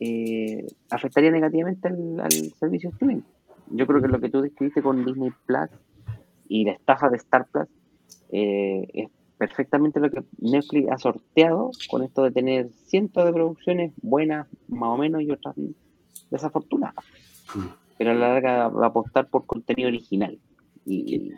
eh, 0.00 0.66
afectaría 0.90 1.30
negativamente 1.30 1.88
al 1.88 2.52
servicio 2.60 2.90
streaming. 2.90 3.22
Yo 3.70 3.86
creo 3.86 4.02
que 4.02 4.08
lo 4.08 4.20
que 4.20 4.28
tú 4.28 4.40
describiste 4.40 4.82
con 4.82 5.04
Disney 5.04 5.30
Plus 5.46 5.70
y 6.48 6.64
la 6.64 6.72
estafa 6.72 7.08
de 7.08 7.16
Star 7.16 7.46
Plus 7.50 7.68
eh, 8.30 8.86
es 8.92 9.10
perfectamente 9.38 10.00
lo 10.00 10.10
que 10.10 10.22
Netflix 10.38 10.90
ha 10.90 10.98
sorteado 10.98 11.70
con 11.90 12.02
esto 12.02 12.22
de 12.22 12.30
tener 12.30 12.70
cientos 12.86 13.24
de 13.24 13.32
producciones 13.32 13.92
buenas, 14.00 14.46
más 14.68 14.88
o 14.90 14.96
menos, 14.96 15.22
y 15.22 15.30
otras 15.30 15.54
desafortunadas. 16.30 17.04
Mm. 17.54 17.66
Pero 17.98 18.10
a 18.10 18.14
la 18.14 18.28
larga 18.28 18.68
va 18.68 18.86
a 18.86 18.88
apostar 18.88 19.28
por 19.28 19.46
contenido 19.46 19.88
original 19.88 20.38
y, 20.86 21.32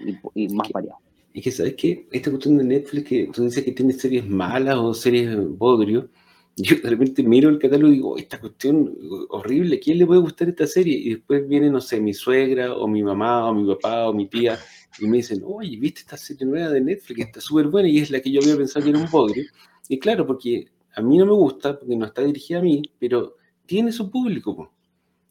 más 0.53 0.70
variado. 0.70 0.99
Es 1.35 1.45
que, 1.45 1.51
¿sabes 1.51 1.74
qué? 1.74 2.09
Esta 2.11 2.31
cuestión 2.31 2.57
de 2.59 2.64
Netflix 2.64 3.09
que 3.09 3.31
tú 3.33 3.45
dices 3.45 3.62
que 3.62 3.72
tiene 3.72 3.93
series 3.93 4.27
malas 4.27 4.77
o 4.77 4.95
series 4.95 5.37
bodrio, 5.59 6.09
yo 6.63 6.77
de 6.77 6.89
repente 6.89 7.23
miro 7.23 7.51
el 7.51 7.59
catálogo 7.59 7.93
y 7.93 7.97
digo, 7.97 8.17
esta 8.17 8.41
cuestión 8.41 8.97
horrible, 9.29 9.79
¿quién 9.79 9.99
le 9.99 10.07
puede 10.07 10.21
gustar 10.21 10.49
esta 10.49 10.67
serie? 10.67 10.97
Y 10.97 11.11
después 11.11 11.47
viene, 11.47 11.69
no 11.69 11.83
sé, 11.83 12.01
mi 12.01 12.15
suegra 12.15 12.75
o 12.75 12.89
mi 12.89 13.03
mamá 13.03 13.49
o 13.51 13.55
mi 13.55 13.67
papá 13.75 14.09
o 14.09 14.15
mi 14.15 14.27
tía 14.27 14.59
y 14.99 15.07
me 15.07 15.19
dicen, 15.19 15.43
oye, 15.45 15.77
¿viste 15.77 16.01
esta 16.01 16.17
serie 16.17 16.47
nueva 16.47 16.71
de 16.71 16.81
Netflix? 16.81 17.27
Está 17.27 17.41
súper 17.43 17.69
buena 17.69 17.89
y 17.89 17.99
es 17.99 18.11
la 18.11 18.21
que 18.21 18.31
yo 18.31 18.41
había 18.41 18.57
pensado 18.57 18.85
que 18.85 18.91
era 18.91 18.99
un 18.99 19.11
bodrio. 19.11 19.45
Y 19.89 19.99
claro, 19.99 20.27
porque 20.27 20.69
a 20.95 21.03
mí 21.03 21.19
no 21.19 21.27
me 21.27 21.33
gusta, 21.33 21.79
porque 21.79 21.95
no 21.95 22.07
está 22.07 22.23
dirigida 22.23 22.61
a 22.61 22.63
mí, 22.63 22.83
pero 22.99 23.37
tiene 23.67 23.93
su 23.93 24.11
público. 24.11 24.73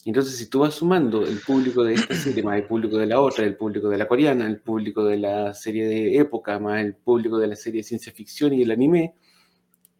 Entonces, 0.06 0.38
si 0.38 0.48
tú 0.48 0.60
vas 0.60 0.76
sumando 0.76 1.26
el 1.26 1.40
público 1.40 1.84
de 1.84 1.96
esta 1.96 2.14
serie, 2.14 2.44
más 2.44 2.58
el 2.58 2.68
público 2.68 2.98
de 2.98 3.08
la 3.08 3.20
otra, 3.20 3.44
el 3.44 3.58
público 3.58 3.90
de 3.90 3.98
la 3.98 4.08
coreana, 4.08 4.46
el 4.46 4.60
público 4.60 5.04
de 5.04 5.18
la 5.18 5.56
serie 5.56 5.88
de 5.88 6.18
época, 6.18 6.60
más 6.60 6.86
el 6.86 6.94
público 6.94 7.40
de 7.40 7.48
la 7.48 7.56
serie 7.56 7.80
de 7.80 7.88
ciencia 7.88 8.14
ficción 8.14 8.54
y 8.54 8.62
el 8.62 8.70
anime, 8.70 9.16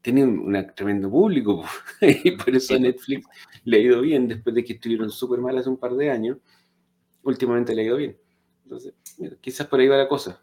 tiene 0.06 0.24
un 0.24 0.68
tremendo 0.76 1.10
público. 1.10 1.64
y 2.00 2.30
por 2.38 2.56
eso 2.56 2.76
a 2.76 2.80
Netflix 2.80 3.28
le 3.64 3.78
ha 3.78 3.80
ido 3.80 4.02
bien, 4.02 4.28
después 4.28 4.54
de 4.54 4.64
que 4.64 4.74
estuvieron 4.74 5.10
súper 5.10 5.40
mal 5.40 5.58
hace 5.58 5.68
un 5.68 5.78
par 5.78 5.96
de 5.96 6.12
años, 6.12 6.38
últimamente 7.24 7.74
le 7.74 7.82
ha 7.82 7.86
ido 7.86 7.98
bien. 7.98 8.16
Entonces, 8.66 8.94
quizás 9.42 9.66
por 9.66 9.80
ahí 9.80 9.88
va 9.88 9.98
la 9.98 10.08
cosa. 10.08 10.40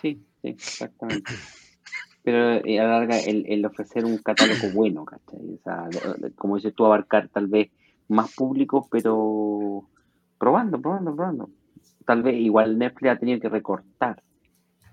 Sí, 0.00 0.24
sí, 0.40 0.48
exactamente. 0.48 1.30
Pero 2.22 2.64
eh, 2.64 2.80
a 2.80 2.84
la 2.84 3.00
larga, 3.00 3.18
el, 3.18 3.62
ofrecer 3.66 4.06
un 4.06 4.16
catálogo 4.16 4.70
bueno, 4.72 5.04
¿cachai? 5.04 5.52
O 5.52 5.58
sea, 5.62 5.90
como 6.36 6.56
dices 6.56 6.74
tú, 6.74 6.86
abarcar 6.86 7.28
tal 7.28 7.48
vez 7.48 7.70
más 8.08 8.34
público, 8.34 8.88
pero 8.90 9.86
probando, 10.38 10.80
probando, 10.80 11.14
probando. 11.14 11.50
Tal 12.06 12.22
vez 12.22 12.36
igual 12.36 12.78
Netflix 12.78 13.12
ha 13.12 13.18
tenido 13.18 13.38
que 13.38 13.50
recortar. 13.50 14.22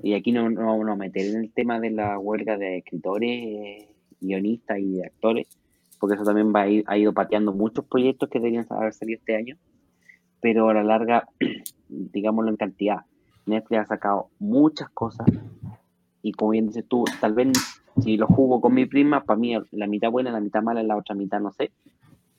Y 0.02 0.14
aquí 0.14 0.32
no, 0.32 0.50
no 0.50 0.92
a 0.92 0.96
meter 0.96 1.26
en 1.26 1.44
el 1.44 1.52
tema 1.52 1.80
de 1.80 1.92
la 1.92 2.18
huelga 2.18 2.58
de 2.58 2.78
escritores, 2.78 3.86
guionistas 4.22 4.80
y 4.80 5.02
actores, 5.02 5.48
porque 6.00 6.16
eso 6.16 6.24
también 6.24 6.54
va 6.54 6.62
ha 6.62 6.98
ido 6.98 7.14
pateando 7.14 7.54
muchos 7.54 7.86
proyectos 7.86 8.30
que 8.30 8.40
deberían 8.40 8.66
haber 8.70 8.94
salido 8.94 9.20
este 9.20 9.36
año. 9.36 9.58
Pero 10.42 10.70
a 10.70 10.74
la 10.74 10.84
larga, 10.84 11.28
digámoslo 11.90 12.50
en 12.50 12.58
cantidad, 12.58 13.02
Netflix 13.46 13.82
ha 13.82 13.86
sacado 13.86 14.30
muchas 14.40 14.90
cosas. 14.90 15.28
Y 16.22 16.32
como 16.32 16.52
bien 16.52 16.68
dices 16.68 16.86
tú, 16.88 17.04
tal 17.20 17.34
vez 17.34 17.50
si 18.02 18.16
lo 18.16 18.28
jugo 18.28 18.62
con 18.62 18.74
mi 18.74 18.86
prima, 18.86 19.24
para 19.24 19.40
mí 19.40 19.56
la 19.72 19.88
mitad 19.88 20.12
buena, 20.12 20.32
la 20.32 20.40
mitad 20.40 20.62
mala, 20.62 20.84
la 20.84 20.96
otra 20.96 21.16
mitad 21.16 21.40
no 21.40 21.52
sé, 21.52 21.72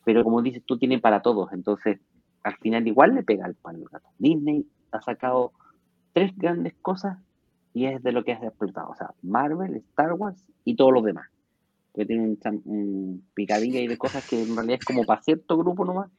pero 0.05 0.25
como 0.25 0.41
dices 0.43 0.63
tú, 0.65 0.79
tiene 0.79 0.99
para 0.99 1.21
todos, 1.21 1.53
entonces 1.53 2.01
al 2.43 2.57
final 2.57 2.87
igual 2.87 3.15
le 3.15 3.23
pega 3.23 3.45
al 3.45 3.57
gato. 3.91 4.09
Disney 4.19 4.67
ha 4.93 5.03
sacado 5.03 5.53
tres 6.13 6.37
grandes 6.37 6.75
cosas 6.81 7.19
y 7.73 7.87
es 7.87 8.03
de 8.03 8.13
lo 8.13 8.25
que 8.25 8.33
has 8.33 8.43
explotado, 8.43 8.91
o 8.91 8.97
sea, 8.97 9.15
Marvel, 9.23 9.77
Star 9.77 10.13
Wars 10.15 10.45
y 10.65 10.77
todos 10.77 10.93
los 10.93 11.05
demás. 11.05 11.29
Que 11.95 12.07
tiene 12.07 12.23
un, 12.23 12.63
un 12.65 13.25
picadilla 13.35 13.81
y 13.81 13.89
de 13.89 13.99
cosas 13.99 14.29
que 14.29 14.43
en 14.43 14.55
realidad 14.55 14.79
es 14.81 14.85
como 14.85 15.05
para 15.05 15.23
cierto 15.23 15.57
grupo 15.57 15.85
nomás, 15.85 16.11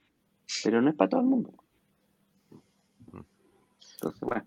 pero 0.64 0.82
no 0.82 0.90
es 0.90 0.96
para 0.96 1.10
todo 1.10 1.22
el 1.22 1.28
mundo. 1.28 1.54
Entonces, 3.96 4.22
bueno, 4.22 4.46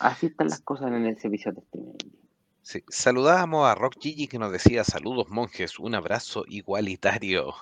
así 0.00 0.26
están 0.26 0.48
las 0.48 0.60
cosas 0.60 0.88
en 0.88 1.06
el 1.06 1.18
servicio 1.18 1.52
de 1.52 1.60
streaming. 1.60 1.96
Sí. 2.62 2.84
Saludábamos 2.88 3.66
a 3.68 3.74
Rock 3.74 3.96
Gigi 4.00 4.28
que 4.28 4.38
nos 4.38 4.52
decía 4.52 4.84
saludos 4.84 5.28
monjes, 5.28 5.78
un 5.78 5.94
abrazo 5.94 6.44
igualitario. 6.48 7.54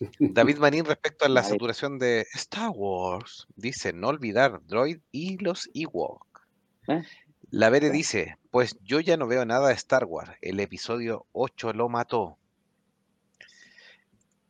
David 0.18 0.58
Marín 0.58 0.84
respecto 0.84 1.24
a 1.24 1.28
la 1.28 1.42
saturación 1.42 1.98
de 1.98 2.26
Star 2.34 2.70
Wars 2.74 3.46
dice 3.56 3.92
no 3.92 4.08
olvidar 4.08 4.60
Droid 4.66 4.98
y 5.12 5.38
los 5.38 5.70
Ewok. 5.72 6.26
¿Eh? 6.88 7.02
La 7.52 7.68
Vere 7.68 7.90
dice, 7.90 8.38
pues 8.50 8.78
yo 8.82 8.98
ya 8.98 9.18
no 9.18 9.26
veo 9.26 9.44
nada 9.44 9.68
de 9.68 9.74
Star 9.74 10.06
Wars, 10.06 10.32
el 10.40 10.58
episodio 10.58 11.26
8 11.32 11.74
lo 11.74 11.90
mató. 11.90 12.38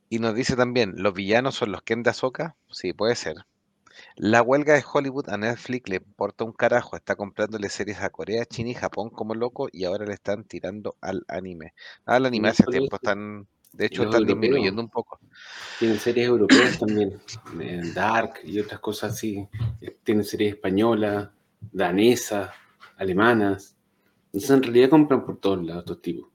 Y 0.09 0.21
nos 0.21 0.37
dice 0.37 0.55
también, 0.55 0.95
¿los 0.99 1.13
villanos 1.13 1.57
son 1.57 1.73
los 1.73 1.83
Ken 1.83 2.05
de 2.05 2.11
Ahsoka? 2.11 2.55
Sí, 2.71 2.93
puede 2.93 3.17
ser. 3.17 3.45
La 4.15 4.41
huelga 4.41 4.75
de 4.75 4.85
Hollywood 4.89 5.31
a 5.31 5.37
Netflix 5.37 5.89
le 5.89 5.97
importa 5.97 6.45
un 6.45 6.53
carajo, 6.53 6.95
está 6.95 7.17
comprándole 7.17 7.71
series 7.71 8.01
a 8.01 8.11
Corea, 8.11 8.45
China 8.45 8.71
y 8.71 8.75
Japón 8.75 9.11
como 9.11 9.35
loco 9.35 9.69
y 9.73 9.83
ahora 9.83 10.07
le 10.07 10.15
están 10.15 10.45
tirando 10.45 10.95
al 11.01 11.25
anime. 11.27 11.75
Al 12.05 12.25
anime 12.25 12.51
hace 12.51 12.63
tiempo 12.67 12.95
están, 12.95 13.49
de 13.73 13.87
hecho 13.87 14.05
están 14.05 14.25
disminuyendo 14.25 14.81
un 14.81 14.89
poco. 14.89 15.19
Tienen 15.81 15.99
series 15.99 16.29
europeas 16.29 16.79
también, 16.79 17.21
Dark 17.95 18.35
y 18.45 18.61
otras 18.61 18.79
cosas 18.79 19.15
así. 19.15 19.49
Tienen 20.05 20.23
series 20.23 20.55
españolas, 20.55 21.31
danesas, 21.73 22.51
alemanas. 23.03 23.77
Entonces 24.27 24.51
en 24.51 24.63
realidad 24.63 24.91
compran 24.91 25.25
por 25.25 25.39
todos 25.39 25.65
lados 25.65 25.83
estos 25.83 26.03
tipos 26.03 26.33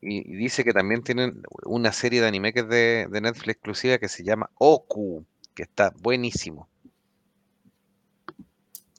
y, 0.00 0.36
dice 0.36 0.64
que 0.64 0.72
también 0.72 1.02
tienen 1.02 1.42
una 1.64 1.92
serie 1.92 2.20
de 2.20 2.28
anime 2.28 2.52
que 2.52 2.60
es 2.60 2.68
de, 2.68 3.08
Netflix 3.10 3.56
exclusiva 3.56 3.98
que 3.98 4.08
se 4.08 4.24
llama 4.24 4.50
Oku, 4.54 5.24
que 5.54 5.62
está 5.64 5.92
buenísimo. 6.00 6.68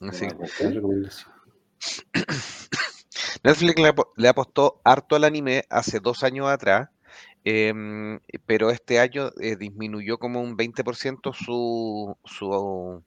Netflix 3.42 3.74
le, 4.16 4.28
apostó 4.28 4.80
harto 4.84 5.16
al 5.16 5.24
anime 5.24 5.64
hace 5.70 6.00
dos 6.00 6.22
años 6.22 6.48
atrás, 6.48 6.88
em, 7.44 8.20
pero 8.46 8.70
este 8.70 8.98
año 8.98 9.30
eh, 9.40 9.56
disminuyó 9.56 10.18
como 10.18 10.40
un 10.42 10.56
20% 10.56 11.34
su, 11.34 12.16
su, 12.24 13.02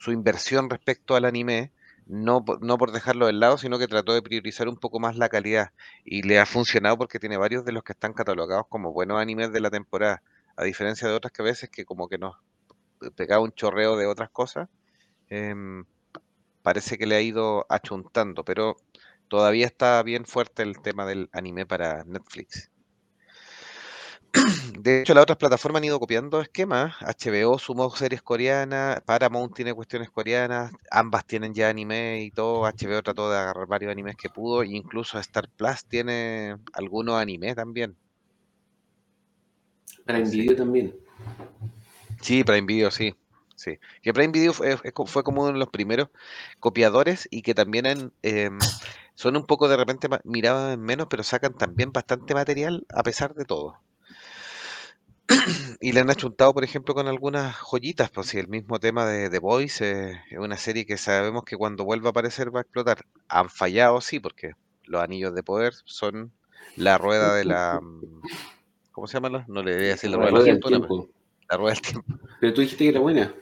su 0.00 0.12
inversión 0.12 0.70
respecto 0.70 1.14
al 1.14 1.26
anime 1.26 1.72
no, 2.06 2.44
no 2.60 2.78
por 2.78 2.90
dejarlo 2.90 3.26
de 3.26 3.34
lado, 3.34 3.58
sino 3.58 3.78
que 3.78 3.86
trató 3.86 4.14
de 4.14 4.22
priorizar 4.22 4.66
un 4.66 4.76
poco 4.76 4.98
más 4.98 5.16
la 5.16 5.28
calidad 5.28 5.72
y 6.04 6.22
le 6.22 6.40
ha 6.40 6.46
funcionado 6.46 6.98
porque 6.98 7.20
tiene 7.20 7.36
varios 7.36 7.64
de 7.64 7.72
los 7.72 7.84
que 7.84 7.92
están 7.92 8.14
catalogados 8.14 8.66
como 8.68 8.92
buenos 8.92 9.20
animes 9.20 9.52
de 9.52 9.60
la 9.60 9.70
temporada, 9.70 10.22
a 10.56 10.64
diferencia 10.64 11.06
de 11.06 11.14
otras 11.14 11.32
que 11.32 11.42
a 11.42 11.44
veces 11.44 11.70
que 11.70 11.84
como 11.84 12.08
que 12.08 12.18
nos 12.18 12.34
pegaba 13.14 13.44
un 13.44 13.52
chorreo 13.52 13.96
de 13.96 14.06
otras 14.06 14.30
cosas, 14.30 14.68
em, 15.28 15.84
parece 16.62 16.98
que 16.98 17.06
le 17.06 17.16
ha 17.16 17.20
ido 17.20 17.66
achuntando, 17.68 18.44
pero 18.44 18.76
todavía 19.28 19.66
está 19.66 20.02
bien 20.02 20.24
fuerte 20.24 20.62
el 20.62 20.80
tema 20.80 21.06
del 21.06 21.28
anime 21.32 21.66
para 21.66 22.04
Netflix. 22.04 22.70
De 24.82 25.02
hecho, 25.02 25.12
las 25.12 25.24
otras 25.24 25.36
plataformas 25.36 25.80
han 25.80 25.84
ido 25.84 26.00
copiando 26.00 26.40
esquemas. 26.40 26.94
HBO 27.02 27.58
sumó 27.58 27.94
series 27.94 28.22
coreanas, 28.22 29.02
Paramount 29.02 29.54
tiene 29.54 29.74
cuestiones 29.74 30.10
coreanas, 30.10 30.72
ambas 30.90 31.26
tienen 31.26 31.52
ya 31.52 31.68
anime 31.68 32.22
y 32.22 32.30
todo. 32.30 32.62
HBO 32.62 33.02
trató 33.02 33.30
de 33.30 33.36
agarrar 33.36 33.66
varios 33.66 33.92
animes 33.92 34.16
que 34.16 34.30
pudo, 34.30 34.64
incluso 34.64 35.18
Star 35.18 35.50
Plus 35.54 35.84
tiene 35.84 36.56
algunos 36.72 37.20
animes 37.20 37.56
también. 37.56 37.94
Prime 40.06 40.30
Video 40.30 40.56
también. 40.56 40.96
Sí, 42.22 42.42
Prime 42.42 42.66
Video, 42.66 42.90
sí. 42.90 43.14
Sí. 43.56 43.78
Que 44.00 44.14
Prime 44.14 44.32
Video 44.32 44.54
fue, 44.54 44.78
fue 44.78 45.22
como 45.22 45.42
uno 45.42 45.52
de 45.52 45.58
los 45.58 45.68
primeros 45.68 46.08
copiadores 46.58 47.28
y 47.30 47.42
que 47.42 47.52
también 47.54 47.86
han, 47.86 48.12
em, 48.22 48.58
son 49.14 49.36
un 49.36 49.44
poco 49.44 49.68
de 49.68 49.76
repente 49.76 50.08
en 50.24 50.80
menos, 50.80 51.06
pero 51.10 51.22
sacan 51.22 51.52
también 51.52 51.92
bastante 51.92 52.32
material 52.32 52.86
a 52.88 53.02
pesar 53.02 53.34
de 53.34 53.44
todo. 53.44 53.78
Y 55.80 55.92
le 55.92 56.00
han 56.00 56.10
achuntado, 56.10 56.52
por 56.52 56.64
ejemplo, 56.64 56.94
con 56.94 57.06
algunas 57.08 57.56
joyitas, 57.56 58.10
pues 58.10 58.26
si 58.28 58.38
el 58.38 58.48
mismo 58.48 58.78
tema 58.78 59.06
de 59.06 59.30
The 59.30 59.38
Voice 59.38 59.90
eh, 59.90 60.20
es 60.30 60.38
una 60.38 60.56
serie 60.58 60.84
que 60.84 60.98
sabemos 60.98 61.44
que 61.44 61.56
cuando 61.56 61.84
vuelva 61.84 62.08
a 62.08 62.10
aparecer 62.10 62.54
va 62.54 62.60
a 62.60 62.62
explotar. 62.62 62.98
Han 63.28 63.48
fallado, 63.48 64.00
sí, 64.00 64.20
porque 64.20 64.52
los 64.84 65.02
anillos 65.02 65.34
de 65.34 65.42
poder 65.42 65.72
son 65.84 66.32
la 66.76 66.98
rueda 66.98 67.34
de 67.34 67.44
la... 67.44 67.80
mm, 67.80 68.20
¿Cómo 68.92 69.06
se 69.06 69.14
llama? 69.14 69.30
la- 69.30 69.44
No 69.48 69.62
le 69.62 69.76
voy 69.76 69.84
a 69.86 69.88
decir 69.88 70.10
la 70.10 70.16
Rueda 70.18 70.30
rueda 70.30 70.44
de 70.44 70.48
la 70.50 70.54
del 70.54 70.62
fortuna, 70.62 70.86
tiempo. 70.86 71.08
la 71.48 71.56
rueda 71.56 71.72
del 71.74 71.82
tiempo. 71.82 72.14
Pero 72.40 72.54
tú 72.54 72.60
dijiste 72.60 72.84
que 72.84 72.90
era 72.90 73.00
buena. 73.00 73.34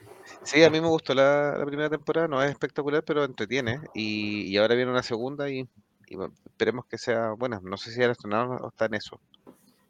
Sí, 0.43 0.63
a 0.63 0.69
mí 0.69 0.79
me 0.79 0.87
gustó 0.87 1.13
la, 1.13 1.55
la 1.57 1.65
primera 1.65 1.89
temporada, 1.89 2.27
no 2.27 2.41
es 2.41 2.51
espectacular, 2.51 3.03
pero 3.03 3.23
entretiene. 3.25 3.81
Y, 3.93 4.43
y 4.43 4.57
ahora 4.57 4.75
viene 4.75 4.91
una 4.91 5.03
segunda 5.03 5.49
y, 5.49 5.67
y 6.07 6.15
bueno, 6.15 6.33
esperemos 6.45 6.85
que 6.85 6.97
sea 6.97 7.31
buena. 7.31 7.59
No 7.63 7.77
sé 7.77 7.91
si 7.91 7.99
ya 7.99 8.05
la 8.05 8.11
estrenaron 8.13 8.57
o 8.63 8.67
está 8.69 8.85
en 8.85 8.93
eso. 8.93 9.19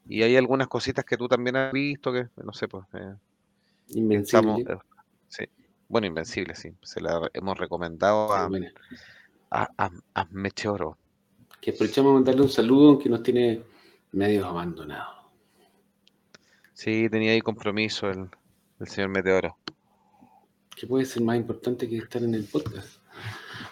Y 0.09 0.23
hay 0.23 0.35
algunas 0.35 0.67
cositas 0.67 1.05
que 1.05 1.15
tú 1.17 1.27
también 1.27 1.55
has 1.55 1.71
visto 1.71 2.11
que, 2.11 2.27
no 2.43 2.51
sé, 2.51 2.67
pues... 2.67 2.83
eh, 2.93 3.13
Invencible. 3.89 4.61
Estamos, 4.61 4.81
eh, 4.81 4.85
sí. 5.29 5.45
Bueno, 5.87 6.07
Invencible, 6.07 6.55
sí. 6.55 6.73
Se 6.81 6.99
la 6.99 7.29
hemos 7.33 7.57
recomendado 7.57 8.33
a, 8.33 8.47
buena. 8.47 8.71
a, 9.51 9.69
a- 9.77 9.91
a 10.15 10.25
Meteoro. 10.31 10.97
Que 11.61 11.71
aprovechamos 11.71 12.09
de 12.11 12.13
mandarle 12.15 12.41
un 12.41 12.49
saludo 12.49 12.89
aunque 12.89 13.07
nos 13.09 13.21
tiene 13.23 13.61
medio 14.11 14.47
abandonado. 14.47 15.29
Sí, 16.73 17.07
tenía 17.09 17.31
ahí 17.33 17.41
compromiso 17.41 18.09
el, 18.09 18.29
el 18.79 18.87
señor 18.87 19.09
Meteoro, 19.09 19.57
¿Qué 20.75 20.87
puede 20.87 21.03
ser 21.05 21.21
más 21.23 21.35
importante 21.35 21.89
que 21.89 21.97
estar 21.97 22.23
en 22.23 22.33
el 22.33 22.45
podcast? 22.45 22.99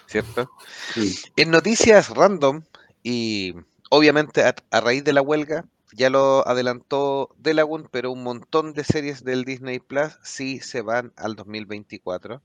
¿cierto? 0.07 0.51
Sí. 0.93 1.15
En 1.37 1.51
noticias 1.51 2.09
random, 2.09 2.63
y 3.01 3.55
obviamente 3.89 4.43
a, 4.43 4.53
a 4.71 4.81
raíz 4.81 5.05
de 5.05 5.13
la 5.13 5.21
huelga, 5.21 5.65
ya 5.93 6.09
lo 6.09 6.47
adelantó 6.47 7.29
Delagun, 7.37 7.87
pero 7.91 8.11
un 8.11 8.23
montón 8.23 8.73
de 8.73 8.83
series 8.83 9.23
del 9.23 9.45
Disney 9.45 9.79
Plus 9.79 10.17
sí 10.23 10.59
se 10.59 10.81
van 10.81 11.13
al 11.15 11.35
2024. 11.35 12.41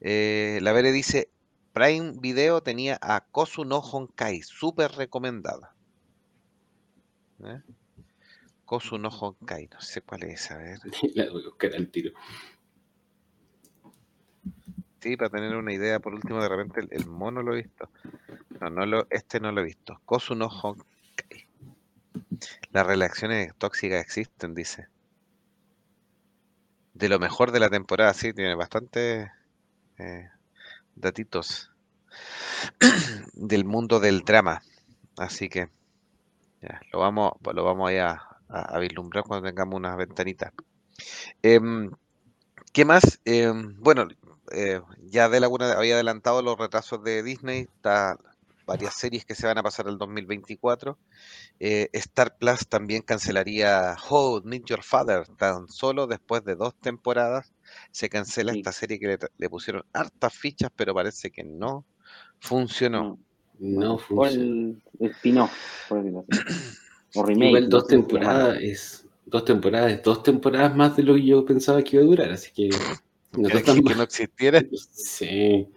Eh, 0.00 0.58
la 0.62 0.72
Vere 0.72 0.92
dice, 0.92 1.30
Prime 1.72 2.14
Video 2.20 2.62
tenía 2.62 2.98
a 3.00 3.20
Kosu 3.20 3.64
no 3.64 3.78
Honkai, 3.78 4.42
súper 4.42 4.92
recomendada. 4.92 5.74
¿Eh? 7.44 7.60
Kosu 8.64 8.98
no 8.98 9.08
Honkai, 9.08 9.68
no 9.72 9.80
sé 9.80 10.02
cuál 10.02 10.24
es, 10.24 10.50
a 10.50 10.58
ver. 10.58 10.78
La 11.14 11.30
voy 11.30 11.42
a 11.42 11.46
buscar 11.46 11.74
al 11.74 11.88
tiro. 11.88 12.12
Sí, 15.00 15.16
para 15.16 15.30
tener 15.30 15.54
una 15.54 15.72
idea, 15.72 16.00
por 16.00 16.14
último, 16.14 16.42
de 16.42 16.48
repente 16.48 16.80
el, 16.80 16.88
el 16.90 17.06
mono 17.06 17.42
lo 17.42 17.54
he 17.54 17.62
visto. 17.62 17.88
No, 18.60 18.70
no 18.70 18.86
lo, 18.86 19.06
este 19.10 19.38
no 19.38 19.52
lo 19.52 19.60
he 19.60 19.64
visto. 19.64 20.00
Kosu 20.04 20.34
no 20.34 20.48
Honkai. 20.48 21.45
Las 22.70 22.86
relaciones 22.86 23.54
tóxicas 23.56 24.00
existen, 24.00 24.54
dice. 24.54 24.88
De 26.94 27.08
lo 27.08 27.18
mejor 27.18 27.52
de 27.52 27.60
la 27.60 27.70
temporada, 27.70 28.14
sí, 28.14 28.32
tiene 28.32 28.54
bastantes 28.54 29.28
eh, 29.98 30.28
datitos 30.94 31.70
del 33.34 33.64
mundo 33.64 34.00
del 34.00 34.20
drama. 34.20 34.62
Así 35.16 35.48
que 35.48 35.68
ya, 36.62 36.80
lo 36.92 37.00
vamos, 37.00 37.32
lo 37.52 37.64
vamos 37.64 37.90
ahí 37.90 37.98
a, 37.98 38.22
vislumbrar 38.80 39.24
cuando 39.24 39.48
tengamos 39.48 39.76
unas 39.76 39.96
ventanitas. 39.96 40.52
Em, 41.42 41.90
¿Qué 42.72 42.84
más? 42.84 43.20
Em, 43.24 43.74
bueno, 43.80 44.06
eh, 44.52 44.80
ya 45.02 45.28
de 45.28 45.40
Laguna 45.40 45.72
había 45.72 45.94
adelantado 45.94 46.42
los 46.42 46.58
retrasos 46.58 47.02
de 47.02 47.22
Disney, 47.22 47.62
está 47.62 48.18
varias 48.66 48.94
series 48.94 49.24
que 49.24 49.34
se 49.34 49.46
van 49.46 49.58
a 49.58 49.62
pasar 49.62 49.86
al 49.88 49.96
2024. 49.96 50.98
Eh, 51.60 51.88
Star 51.92 52.36
Plus 52.36 52.66
también 52.68 53.02
cancelaría 53.02 53.96
How 54.08 54.38
I 54.38 54.42
Met 54.44 54.64
Your 54.64 54.82
Father, 54.82 55.26
tan 55.36 55.68
solo 55.68 56.06
después 56.06 56.44
de 56.44 56.56
dos 56.56 56.74
temporadas 56.80 57.52
se 57.90 58.08
cancela 58.08 58.52
Sí. 58.52 58.58
esta 58.58 58.72
serie 58.72 58.98
que 58.98 59.18
le, 59.38 59.50
pusieron 59.50 59.84
hartas 59.92 60.34
fichas, 60.34 60.70
pero 60.74 60.94
parece 60.94 61.30
que 61.30 61.44
no 61.44 61.84
funcionó. 62.40 63.18
No. 63.58 63.98
No 64.08 64.26
el, 64.26 64.82
spin-off. 65.00 65.52
O 67.14 67.22
remake. 67.24 67.48
Igual 67.48 67.68
dos 67.70 67.86
temporadas 67.86 68.58
es 68.60 69.06
dos 69.24 69.44
temporadas, 69.44 69.92
es 69.92 70.02
dos 70.02 70.22
temporadas 70.22 70.76
más 70.76 70.96
de 70.96 71.02
lo 71.02 71.14
que 71.14 71.24
yo 71.24 71.44
pensaba 71.46 71.82
que 71.82 71.96
iba 71.96 72.04
a 72.04 72.06
durar, 72.06 72.30
así 72.30 72.50
que 72.52 72.68
no 73.32 73.48
Que, 73.48 73.94
no 73.94 74.02
existiera. 74.02 74.62
Sí. 74.92 75.68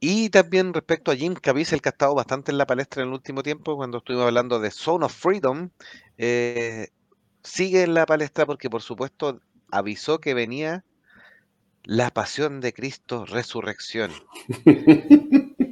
Y 0.00 0.30
también 0.30 0.72
respecto 0.74 1.10
a 1.10 1.16
Jim 1.16 1.34
Caviezel, 1.34 1.80
que 1.82 1.88
ha 1.88 1.92
estado 1.92 2.14
bastante 2.14 2.50
en 2.52 2.58
la 2.58 2.66
palestra 2.66 3.02
en 3.02 3.08
el 3.08 3.14
último 3.14 3.42
tiempo, 3.42 3.76
cuando 3.76 3.98
estuvimos 3.98 4.26
hablando 4.26 4.60
de 4.60 4.70
Zone 4.70 5.06
of 5.06 5.14
Freedom, 5.14 5.70
eh, 6.18 6.88
sigue 7.42 7.82
en 7.82 7.94
la 7.94 8.06
palestra 8.06 8.46
porque, 8.46 8.70
por 8.70 8.82
supuesto, 8.82 9.40
avisó 9.70 10.18
que 10.20 10.34
venía 10.34 10.84
la 11.82 12.10
pasión 12.10 12.60
de 12.60 12.72
Cristo, 12.72 13.26
resurrección. 13.26 14.10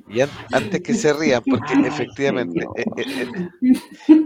Y 0.08 0.20
an- 0.20 0.30
antes 0.52 0.82
que 0.82 0.92
se 0.92 1.12
rían, 1.14 1.42
porque 1.42 1.72
efectivamente 1.86 2.66
eh, 2.76 2.84
eh, 2.98 3.26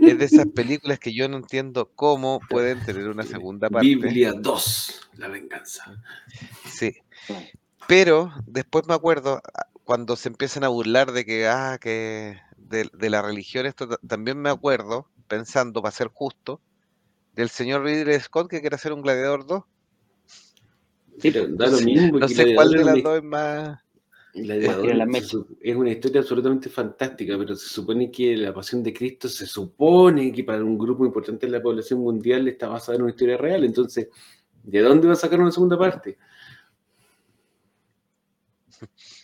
es 0.03 0.19
de 0.19 0.25
esas 0.25 0.47
películas 0.49 0.99
que 0.99 1.15
yo 1.15 1.29
no 1.29 1.37
entiendo 1.37 1.93
cómo 1.95 2.41
pueden 2.51 2.85
tener 2.85 3.09
una 3.09 3.23
segunda 3.23 3.71
parte. 3.71 3.87
Biblia 3.87 4.33
2, 4.33 5.11
la 5.19 5.29
venganza. 5.29 5.85
Sí. 6.69 6.97
Pero 7.87 8.33
después 8.47 8.85
me 8.89 8.95
acuerdo 8.95 9.41
cuando 9.87 10.17
se 10.17 10.29
empiezan 10.29 10.65
a 10.65 10.69
burlar 10.69 11.13
de 11.13 11.25
que, 11.25 11.47
ah, 11.47 11.79
que 11.81 12.41
de, 12.57 12.91
de 12.93 13.09
la 13.09 13.23
religión, 13.23 13.67
esto 13.67 13.89
ta- 13.89 14.01
también 14.07 14.37
me 14.37 14.51
acuerdo, 14.51 15.09
pensando, 15.29 15.81
para 15.81 15.93
ser 15.93 16.09
justo, 16.09 16.61
del 17.35 17.51
señor 17.51 17.85
Ridley 17.85 18.19
Scott 18.19 18.51
que 18.51 18.61
quiere 18.61 18.75
hacer 18.75 18.93
un 18.93 19.01
Gladiador 19.01 19.47
2. 19.47 19.63
Sí, 21.19 21.31
Pero 21.31 21.47
da 21.47 21.69
lo 21.69 21.81
mismo 21.81 22.19
No 22.19 22.29
sé 22.29 22.53
cuál 22.53 22.71
de 22.73 22.85
las 22.85 23.03
dos 23.03 23.17
es 23.19 23.23
más. 23.23 23.79
Gladiador 24.35 24.91
es 25.61 25.77
una 25.77 25.91
historia 25.93 26.21
absolutamente 26.21 26.69
fantástica, 26.69 27.39
pero 27.39 27.55
se 27.55 27.69
supone 27.69 28.11
que 28.11 28.37
la 28.37 28.53
pasión 28.53 28.83
de 28.83 28.93
Cristo 28.93 29.29
se 29.29 29.47
supone 29.47 30.33
que 30.33 30.43
para 30.43 30.65
un 30.65 30.77
grupo 30.77 31.07
importante 31.07 31.47
de 31.47 31.53
la 31.53 31.63
población 31.63 32.01
mundial 32.01 32.49
está 32.49 32.67
basada 32.69 32.97
en 32.97 33.03
una 33.03 33.13
historia 33.13 33.37
real. 33.37 33.63
Entonces, 33.65 34.09
¿de 34.65 34.81
dónde 34.81 35.07
va 35.07 35.13
a 35.13 35.17
sacar 35.17 35.39
una 35.41 35.53
segunda 35.53 35.79
parte? 35.79 36.19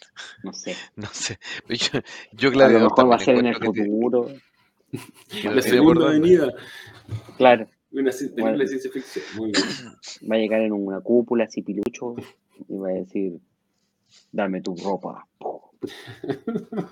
No 0.43 0.53
sé. 0.53 0.77
No 0.97 1.07
sé. 1.13 1.39
Yo, 1.69 2.01
yo 2.33 2.49
A 2.49 2.51
lo 2.51 2.59
Gladiador 2.59 2.91
mejor 2.91 3.11
va 3.11 3.17
a 3.17 3.19
ser 3.19 3.37
en 3.37 3.47
el 3.47 3.55
futuro. 3.57 4.29
que 5.43 5.49
La 5.51 5.63
segunda 5.63 6.09
avenida, 6.09 6.53
Claro, 7.37 7.69
una 7.93 8.11
Bueno. 8.39 8.59
de 8.59 8.69
ciencia 8.69 8.91
ficción. 8.91 9.25
Muy 9.37 9.53
bien. 9.53 9.65
va 10.31 10.37
a 10.37 10.39
llegar 10.39 10.61
en 10.61 10.73
una 10.73 11.01
cúpula 11.01 11.45
así 11.45 11.63
pilucho 11.63 12.15
y 12.69 12.77
va 12.77 12.89
a 12.91 12.93
decir, 12.93 13.39
dame 14.31 14.61
tu 14.61 14.75
ropa. 14.77 15.27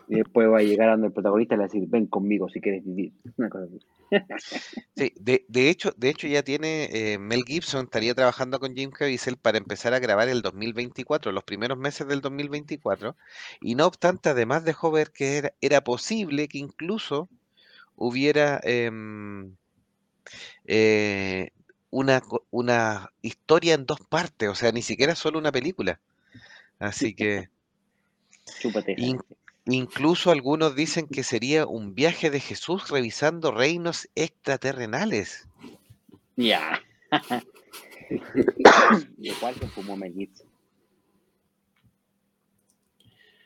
Y 0.08 0.16
después 0.16 0.48
va 0.48 0.58
a 0.58 0.62
llegar 0.62 0.98
el 0.98 1.12
protagonista 1.12 1.54
y 1.54 1.58
le 1.58 1.60
va 1.60 1.64
a 1.66 1.68
decir, 1.68 1.88
ven 1.88 2.06
conmigo 2.06 2.48
si 2.48 2.60
quieres 2.60 2.84
vivir. 2.84 3.12
Sí, 4.96 5.12
de, 5.20 5.44
de 5.48 5.70
hecho, 5.70 5.92
de 5.96 6.10
hecho 6.10 6.26
ya 6.26 6.42
tiene 6.42 6.88
eh, 6.92 7.18
Mel 7.18 7.44
Gibson, 7.46 7.84
estaría 7.84 8.14
trabajando 8.14 8.58
con 8.58 8.74
Jim 8.74 8.90
Caviezel 8.90 9.36
para 9.36 9.58
empezar 9.58 9.94
a 9.94 10.00
grabar 10.00 10.28
el 10.28 10.42
2024, 10.42 11.30
los 11.32 11.44
primeros 11.44 11.78
meses 11.78 12.06
del 12.08 12.20
2024, 12.20 13.16
y 13.60 13.76
no 13.76 13.86
obstante, 13.86 14.30
además 14.30 14.64
dejó 14.64 14.90
ver 14.90 15.12
que 15.12 15.38
era, 15.38 15.52
era 15.60 15.82
posible 15.82 16.48
que 16.48 16.58
incluso 16.58 17.28
hubiera 17.96 18.60
em, 18.64 19.54
eh, 20.66 21.50
una, 21.90 22.22
una 22.50 23.10
historia 23.22 23.74
en 23.74 23.86
dos 23.86 24.00
partes, 24.00 24.48
o 24.48 24.54
sea, 24.54 24.72
ni 24.72 24.82
siquiera 24.82 25.14
solo 25.14 25.38
una 25.38 25.52
película. 25.52 26.00
Así 26.78 27.14
que 27.14 27.50
Chúpate. 28.58 28.94
In- 28.98 29.20
incluso 29.66 30.30
algunos 30.30 30.74
dicen 30.74 31.06
que 31.06 31.22
sería 31.22 31.66
un 31.66 31.94
viaje 31.94 32.30
de 32.30 32.40
Jesús 32.40 32.88
revisando 32.90 33.50
reinos 33.52 34.08
extraterrenales. 34.14 35.46
Ya. 36.36 36.80
¿De 39.16 39.32
cuál 39.40 39.54
se 39.54 39.66
fumó 39.68 39.96
Mel 39.96 40.12
Gibson? 40.14 40.48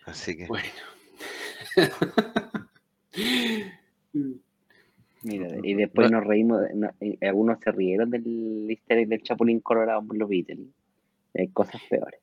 Así 0.07 0.37
que... 0.37 0.47
Bueno. 0.47 0.69
Mira, 5.23 5.49
y 5.63 5.75
después 5.75 6.11
No- 6.11 6.19
nos 6.19 6.27
reímos, 6.29 6.61
no- 6.75 6.91
algunos 7.23 7.59
se 7.61 7.73
rieron 7.73 8.11
del 8.11 8.67
easter 8.71 8.99
egg 8.99 9.09
del 9.09 9.23
Chapulín 9.23 9.61
Colorado 9.61 10.03
por 10.07 10.17
los 10.19 10.29
Beatles. 10.29 10.69
Hay 11.35 11.49
cosas 11.49 11.81
peores. 11.89 12.21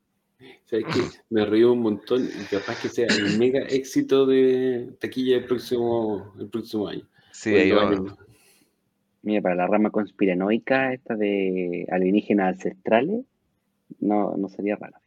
¿Sabes 0.66 0.86
qué? 0.94 1.02
Me 1.30 1.46
río 1.46 1.74
un 1.74 1.82
montón 1.82 2.24
y 2.24 2.46
capaz 2.46 2.82
que 2.82 2.90
sea 2.90 3.08
el 3.08 3.38
mega 3.38 3.62
éxito 3.62 4.26
de 4.26 4.94
taquilla 5.00 5.38
el 5.38 5.46
próximo, 5.46 6.34
el 6.40 6.50
próximo 6.50 6.88
año. 6.88 7.08
Sí, 7.32 7.56
ahí 7.56 7.70
dos 7.70 7.84
va. 7.84 7.90
años 7.90 8.04
más. 8.04 8.18
Mira, 9.24 9.42
para 9.42 9.56
la 9.56 9.68
rama 9.68 9.92
conspiranoica, 9.92 10.94
esta 10.94 11.16
de 11.16 11.86
alienígenas 11.92 12.56
ancestrales, 12.56 13.24
no, 14.00 14.36
no 14.36 14.50
sería 14.50 14.76
raro. 14.78 14.98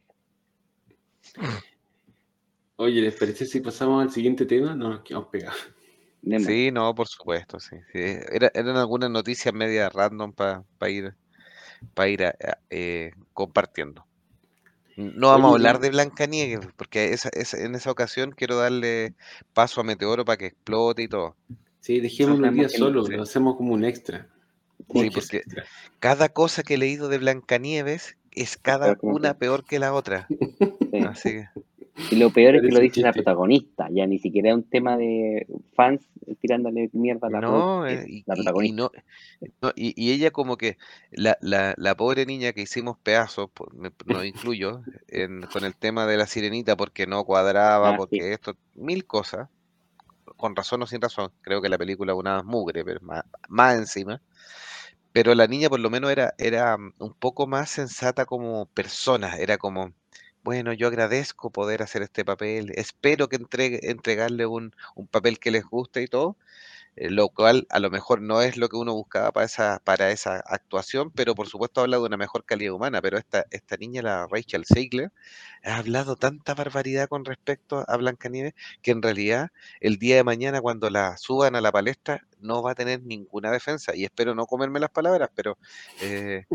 Oye, 2.77 3.01
¿les 3.01 3.15
parece 3.15 3.45
si 3.45 3.61
pasamos 3.61 4.03
al 4.03 4.11
siguiente 4.11 4.45
tema? 4.45 4.75
No 4.75 4.89
nos 4.89 5.01
quedamos 5.01 5.29
pegados. 5.29 5.57
Sí, 6.39 6.71
no, 6.71 6.93
por 6.95 7.07
supuesto, 7.07 7.59
sí. 7.59 7.75
sí. 7.91 7.99
Era- 7.99 8.51
eran 8.53 8.77
algunas 8.77 9.09
noticias 9.11 9.53
media 9.53 9.89
random 9.89 10.33
para 10.33 10.65
ir, 10.89 11.15
pa 11.93 12.07
ir 12.07 12.23
a- 12.25 12.29
a- 12.29 12.59
eh, 12.69 13.11
compartiendo. 13.33 14.05
No 14.95 15.27
vamos 15.29 15.51
a 15.51 15.53
hablar 15.55 15.79
de 15.79 15.89
Blancanieves, 15.89 16.67
porque 16.77 17.13
esa, 17.13 17.29
esa- 17.29 17.57
en 17.57 17.75
esa 17.75 17.91
ocasión 17.91 18.31
quiero 18.31 18.55
darle 18.57 19.13
paso 19.53 19.81
a 19.81 19.83
Meteoro 19.83 20.23
para 20.23 20.37
que 20.37 20.45
explote 20.47 21.03
y 21.03 21.07
todo. 21.07 21.35
Sí, 21.81 21.99
dejémoslo 21.99 22.47
un 22.47 22.55
día 22.55 22.69
solo, 22.69 23.07
lo 23.07 23.23
hacemos 23.23 23.57
como 23.57 23.73
un 23.73 23.83
extra. 23.83 24.29
Sí, 24.91 25.09
porque 25.09 25.37
extra. 25.37 25.65
cada 25.99 26.29
cosa 26.29 26.63
que 26.63 26.75
he 26.75 26.77
leído 26.77 27.09
de 27.09 27.17
Blancanieves 27.17 28.17
es 28.31 28.57
cada 28.57 28.97
una 29.01 29.37
peor 29.37 29.65
que 29.65 29.79
la 29.79 29.93
otra. 29.93 30.27
Sí. 30.95 31.03
Así 31.03 31.29
que, 31.31 31.49
Y 31.97 32.17
lo 32.17 32.29
peor 32.29 32.55
es 32.55 32.61
que 32.61 32.67
lo 32.69 32.79
dice 32.79 33.01
la 33.01 33.13
protagonista, 33.13 33.87
ya 33.91 34.05
ni 34.05 34.19
siquiera 34.19 34.49
es 34.49 34.55
un 34.55 34.69
tema 34.69 34.95
de 34.97 35.47
fans 35.73 36.07
tirándole 36.41 36.89
mierda 36.93 37.27
a 37.27 37.31
la, 37.31 37.41
no, 37.41 37.63
pro- 37.63 37.87
eh, 37.87 38.05
y, 38.07 38.23
la 38.27 38.35
y- 38.35 38.37
protagonista. 38.37 38.75
no, 38.83 38.91
no, 39.61 39.71
y, 39.75 39.93
y 39.95 40.11
ella 40.11 40.31
como 40.31 40.57
que 40.57 40.77
la, 41.11 41.37
la, 41.41 41.73
la 41.77 41.95
pobre 41.95 42.25
niña 42.25 42.53
que 42.53 42.61
hicimos 42.61 42.97
pedazos, 42.99 43.49
me- 43.73 43.91
no 44.05 44.23
incluyo, 44.23 44.81
en- 45.07 45.41
con 45.41 45.63
el 45.63 45.75
tema 45.75 46.05
de 46.05 46.17
la 46.17 46.27
sirenita 46.27 46.75
porque 46.77 47.07
no 47.07 47.23
cuadraba, 47.23 47.89
Ah, 47.89 47.93
sí. 47.93 47.97
porque 47.97 48.33
esto, 48.33 48.55
mil 48.75 49.05
cosas, 49.07 49.49
con 50.37 50.55
razón 50.55 50.81
o 50.83 50.87
sin 50.87 51.01
razón, 51.01 51.31
creo 51.41 51.61
que 51.61 51.69
la 51.69 51.77
película 51.77 52.13
es 52.13 52.19
una 52.19 52.43
mugre, 52.43 52.83
pero 52.85 52.99
más, 53.01 53.23
más 53.49 53.77
encima. 53.77 54.21
Pero 55.11 55.33
la 55.33 55.47
niña 55.47 55.69
por 55.69 55.79
lo 55.79 55.89
menos 55.89 56.11
era, 56.11 56.33
era 56.37 56.77
mm, 56.77 56.93
un 56.99 57.13
poco 57.13 57.47
más 57.47 57.69
sensata 57.69 58.25
como 58.25 58.65
persona, 58.67 59.37
era 59.37 59.57
como, 59.57 59.93
bueno, 60.45 60.73
yo 60.73 60.87
agradezco 60.87 61.49
poder 61.51 61.81
hacer 61.81 62.03
este 62.03 62.23
papel, 62.23 62.71
espero 62.75 63.27
que 63.29 63.37
entregue, 63.37 63.79
entregarle 63.89 64.45
un, 64.45 64.75
un 64.95 65.07
papel 65.07 65.39
que 65.39 65.49
les 65.49 65.65
guste 65.65 66.03
y 66.03 66.07
todo, 66.07 66.37
eh, 66.95 67.09
lo 67.09 67.29
cual 67.29 67.65
a 67.71 67.79
lo 67.79 67.89
mejor 67.89 68.21
no 68.21 68.41
es 68.41 68.55
lo 68.57 68.69
que 68.69 68.77
uno 68.77 68.93
buscaba 68.93 69.31
para 69.31 69.45
esa, 69.47 69.79
para 69.83 70.11
esa 70.11 70.37
actuación, 70.45 71.11
pero 71.11 71.33
por 71.35 71.47
supuesto 71.47 71.81
habla 71.81 71.97
de 71.97 72.03
una 72.03 72.17
mejor 72.17 72.45
calidad 72.45 72.73
humana, 72.73 73.01
pero 73.01 73.17
esta, 73.17 73.45
esta 73.51 73.75
niña, 73.77 74.03
la 74.03 74.27
Rachel 74.27 74.65
Zegler, 74.65 75.11
ha 75.65 75.77
hablado 75.77 76.15
tanta 76.15 76.53
barbaridad 76.53 77.07
con 77.09 77.25
respecto 77.25 77.83
a 77.87 77.97
Blancanieves 77.97 78.53
que 78.81 78.91
en 78.91 79.01
realidad 79.01 79.49
el 79.79 79.97
día 79.97 80.15
de 80.15 80.23
mañana 80.23 80.61
cuando 80.61 80.89
la 80.89 81.17
suban 81.17 81.55
a 81.55 81.61
la 81.61 81.71
palestra 81.71 82.25
no 82.39 82.61
va 82.61 82.71
a 82.71 82.75
tener 82.75 83.01
ninguna 83.03 83.51
defensa 83.51 83.95
y 83.95 84.03
espero 84.05 84.35
no 84.35 84.45
comerme 84.45 84.79
las 84.79 84.91
palabras, 84.91 85.29
pero 85.35 85.57
eh, 86.01 86.45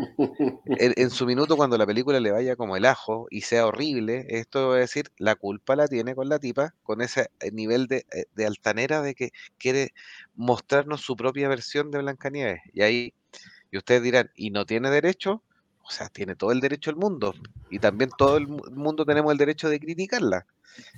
en, 0.77 0.93
en 0.95 1.09
su 1.09 1.25
minuto 1.25 1.57
cuando 1.57 1.77
la 1.77 1.85
película 1.85 2.19
le 2.19 2.31
vaya 2.31 2.55
como 2.55 2.77
el 2.77 2.85
ajo 2.85 3.27
y 3.29 3.41
sea 3.41 3.65
horrible, 3.67 4.25
esto 4.29 4.71
a 4.71 4.77
decir, 4.77 5.11
la 5.17 5.35
culpa 5.35 5.75
la 5.75 5.87
tiene 5.87 6.15
con 6.15 6.29
la 6.29 6.39
tipa, 6.39 6.75
con 6.83 7.01
ese 7.01 7.29
eh, 7.39 7.51
nivel 7.51 7.87
de, 7.87 8.05
eh, 8.13 8.25
de 8.35 8.45
altanera 8.45 9.01
de 9.01 9.15
que 9.15 9.31
quiere 9.57 9.93
mostrarnos 10.35 11.01
su 11.01 11.15
propia 11.15 11.49
versión 11.49 11.91
de 11.91 11.99
Blancanieves. 11.99 12.61
Y 12.73 12.81
ahí, 12.81 13.13
y 13.71 13.77
ustedes 13.77 14.03
dirán, 14.03 14.31
¿y 14.35 14.51
no 14.51 14.65
tiene 14.65 14.89
derecho? 14.89 15.43
O 15.91 15.93
sea, 15.93 16.07
tiene 16.09 16.35
todo 16.37 16.51
el 16.53 16.61
derecho 16.61 16.89
del 16.91 16.97
mundo. 16.99 17.35
Y 17.69 17.79
también 17.79 18.11
todo 18.17 18.37
el 18.37 18.47
mu- 18.47 18.63
mundo 18.71 19.05
tenemos 19.05 19.31
el 19.33 19.37
derecho 19.37 19.69
de 19.69 19.79
criticarla. 19.79 20.45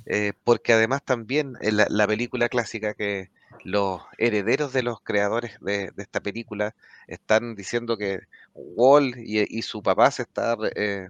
eh, 0.05 0.33
porque 0.43 0.73
además 0.73 1.03
también 1.05 1.55
en 1.61 1.77
la, 1.77 1.87
la 1.89 2.07
película 2.07 2.49
clásica 2.49 2.93
que 2.95 3.31
los 3.65 4.01
herederos 4.19 4.73
de 4.73 4.83
los 4.83 5.01
creadores 5.01 5.57
de, 5.61 5.91
de 5.95 6.03
esta 6.03 6.21
película 6.21 6.75
están 7.07 7.55
diciendo 7.55 7.97
que 7.97 8.21
Wall 8.53 9.15
y, 9.17 9.45
y 9.59 9.61
su 9.63 9.81
papá 9.83 10.11
se 10.11 10.23
está 10.23 10.55
re- 10.57 10.73
eh, 10.75 11.09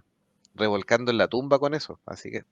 revolcando 0.55 1.11
en 1.11 1.17
la 1.19 1.27
tumba 1.29 1.59
con 1.59 1.73
eso. 1.75 1.99
Así 2.05 2.31
que 2.31 2.43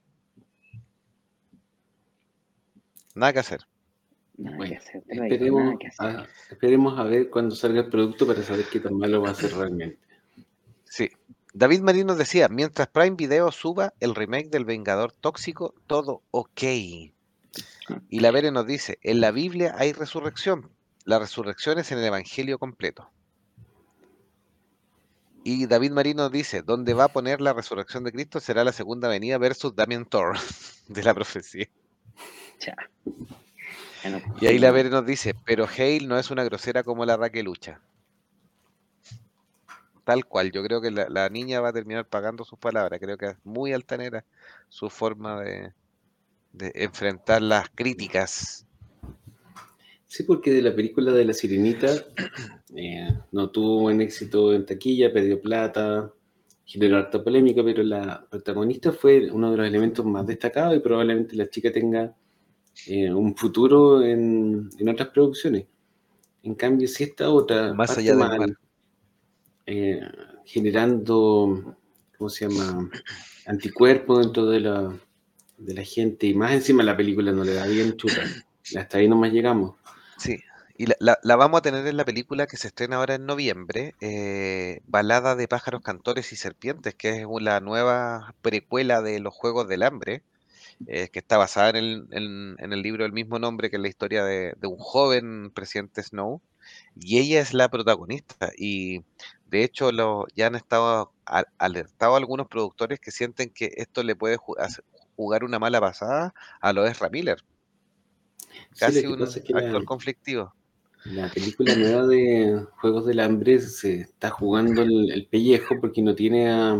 nada 3.16 3.34
que 3.34 3.40
hacer. 3.40 3.62
Nada 4.38 4.58
Bueno, 4.58 4.72
que 4.74 4.78
hacer, 4.78 5.04
Esperemos 5.08 5.64
nada 5.66 5.78
que 5.80 5.88
hacer. 5.88 6.10
a, 6.18 6.28
esperemos 6.52 7.00
a 7.00 7.04
ver 7.04 7.30
cuando 7.30 7.56
salga 7.56 7.82
el 7.82 7.90
producto 7.90 8.26
para 8.28 8.42
saber 8.44 8.66
qué 8.72 8.80
tan 8.80 8.98
malo 8.98 9.22
va 9.22 9.30
a 9.32 9.36
ser 9.36 9.52
realmente. 9.54 10.00
Sí. 10.92 11.10
David 11.54 11.80
Marino 11.80 12.16
decía, 12.16 12.50
mientras 12.50 12.90
Prime 12.90 13.16
Video 13.16 13.50
suba 13.54 13.94
el 14.02 14.14
remake 14.14 14.50
del 14.50 14.66
Vengador 14.66 15.14
Tóxico, 15.14 15.74
todo 15.88 16.22
ok. 16.32 16.64
Y 18.10 18.20
la 18.20 18.32
Vere 18.32 18.52
nos 18.52 18.68
dice, 18.68 19.00
en 19.02 19.22
la 19.22 19.32
Biblia 19.32 19.74
hay 19.78 19.94
resurrección. 19.94 20.70
La 21.06 21.18
resurrección 21.18 21.80
es 21.80 21.94
en 21.94 22.00
el 22.00 22.04
Evangelio 22.04 22.60
completo. 22.60 23.10
Y 25.46 25.66
David 25.66 25.92
Marino 25.92 26.30
dice, 26.30 26.62
donde 26.62 26.94
va 26.94 27.06
a 27.06 27.14
poner 27.14 27.40
la 27.40 27.54
resurrección 27.54 28.04
de 28.04 28.12
Cristo 28.12 28.42
será 28.42 28.66
la 28.66 28.74
segunda 28.74 29.08
venida 29.08 29.38
versus 29.38 29.74
Damien 29.74 30.06
Thor 30.06 30.38
de 30.90 31.04
la 31.04 31.14
profecía. 31.14 31.70
Ya. 32.60 32.76
Bueno, 34.04 34.22
Y 34.42 34.48
ahí 34.48 34.60
la 34.60 34.72
Vere 34.72 34.90
nos 34.90 35.06
dice, 35.06 35.36
pero 35.46 35.70
Hale 35.70 36.06
no 36.06 36.20
es 36.20 36.32
una 36.32 36.44
grosera 36.44 36.84
como 36.84 37.06
la 37.06 37.16
Raquelucha. 37.16 37.80
Tal 40.04 40.26
cual, 40.26 40.52
yo 40.52 40.64
creo 40.64 40.82
que 40.82 40.92
la, 40.92 41.08
la 41.10 41.30
niña 41.30 41.62
va 41.62 41.70
a 41.70 41.74
terminar 41.74 42.08
pagando 42.08 42.44
sus 42.44 42.58
palabras. 42.58 43.00
Creo 43.00 43.18
que 43.18 43.28
es 43.28 43.36
muy 43.44 43.74
altanera 43.74 44.26
su 44.70 44.90
forma 44.90 45.42
de, 45.42 45.74
de 46.54 46.72
enfrentar 46.76 47.42
las 47.42 47.70
críticas. 47.70 48.66
Sí, 50.08 50.24
porque 50.24 50.52
de 50.52 50.62
la 50.62 50.76
película 50.76 51.12
de 51.12 51.24
La 51.24 51.34
Sirenita 51.34 51.88
eh, 52.76 53.18
no 53.32 53.50
tuvo 53.50 53.82
buen 53.82 54.02
éxito 54.02 54.54
en 54.54 54.66
taquilla, 54.66 55.14
perdió 55.14 55.40
plata, 55.40 56.12
generó 56.66 56.98
harta 56.98 57.24
polémica, 57.24 57.64
pero 57.64 57.84
la 57.84 58.26
protagonista 58.30 58.92
fue 58.92 59.32
uno 59.32 59.52
de 59.52 59.58
los 59.58 59.68
elementos 59.68 60.06
más 60.06 60.28
destacados 60.28 60.76
y 60.76 60.80
probablemente 60.80 61.36
la 61.36 61.50
chica 61.50 61.72
tenga 61.72 62.14
eh, 62.88 63.14
un 63.14 63.36
futuro 63.36 64.04
en, 64.04 64.70
en 64.78 64.90
otras 64.90 65.10
producciones. 65.10 65.66
En 66.44 66.56
cambio, 66.56 66.88
si 66.88 67.04
esta 67.04 67.30
otra 67.30 67.74
Más 67.74 67.98
allá 67.98 68.12
del 68.12 68.20
mal, 68.20 68.40
mar. 68.40 68.50
Eh, 69.66 70.02
generando, 70.46 71.76
¿cómo 72.18 72.30
se 72.30 72.48
llama? 72.48 72.90
Anticuerpos 73.46 74.20
dentro 74.26 74.46
de 74.48 74.60
la, 74.62 74.94
de 75.58 75.74
la 75.74 75.84
gente 75.84 76.28
y 76.28 76.34
más 76.34 76.52
encima 76.54 76.84
la 76.84 76.98
película 76.98 77.32
no 77.32 77.44
le 77.44 77.54
da 77.54 77.66
bien 77.68 77.98
chuta. 77.98 78.22
Hasta 78.76 78.98
ahí 79.00 79.08
nomás 79.08 79.32
llegamos. 79.32 79.76
Sí, 80.18 80.40
y 80.78 80.86
la, 80.88 80.96
la- 81.00 81.20
la 81.24 81.36
vamos 81.36 81.60
a 81.60 81.62
tener 81.62 81.86
en 81.88 81.98
la 81.98 82.06
película 82.06 82.48
que 82.48 82.58
se 82.58 82.68
estrena 82.68 82.98
ahora 82.98 83.16
en 83.16 83.26
noviembre, 83.26 83.96
eh, 84.02 84.82
Balada 84.86 85.36
de 85.36 85.48
pájaros, 85.48 85.82
cantores 85.82 86.32
y 86.32 86.36
serpientes, 86.36 86.96
que 86.96 87.22
es 87.22 87.28
la 87.42 87.60
nueva 87.60 88.36
precuela 88.42 89.02
de 89.02 89.20
los 89.20 89.34
Juegos 89.34 89.68
del 89.68 89.84
Hambre, 89.84 90.24
eh, 90.88 91.10
que 91.10 91.20
está 91.20 91.38
basada 91.38 91.70
en 91.72 91.76
el, 91.78 92.08
en- 92.12 92.56
en 92.60 92.74
el 92.74 92.82
libro 92.82 93.04
del 93.04 93.14
mismo 93.14 93.40
nombre, 93.40 93.70
que 93.70 93.78
es 93.78 93.82
la 93.82 93.88
historia 93.90 94.24
de, 94.26 94.54
de 94.60 94.68
un 94.68 94.78
joven 94.78 95.52
presidente 95.52 96.04
Snow, 96.04 96.42
y 96.96 97.20
ella 97.20 97.42
es 97.42 97.54
la 97.54 97.70
protagonista. 97.70 98.52
Y 98.58 99.02
de 99.48 99.64
hecho 99.64 99.92
lo, 99.92 100.26
ya 100.36 100.48
han 100.48 100.56
estado 100.56 101.12
a- 101.26 101.46
alertados 101.58 102.18
algunos 102.18 102.48
productores 102.48 103.00
que 103.00 103.12
sienten 103.12 103.50
que 103.50 103.72
esto 103.78 104.04
le 104.04 104.16
puede 104.16 104.38
ju- 104.38 104.56
jugar 105.16 105.44
una 105.44 105.60
mala 105.60 105.80
pasada 105.82 106.34
a 106.62 106.74
lo 106.74 106.86
Ezra 106.86 107.10
Miller, 107.10 107.38
Sí, 108.74 108.80
casi 108.80 109.02
que 109.02 109.08
un 109.08 109.22
actor 109.24 109.74
la, 109.80 109.86
conflictivo. 109.86 110.54
la 111.06 111.30
película 111.30 111.76
nueva 111.76 112.08
de 112.08 112.66
Juegos 112.80 113.06
del 113.06 113.20
Hambre 113.20 113.60
se 113.60 114.02
está 114.02 114.30
jugando 114.30 114.82
el, 114.82 115.12
el 115.12 115.26
pellejo 115.28 115.80
porque 115.80 116.02
no 116.02 116.16
tiene 116.16 116.50
a, 116.50 116.78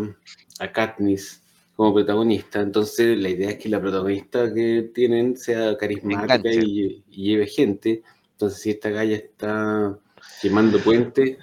a 0.60 0.72
Katniss 0.72 1.42
como 1.76 1.94
protagonista. 1.94 2.62
Entonces 2.62 3.18
la 3.18 3.30
idea 3.30 3.52
es 3.52 3.58
que 3.58 3.70
la 3.70 3.82
protagonista 3.82 4.54
que 4.54 4.92
tienen 4.94 5.38
sea 5.38 5.78
carismática 5.78 6.50
y 6.54 7.04
lleve 7.10 7.48
gente. 7.48 8.04
Entonces 8.42 8.60
si 8.60 8.72
esta 8.72 8.90
galla 8.90 9.18
está 9.18 10.00
quemando 10.42 10.80
puentes, 10.80 11.38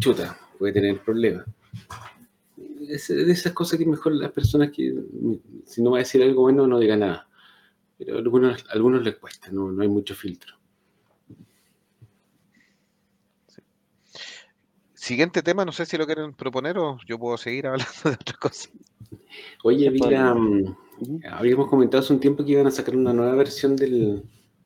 chuta, 0.00 0.36
puede 0.58 0.72
tener 0.72 1.00
problemas. 1.00 1.46
Es 2.88 3.06
de 3.06 3.30
esas 3.30 3.52
cosas 3.52 3.78
que 3.78 3.86
mejor 3.86 4.12
las 4.12 4.32
personas 4.32 4.72
que, 4.72 4.92
si 5.64 5.80
no 5.80 5.92
va 5.92 5.98
a 5.98 6.00
decir 6.00 6.20
algo 6.24 6.42
bueno, 6.42 6.66
no 6.66 6.80
diga 6.80 6.96
nada. 6.96 7.28
Pero 7.96 8.16
a 8.16 8.18
algunos, 8.18 8.66
a 8.68 8.72
algunos 8.72 9.04
les 9.04 9.14
cuesta, 9.14 9.52
no, 9.52 9.70
no 9.70 9.80
hay 9.80 9.88
mucho 9.88 10.16
filtro. 10.16 10.56
Siguiente 14.92 15.40
tema, 15.40 15.64
no 15.64 15.70
sé 15.70 15.86
si 15.86 15.96
lo 15.96 16.04
quieren 16.04 16.34
proponer 16.34 16.78
o 16.78 16.98
yo 17.06 17.16
puedo 17.16 17.36
seguir 17.36 17.68
hablando 17.68 17.92
de 18.02 18.10
otra 18.10 18.36
cosa. 18.40 18.68
Oye, 19.62 19.88
vi 19.88 20.00
la, 20.00 20.34
Ujú. 20.34 21.20
habíamos 21.30 21.68
comentado 21.68 22.02
hace 22.02 22.12
un 22.12 22.18
tiempo 22.18 22.44
que 22.44 22.50
iban 22.52 22.66
a 22.66 22.72
sacar 22.72 22.96
una 22.96 23.12
nueva 23.12 23.36
versión 23.36 23.76
del, 23.76 24.24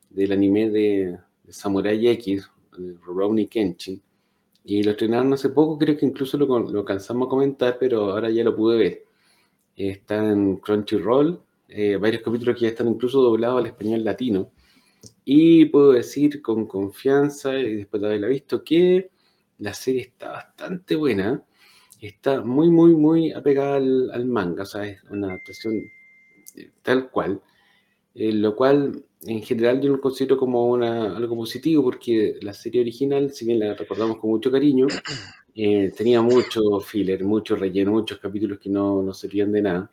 del 0.09 0.31
anime 0.31 0.69
de 0.69 1.19
Samurai 1.49 2.07
X, 2.07 2.49
Ronnie 3.05 3.47
Kenshin. 3.47 4.01
Y 4.63 4.83
lo 4.83 4.91
estrenaron 4.91 5.33
hace 5.33 5.49
poco, 5.49 5.77
creo 5.77 5.97
que 5.97 6.05
incluso 6.05 6.37
lo, 6.37 6.59
lo 6.59 6.83
cansamos 6.83 7.27
a 7.27 7.29
comentar, 7.29 7.77
pero 7.79 8.11
ahora 8.11 8.29
ya 8.29 8.43
lo 8.43 8.55
pude 8.55 8.77
ver. 8.77 9.05
Está 9.75 10.29
en 10.29 10.57
Crunchyroll, 10.57 11.41
eh, 11.69 11.97
varios 11.97 12.21
capítulos 12.21 12.55
que 12.55 12.61
ya 12.61 12.69
están 12.69 12.87
incluso 12.87 13.21
doblados 13.21 13.59
al 13.59 13.67
español 13.67 14.03
latino. 14.03 14.51
Y 15.25 15.65
puedo 15.65 15.93
decir 15.93 16.41
con 16.41 16.65
confianza, 16.65 17.57
y 17.57 17.75
después 17.77 18.01
de 18.01 18.07
haberla 18.07 18.27
visto, 18.27 18.63
que 18.63 19.09
la 19.59 19.73
serie 19.73 20.01
está 20.01 20.31
bastante 20.31 20.95
buena. 20.95 21.43
Está 22.01 22.41
muy, 22.41 22.69
muy, 22.69 22.95
muy 22.95 23.31
apegada 23.31 23.77
al, 23.77 24.25
manga. 24.25 24.63
O 24.63 24.65
sea, 24.65 24.85
es 24.85 25.03
una 25.09 25.27
adaptación 25.27 25.75
eh, 26.55 26.71
tal 26.81 27.09
cual. 27.09 27.41
Eh, 28.19 28.33
lo 28.33 28.55
cual, 28.55 29.03
en 29.25 29.43
general, 29.43 29.79
yo 29.79 29.91
lo 29.91 30.01
considero 30.01 30.37
como 30.37 30.65
una, 30.65 31.15
algo 31.15 31.35
positivo, 31.35 31.83
porque 31.83 32.39
la 32.41 32.53
serie 32.53 32.81
original, 32.81 33.31
si 33.31 33.45
bien 33.45 33.59
la 33.59 33.75
recordamos 33.75 34.17
con 34.17 34.31
mucho 34.31 34.51
cariño, 34.51 34.87
eh, 35.55 35.91
tenía 35.95 36.21
mucho 36.21 36.79
filler, 36.79 37.23
mucho 37.23 37.55
relleno, 37.55 37.91
muchos 37.91 38.17
capítulos 38.19 38.59
que 38.59 38.69
no, 38.69 39.03
no 39.03 39.13
servían 39.13 39.51
de 39.51 39.61
nada. 39.61 39.91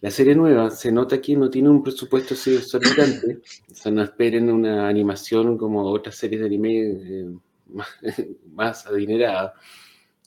La 0.00 0.10
serie 0.10 0.34
nueva 0.34 0.70
se 0.70 0.90
nota 0.90 1.20
que 1.20 1.36
no 1.36 1.50
tiene 1.50 1.68
un 1.68 1.82
presupuesto 1.82 2.32
así 2.32 2.54
exorbitante, 2.54 3.40
o 3.70 3.74
sea, 3.74 3.92
no 3.92 4.02
esperen 4.02 4.50
una 4.50 4.88
animación 4.88 5.58
como 5.58 5.82
otras 5.82 6.16
series 6.16 6.40
de 6.40 6.46
anime 6.46 6.80
eh, 6.80 7.26
más, 8.54 8.86
adinerada, 8.86 9.54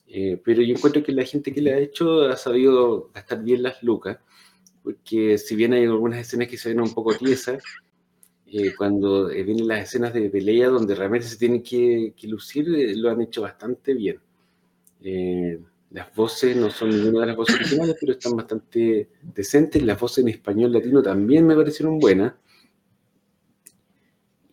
eh, 0.07 0.39
pero 0.43 0.61
yo 0.61 0.75
encuentro 0.75 1.01
que 1.01 1.11
la 1.11 1.25
gente 1.25 1.51
que 1.51 1.61
la 1.61 1.71
ha 1.71 1.79
hecho 1.79 2.21
ha 2.21 2.37
sabido 2.37 3.09
gastar 3.15 3.43
bien 3.43 3.63
las 3.63 3.81
lucas, 3.81 4.19
porque 4.83 5.37
si 5.37 5.55
bien 5.55 5.73
hay 5.73 5.83
algunas 5.83 6.19
escenas 6.19 6.47
que 6.47 6.57
se 6.57 6.69
ven 6.69 6.81
un 6.81 6.93
poco 6.93 7.13
tiesas, 7.13 7.63
eh, 8.47 8.73
cuando 8.77 9.29
vienen 9.29 9.67
las 9.67 9.83
escenas 9.83 10.13
de 10.13 10.29
pelea 10.29 10.67
donde 10.67 10.93
realmente 10.93 11.27
se 11.27 11.37
tienen 11.37 11.63
que, 11.63 12.13
lucir, 12.23 12.67
lo 12.97 13.09
han 13.09 13.21
hecho 13.21 13.41
bastante 13.41 13.93
bien. 13.93 14.19
Las 15.93 16.13
voces 16.15 16.57
no 16.57 16.71
son 16.71 16.89
ninguna 16.89 17.21
de 17.21 17.27
las 17.27 17.35
voces 17.35 17.55
originales, 17.55 17.95
pero 17.99 18.13
están 18.13 18.35
bastante 18.35 19.09
decentes. 19.21 19.83
Las 19.83 19.99
voces 19.99 20.23
en 20.23 20.29
español 20.29 20.73
latino 20.73 21.03
también 21.03 21.45
me 21.45 21.55
parecieron 21.55 21.99
buenas. 21.99 22.33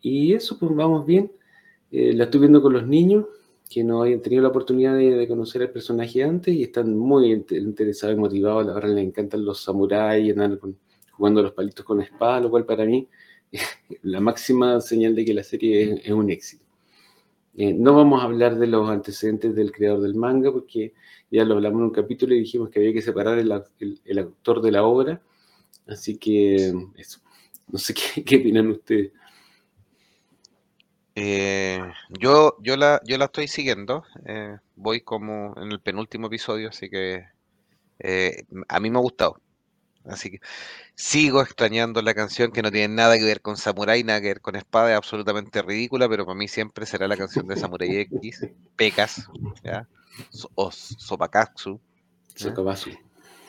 Y 0.03 0.35
eso, 0.35 0.59
pues 0.59 0.75
vamos 0.75 1.07
bien. 1.07 1.33
Eh, 1.91 2.13
la 2.13 2.25
estoy 2.25 2.41
viendo 2.41 2.61
con 2.61 2.75
los 2.75 2.87
niños, 2.87 3.25
que 3.71 3.85
no 3.85 4.03
habían 4.03 4.21
tenido 4.21 4.43
la 4.43 4.49
oportunidad 4.49 4.97
de, 4.97 5.29
conocer 5.29 5.63
al 5.63 5.71
personaje 5.71 6.25
antes 6.25 6.53
y 6.53 6.65
están 6.65 6.99
muy 6.99 7.31
interesados 7.31 8.17
y 8.17 8.21
motivados. 8.21 8.67
Verdad 8.67 8.93
les 8.93 9.07
encantan 9.07 9.45
los 9.45 9.63
samuráis, 9.63 10.33
andan 10.33 10.59
jugando 11.13 11.41
los 11.41 11.53
palitos 11.53 11.85
con 11.85 12.01
espada, 12.01 12.41
lo 12.41 12.51
cual 12.51 12.67
para 12.67 12.85
mí 12.85 13.07
es 13.53 13.63
la 14.03 14.21
máxima 14.21 14.81
señal 14.81 15.15
de 15.15 15.25
que 15.25 15.35
la 15.35 15.45
serie 15.45 16.03
es, 16.05 16.11
un 16.11 16.31
éxito. 16.31 16.65
Eh, 17.57 17.73
no 17.73 17.95
vamos 17.95 18.21
a 18.21 18.25
hablar 18.25 18.59
de 18.59 18.67
los 18.67 18.91
antecedentes 18.91 19.55
del 19.55 19.71
creador 19.71 20.01
del 20.01 20.17
manga, 20.17 20.51
porque 20.51 20.93
ya 21.31 21.45
lo 21.45 21.55
hablamos 21.55 21.79
en 21.79 21.85
un 21.85 21.93
capítulo 21.93 22.35
y 22.35 22.41
dijimos 22.41 22.71
que 22.71 22.81
había 22.81 22.93
que 22.93 23.03
separar 23.03 23.39
el, 23.39 23.53
el, 24.05 24.19
autor 24.19 24.63
de 24.63 24.73
la 24.73 24.83
obra. 24.83 25.23
Así 25.87 26.17
que 26.17 26.75
eso. 26.97 27.21
No 27.69 27.79
sé 27.79 27.95
qué, 28.15 28.25
qué 28.25 28.37
opinan 28.39 28.67
ustedes. 28.67 29.13
Eh, 31.23 31.83
yo, 32.09 32.57
yo, 32.63 32.79
la, 32.79 32.99
yo 33.05 33.19
la 33.19 33.27
estoy 33.27 33.47
siguiendo. 33.47 34.05
Eh, 34.25 34.57
voy 34.75 35.03
como 35.03 35.55
en 35.59 35.71
el 35.71 35.81
penúltimo 35.81 36.29
episodio, 36.29 36.71
así 36.71 36.89
que 36.89 37.27
eh, 37.99 38.45
a 38.69 38.81
mí 38.81 38.91
me 38.91 38.99
ha 38.99 39.03
gustado. 39.03 39.39
Así 40.07 40.31
que 40.31 40.41
sigo 40.95 41.43
extrañando 41.43 42.01
la 42.01 42.15
canción 42.15 42.53
que 42.53 42.63
no 42.63 42.71
tiene 42.71 42.95
nada 42.95 43.19
que 43.19 43.25
ver 43.25 43.43
con 43.43 43.59
Samurai, 43.59 44.03
nada 44.03 44.23
que 44.23 44.29
ver 44.29 44.41
con 44.41 44.57
espada, 44.57 44.93
es 44.93 44.97
absolutamente 44.97 45.61
ridícula, 45.61 46.09
pero 46.09 46.25
para 46.25 46.39
mí 46.39 46.49
siempre 46.49 46.87
será 46.87 47.07
la 47.07 47.19
canción 47.19 47.47
de 47.47 47.57
Samurai 47.57 47.99
X, 47.99 48.47
Pecas, 48.77 49.29
¿ya? 49.63 49.87
o 50.55 50.71
Sobakatsu. 50.71 51.79
Sokabasu. 52.35 52.93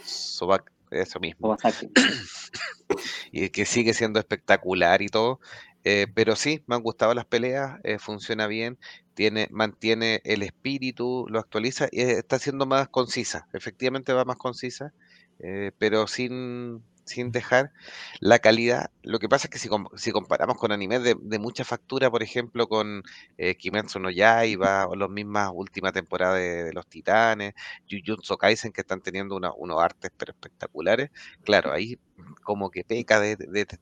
Sobak, 0.03 0.69
eso 0.89 1.21
mismo. 1.21 1.55
y 3.31 3.49
que 3.49 3.65
sigue 3.65 3.93
siendo 3.93 4.19
espectacular 4.19 5.01
y 5.01 5.07
todo. 5.07 5.39
Eh, 5.83 6.07
pero 6.13 6.35
sí, 6.35 6.63
me 6.67 6.75
han 6.75 6.83
gustado 6.83 7.13
las 7.15 7.25
peleas, 7.25 7.79
eh, 7.83 7.97
funciona 7.99 8.47
bien, 8.47 8.77
tiene, 9.15 9.47
mantiene 9.51 10.21
el 10.25 10.43
espíritu, 10.43 11.25
lo 11.29 11.39
actualiza 11.39 11.87
y 11.91 12.01
está 12.01 12.37
siendo 12.39 12.65
más 12.67 12.87
concisa. 12.89 13.47
Efectivamente 13.53 14.13
va 14.13 14.25
más 14.25 14.37
concisa, 14.37 14.93
eh, 15.39 15.71
pero 15.79 16.05
sin, 16.07 16.83
sin 17.05 17.31
dejar 17.31 17.71
la 18.19 18.39
calidad. 18.39 18.91
Lo 19.03 19.19
que 19.19 19.29
pasa 19.29 19.47
es 19.47 19.51
que 19.51 19.59
si, 19.59 19.69
si 19.95 20.11
comparamos 20.11 20.57
con 20.57 20.71
animes 20.71 21.03
de, 21.03 21.39
mucha 21.39 21.63
factura, 21.63 22.09
por 22.11 22.23
ejemplo, 22.23 22.67
con 22.67 23.03
eh, 23.37 23.55
Kimetsu 23.55 23.99
no 23.99 24.09
Yaiba 24.09 24.87
o 24.87 24.95
las 24.95 25.09
mismas 25.09 25.51
últimas 25.53 25.93
temporadas 25.93 26.37
de, 26.39 26.73
Los 26.73 26.87
Titanes, 26.87 27.53
Jujutsu 27.89 28.37
Kaisen, 28.37 28.71
que 28.71 28.81
están 28.81 29.01
teniendo 29.01 29.35
unos 29.35 29.81
artes 29.81 30.11
pero 30.17 30.31
espectaculares, 30.31 31.11
claro, 31.43 31.71
ahí 31.71 31.99
como 32.43 32.69
que 32.69 32.83
peca 32.83 33.19
de, 33.19 33.37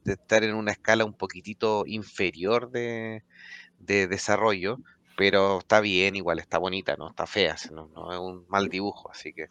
estar 0.05 0.43
en 0.43 0.55
una 0.55 0.71
escala 0.71 1.05
un 1.05 1.13
poquitito 1.13 1.83
inferior 1.85 2.71
de, 2.71 3.23
desarrollo, 3.79 4.79
pero 5.17 5.59
está 5.59 5.81
bien, 5.81 6.15
igual 6.15 6.39
está 6.39 6.57
bonita, 6.57 6.95
no 6.95 7.09
está 7.09 7.25
fea, 7.25 7.55
no 7.71 8.13
es 8.13 8.19
un 8.19 8.45
mal 8.47 8.69
dibujo, 8.69 9.11
así 9.11 9.33
que... 9.33 9.49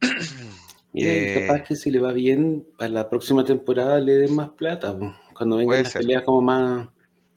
Mira, 0.94 1.12
eh, 1.12 1.46
capaz 1.46 1.64
que 1.64 1.74
si 1.74 1.90
le 1.90 1.98
va 1.98 2.12
bien, 2.12 2.64
para 2.78 2.88
la 2.88 3.10
próxima 3.10 3.44
temporada 3.44 3.98
le 3.98 4.14
den 4.14 4.34
más 4.34 4.50
plata, 4.50 4.96
cuando 5.36 5.56
vengan 5.56 5.82
las 5.82 5.92
peleas 5.92 6.22
como 6.22 6.40
más, 6.40 6.88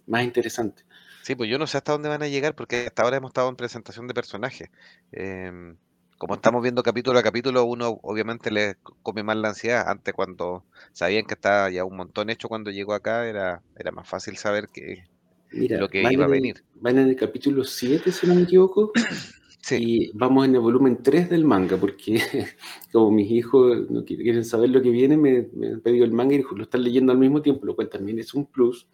más 0.05 0.24
interesantes. 0.24 0.86
Sí, 1.24 1.34
pues 1.34 1.49
yo 1.49 1.58
no 1.58 1.66
sé 1.66 1.78
hasta 1.78 1.91
dónde 1.91 2.08
van 2.08 2.22
a 2.22 2.28
llegar, 2.28 2.53
porque 2.53 2.86
hasta 2.86 3.01
ahora 3.01 3.18
hemos 3.18 3.32
estado 3.32 3.49
en 3.49 3.55
presentación 3.55 4.08
de 4.08 4.14
personajes. 4.14 4.70
Em, 5.12 5.76
como 6.20 6.36
estamos 6.36 6.62
viendo 6.62 6.84
capítulo 6.84 7.18
a 7.18 7.24
capítulo, 7.24 7.66
uno 7.66 7.99
obviamente 8.03 8.51
le 8.51 8.76
come 9.01 9.24
más 9.24 9.36
la 9.36 9.49
ansiedad. 9.49 9.89
Antes, 9.89 10.14
cuando 10.14 10.64
sabían 10.93 11.26
que 11.26 11.34
estaba 11.34 11.72
ya 11.72 11.84
un 11.84 11.97
montón 11.97 12.30
hecho 12.30 12.47
cuando 12.47 12.70
llegó 12.70 12.93
acá, 12.93 13.28
era, 13.28 13.64
era 13.76 13.91
más 13.91 14.08
fácil 14.08 14.38
saber 14.38 14.68
que, 14.70 15.05
lo 15.49 15.89
que 15.89 16.03
iba 16.12 16.26
a 16.26 16.30
venir. 16.30 16.64
van 16.76 16.99
en 16.99 17.10
el 17.10 17.16
capítulo 17.16 17.64
7, 17.64 18.12
si 18.12 18.28
no 18.28 18.36
me 18.36 18.43
equivoco. 18.43 18.91
Y 19.72 20.12
vamos 20.14 20.45
en 20.45 20.55
el 20.55 20.62
volumen 20.62 21.03
3 21.03 21.30
del 21.30 21.43
manga, 21.43 21.78
porque 21.78 22.22
como 22.91 23.12
mis 23.12 23.30
hijos 23.32 23.89
no 23.89 24.05
quieren 24.05 24.45
saber 24.45 24.70
lo 24.70 24.82
que 24.82 24.89
viene, 24.89 25.18
me, 25.18 25.49
han 25.68 25.82
pedido 25.82 26.05
el 26.05 26.14
manga 26.14 26.36
y 26.36 26.41
lo 26.43 26.64
están 26.64 26.84
leyendo 26.84 27.12
al 27.12 27.18
mismo 27.18 27.41
tiempo, 27.41 27.66
lo 27.66 27.76
cual 27.76 27.89
también 27.89 28.20
es 28.20 28.34
un 28.34 28.45
plus, 28.45 28.88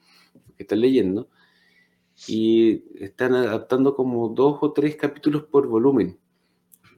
que 0.58 0.64
están 0.64 0.82
leyendo. 0.82 1.30
Y 2.28 2.84
están 3.04 3.34
adaptando 3.34 3.96
como 3.96 4.30
dos 4.30 4.60
o 4.62 4.72
tres 4.72 4.96
capítulos 4.96 5.44
por 5.44 5.68
volumen. 5.68 6.18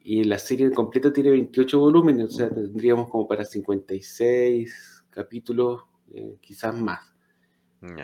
Y 0.04 0.24
la 0.24 0.38
serie 0.38 0.72
completa 0.72 1.12
tiene 1.12 1.32
28 1.32 1.80
volúmenes, 1.80 2.26
o 2.26 2.32
sea, 2.32 2.50
tendríamos 2.50 3.10
como 3.10 3.28
para 3.28 3.44
56 3.44 5.04
capítulos, 5.10 5.84
eh, 6.14 6.38
quizás 6.42 6.80
más. 6.80 7.00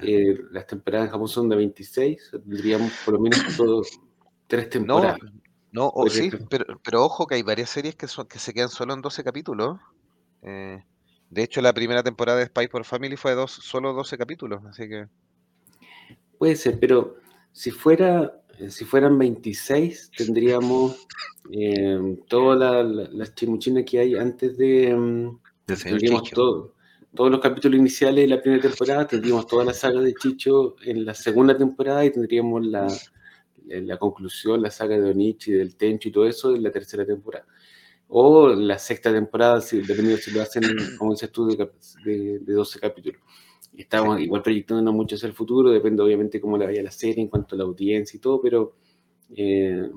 Eh, 0.03 0.37
las 0.51 0.67
temporadas 0.67 1.07
en 1.07 1.11
Japón 1.11 1.27
son 1.27 1.49
de 1.49 1.55
26, 1.55 2.31
tendríamos 2.31 2.91
por 3.05 3.15
lo 3.15 3.19
menos 3.19 3.39
tres 4.47 4.69
temporadas. 4.69 5.19
No, 5.21 5.40
o 5.75 6.09
sí, 6.09 6.31
pero, 6.49 6.79
pero 6.83 7.03
ojo 7.03 7.27
que 7.27 7.35
hay 7.35 7.43
varias 7.43 7.69
series 7.69 7.95
que, 7.95 8.07
son, 8.07 8.27
que 8.27 8.39
se 8.39 8.53
quedan 8.53 8.69
solo 8.69 8.93
en 8.93 9.01
12 9.01 9.23
capítulos. 9.23 9.79
Eh, 10.43 10.83
de 11.29 11.43
hecho, 11.43 11.61
la 11.61 11.73
primera 11.73 12.03
temporada 12.03 12.39
de 12.39 12.47
Spy 12.47 12.67
por 12.67 12.83
Family 12.83 13.15
fue 13.15 13.31
de 13.31 13.37
dos, 13.37 13.51
solo 13.51 13.93
12 13.93 14.17
capítulos, 14.17 14.61
así 14.65 14.89
que... 14.89 15.07
Puede 16.37 16.55
ser, 16.55 16.79
pero 16.79 17.15
si 17.53 17.71
fuera 17.71 18.41
si 18.69 18.85
fueran 18.85 19.17
26, 19.17 20.11
tendríamos 20.15 21.07
eh, 21.51 22.17
todas 22.27 22.85
las 23.11 23.33
chimuchinas 23.35 23.85
que 23.85 23.99
hay 23.99 24.15
antes 24.15 24.57
de... 24.57 24.93
Um, 24.93 25.39
tendríamos 25.65 26.29
todo, 26.29 26.73
todos 27.15 27.31
los 27.31 27.39
capítulos 27.39 27.79
iniciales 27.79 28.23
de 28.23 28.35
la 28.35 28.41
primera 28.41 28.61
temporada, 28.61 29.07
tendríamos 29.07 29.47
toda 29.47 29.65
la 29.65 29.73
saga 29.73 30.01
de 30.01 30.13
Chicho 30.13 30.75
en 30.83 31.05
la 31.05 31.13
segunda 31.13 31.57
temporada 31.57 32.05
y 32.05 32.11
tendríamos 32.11 32.65
la, 32.65 32.87
la 33.81 33.97
conclusión, 33.97 34.61
la 34.61 34.69
saga 34.69 34.99
de 34.99 35.11
Onichi, 35.11 35.51
del 35.51 35.75
Tencho 35.75 36.09
y 36.09 36.11
todo 36.11 36.25
eso 36.25 36.55
en 36.55 36.63
la 36.63 36.71
tercera 36.71 37.05
temporada. 37.05 37.45
O 38.09 38.49
la 38.49 38.77
sexta 38.77 39.13
temporada, 39.13 39.61
si, 39.61 39.81
dependiendo 39.81 40.17
si 40.17 40.31
lo 40.31 40.41
hacen, 40.41 40.63
como 40.97 41.11
dices 41.11 41.31
tú, 41.31 41.47
de, 41.47 42.39
de, 42.39 42.53
12 42.53 42.79
capítulos. 42.79 43.21
Estamos 43.75 44.19
igual 44.19 44.41
proyectando 44.41 44.91
mucho 44.91 45.15
hacia 45.15 45.27
el 45.27 45.33
futuro, 45.33 45.71
depende 45.71 46.03
obviamente 46.03 46.41
cómo 46.41 46.57
la 46.57 46.65
vaya 46.65 46.83
la 46.83 46.91
serie 46.91 47.23
en 47.23 47.29
cuanto 47.29 47.55
a 47.55 47.59
la 47.59 47.63
audiencia 47.63 48.17
y 48.17 48.19
todo, 48.19 48.41
pero 48.41 48.75
eh, 49.35 49.89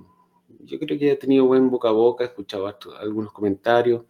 yo 0.61 0.79
creo 0.79 0.99
que 0.99 1.11
ha 1.11 1.19
tenido 1.19 1.47
buen 1.47 1.71
boca 1.71 1.89
a 1.89 1.93
boca, 1.93 2.23
he 2.23 2.29
escuchado 2.29 2.73
algunos 3.01 3.33
comentarios 3.33 4.05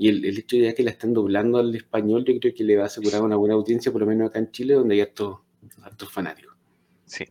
y 0.00 0.08
el, 0.08 0.38
hecho 0.38 0.56
de 0.56 0.74
que 0.74 0.82
la 0.82 0.92
están 0.92 1.12
doblando 1.12 1.58
al 1.58 1.74
español, 1.74 2.24
yo 2.24 2.38
creo 2.40 2.54
que 2.54 2.64
le 2.64 2.74
va 2.74 2.84
a 2.84 2.86
asegurar 2.86 3.20
una 3.20 3.36
buena 3.36 3.54
audiencia, 3.54 3.92
por 3.92 4.00
lo 4.00 4.06
menos 4.06 4.30
acá 4.30 4.38
en 4.38 4.50
Chile, 4.50 4.72
donde 4.72 4.94
hay 4.94 5.02
hartos, 5.02 5.40
hartos 5.82 6.10
fanáticos. 6.10 6.56
Sí. 7.04 7.24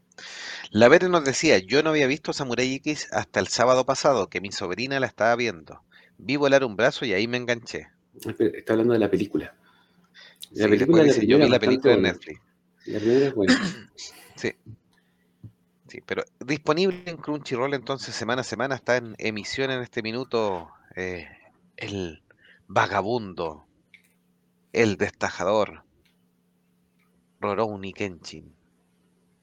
La 0.72 0.88
Vere 0.88 1.10
nos 1.10 1.26
decía, 1.26 1.58
yo 1.58 1.82
no 1.82 1.90
había 1.90 2.06
visto 2.06 2.32
Samurai 2.32 2.76
X 2.76 3.08
hasta 3.12 3.40
el 3.40 3.48
sábado 3.48 3.86
pasado, 3.86 4.30
que 4.30 4.40
mi 4.40 4.52
sobrina 4.52 5.00
la 5.00 5.08
estaba 5.08 5.36
viendo. 5.36 5.82
Vi 6.20 6.36
volar 6.36 6.64
un 6.64 6.76
brazo 6.76 7.06
y 7.06 7.14
ahí 7.14 7.28
me 7.28 7.38
enganché. 7.38 7.88
Está 8.38 8.74
hablando 8.74 8.94
de 8.94 9.00
la 9.00 9.10
película. 9.10 9.56
La 10.52 10.68
película 10.68 11.06
yo 11.08 11.40
vi 11.40 11.50
la 11.50 11.60
película 11.60 11.94
en 11.94 12.04
Netflix. 12.04 12.42
La 12.86 13.00
primera 13.00 13.28
es 13.28 13.34
buena. 13.34 13.54
sí. 14.36 14.52
Sí, 15.88 16.02
pero 16.06 16.24
disponible 16.40 17.02
en 17.08 17.18
Crunchyroll 17.18 17.74
entonces 17.74 18.14
semana 18.14 18.42
a 18.42 18.44
semana 18.44 18.76
está 18.76 18.98
en 18.98 19.16
emisión 19.18 19.72
en 19.72 19.82
este 19.82 20.04
minuto 20.04 20.70
eh, 20.96 21.28
el 21.78 22.22
vagabundo, 22.68 23.66
el 24.72 24.98
destajador, 24.98 25.84
Rorouni 27.40 27.92
Kenshin 27.92 28.59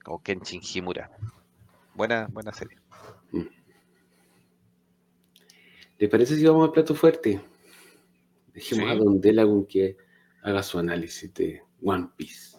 o 0.06 0.18
Kenshin 0.22 0.60
Himura. 0.62 1.10
Buena, 1.94 2.28
buena 2.30 2.52
serie. 2.52 2.78
¿Le 5.98 6.08
parece 6.08 6.36
si 6.36 6.44
vamos 6.44 6.66
al 6.68 6.72
plato 6.72 6.94
fuerte? 6.94 7.40
Dejemos 8.52 8.90
a 8.90 8.94
Don 8.94 9.20
Delagun 9.20 9.66
que 9.66 9.96
haga 10.42 10.62
su 10.62 10.78
análisis 10.78 11.32
de 11.34 11.62
One 11.82 12.10
Piece. 12.16 12.58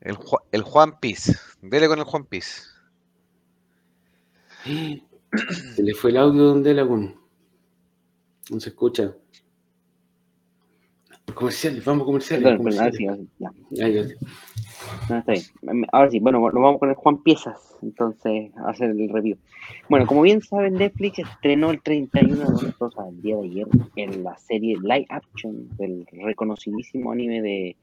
El, 0.00 0.18
el 0.52 0.62
Juan 0.62 0.98
Piece. 0.98 1.36
Dele 1.62 1.88
con 1.88 1.98
el 1.98 2.04
Juan 2.04 2.24
Piece. 2.24 2.62
Se 5.74 5.82
le 5.82 5.94
fue 5.94 6.10
el 6.10 6.16
audio 6.16 6.44
Don 6.44 6.62
Delagun. 6.62 7.20
No 8.50 8.58
se 8.58 8.70
escucha. 8.70 9.14
Comerciales, 11.34 11.84
vamos 11.84 12.02
a 12.02 12.06
comerciales. 12.06 12.56
comerciales. 12.56 13.28
ya. 13.38 13.50
No, 15.08 15.18
está 15.18 15.32
bien. 15.32 15.86
Ahora 15.92 16.10
sí, 16.10 16.20
bueno, 16.20 16.40
nos 16.40 16.54
vamos 16.54 16.78
con 16.78 16.88
el 16.88 16.94
Juan 16.94 17.22
Piezas, 17.22 17.76
entonces, 17.82 18.50
a 18.56 18.70
hacer 18.70 18.90
el 18.90 19.08
review. 19.08 19.36
Bueno, 19.88 20.06
como 20.06 20.22
bien 20.22 20.40
saben, 20.42 20.74
Netflix 20.74 21.18
estrenó 21.18 21.70
el 21.70 21.82
31 21.82 22.36
de 22.36 22.42
agosto, 22.42 22.90
el 23.08 23.20
día 23.20 23.36
de 23.36 23.44
ayer, 23.44 23.66
en 23.96 24.24
la 24.24 24.36
serie 24.38 24.76
Live 24.80 25.06
Action 25.08 25.68
del 25.76 26.06
reconocidísimo 26.12 27.12
anime 27.12 27.42
de 27.42 27.76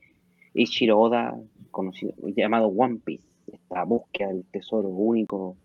Ichiro 0.54 1.00
Oda, 1.00 1.38
conocido, 1.72 2.14
llamado 2.36 2.68
One 2.68 3.00
Piece, 3.04 3.24
esta 3.52 3.84
búsqueda 3.84 4.30
del 4.30 4.44
tesoro 4.46 4.88
único 4.88 5.56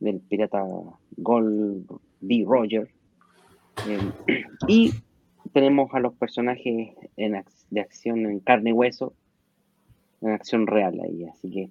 del 0.00 0.20
pirata 0.20 0.64
Gold 1.16 1.86
B. 2.20 2.44
Roger. 2.46 2.88
Eh, 3.86 4.44
y 4.68 4.92
tenemos 5.54 5.94
a 5.94 6.00
los 6.00 6.14
personajes 6.14 6.94
de 7.16 7.80
acción 7.80 8.26
en 8.26 8.40
carne 8.40 8.70
y 8.70 8.72
hueso, 8.72 9.14
en 10.20 10.32
acción 10.32 10.66
real 10.66 11.00
ahí. 11.00 11.24
Así 11.24 11.48
que 11.48 11.70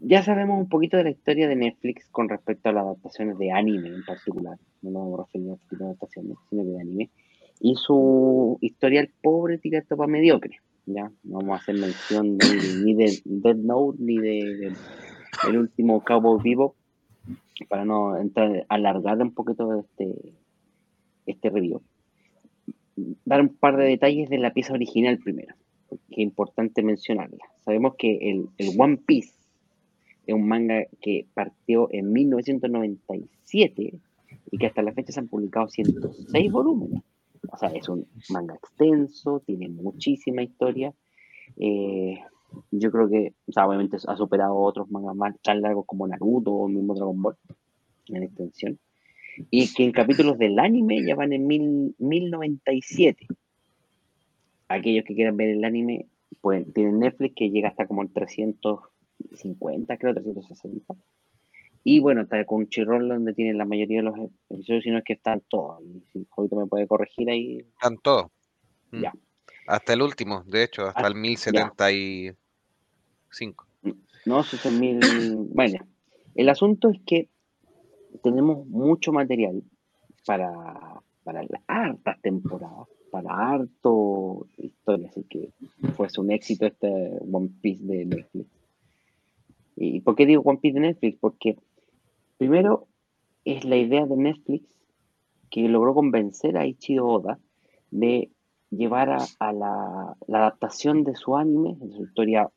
ya 0.00 0.22
sabemos 0.22 0.60
un 0.60 0.68
poquito 0.68 0.96
de 0.96 1.02
la 1.02 1.10
historia 1.10 1.48
de 1.48 1.56
Netflix 1.56 2.08
con 2.08 2.28
respecto 2.28 2.68
a 2.68 2.72
las 2.72 2.84
adaptaciones 2.84 3.36
de 3.36 3.50
anime 3.50 3.88
en 3.88 4.04
particular. 4.04 4.58
No 4.80 4.92
nos 4.92 5.02
vamos 5.02 5.20
a 5.20 5.22
referir 5.24 5.50
a 5.50 5.54
este 5.54 5.76
de 5.76 5.84
adaptaciones, 5.84 6.38
sino 6.48 6.62
que 6.62 6.68
de 6.70 6.80
anime. 6.80 7.10
Y 7.60 7.74
su 7.74 8.58
historial 8.60 9.10
pobre 9.20 9.58
tirado 9.58 9.96
para 9.96 10.06
mediocre. 10.06 10.60
¿ya? 10.86 11.10
No 11.24 11.38
vamos 11.38 11.58
a 11.58 11.60
hacer 11.60 11.74
mención 11.74 12.38
ni 12.84 12.94
de 12.94 13.20
Dead 13.24 13.56
Note 13.56 13.98
ni 14.00 14.18
de, 14.18 14.72
el 15.48 15.58
último 15.58 16.04
Cowboy 16.04 16.40
Vivo 16.44 16.76
para 17.68 17.84
no 17.84 18.16
entrar, 18.16 18.64
alargar 18.68 19.20
un 19.20 19.34
poquito 19.34 19.80
este, 19.80 20.14
este 21.26 21.50
review. 21.50 21.82
Dar 23.24 23.40
un 23.40 23.48
par 23.48 23.76
de 23.76 23.84
detalles 23.84 24.28
de 24.28 24.38
la 24.38 24.52
pieza 24.52 24.72
original 24.72 25.18
primero 25.18 25.54
que 25.88 25.96
es 25.96 26.18
importante 26.18 26.82
mencionarla. 26.82 27.38
Sabemos 27.64 27.94
que 27.96 28.18
el, 28.30 28.48
One 28.78 28.98
Piece 28.98 29.34
es 30.26 30.34
un 30.34 30.46
manga 30.46 30.84
que 31.00 31.26
partió 31.34 31.88
en 31.90 32.12
1997 32.12 33.94
y 34.50 34.58
que 34.58 34.66
hasta 34.66 34.82
la 34.82 34.92
fecha 34.92 35.12
se 35.12 35.20
han 35.20 35.28
publicado 35.28 35.68
106 35.68 36.52
volúmenes. 36.52 37.02
O 37.50 37.56
sea, 37.56 37.70
es 37.70 37.88
un 37.88 38.06
manga 38.30 38.54
extenso, 38.54 39.40
tiene 39.46 39.68
muchísima 39.68 40.42
historia. 40.42 40.92
Eh, 41.56 42.18
yo 42.70 42.90
creo 42.90 43.08
que, 43.08 43.34
o 43.46 43.52
sea, 43.52 43.66
obviamente 43.66 43.96
ha 44.06 44.16
superado 44.16 44.56
otros 44.56 44.90
mangas 44.90 45.16
más 45.16 45.34
tan 45.42 45.62
largos 45.62 45.86
como 45.86 46.06
Naruto 46.06 46.52
o 46.52 46.68
mismo 46.68 46.94
Dragon 46.94 47.20
Ball 47.22 47.36
en 48.08 48.22
extensión. 48.22 48.78
Y 49.50 49.72
que 49.72 49.84
en 49.84 49.92
capítulos 49.92 50.38
del 50.38 50.58
anime 50.58 51.04
ya 51.04 51.14
van 51.14 51.32
en 51.32 51.46
mil, 51.46 51.94
1097 51.98 53.26
aquellos 54.68 55.04
que 55.04 55.14
quieran 55.14 55.36
ver 55.36 55.50
el 55.50 55.64
anime, 55.64 56.06
pues 56.40 56.64
tienen 56.72 57.00
Netflix 57.00 57.34
que 57.34 57.50
llega 57.50 57.68
hasta 57.68 57.86
como 57.86 58.00
el 58.02 58.10
350, 58.12 59.96
creo, 59.96 60.14
360. 60.14 60.94
Y 61.84 62.00
bueno, 62.00 62.22
está 62.22 62.44
con 62.44 62.68
Chirrol 62.68 63.08
donde 63.08 63.34
tienen 63.34 63.56
la 63.56 63.64
mayoría 63.64 63.98
de 63.98 64.04
los 64.04 64.16
episodios, 64.50 64.82
sino 64.84 64.98
es 64.98 65.04
que 65.04 65.14
están 65.14 65.42
todos. 65.48 65.82
Si 66.12 66.26
Jovito 66.28 66.56
me 66.56 66.66
puede 66.66 66.86
corregir 66.86 67.30
ahí. 67.30 67.60
Están 67.60 67.96
todos. 67.98 68.26
Mm. 68.90 69.02
Ya. 69.02 69.12
Hasta 69.66 69.94
el 69.94 70.02
último, 70.02 70.44
de 70.46 70.64
hecho, 70.64 70.86
hasta 70.86 71.06
el 71.06 71.14
1075. 71.14 73.66
No, 74.26 74.42
son 74.42 74.80
mil. 74.80 74.98
bueno, 75.54 75.86
el 76.34 76.48
asunto 76.48 76.90
es 76.90 77.00
que 77.06 77.28
tenemos 78.22 78.66
mucho 78.66 79.12
material 79.12 79.62
para, 80.26 81.02
para 81.24 81.42
las 81.42 81.62
hartas 81.66 82.20
temporadas 82.20 82.88
para 83.10 83.52
harto 83.52 84.46
historia, 84.56 85.08
así 85.08 85.24
que 85.24 85.50
fue 85.94 86.08
un 86.18 86.30
éxito 86.30 86.66
este 86.66 86.88
One 87.30 87.50
Piece 87.60 87.84
de 87.84 88.04
Netflix. 88.04 88.48
¿Y 89.76 90.00
por 90.00 90.16
qué 90.16 90.26
digo 90.26 90.42
One 90.42 90.58
Piece 90.58 90.74
de 90.74 90.86
Netflix? 90.88 91.18
Porque 91.20 91.56
primero 92.36 92.86
es 93.44 93.64
la 93.64 93.76
idea 93.76 94.06
de 94.06 94.16
Netflix 94.16 94.66
que 95.50 95.68
logró 95.68 95.94
convencer 95.94 96.56
a 96.58 96.66
Ichiro 96.66 97.06
Oda 97.06 97.38
de 97.90 98.30
llevar 98.70 99.10
a, 99.38 99.52
la, 99.52 100.16
adaptación 100.28 101.04
de 101.04 101.14
su 101.14 101.36
anime, 101.36 101.76
de 101.80 101.90
su 101.92 102.04
historia, 102.04 102.50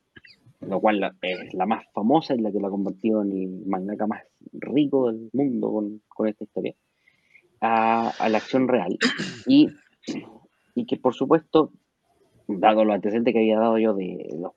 lo 0.66 0.80
cual 0.80 1.16
es 1.22 1.54
la 1.54 1.66
más 1.66 1.84
famosa 1.92 2.34
y 2.34 2.38
la 2.38 2.52
que 2.52 2.60
la 2.60 2.68
ha 2.68 2.70
convertido 2.70 3.22
en 3.22 3.32
el 3.32 3.66
mangaka 3.66 4.06
más 4.06 4.22
rico 4.52 5.10
del 5.10 5.30
mundo 5.32 6.00
con, 6.08 6.28
esta 6.28 6.44
historia, 6.44 6.74
a, 7.60 8.10
a, 8.10 8.28
la 8.28 8.38
acción 8.38 8.68
real. 8.68 8.96
Y 9.46 9.68
y 10.74 10.86
que 10.86 10.96
por 10.96 11.14
supuesto, 11.14 11.72
dado 12.46 12.84
lo 12.84 12.92
antecedentes 12.92 13.32
que 13.32 13.40
había 13.40 13.58
dado 13.58 13.78
yo 13.78 13.94
de 13.94 14.28
los 14.38 14.52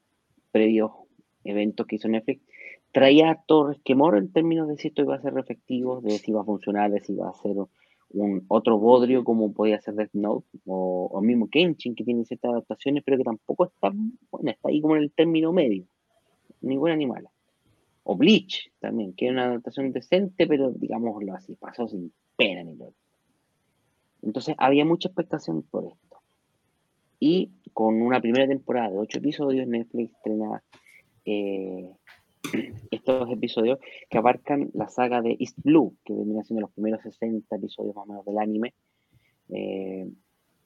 previos 0.52 0.92
eventos 1.44 1.86
que 1.86 1.98
hizo 1.98 2.08
Netflix, 2.08 2.42
traía 2.92 3.44
todo 3.46 3.68
resquemor 3.68 4.18
en 4.18 4.32
términos 4.32 4.68
de 4.68 4.78
si 4.78 4.88
esto 4.88 5.02
iba 5.02 5.16
a 5.16 5.22
ser 5.22 5.38
efectivo, 5.38 6.02
de 6.02 6.12
si 6.12 6.32
iba 6.32 6.42
a 6.42 6.46
funcionar, 6.46 6.92
de 6.92 7.02
si 7.02 7.14
iba 7.14 7.30
a 7.30 7.34
ser 7.34 7.56
un 8.10 8.46
otro 8.48 8.78
bodrio 8.80 9.24
como 9.24 9.54
podía 9.54 9.82
ser 9.82 9.96
Death 9.96 10.14
Note 10.14 10.48
o, 10.66 11.10
o 11.12 11.22
mismo 11.22 11.50
Kenshin 11.50 11.96
que 11.96 12.04
tiene 12.04 12.24
ciertas 12.24 12.52
adaptaciones 12.52 13.04
pero 13.04 13.18
que 13.18 13.24
tampoco 13.24 13.66
está 13.66 13.92
bueno, 14.32 14.52
está 14.52 14.70
ahí 14.70 14.80
como 14.80 14.96
en 14.96 15.04
el 15.04 15.12
término 15.12 15.52
medio 15.52 15.86
ni 16.66 16.78
buena 16.78 16.96
ni 16.96 17.06
mala 17.06 17.30
o 18.04 18.16
Bleach 18.16 18.72
también 18.80 19.14
que 19.14 19.28
es 19.28 19.32
una 19.32 19.46
adaptación 19.46 19.92
decente 19.92 20.48
pero 20.48 20.72
digámoslo 20.72 21.34
así 21.34 21.56
pasó 21.56 21.88
sin 21.88 22.14
pena 22.38 22.64
ni 22.64 22.76
todo 22.76 22.94
entonces 24.26 24.56
había 24.58 24.86
mucha 24.86 25.08
expectación 25.08 25.62
por 25.62 25.86
esto. 25.86 26.18
Y 27.20 27.52
con 27.74 28.02
una 28.02 28.20
primera 28.20 28.48
temporada 28.48 28.90
de 28.90 28.98
ocho 28.98 29.20
episodios, 29.20 29.68
Netflix 29.68 30.14
estrena 30.14 30.64
eh, 31.26 31.92
estos 32.92 33.32
episodios 33.32 33.80
que 34.10 34.18
abarcan 34.18 34.72
la 34.74 34.90
saga 34.90 35.22
de 35.22 35.38
East 35.40 35.60
Blue, 35.64 35.96
que 36.04 36.14
venía 36.14 36.44
siendo 36.44 36.62
los 36.62 36.72
primeros 36.72 37.04
60 37.04 37.56
episodios 37.56 37.96
más 37.96 38.06
o 38.06 38.08
menos 38.08 38.26
del 38.26 38.40
anime. 38.40 38.74
Eh, 39.50 40.10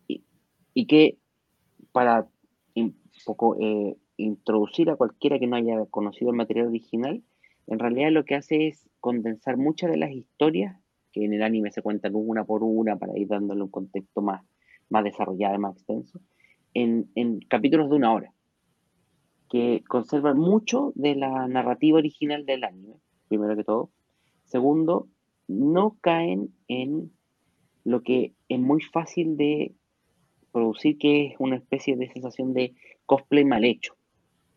y, 0.08 0.86
que 0.86 1.18
para 1.92 2.26
un 2.76 2.96
poco 3.26 3.58
eh, 3.60 3.98
introducir 4.22 4.90
a 4.90 4.96
cualquiera 4.96 5.40
que 5.40 5.48
no 5.48 5.56
haya 5.56 5.86
conocido 5.90 6.32
el 6.32 6.38
material 6.38 6.68
original, 6.68 7.24
en 7.68 7.80
realidad 7.80 8.12
lo 8.12 8.26
que 8.26 8.36
hace 8.36 8.68
es 8.68 8.90
condensar 9.00 9.58
muchas 9.58 9.92
de 9.92 9.98
las 9.98 10.12
historias 10.12 10.78
que 11.12 11.26
en 11.26 11.34
el 11.34 11.44
anime 11.44 11.72
se 11.72 11.82
cuentan 11.82 12.14
una 12.16 12.46
por 12.46 12.64
una 12.64 12.98
para 12.98 13.18
ir 13.18 13.28
dándole 13.28 13.64
un 13.64 13.70
contexto 13.70 14.22
más, 14.22 14.44
más 14.90 15.04
desarrollado 15.04 15.56
y 15.56 15.60
más 15.60 15.76
extenso 15.76 16.20
en, 16.74 17.40
capítulos 17.48 17.90
de 17.90 17.96
una 17.96 18.14
hora, 18.14 18.34
que 19.50 19.84
conservan 19.88 20.38
mucho 20.38 20.92
de 20.96 21.16
la 21.16 21.48
narrativa 21.48 21.98
original 21.98 22.46
del 22.46 22.64
anime, 22.64 22.96
primero 23.28 23.56
que 23.56 23.64
todo. 23.64 23.90
Segundo, 24.46 25.08
no 25.48 25.98
caen 26.02 26.54
en 26.68 27.12
lo 27.84 28.02
que 28.04 28.34
es 28.48 28.60
muy 28.60 28.82
fácil 28.82 29.38
de 29.38 29.74
producir, 30.52 30.98
que 30.98 31.28
es 31.28 31.36
una 31.40 31.56
especie 31.56 31.96
de 31.96 32.12
sensación 32.12 32.54
de 32.54 32.76
cosplay 33.06 33.46
mal 33.46 33.66
hecho. 33.66 33.96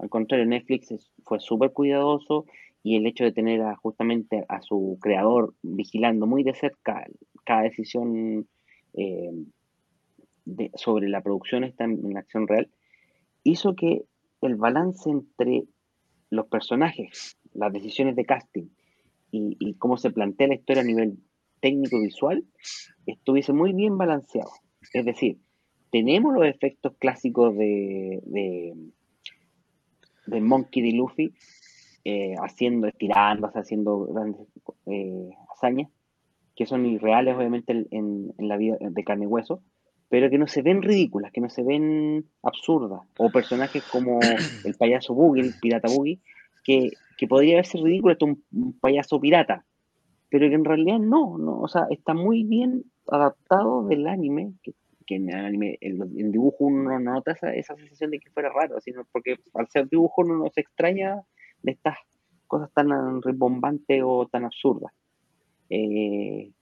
Al 0.02 0.10
contrario, 0.10 0.44
Netflix 0.44 0.92
fue 1.24 1.38
súper 1.38 1.70
cuidadoso 1.72 2.44
y 2.82 2.96
el 2.96 3.06
hecho 3.06 3.22
de 3.22 3.32
tener 3.32 3.62
justamente 3.76 4.44
a 4.48 4.60
su 4.60 4.98
creador 5.00 5.54
vigilando 5.62 6.26
muy 6.26 6.42
de 6.42 6.54
cerca 6.54 7.06
cada 7.44 7.62
decisión 7.62 8.48
eh, 8.94 9.30
sobre 10.74 11.08
la 11.08 11.22
producción 11.22 11.62
está 11.62 11.84
en, 11.84 12.16
acción 12.16 12.48
real, 12.48 12.68
hizo 13.44 13.76
que 13.76 14.02
el 14.40 14.56
balance 14.56 15.08
entre 15.08 15.64
los 16.30 16.46
personajes, 16.48 17.38
las 17.54 17.72
decisiones 17.72 18.16
de 18.16 18.24
casting 18.24 18.66
y, 19.30 19.74
cómo 19.74 19.96
se 19.96 20.10
plantea 20.10 20.48
la 20.48 20.56
historia 20.56 20.82
a 20.82 20.86
nivel 20.86 21.16
técnico 21.60 22.00
visual 22.00 22.44
estuviese 23.06 23.52
muy 23.52 23.72
bien 23.72 23.96
balanceado. 23.96 24.50
Es 24.92 25.04
decir, 25.04 25.38
tenemos 25.92 26.34
los 26.34 26.44
efectos 26.44 26.94
clásicos 26.98 27.56
de, 27.56 28.74
Monkey 30.26 30.82
D. 30.82 30.92
Luffy, 30.92 31.34
eh, 32.04 32.34
haciendo, 32.42 32.88
estirándose, 32.88 33.58
haciendo 33.58 34.06
grandes 34.06 34.46
eh, 34.86 35.30
hazañas, 35.52 35.88
que 36.56 36.66
son 36.66 36.84
irreales 36.86 37.36
obviamente 37.36 37.72
en, 37.72 38.32
en, 38.36 38.48
la 38.48 38.56
vida 38.56 38.76
de 38.80 39.04
carne 39.04 39.24
y 39.24 39.28
hueso, 39.28 39.62
pero 40.08 40.28
que 40.28 40.38
no 40.38 40.46
se 40.46 40.62
ven 40.62 40.82
ridículas, 40.82 41.32
que 41.32 41.40
no 41.40 41.48
se 41.48 41.62
ven 41.62 42.26
absurdas, 42.42 43.00
o 43.18 43.30
personajes 43.30 43.82
como 43.84 44.20
el 44.64 44.74
payaso 44.74 45.14
Boogie, 45.14 45.42
el 45.42 45.54
pirata 45.60 45.88
Boogie, 45.88 46.20
que, 46.64 46.90
que 47.16 47.26
podría 47.26 47.56
verse 47.56 47.78
ridículo, 47.78 48.12
esto 48.12 48.26
un, 48.26 48.44
un 48.52 48.78
payaso 48.78 49.20
pirata, 49.20 49.64
pero 50.28 50.48
que 50.48 50.54
en 50.54 50.64
realidad 50.64 50.98
no, 50.98 51.38
no, 51.38 51.60
o 51.60 51.68
sea, 51.68 51.86
está 51.90 52.14
muy 52.14 52.44
bien 52.44 52.84
adaptado 53.06 53.86
del 53.86 54.06
anime, 54.06 54.54
que, 54.62 54.74
en 55.14 55.30
el 55.30 55.44
anime, 55.44 55.78
en, 55.80 56.00
en 56.02 56.32
dibujo 56.32 56.64
uno 56.64 56.98
no 56.98 57.14
nota 57.14 57.32
esa, 57.32 57.54
esa, 57.54 57.76
sensación 57.76 58.10
de 58.10 58.18
que 58.20 58.30
fuera 58.30 58.50
raro, 58.50 58.80
sino 58.80 59.04
porque 59.12 59.36
al 59.54 59.68
ser 59.68 59.88
dibujo 59.88 60.22
uno 60.22 60.36
no 60.36 60.50
se 60.50 60.60
extraña 60.60 61.22
de 61.62 61.72
estas 61.72 61.98
cosas 62.46 62.70
tan 62.72 63.22
rebombantes 63.22 64.02
o 64.04 64.26
tan 64.26 64.44
absurdas. 64.44 64.92
Eh, 65.70 66.52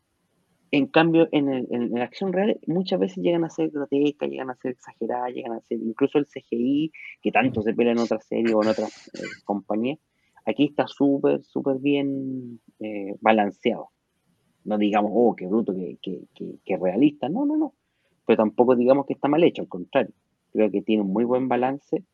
en 0.73 0.87
cambio, 0.87 1.29
en, 1.33 1.49
el, 1.49 1.67
en, 1.71 1.93
la 1.93 2.05
acción 2.05 2.33
real 2.33 2.61
muchas 2.67 3.01
veces 3.01 3.17
llegan 3.23 3.45
a 3.45 3.51
ser 3.51 3.71
grotescas, 3.71 4.29
llegan 4.29 4.51
a 4.51 4.55
ser 4.55 4.73
exageradas, 4.73 5.35
llegan 5.35 5.53
a 5.53 5.61
ser 5.63 5.79
incluso 5.81 6.19
el 6.19 6.27
CGI, 6.27 6.93
que 7.21 7.33
tanto 7.33 7.63
se 7.63 7.75
pelea 7.75 7.93
en 7.93 7.99
otras 7.99 8.25
series 8.25 8.55
o 8.55 8.63
en 8.63 8.69
otras 8.69 9.11
eh, 9.15 9.27
compañías, 9.45 9.99
aquí 10.47 10.67
está 10.67 10.87
súper, 10.87 11.43
súper 11.43 11.79
bien 11.79 12.61
eh, 12.79 13.17
balanceado. 13.21 13.89
No 14.65 14.79
digamos, 14.79 15.11
oh, 15.15 15.35
qué 15.35 15.47
bruto, 15.47 15.75
qué, 15.75 15.99
qué, 16.01 16.21
qué, 16.35 16.59
qué, 16.65 16.77
realista, 16.77 17.29
no, 17.29 17.47
no, 17.47 17.57
no. 17.57 17.75
Pero 18.31 18.37
tampoco 18.37 18.77
digamos 18.77 19.07
que 19.07 19.15
está 19.15 19.27
mal 19.27 19.43
hecho, 19.43 19.63
al 19.63 19.69
contrario. 19.69 20.13
Creo 20.53 20.71
que 20.71 20.83
tiene 20.83 21.03
un 21.03 21.13
muy 21.13 21.25
buen 21.25 21.49
balance 21.49 22.05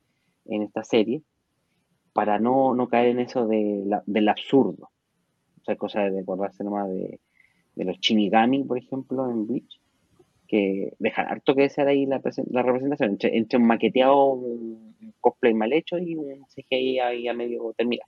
en 0.47 0.63
esta 0.63 0.83
serie 0.83 1.23
para 2.13 2.39
no, 2.39 2.75
no 2.75 2.89
caer 2.89 3.09
en 3.09 3.21
eso 3.21 3.47
de 3.47 3.83
la, 3.85 4.03
del 4.07 4.29
absurdo. 4.29 4.91
O 5.61 5.65
sea, 5.65 5.77
cosa 5.77 6.01
de 6.09 6.21
acordarse 6.21 6.65
nomás 6.65 6.89
de 6.89 7.21
de 7.77 7.85
los 7.85 8.01
Shinigami, 8.01 8.65
por 8.65 8.79
ejemplo, 8.79 9.31
en 9.31 9.47
Bleach, 9.47 9.81
que 10.49 10.95
dejan 10.99 11.29
harto 11.29 11.55
que 11.55 11.63
desear 11.63 11.89
ahí 11.89 12.07
la, 12.07 12.21
la 12.51 12.63
representación, 12.63 13.11
entre, 13.11 13.37
entre, 13.37 13.59
un 13.59 13.67
maqueteado, 13.67 14.33
un 14.33 15.15
cosplay 15.21 15.55
mal 15.55 15.73
hecho 15.73 15.99
y 15.99 16.17
un 16.17 16.45
CGI 16.47 16.99
ahí 17.01 17.29
a 17.29 17.35
medio 17.35 17.73
terminar. 17.77 18.07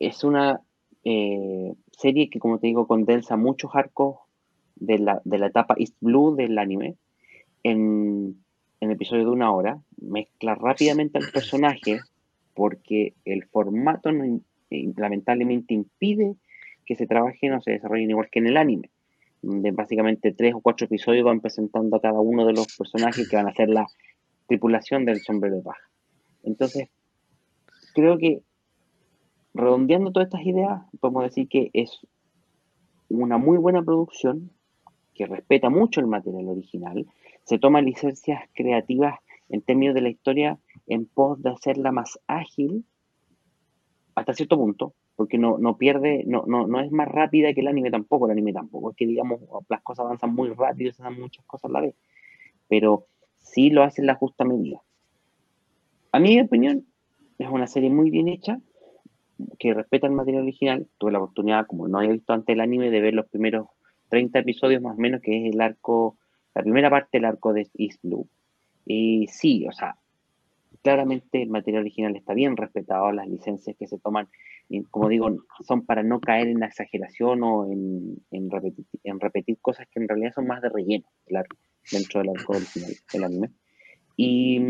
Es 0.00 0.24
una 0.24 0.60
eh, 1.04 1.72
serie 1.92 2.28
que, 2.28 2.40
como 2.40 2.58
te 2.58 2.66
digo, 2.66 2.86
condensa 2.88 3.36
muchos 3.36 3.70
arcos 3.74 4.18
de 4.76 4.98
la, 4.98 5.20
de 5.24 5.38
la 5.38 5.46
etapa 5.46 5.74
East 5.78 5.96
Blue 6.00 6.34
del 6.34 6.58
anime 6.58 6.96
en, 7.62 8.36
en 8.80 8.90
episodios 8.90 9.26
de 9.26 9.32
una 9.32 9.52
hora, 9.52 9.80
mezcla 10.00 10.54
rápidamente 10.54 11.18
al 11.18 11.30
personaje 11.30 12.00
porque 12.54 13.14
el 13.24 13.44
formato 13.46 14.12
no, 14.12 14.40
lamentablemente 14.96 15.74
impide 15.74 16.36
que 16.84 16.96
se 16.96 17.06
trabajen 17.06 17.54
o 17.54 17.60
se 17.60 17.72
desarrollen 17.72 18.10
igual 18.10 18.28
que 18.30 18.38
en 18.38 18.46
el 18.46 18.56
anime, 18.56 18.90
donde 19.42 19.70
básicamente 19.70 20.32
tres 20.32 20.54
o 20.54 20.60
cuatro 20.60 20.86
episodios 20.86 21.24
van 21.24 21.40
presentando 21.40 21.96
a 21.96 22.00
cada 22.00 22.20
uno 22.20 22.46
de 22.46 22.52
los 22.52 22.76
personajes 22.76 23.28
que 23.28 23.36
van 23.36 23.46
a 23.46 23.50
hacer 23.50 23.68
la 23.68 23.86
tripulación 24.46 25.04
del 25.04 25.20
sombrero 25.20 25.56
de 25.56 25.62
paja. 25.62 25.88
Entonces, 26.42 26.90
creo 27.94 28.18
que 28.18 28.42
redondeando 29.54 30.12
todas 30.12 30.26
estas 30.26 30.46
ideas, 30.46 30.82
podemos 31.00 31.24
decir 31.24 31.48
que 31.48 31.70
es 31.72 32.06
una 33.08 33.38
muy 33.38 33.56
buena 33.56 33.82
producción 33.82 34.50
que 35.14 35.26
respeta 35.26 35.70
mucho 35.70 36.00
el 36.00 36.06
material 36.06 36.48
original, 36.48 37.06
se 37.44 37.58
toma 37.58 37.80
licencias 37.80 38.42
creativas 38.54 39.18
en 39.48 39.62
términos 39.62 39.94
de 39.94 40.00
la 40.00 40.08
historia 40.08 40.58
en 40.86 41.06
pos 41.06 41.42
de 41.42 41.50
hacerla 41.50 41.92
más 41.92 42.18
ágil 42.26 42.84
hasta 44.14 44.34
cierto 44.34 44.56
punto, 44.56 44.94
porque 45.16 45.38
no, 45.38 45.58
no 45.58 45.76
pierde, 45.76 46.24
no, 46.26 46.44
no, 46.46 46.66
no 46.66 46.80
es 46.80 46.90
más 46.90 47.08
rápida 47.08 47.52
que 47.52 47.60
el 47.60 47.68
anime 47.68 47.90
tampoco, 47.90 48.26
el 48.26 48.32
anime 48.32 48.52
tampoco, 48.52 48.90
es 48.90 48.96
que 48.96 49.06
digamos, 49.06 49.40
las 49.68 49.82
cosas 49.82 50.06
avanzan 50.06 50.34
muy 50.34 50.50
rápido, 50.50 50.92
se 50.92 51.02
dan 51.02 51.18
muchas 51.18 51.44
cosas 51.46 51.70
a 51.70 51.72
la 51.72 51.80
vez, 51.80 51.94
pero 52.68 53.06
sí 53.38 53.70
lo 53.70 53.82
hace 53.82 54.02
en 54.02 54.06
la 54.06 54.14
justa 54.14 54.44
medida. 54.44 54.82
A 56.12 56.20
mi 56.20 56.40
opinión, 56.40 56.86
es 57.38 57.48
una 57.48 57.66
serie 57.66 57.90
muy 57.90 58.10
bien 58.10 58.28
hecha, 58.28 58.60
que 59.58 59.74
respeta 59.74 60.06
el 60.06 60.12
material 60.12 60.44
original, 60.44 60.86
tuve 60.98 61.12
la 61.12 61.18
oportunidad, 61.18 61.66
como 61.66 61.88
no 61.88 61.98
había 61.98 62.12
visto 62.12 62.32
antes 62.32 62.54
el 62.54 62.60
anime, 62.60 62.90
de 62.90 63.00
ver 63.00 63.14
los 63.14 63.26
primeros 63.26 63.66
30 64.08 64.38
episodios 64.38 64.82
más 64.82 64.96
o 64.96 65.00
menos, 65.00 65.20
que 65.20 65.46
es 65.48 65.54
el 65.54 65.60
arco, 65.60 66.16
la 66.54 66.62
primera 66.62 66.90
parte 66.90 67.18
del 67.18 67.24
arco 67.24 67.52
de 67.52 67.68
East 67.74 68.00
Blue. 68.02 68.28
Y 68.86 69.26
sí, 69.28 69.66
o 69.66 69.72
sea, 69.72 69.96
claramente 70.82 71.42
el 71.42 71.48
material 71.48 71.82
original 71.82 72.16
está 72.16 72.34
bien 72.34 72.56
respetado, 72.56 73.12
las 73.12 73.28
licencias 73.28 73.76
que 73.76 73.86
se 73.86 73.98
toman 73.98 74.28
como 74.90 75.08
digo, 75.08 75.28
son 75.66 75.84
para 75.84 76.02
no 76.02 76.20
caer 76.20 76.48
en 76.48 76.60
la 76.60 76.66
exageración 76.66 77.42
o 77.42 77.66
en, 77.70 78.16
en, 78.30 78.50
repetir, 79.20 79.58
cosas 79.60 79.86
que 79.90 80.00
en 80.00 80.08
realidad 80.08 80.32
son 80.34 80.46
más 80.46 80.62
de 80.62 80.70
relleno 80.70 81.06
dentro 81.90 82.20
del 82.20 82.30
arco 82.30 82.54
original 82.54 82.92
del 83.12 83.24
anime. 83.24 83.50
Y, 84.16 84.60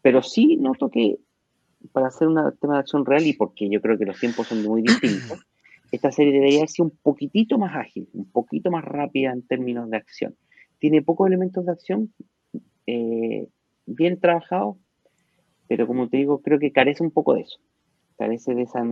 pero 0.00 0.22
sí 0.22 0.56
noto 0.56 0.90
que 0.90 1.18
para 1.92 2.08
hacer 2.08 2.28
un 2.28 2.36
tema 2.60 2.74
de 2.74 2.80
acción 2.80 3.04
real 3.04 3.26
y 3.26 3.34
porque 3.34 3.68
yo 3.68 3.80
creo 3.80 3.98
que 3.98 4.04
los 4.04 4.18
tiempos 4.18 4.48
son 4.48 4.62
muy 4.62 4.82
distintos, 4.82 5.46
esta 5.92 6.10
serie 6.10 6.32
debería 6.32 6.66
ser 6.66 6.86
un 6.86 6.90
poquitito 6.90 7.58
más 7.58 7.76
ágil, 7.76 8.08
un 8.12 8.30
poquito 8.30 8.70
más 8.70 8.84
rápida 8.84 9.32
en 9.32 9.46
términos 9.46 9.88
de 9.88 9.96
acción. 9.96 10.34
Tiene 10.78 11.02
pocos 11.02 11.28
elementos 11.28 11.64
de 11.64 11.72
acción, 11.72 12.12
eh, 12.86 13.46
bien 13.86 14.18
trabajados, 14.18 14.76
pero 15.68 15.86
como 15.86 16.08
te 16.08 16.16
digo, 16.16 16.42
creo 16.42 16.58
que 16.58 16.72
carece 16.72 17.04
un 17.04 17.10
poco 17.10 17.34
de 17.34 17.42
eso 17.42 17.60
carece 18.22 18.54
de 18.54 18.62
esa, 18.62 18.82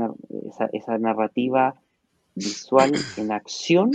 esa, 0.49 0.69
esa, 0.73 0.99
narrativa 0.99 1.75
visual 2.35 2.93
en 3.17 3.33
acción 3.33 3.91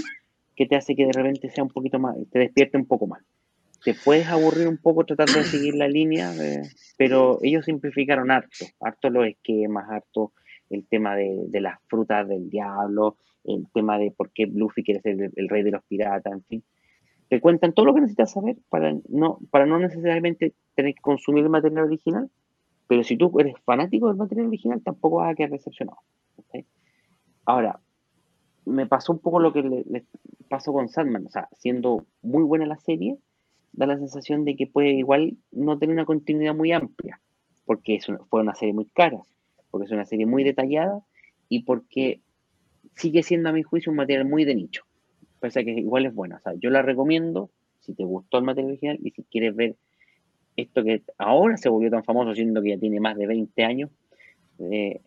que 0.55 0.65
te 0.65 0.75
hace 0.75 0.95
que 0.95 1.05
de 1.05 1.11
repente 1.11 1.49
sea 1.49 1.63
un 1.63 1.69
poquito 1.69 1.99
más, 1.99 2.15
te 2.31 2.39
despierte 2.39 2.77
un 2.77 2.85
poco 2.85 3.07
más. 3.07 3.21
Te 3.83 3.93
puedes 3.93 4.27
aburrir 4.27 4.67
un 4.67 4.77
poco 4.77 5.05
tratando 5.05 5.33
de 5.33 5.43
seguir 5.43 5.75
la 5.75 5.87
línea, 5.87 6.33
eh, 6.35 6.61
pero 6.97 7.39
ellos 7.43 7.65
simplificaron 7.65 8.31
harto, 8.31 8.65
harto 8.79 9.09
los 9.09 9.27
esquemas, 9.27 9.89
harto 9.89 10.31
el 10.69 10.85
tema 10.87 11.15
de, 11.15 11.45
de, 11.47 11.61
las 11.61 11.79
frutas 11.87 12.27
del 12.27 12.49
diablo, 12.49 13.17
el 13.43 13.67
tema 13.73 13.97
de 13.97 14.11
por 14.11 14.31
qué 14.31 14.47
Luffy 14.47 14.83
quiere 14.83 15.01
ser 15.01 15.31
el, 15.35 15.49
rey 15.49 15.63
de 15.63 15.71
los 15.71 15.83
piratas, 15.83 16.33
en 16.33 16.43
fin. 16.43 16.63
Te 17.29 17.41
cuentan 17.41 17.73
todo 17.73 17.85
lo 17.85 17.93
que 17.93 18.01
necesitas 18.01 18.31
saber 18.31 18.57
para 18.69 18.95
no, 19.09 19.39
para 19.49 19.65
no 19.65 19.79
necesariamente 19.79 20.53
tener 20.75 20.93
que 20.93 21.01
consumir 21.01 21.43
el 21.43 21.49
material 21.49 21.85
original, 21.85 22.29
pero 22.87 23.03
si 23.03 23.17
tú 23.17 23.31
eres 23.39 23.55
fanático 23.63 24.07
del 24.07 24.17
material 24.17 24.47
original, 24.47 24.81
tampoco 24.83 25.17
vas 25.17 25.31
a 25.31 25.35
quedar 25.35 25.51
decepcionado. 25.51 25.97
Ahora, 27.47 27.79
me 28.65 28.87
pasó 28.87 29.13
un 29.13 29.19
poco 29.19 29.39
lo 29.39 29.53
que 29.53 29.61
le, 29.61 30.05
pasó 30.49 30.73
con 30.73 30.89
Sandman. 30.89 31.27
O 31.27 31.29
sea, 31.29 31.47
siendo 31.51 32.05
muy 32.21 32.43
buena 32.43 32.65
la 32.65 32.77
serie, 32.77 33.17
da 33.73 33.85
la 33.85 33.97
sensación 33.97 34.45
de 34.45 34.55
que 34.55 34.67
puede 34.67 34.91
igual 34.93 35.37
no 35.51 35.77
tener 35.77 35.93
una 35.93 36.05
continuidad 36.05 36.55
muy 36.55 36.71
amplia, 36.71 37.21
porque 37.65 37.95
es 37.95 38.09
una, 38.09 38.19
fue 38.29 38.41
una 38.41 38.55
serie 38.55 38.73
muy 38.73 38.85
cara, 38.85 39.21
porque 39.75 39.87
es 39.87 39.91
una 39.91 40.05
serie 40.05 40.25
muy 40.25 40.45
detallada 40.45 41.01
y 41.49 41.63
porque 41.63 42.21
sigue 42.95 43.23
siendo 43.23 43.49
a 43.49 43.51
mi 43.51 43.61
juicio 43.61 43.91
un 43.91 43.97
material 43.97 44.23
muy 44.23 44.45
de 44.45 44.55
nicho. 44.55 44.85
Pese 45.41 45.59
a 45.59 45.63
que 45.65 45.71
igual 45.71 46.05
es 46.05 46.15
buena. 46.15 46.37
O 46.37 46.39
sea, 46.39 46.53
yo 46.53 46.69
la 46.69 46.81
recomiendo 46.81 47.49
si 47.81 47.93
te 47.93 48.05
gustó 48.05 48.37
el 48.37 48.45
material 48.45 48.71
original 48.71 48.99
y 49.03 49.11
si 49.11 49.23
quieres 49.23 49.53
ver 49.53 49.75
esto 50.55 50.81
que 50.81 51.01
ahora 51.17 51.57
se 51.57 51.67
volvió 51.67 51.91
tan 51.91 52.05
famoso, 52.05 52.33
siendo 52.33 52.61
que 52.61 52.69
ya 52.69 52.77
tiene 52.77 53.01
más 53.01 53.17
de 53.17 53.27
20 53.27 53.65
años 53.65 53.89
de, 54.59 55.01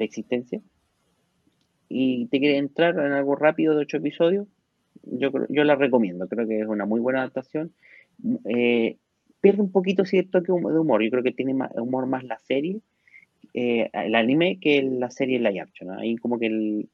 existencia, 0.00 0.62
y 1.90 2.28
te 2.28 2.38
quiere 2.38 2.56
entrar 2.56 2.94
en 2.94 3.12
algo 3.12 3.36
rápido 3.36 3.74
de 3.74 3.82
8 3.82 3.98
episodios, 3.98 4.46
yo, 5.02 5.30
yo 5.50 5.64
la 5.64 5.74
recomiendo, 5.74 6.28
creo 6.28 6.48
que 6.48 6.60
es 6.60 6.66
una 6.66 6.86
muy 6.86 7.00
buena 7.00 7.18
adaptación. 7.18 7.74
Eh, 8.46 8.96
pierde 9.42 9.60
un 9.60 9.70
poquito 9.70 10.06
cierto 10.06 10.42
que 10.42 10.50
de 10.50 10.78
humor, 10.78 11.02
yo 11.02 11.10
creo 11.10 11.22
que 11.22 11.32
tiene 11.32 11.54
humor 11.74 12.06
más 12.06 12.24
la 12.24 12.38
serie, 12.38 12.80
eh, 13.54 13.90
el 13.92 14.14
anime, 14.14 14.58
que 14.60 14.82
la 14.82 15.10
serie 15.10 15.38
live 15.38 15.60
action, 15.60 15.90
ahí 15.90 16.16
como 16.16 16.38
que 16.38 16.46
el, 16.46 16.88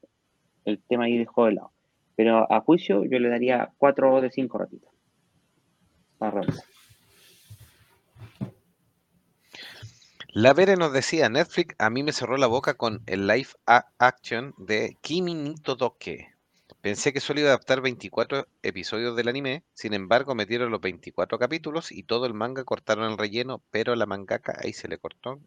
el 0.65 0.79
tema 0.87 1.05
ahí 1.05 1.17
dejó 1.17 1.45
de 1.45 1.53
lado. 1.53 1.71
Pero 2.15 2.51
a 2.51 2.61
juicio 2.61 3.03
yo 3.05 3.19
le 3.19 3.29
daría 3.29 3.71
4 3.77 4.21
de 4.21 4.31
5 4.31 4.57
ratitas. 4.57 4.89
Para 6.17 6.41
La 10.29 10.53
Vere 10.53 10.75
nos 10.75 10.91
decía, 10.91 11.29
Netflix 11.29 11.75
a 11.77 11.89
mí 11.89 12.03
me 12.03 12.11
cerró 12.11 12.37
la 12.37 12.47
boca 12.47 12.73
con 12.73 13.01
el 13.05 13.27
live 13.27 13.47
action 13.97 14.53
de 14.57 14.97
Kimi 15.01 15.33
ni 15.33 15.55
Todoke. 15.55 16.35
Pensé 16.81 17.13
que 17.13 17.19
solo 17.19 17.39
iba 17.39 17.49
a 17.49 17.53
adaptar 17.53 17.81
24 17.81 18.45
episodios 18.61 19.15
del 19.15 19.29
anime, 19.29 19.63
sin 19.73 19.93
embargo 19.93 20.35
metieron 20.35 20.71
los 20.71 20.81
24 20.81 21.39
capítulos 21.39 21.91
y 21.91 22.03
todo 22.03 22.25
el 22.25 22.33
manga 22.33 22.63
cortaron 22.63 23.09
el 23.09 23.17
relleno, 23.17 23.63
pero 23.71 23.95
la 23.95 24.05
mangaka 24.05 24.59
ahí 24.61 24.73
se 24.73 24.87
le 24.87 24.97
cortó. 24.97 25.39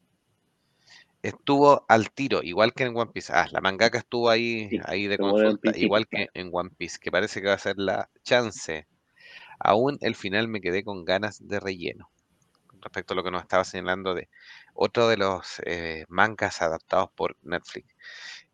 Estuvo 1.22 1.84
al 1.88 2.10
tiro, 2.10 2.42
igual 2.42 2.72
que 2.72 2.84
en 2.84 2.96
One 2.96 3.10
Piece. 3.12 3.32
Ah, 3.32 3.48
la 3.50 3.60
mangaka 3.60 3.98
estuvo 3.98 4.30
ahí, 4.30 4.68
sí, 4.70 4.80
ahí 4.84 5.06
de 5.08 5.18
consulta, 5.18 5.76
igual 5.76 6.06
que 6.06 6.28
en 6.34 6.50
One 6.52 6.70
Piece, 6.76 6.98
que 7.00 7.10
parece 7.10 7.40
que 7.40 7.48
va 7.48 7.54
a 7.54 7.58
ser 7.58 7.76
la 7.76 8.08
chance. 8.22 8.86
Aún 9.58 9.98
el 10.00 10.14
final 10.14 10.46
me 10.46 10.60
quedé 10.60 10.84
con 10.84 11.04
ganas 11.04 11.46
de 11.46 11.58
relleno 11.58 12.10
respecto 12.80 13.12
a 13.12 13.16
lo 13.16 13.24
que 13.24 13.30
nos 13.30 13.42
estaba 13.42 13.64
señalando 13.64 14.14
de 14.14 14.28
otro 14.74 15.08
de 15.08 15.16
los 15.16 15.60
eh, 15.64 16.04
mangas 16.08 16.62
adaptados 16.62 17.10
por 17.10 17.36
Netflix. 17.42 17.88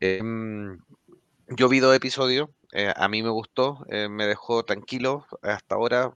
Em, 0.00 0.78
yo 1.48 1.68
vi 1.68 1.80
dos 1.80 1.94
episodios, 1.94 2.48
eh, 2.74 2.92
a 2.94 3.08
mí 3.08 3.22
me 3.22 3.30
gustó, 3.30 3.86
eh, 3.88 4.08
me 4.08 4.26
dejó 4.26 4.64
tranquilo, 4.64 5.26
hasta 5.42 5.76
ahora 5.76 6.12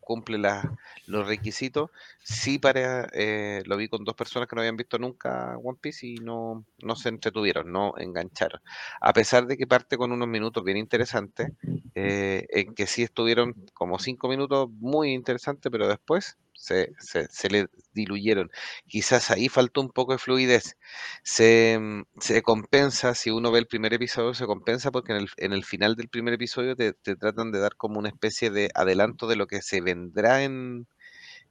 cumple 0.00 0.38
los 1.06 1.26
requisitos. 1.26 1.90
Sí, 2.22 2.58
para, 2.58 3.08
eh, 3.12 3.62
lo 3.66 3.76
vi 3.76 3.88
con 3.88 4.04
dos 4.04 4.14
personas 4.16 4.48
que 4.48 4.56
no 4.56 4.62
habían 4.62 4.76
visto 4.76 4.98
nunca 4.98 5.56
One 5.58 5.78
Piece 5.80 6.06
y 6.06 6.14
no, 6.16 6.64
no 6.82 6.96
se 6.96 7.08
entretuvieron, 7.10 7.72
no 7.72 7.94
engancharon. 7.96 8.60
A 9.00 9.12
pesar 9.12 9.46
de 9.46 9.56
que 9.56 9.66
parte 9.66 9.96
con 9.96 10.12
unos 10.12 10.28
minutos 10.28 10.64
bien 10.64 10.76
interesantes, 10.78 11.48
en 11.94 12.74
que 12.74 12.86
sí 12.86 13.02
estuvieron 13.02 13.54
como 13.74 13.98
cinco 13.98 14.28
minutos 14.28 14.68
muy 14.70 15.12
interesantes, 15.12 15.70
pero 15.70 15.88
después 15.88 16.38
se, 16.60 16.92
se, 17.30 17.48
le 17.50 17.68
diluyeron. 17.94 18.50
Quizás 18.86 19.30
ahí 19.30 19.48
faltó 19.48 19.80
un 19.80 19.90
poco 19.90 20.12
de 20.12 20.18
fluidez. 20.18 20.76
Se, 21.22 21.78
mm, 21.80 22.02
se, 22.20 22.42
compensa, 22.42 23.14
si 23.14 23.30
uno 23.30 23.50
ve 23.50 23.60
el 23.60 23.66
primer 23.66 23.94
episodio, 23.94 24.34
se 24.34 24.46
compensa 24.46 24.90
porque 24.90 25.12
en 25.12 25.18
el, 25.18 25.28
en 25.38 25.52
el 25.52 25.64
final 25.64 25.96
del 25.96 26.08
primer 26.08 26.34
episodio 26.34 26.76
te, 26.76 26.92
te, 26.92 27.16
tratan 27.16 27.50
de 27.52 27.60
dar 27.60 27.76
como 27.76 27.98
una 27.98 28.10
especie 28.10 28.50
de 28.50 28.70
adelanto 28.74 29.26
de 29.26 29.36
lo 29.36 29.46
que 29.46 29.62
se 29.62 29.80
vendrá 29.80 30.42
en, 30.44 30.86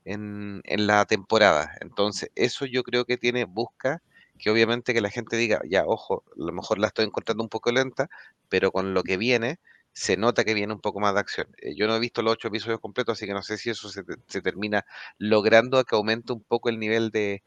en, 0.05 0.61
en 0.65 0.87
la 0.87 1.05
temporada. 1.05 1.75
Entonces, 1.81 2.31
eso 2.35 2.65
yo 2.65 2.83
creo 2.83 3.05
que 3.05 3.17
tiene, 3.17 3.45
busca 3.45 4.01
que 4.37 4.49
obviamente 4.51 4.93
que 4.93 5.01
la 5.01 5.09
gente 5.09 5.37
diga, 5.37 5.61
ya, 5.69 5.85
ojo, 5.85 6.23
a 6.27 6.33
lo 6.37 6.53
mejor 6.53 6.79
la 6.79 6.87
estoy 6.87 7.05
encontrando 7.05 7.43
un 7.43 7.49
poco 7.49 7.71
lenta, 7.71 8.09
pero 8.49 8.71
con 8.71 8.93
lo 8.93 9.03
que 9.03 9.17
viene 9.17 9.59
se 9.99 10.15
nota 10.15 10.45
que 10.45 10.53
viene 10.53 10.71
un 10.71 10.79
poco 10.79 11.01
más 11.01 11.13
de 11.13 11.19
acción. 11.19 11.47
Eh, 11.57 11.75
yo 11.75 11.85
no 11.85 11.93
he 11.93 11.99
visto 11.99 12.21
los 12.21 12.31
ocho 12.33 12.47
episodios 12.47 12.79
completos, 12.79 13.17
así 13.17 13.25
que 13.27 13.33
no 13.33 13.41
sé 13.41 13.57
si 13.57 13.69
eso 13.69 13.89
se, 13.89 14.01
termina 14.41 14.85
logrando 15.17 15.83
que 15.83 15.93
aumente 15.93 16.31
un 16.31 16.41
poco 16.41 16.69
el 16.69 16.79
nivel 16.79 17.11
de, 17.11 17.43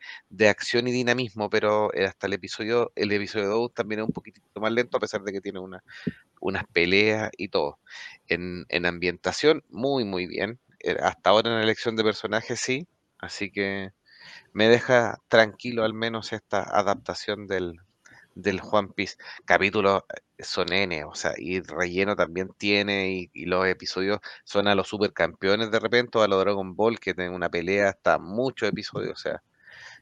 acción 0.51 0.87
y 0.87 0.93
dinamismo, 0.93 1.49
pero 1.49 1.95
eh, 1.95 2.05
hasta 2.05 2.27
el 2.27 2.35
episodio, 2.35 2.93
el 2.95 3.11
episodio 3.11 3.49
2 3.49 3.73
también 3.73 4.01
es 4.03 4.07
un 4.07 4.13
poquitito 4.13 4.61
más 4.61 4.71
lento, 4.71 4.99
a 4.99 5.01
pesar 5.01 5.23
de 5.23 5.33
que 5.33 5.41
tiene 5.41 5.61
una, 5.61 5.83
unas 6.41 6.65
peleas 6.67 7.31
y 7.39 7.49
todo. 7.49 7.79
En, 8.29 8.67
en 8.69 8.85
ambientación, 8.85 9.65
muy, 9.71 10.05
muy 10.05 10.27
bien. 10.27 10.61
Eh, 10.81 10.99
hasta 11.03 11.31
ahora 11.31 11.49
en 11.49 11.57
la 11.57 11.63
elección 11.63 11.97
de 11.97 12.05
personajes, 12.05 12.61
sí. 12.61 12.87
Así 13.19 13.51
que 13.51 13.93
me 14.53 14.69
deja 14.69 15.17
tranquilo 15.29 15.85
al 15.85 15.95
menos 15.95 16.35
esta 16.35 16.63
adaptación 16.63 17.47
del, 17.47 17.81
del 18.35 18.61
Piece. 18.95 19.17
Capítulos 19.45 20.03
eh, 20.09 20.21
son 20.45 20.73
N, 20.73 21.05
o 21.05 21.15
sea, 21.15 21.33
y 21.37 21.61
relleno 21.61 22.17
también 22.17 22.51
tiene, 22.59 23.29
y, 23.33 23.45
los 23.47 23.67
episodios 23.67 24.21
son 24.45 24.69
a 24.69 24.75
los 24.75 24.89
supercampeones 24.89 25.71
de 25.71 25.81
repente, 25.81 26.19
o 26.19 26.23
a 26.23 26.29
los 26.29 26.41
Dragon 26.41 26.75
Ball, 26.77 27.01
que 27.01 27.15
tienen 27.15 27.35
una 27.35 27.51
pelea 27.51 27.91
hasta 27.91 28.19
muchos 28.19 28.69
episodios, 28.69 29.13
o 29.13 29.17
sea, 29.17 29.43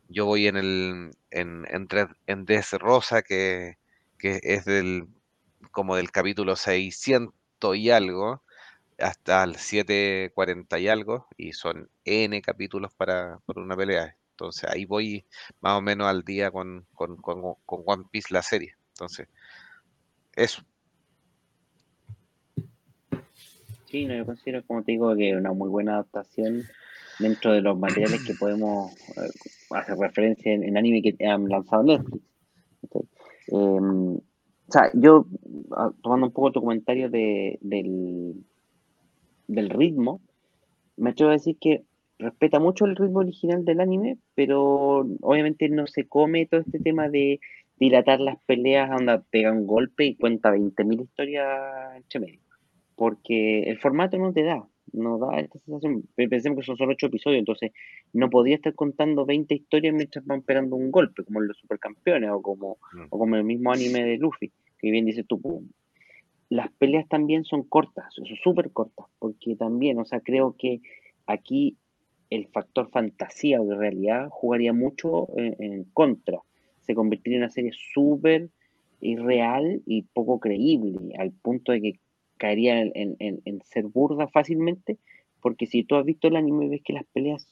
yo 0.09 0.27
voy 0.27 0.47
en 0.49 0.57
el, 0.57 1.11
en, 1.31 1.67
en, 1.71 1.89
en 2.27 2.45
Des 2.45 2.73
Rosa, 2.73 3.23
que, 3.23 3.79
que 4.19 4.41
es 4.43 4.65
del, 4.65 5.09
como 5.73 5.97
del 5.97 6.11
capítulo 6.11 6.57
600 6.57 7.77
y 7.77 7.91
algo, 7.91 8.43
hasta 8.99 9.45
el 9.45 9.57
740 9.57 10.79
y 10.79 10.89
algo, 10.89 11.29
y 11.37 11.53
son 11.53 11.91
N 12.05 12.41
capítulos 12.43 12.93
para, 12.95 13.39
para 13.47 13.61
una 13.63 13.77
pelea. 13.77 14.17
Entonces 14.41 14.71
ahí 14.71 14.87
voy 14.87 15.27
más 15.61 15.79
o 15.79 15.83
menos 15.83 16.07
al 16.09 16.25
día 16.25 16.51
con, 16.51 16.87
con, 16.95 17.19
One 17.67 18.05
Piece 18.11 18.33
la 18.33 18.43
serie. 18.43 18.75
Entonces, 18.95 19.29
eso. 20.37 20.63
Sí, 23.87 24.07
no, 24.07 24.15
yo 24.15 24.25
considero, 24.25 24.65
como 24.67 24.85
te 24.85 24.93
digo, 24.93 25.15
que 25.17 25.31
es 25.31 25.37
una 25.37 25.53
muy 25.53 25.69
buena 25.69 25.95
adaptación 25.95 26.63
dentro 27.19 27.53
de 27.53 27.61
los 27.61 27.79
materiales 27.79 28.25
que 28.25 28.35
podemos 28.35 28.93
eh, 29.17 29.31
hacer 29.71 29.99
referencia 29.99 30.53
en, 30.53 30.77
anime 30.77 31.03
que 31.03 31.27
han 31.27 31.49
lanzado 31.49 31.83
Netflix. 31.83 32.25
Em, 33.49 34.17
o 34.17 34.73
sea, 34.73 34.91
yo, 34.95 35.27
ah, 35.73 35.91
tomando 36.03 36.29
un 36.29 36.33
poco 36.33 36.53
tu 36.53 36.61
comentario 36.61 37.11
de, 37.11 37.59
del, 37.61 38.45
del 39.49 39.71
ritmo, 39.71 40.21
me 40.97 41.11
atrevo 41.11 41.31
a 41.31 41.35
decir 41.35 41.57
que 41.61 41.85
respeta 42.19 42.61
mucho 42.61 42.85
el 42.85 42.95
ritmo 42.95 43.21
original 43.21 43.65
del 43.65 43.81
anime, 43.81 44.19
pero 44.35 45.07
obviamente 45.23 45.69
no 45.69 45.87
se 45.87 46.07
come 46.07 46.47
todo 46.47 46.61
este 46.61 46.79
tema 46.79 47.09
de 47.09 47.41
dilatar 47.81 48.21
las 48.21 48.39
peleas, 48.45 48.91
anda, 48.91 49.25
pega 49.31 49.51
un 49.51 49.67
golpe 49.67 50.05
y 50.05 50.15
cuenta 50.15 50.53
20.000 50.53 51.03
historias 51.03 51.97
entre 51.97 52.21
medio. 52.21 52.41
Porque 52.95 53.63
el 53.63 53.79
formato 53.79 54.19
no 54.19 54.33
te 54.33 54.43
da, 54.43 54.63
no 54.93 55.19
da 55.19 55.41
esta 55.41 55.59
sensación. 55.61 56.05
Pensemos 56.15 56.59
que 56.59 56.67
son 56.67 56.77
solo 56.77 56.93
8 56.93 57.07
episodios, 57.07 57.39
entonces 57.39 57.73
no 58.13 58.29
podría 58.29 58.57
estar 58.57 58.75
contando 58.75 59.25
20 59.25 59.55
historias 59.55 59.95
mientras 59.95 60.25
van 60.27 60.43
pegando 60.43 60.77
un 60.77 60.91
golpe, 60.91 61.25
como 61.25 61.41
en 61.41 61.49
los 61.49 61.57
supercampeones 61.57 62.31
o 62.31 62.43
como, 62.43 62.79
mm. 62.93 63.07
o 63.09 63.19
como 63.19 63.37
el 63.37 63.45
mismo 63.45 63.73
anime 63.73 64.05
de 64.05 64.19
Luffy, 64.19 64.53
que 64.79 64.91
bien 64.91 65.07
dice 65.07 65.25
tú. 65.25 65.41
Las 66.51 66.71
peleas 66.73 67.09
también 67.09 67.45
son 67.45 67.63
cortas, 67.63 68.13
son 68.15 68.27
súper 68.43 68.73
cortas, 68.73 69.07
porque 69.19 69.57
también, 69.57 69.99
o 69.99 70.05
sea, 70.05 70.21
creo 70.21 70.57
que 70.59 70.81
aquí 71.27 71.77
el 72.29 72.47
factor 72.49 72.91
fantasía 72.91 73.61
o 73.61 73.65
de 73.65 73.77
realidad 73.77 74.29
jugaría 74.31 74.73
mucho 74.73 75.29
en, 75.37 75.85
contra. 75.93 76.39
Se 76.91 76.95
convertiría 76.97 77.37
en 77.37 77.45
una 77.45 77.53
serie 77.53 77.71
súper 77.95 78.49
irreal 79.01 79.81
y 79.87 80.03
poco 80.03 80.41
creíble, 80.41 81.15
al 81.17 81.31
punto 81.31 81.71
de 81.71 81.81
que 81.81 82.01
caería 82.37 82.81
en, 82.81 83.63
ser 83.63 83.85
burda 83.85 84.27
fácilmente, 84.27 84.99
porque 85.41 85.69
si 85.69 85.85
tú 85.85 85.95
has 85.95 86.05
visto 86.05 86.27
el 86.27 86.35
anime 86.35 86.69
ves 86.69 86.83
que 86.83 86.93
las 86.93 87.05
peleas 87.13 87.47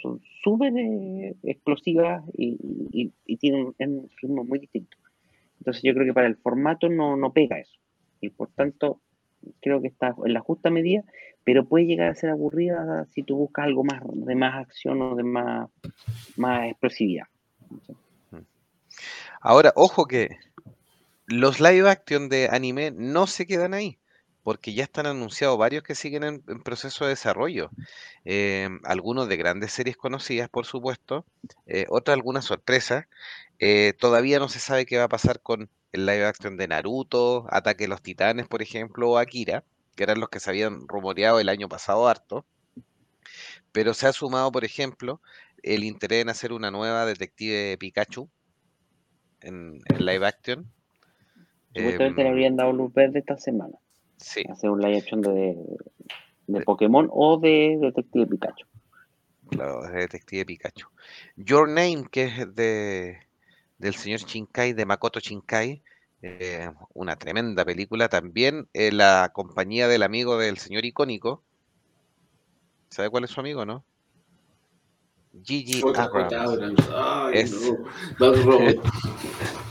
son 0.00 0.20
súper 0.44 0.72
eh, 0.76 1.34
explosivas 1.42 2.22
y, 2.34 3.10
tienen 3.38 3.74
un 3.80 4.08
ritmo 4.22 4.44
muy 4.44 4.60
distinto. 4.60 4.96
Entonces 5.58 5.82
yo 5.82 5.92
creo 5.92 6.06
que 6.06 6.14
para 6.14 6.28
el 6.28 6.36
formato 6.36 6.88
no, 6.88 7.16
no 7.16 7.32
pega 7.32 7.58
eso. 7.58 7.80
Y 8.20 8.30
por 8.30 8.46
tanto, 8.50 9.00
creo 9.60 9.82
que 9.82 9.88
está 9.88 10.14
en 10.24 10.34
la 10.34 10.40
justa 10.40 10.70
medida, 10.70 11.02
pero 11.42 11.64
puede 11.64 11.86
llegar 11.86 12.10
a 12.10 12.14
ser 12.14 12.30
aburrida 12.30 13.06
si 13.06 13.24
tú 13.24 13.38
buscas 13.38 13.64
algo 13.64 13.82
más 13.82 14.02
de 14.04 14.36
más 14.36 14.54
acción 14.54 15.02
o 15.02 15.16
de 15.16 15.24
más, 15.24 15.68
más 16.36 16.68
explosividad. 16.68 17.26
Ahora, 19.40 19.72
ojo 19.76 20.06
que 20.06 20.38
los 21.26 21.60
live 21.60 21.88
action 21.88 22.28
de 22.28 22.48
anime 22.50 22.90
no 22.90 23.26
se 23.26 23.46
quedan 23.46 23.72
ahí, 23.74 23.98
porque 24.42 24.74
ya 24.74 24.82
están 24.84 25.06
anunciados 25.06 25.58
varios 25.58 25.84
que 25.84 25.94
siguen 25.94 26.24
en, 26.24 26.42
proceso 26.62 27.04
de 27.04 27.10
desarrollo. 27.10 27.70
Eh, 28.24 28.68
algunos 28.84 29.28
de 29.28 29.36
grandes 29.36 29.72
series 29.72 29.96
conocidas, 29.96 30.48
por 30.48 30.66
supuesto, 30.66 31.24
eh, 31.66 31.86
otras 31.88 32.14
algunas 32.14 32.46
sorpresas. 32.46 33.06
Eh, 33.60 33.94
todavía 33.98 34.38
no 34.40 34.48
se 34.48 34.58
sabe 34.58 34.86
qué 34.86 34.98
va 34.98 35.04
a 35.04 35.08
pasar 35.08 35.40
con 35.40 35.70
el 35.92 36.06
live 36.06 36.26
action 36.26 36.56
de 36.56 36.68
Naruto, 36.68 37.46
Ataque 37.50 37.84
de 37.84 37.88
los 37.88 38.02
Titanes, 38.02 38.48
por 38.48 38.62
ejemplo, 38.62 39.10
o 39.10 39.18
Akira, 39.18 39.64
que 39.96 40.02
eran 40.02 40.20
los 40.20 40.30
que 40.30 40.40
se 40.40 40.50
habían 40.50 40.88
rumoreado 40.88 41.40
el 41.40 41.48
año 41.48 41.68
pasado 41.68 42.08
harto. 42.08 42.44
Pero 43.72 43.94
se 43.94 44.06
ha 44.06 44.12
sumado, 44.12 44.50
por 44.50 44.64
ejemplo, 44.64 45.20
el 45.62 45.84
interés 45.84 46.22
en 46.22 46.30
hacer 46.30 46.52
una 46.52 46.70
nueva 46.70 47.06
Detective 47.06 47.76
Pikachu 47.78 48.28
en, 49.42 49.80
live 49.98 50.26
action. 50.26 50.70
Supuestamente 51.74 52.22
le 52.22 52.28
em, 52.28 52.32
habrían 52.32 52.56
dado 52.56 52.72
luz 52.72 52.92
verde 52.92 53.20
esta 53.20 53.36
semana. 53.36 53.76
Sí. 54.16 54.42
Hacer 54.50 54.70
un 54.70 54.80
live 54.80 54.98
action 54.98 55.20
de, 55.20 55.56
de 56.46 56.60
Pokémon 56.62 57.08
o 57.10 57.38
de 57.38 57.78
Detective 57.80 58.26
Pikachu. 58.26 58.66
Claro, 59.50 59.82
de 59.82 59.98
Detective 59.98 60.44
Pikachu. 60.44 60.88
Your 61.36 61.68
Name, 61.68 62.04
que 62.10 62.24
es 62.24 62.54
de 62.54 63.18
del 63.78 63.94
señor 63.94 64.20
Shinkai, 64.20 64.72
de 64.72 64.84
Makoto 64.84 65.20
Shinkai, 65.20 65.82
eh, 66.22 66.70
una 66.94 67.16
tremenda 67.16 67.64
película. 67.64 68.08
También 68.08 68.68
eh, 68.74 68.92
la 68.92 69.30
compañía 69.32 69.88
del 69.88 70.02
amigo 70.02 70.36
del 70.36 70.58
señor 70.58 70.84
icónico. 70.84 71.42
¿Sabe 72.90 73.10
cuál 73.10 73.24
es 73.24 73.30
su 73.30 73.40
amigo, 73.40 73.64
no? 73.64 73.84
Gigi 75.44 75.82
Abrams. 75.94 76.88
Bad 78.18 78.42
Robot. 78.44 78.76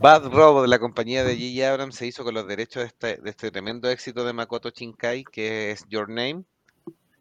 Bad 0.00 0.30
Robot, 0.32 0.68
la 0.68 0.78
compañía 0.78 1.24
de 1.24 1.36
Gigi 1.36 1.62
Abrams, 1.62 1.96
se 1.96 2.06
hizo 2.06 2.22
con 2.22 2.34
los 2.34 2.46
derechos 2.46 2.82
de 2.82 2.86
este, 2.86 3.20
de 3.20 3.30
este 3.30 3.50
tremendo 3.50 3.90
éxito 3.90 4.24
de 4.24 4.32
Makoto 4.32 4.70
Shinkai, 4.70 5.24
que 5.24 5.72
es 5.72 5.84
Your 5.88 6.08
Name, 6.08 6.44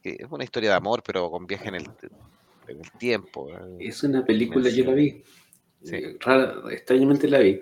que 0.04 0.18
es 0.20 0.28
una 0.30 0.44
historia 0.44 0.70
de 0.70 0.76
amor, 0.76 1.02
pero 1.04 1.32
con 1.32 1.48
viaje 1.48 1.70
en 1.70 1.76
el, 1.76 1.90
en 2.68 2.80
el 2.80 2.92
tiempo. 3.00 3.50
Es 3.80 4.04
una 4.04 4.24
película, 4.24 4.70
yo 4.70 4.86
la 4.86 4.94
vi. 4.94 5.24
Sí. 5.84 6.18
Rara, 6.20 6.62
extrañamente 6.70 7.28
la 7.28 7.40
vi. 7.40 7.60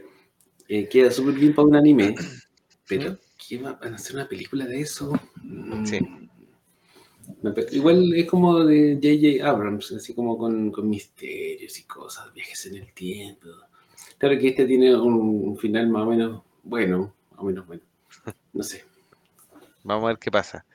Eh, 0.68 0.90
queda 0.90 1.12
súper 1.12 1.36
bien 1.36 1.56
para 1.56 1.68
un 1.68 1.76
anime, 1.76 2.16
pero 2.88 3.18
¿qué 3.48 3.58
va 3.60 3.80
a 3.82 3.88
hacer 3.88 4.18
una 4.18 4.28
película 4.28 4.66
de 4.66 4.82
eso? 4.82 5.14
Mm. 5.44 5.86
Sí. 5.86 6.00
Igual 7.72 8.14
es 8.14 8.28
como 8.30 8.64
de 8.64 8.96
J.J. 8.96 9.50
Abrams, 9.50 9.92
así 9.92 10.14
como 10.14 10.38
con, 10.38 10.72
con, 10.72 10.90
misterios 10.90 11.78
y 11.80 11.84
cosas, 11.84 12.34
viajes 12.34 12.66
en 12.66 12.76
el 12.76 12.94
tiempo. 12.94 13.48
Claro 14.18 14.38
que 14.40 14.50
este 14.50 14.66
tiene 14.66 14.96
un, 14.96 15.58
final 15.58 15.90
más 15.90 16.04
o 16.04 16.10
menos 16.10 16.42
bueno, 16.64 17.14
más 17.32 17.40
o 17.40 17.44
menos 17.44 17.68
bueno. 17.68 17.84
No 18.54 18.64
sé. 18.64 18.84
Vamos 19.84 20.06
a 20.06 20.08
ver 20.08 20.18
qué 20.18 20.32
pasa. 20.32 20.66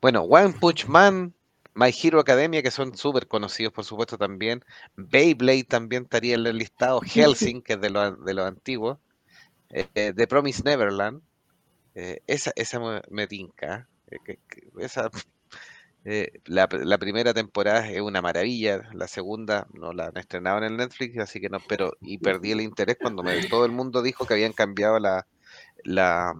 Bueno, 0.00 0.22
One 0.22 0.54
Punch 0.60 0.86
Man 0.86 1.32
My 1.74 1.90
Hero 1.90 2.20
Academia, 2.20 2.62
que 2.62 2.70
son 2.70 2.96
súper 2.96 3.28
conocidos, 3.28 3.72
por 3.72 3.84
supuesto, 3.84 4.16
también. 4.16 4.64
Beyblade 4.96 5.64
también 5.64 6.04
estaría 6.04 6.34
en 6.34 6.46
el 6.46 6.56
listado. 6.56 7.00
Helsing, 7.04 7.62
que 7.62 7.74
es 7.74 7.80
de 7.80 7.90
los 7.90 8.24
de 8.24 8.34
los 8.34 8.46
antiguos. 8.46 8.98
Eh, 9.70 10.12
The 10.16 10.26
Promise 10.26 10.62
Neverland. 10.64 11.20
Eh, 11.94 12.20
esa 12.26 12.52
esa 12.56 12.80
me, 12.80 13.02
me 13.10 13.26
tinca. 13.26 13.88
eh, 14.10 14.18
que- 14.24 14.38
que- 14.48 14.68
esa, 14.78 15.10
eh, 16.06 16.30
la, 16.46 16.68
la 16.70 16.98
primera 16.98 17.34
temporada 17.34 17.90
es 17.90 18.00
una 18.00 18.22
maravilla. 18.22 18.82
La 18.94 19.08
segunda 19.08 19.66
no 19.74 19.92
la 19.92 20.06
han 20.06 20.16
estrenado 20.16 20.58
en 20.58 20.64
el 20.64 20.76
Netflix, 20.76 21.18
así 21.18 21.40
que 21.40 21.48
no. 21.48 21.58
Pero, 21.68 21.92
y 22.00 22.18
perdí 22.18 22.52
el 22.52 22.60
interés 22.60 22.96
cuando 23.00 23.22
me, 23.24 23.40
todo 23.42 23.64
el 23.66 23.72
mundo 23.72 24.02
dijo 24.02 24.24
que 24.26 24.34
habían 24.34 24.52
cambiado 24.52 25.00
la, 25.00 25.26
la 25.84 26.34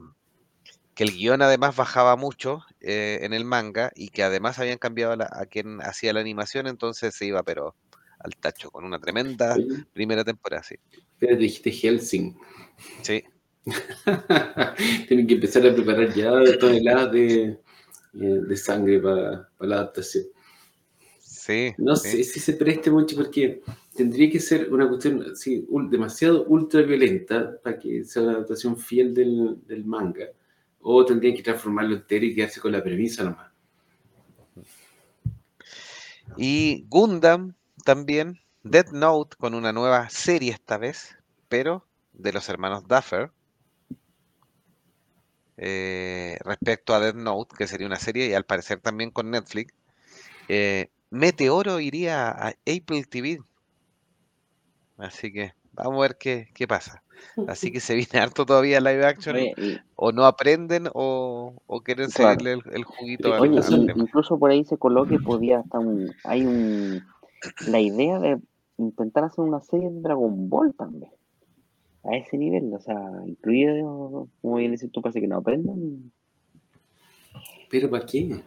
que 0.95 1.05
el 1.05 1.11
guion 1.13 1.43
además 1.43 1.77
bajaba 1.77 2.17
mucho 2.17 2.63
eh, 2.81 3.19
en 3.23 3.35
el 3.35 3.45
manga 3.45 3.93
y 3.95 4.09
que 4.09 4.23
además 4.23 4.59
habían 4.59 4.79
cambiado 4.79 5.15
la- 5.17 5.29
a 5.31 5.47
quien 5.47 5.81
hacía 5.83 6.13
la 6.13 6.21
animación, 6.21 6.67
entonces 6.67 7.15
se 7.15 7.27
iba 7.27 7.43
pero 7.43 7.77
al 8.19 8.35
tacho 8.37 8.71
con 8.71 8.85
una 8.85 8.99
tremenda 8.99 9.57
primera 9.93 10.25
temporada, 10.25 10.63
sí. 10.63 10.77
pero 11.19 11.37
dijiste 11.37 11.71
Helsing. 11.71 12.35
Sí, 13.03 13.23
Tienen 15.09 15.27
que 15.27 15.35
empezar 15.35 15.67
a 15.67 15.75
preparar 15.75 16.15
ya 16.15 16.31
toneladas 16.59 17.13
de, 17.13 17.59
de 18.19 18.57
sangre 18.57 19.01
para, 19.01 19.49
para 19.59 19.69
la 19.71 19.77
adaptación. 19.77 20.25
sí, 21.19 21.75
No 21.77 21.97
sí. 21.97 22.11
sé 22.11 22.25
si 22.25 22.41
se 22.41 22.55
preste 22.55 22.91
mucho 22.91 23.17
porque 23.17 23.63
tendría 23.95 24.31
que 24.31 24.41
ser 24.41 24.73
una 24.73 24.89
cuestión 24.89 25.25
demasiado 25.91 26.45
ultra 26.47 26.83
violenta 26.83 27.59
para 27.63 27.79
que 27.79 28.05
sea 28.05 28.23
una 28.23 28.33
adaptación 28.33 28.77
fiel 28.77 29.15
del, 29.15 29.59
del 29.67 29.85
manga. 29.85 30.27
O 30.81 31.05
tendría 31.05 31.35
que 31.35 31.43
transformarlo 31.43 31.97
entero 31.97 32.25
y 32.27 32.35
quedarse 32.35 32.61
con 32.61 32.73
la 32.73 32.83
premisa 32.83 33.25
nomás. 33.25 33.53
Y 36.37 36.85
Gundam 36.89 37.55
también, 37.85 38.41
Death 38.63 38.91
Note 38.93 39.37
con 39.39 39.55
una 39.55 39.73
nueva 39.73 40.09
serie 40.11 40.53
esta 40.53 40.79
vez, 40.79 41.17
pero 41.49 41.87
de 42.13 42.33
los 42.33 42.49
hermanos 42.49 42.87
Duffer. 42.89 43.33
Eh, 45.57 46.39
respecto 46.45 46.95
a 46.95 47.01
Death 47.01 47.17
Note, 47.17 47.55
que 47.57 47.67
sería 47.67 47.87
una 47.87 47.97
serie 47.99 48.27
y 48.29 48.35
al 48.35 48.45
parecer 48.45 48.81
también 48.81 49.11
con 49.11 49.31
Netflix. 49.31 49.75
eh, 50.49 50.89
Meteoro 51.11 51.81
iría 51.81 52.29
a 52.31 52.49
Apple 52.49 53.05
TV. 53.09 53.39
Así 54.99 55.33
que 55.33 55.53
vamos 55.73 55.99
a 55.99 56.01
ver 56.03 56.17
qué, 56.19 56.49
qué 56.55 56.67
pasa. 56.67 57.03
Así 57.47 57.71
que 57.71 57.81
se 57.81 57.95
viene 57.95 58.19
harto 58.21 58.47
todavía 58.47 58.81
live 58.81 59.05
action. 59.07 59.37
Oye, 59.37 59.55
y- 59.57 59.79
O 59.97 60.13
no 60.13 60.27
aprenden 60.27 60.89
o, 60.93 61.55
o 61.67 61.81
quieren 61.81 62.11
Claro. 62.11 62.39
seguirle 62.41 62.53
el, 62.53 62.75
el 62.75 62.85
juguito 62.85 63.33
al, 63.33 63.41
Oye, 63.43 63.59
al 63.59 63.87
tema. 63.87 64.05
incluso 64.05 64.39
por 64.39 64.51
ahí 64.51 64.65
se 64.65 64.77
coloque, 64.77 65.19
podía 65.19 65.61
hasta 65.61 65.79
un, 65.79 66.13
hay 66.25 66.45
un, 66.45 67.03
la 67.67 67.81
idea 67.81 68.19
de 68.19 68.39
intentar 68.79 69.25
hacer 69.25 69.45
una 69.45 69.61
serie 69.63 69.89
de 69.91 70.01
Dragon 70.03 70.49
Ball 70.51 70.75
también. 70.75 71.11
A 72.09 72.17
ese 72.17 72.39
nivel, 72.39 72.73
o 72.73 72.81
sea, 72.81 72.97
incluido, 73.27 74.29
como 74.41 74.57
bien 74.57 74.73
dices 74.73 74.91
tú, 74.93 75.03
parece 75.03 75.21
que 75.21 75.27
no 75.27 75.39
aprendan. 75.39 76.13
¿Pero 77.69 77.91
para 77.91 78.07
qué? 78.07 78.41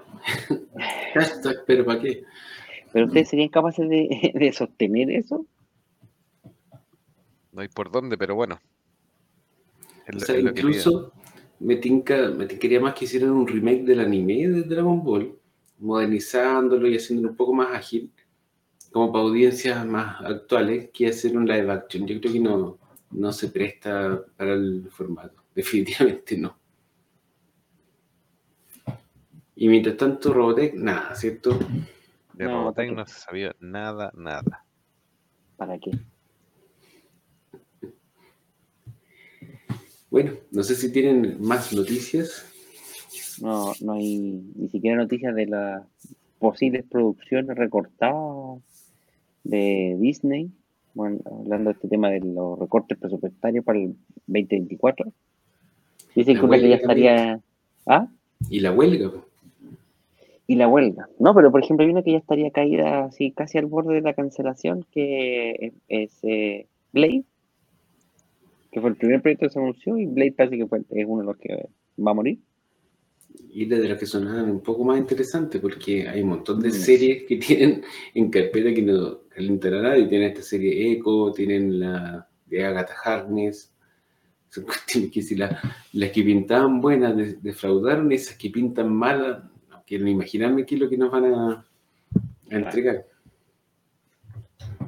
Hashtag, 1.13 1.65
¿pero 1.67 1.85
para 1.85 2.01
qué? 2.01 2.23
Pero 2.93 3.07
ustedes 3.07 3.29
serían 3.29 3.49
capaces 3.49 3.87
de, 3.89 4.31
de 4.33 4.51
sostener 4.53 5.11
eso. 5.11 5.45
No 7.51 7.61
hay 7.61 7.67
por 7.67 7.91
dónde, 7.91 8.17
pero 8.17 8.35
bueno. 8.35 8.59
O 10.15 10.19
sea, 10.19 10.39
incluso 10.39 11.11
me 11.59 11.75
tinca, 11.75 12.29
me 12.29 12.45
tincaría 12.45 12.79
más 12.79 12.93
que 12.95 13.05
hicieran 13.05 13.31
un 13.31 13.47
remake 13.47 13.83
del 13.83 13.99
anime 13.99 14.47
de 14.47 14.63
Dragon 14.63 15.03
Ball, 15.03 15.37
modernizándolo 15.79 16.87
y 16.87 16.95
haciéndolo 16.95 17.31
un 17.31 17.35
poco 17.35 17.53
más 17.53 17.75
ágil, 17.75 18.11
como 18.91 19.11
para 19.11 19.25
audiencias 19.25 19.85
más 19.85 20.21
actuales, 20.21 20.89
que 20.93 21.07
hacer 21.07 21.37
un 21.37 21.45
live 21.45 21.71
action. 21.71 22.07
Yo 22.07 22.19
creo 22.19 22.33
que 22.33 22.39
no, 22.39 22.79
no 23.11 23.31
se 23.31 23.49
presta 23.49 24.23
para 24.37 24.53
el 24.53 24.89
formato, 24.91 25.43
definitivamente 25.55 26.37
no. 26.37 26.57
Y 29.55 29.67
mientras 29.67 29.97
tanto, 29.97 30.33
Robotech, 30.33 30.73
nada, 30.75 31.13
¿cierto? 31.15 31.59
De 32.33 32.45
No, 32.45 32.59
Robotech 32.61 32.89
¿para 32.89 33.01
no 33.01 33.05
se 33.07 33.19
sabía 33.19 33.55
nada, 33.59 34.11
nada. 34.15 34.65
¿Para 35.57 35.77
qué? 35.77 35.91
Bueno, 40.09 40.31
no 40.51 40.63
sé 40.63 40.75
si 40.75 40.91
tienen 40.91 41.37
más 41.41 41.73
noticias. 41.73 42.45
No, 43.41 43.73
no 43.81 43.93
hay 43.93 44.41
ni 44.55 44.69
siquiera 44.69 44.97
noticias 44.97 45.35
de 45.35 45.45
las 45.45 45.83
posibles 46.39 46.85
producciones 46.89 47.55
recortadas 47.57 48.61
de 49.43 49.97
Disney. 49.99 50.51
Bueno, 50.93 51.19
hablando 51.25 51.69
de 51.69 51.73
este 51.75 51.87
tema 51.87 52.09
de 52.09 52.19
los 52.21 52.57
recortes 52.59 52.97
presupuestarios 52.97 53.63
para 53.63 53.79
el 53.79 53.95
2024. 54.27 55.11
Dicen 56.15 56.35
La 56.35 56.39
que 56.39 56.45
una 56.45 56.59
que 56.59 56.69
ya 56.69 56.79
también. 56.81 57.07
estaría. 57.07 57.39
¿Ah? 57.85 58.07
Y 58.49 58.59
la 58.59 58.71
huelga. 58.71 59.11
Y 60.47 60.55
la 60.55 60.67
huelga. 60.67 61.07
No, 61.19 61.35
pero 61.35 61.51
por 61.51 61.63
ejemplo 61.63 61.85
hay 61.85 61.91
una 61.91 62.01
que 62.01 62.13
ya 62.13 62.17
estaría 62.17 62.49
caída 62.51 63.05
así 63.05 63.31
casi 63.31 63.57
al 63.57 63.67
borde 63.67 63.93
de 63.95 64.01
la 64.01 64.13
cancelación, 64.13 64.85
que 64.91 65.51
es, 65.59 65.73
es, 65.87 66.19
eh, 66.23 66.65
Blade, 66.91 67.23
que 68.71 68.81
fue 68.81 68.89
el 68.89 68.95
primer 68.95 69.21
proyecto 69.21 69.45
que 69.45 69.53
se 69.53 69.59
anunció 69.59 69.97
y 69.97 70.07
Blade 70.07 70.31
parece 70.31 70.57
que 70.57 70.65
fue, 70.65 70.79
es 70.89 71.05
uno 71.07 71.21
de 71.21 71.27
los 71.27 71.37
que 71.37 71.69
va 72.03 72.11
a 72.11 72.15
morir. 72.15 72.39
Y 73.51 73.65
de 73.65 73.87
las 73.89 73.97
que 73.99 74.05
sonaban 74.05 74.49
un 74.49 74.61
poco 74.61 74.83
más 74.83 74.97
interesante, 74.97 75.59
porque 75.59 76.07
hay 76.07 76.21
un 76.21 76.29
montón 76.29 76.59
de 76.59 76.69
Mm. 76.69 76.73
series 76.73 77.23
que 77.27 77.37
tienen 77.37 77.83
en 78.13 78.29
carpeta 78.31 78.73
que 78.73 78.81
no 78.81 79.21
calentan 79.29 79.73
a 79.75 79.81
nadie. 79.81 80.07
Tienen 80.07 80.29
esta 80.29 80.41
serie 80.43 80.91
Echo, 80.93 81.31
tienen 81.33 81.79
la 81.79 82.27
de 82.45 82.65
Agatha 82.65 82.93
Harkness. 83.03 83.71
Son 84.49 84.63
cuestiones 84.65 85.11
que 85.11 85.21
si 85.21 85.35
la- 85.35 85.59
las 85.93 86.09
que 86.11 86.23
pintaban 86.23 86.79
buenas 86.81 87.15
de- 87.15 87.33
defraudaron, 87.41 88.11
esas 88.11 88.35
que 88.37 88.49
pintan 88.49 88.93
malas, 88.93 89.43
no 89.69 89.83
quiero 89.85 90.05
ni 90.05 90.11
imaginarme 90.11 90.65
qué 90.65 90.75
es 90.75 90.81
lo 90.81 90.89
que 90.89 90.97
nos 90.97 91.11
van 91.11 91.25
a, 91.25 91.51
a 92.51 92.55
entregar. 92.55 93.05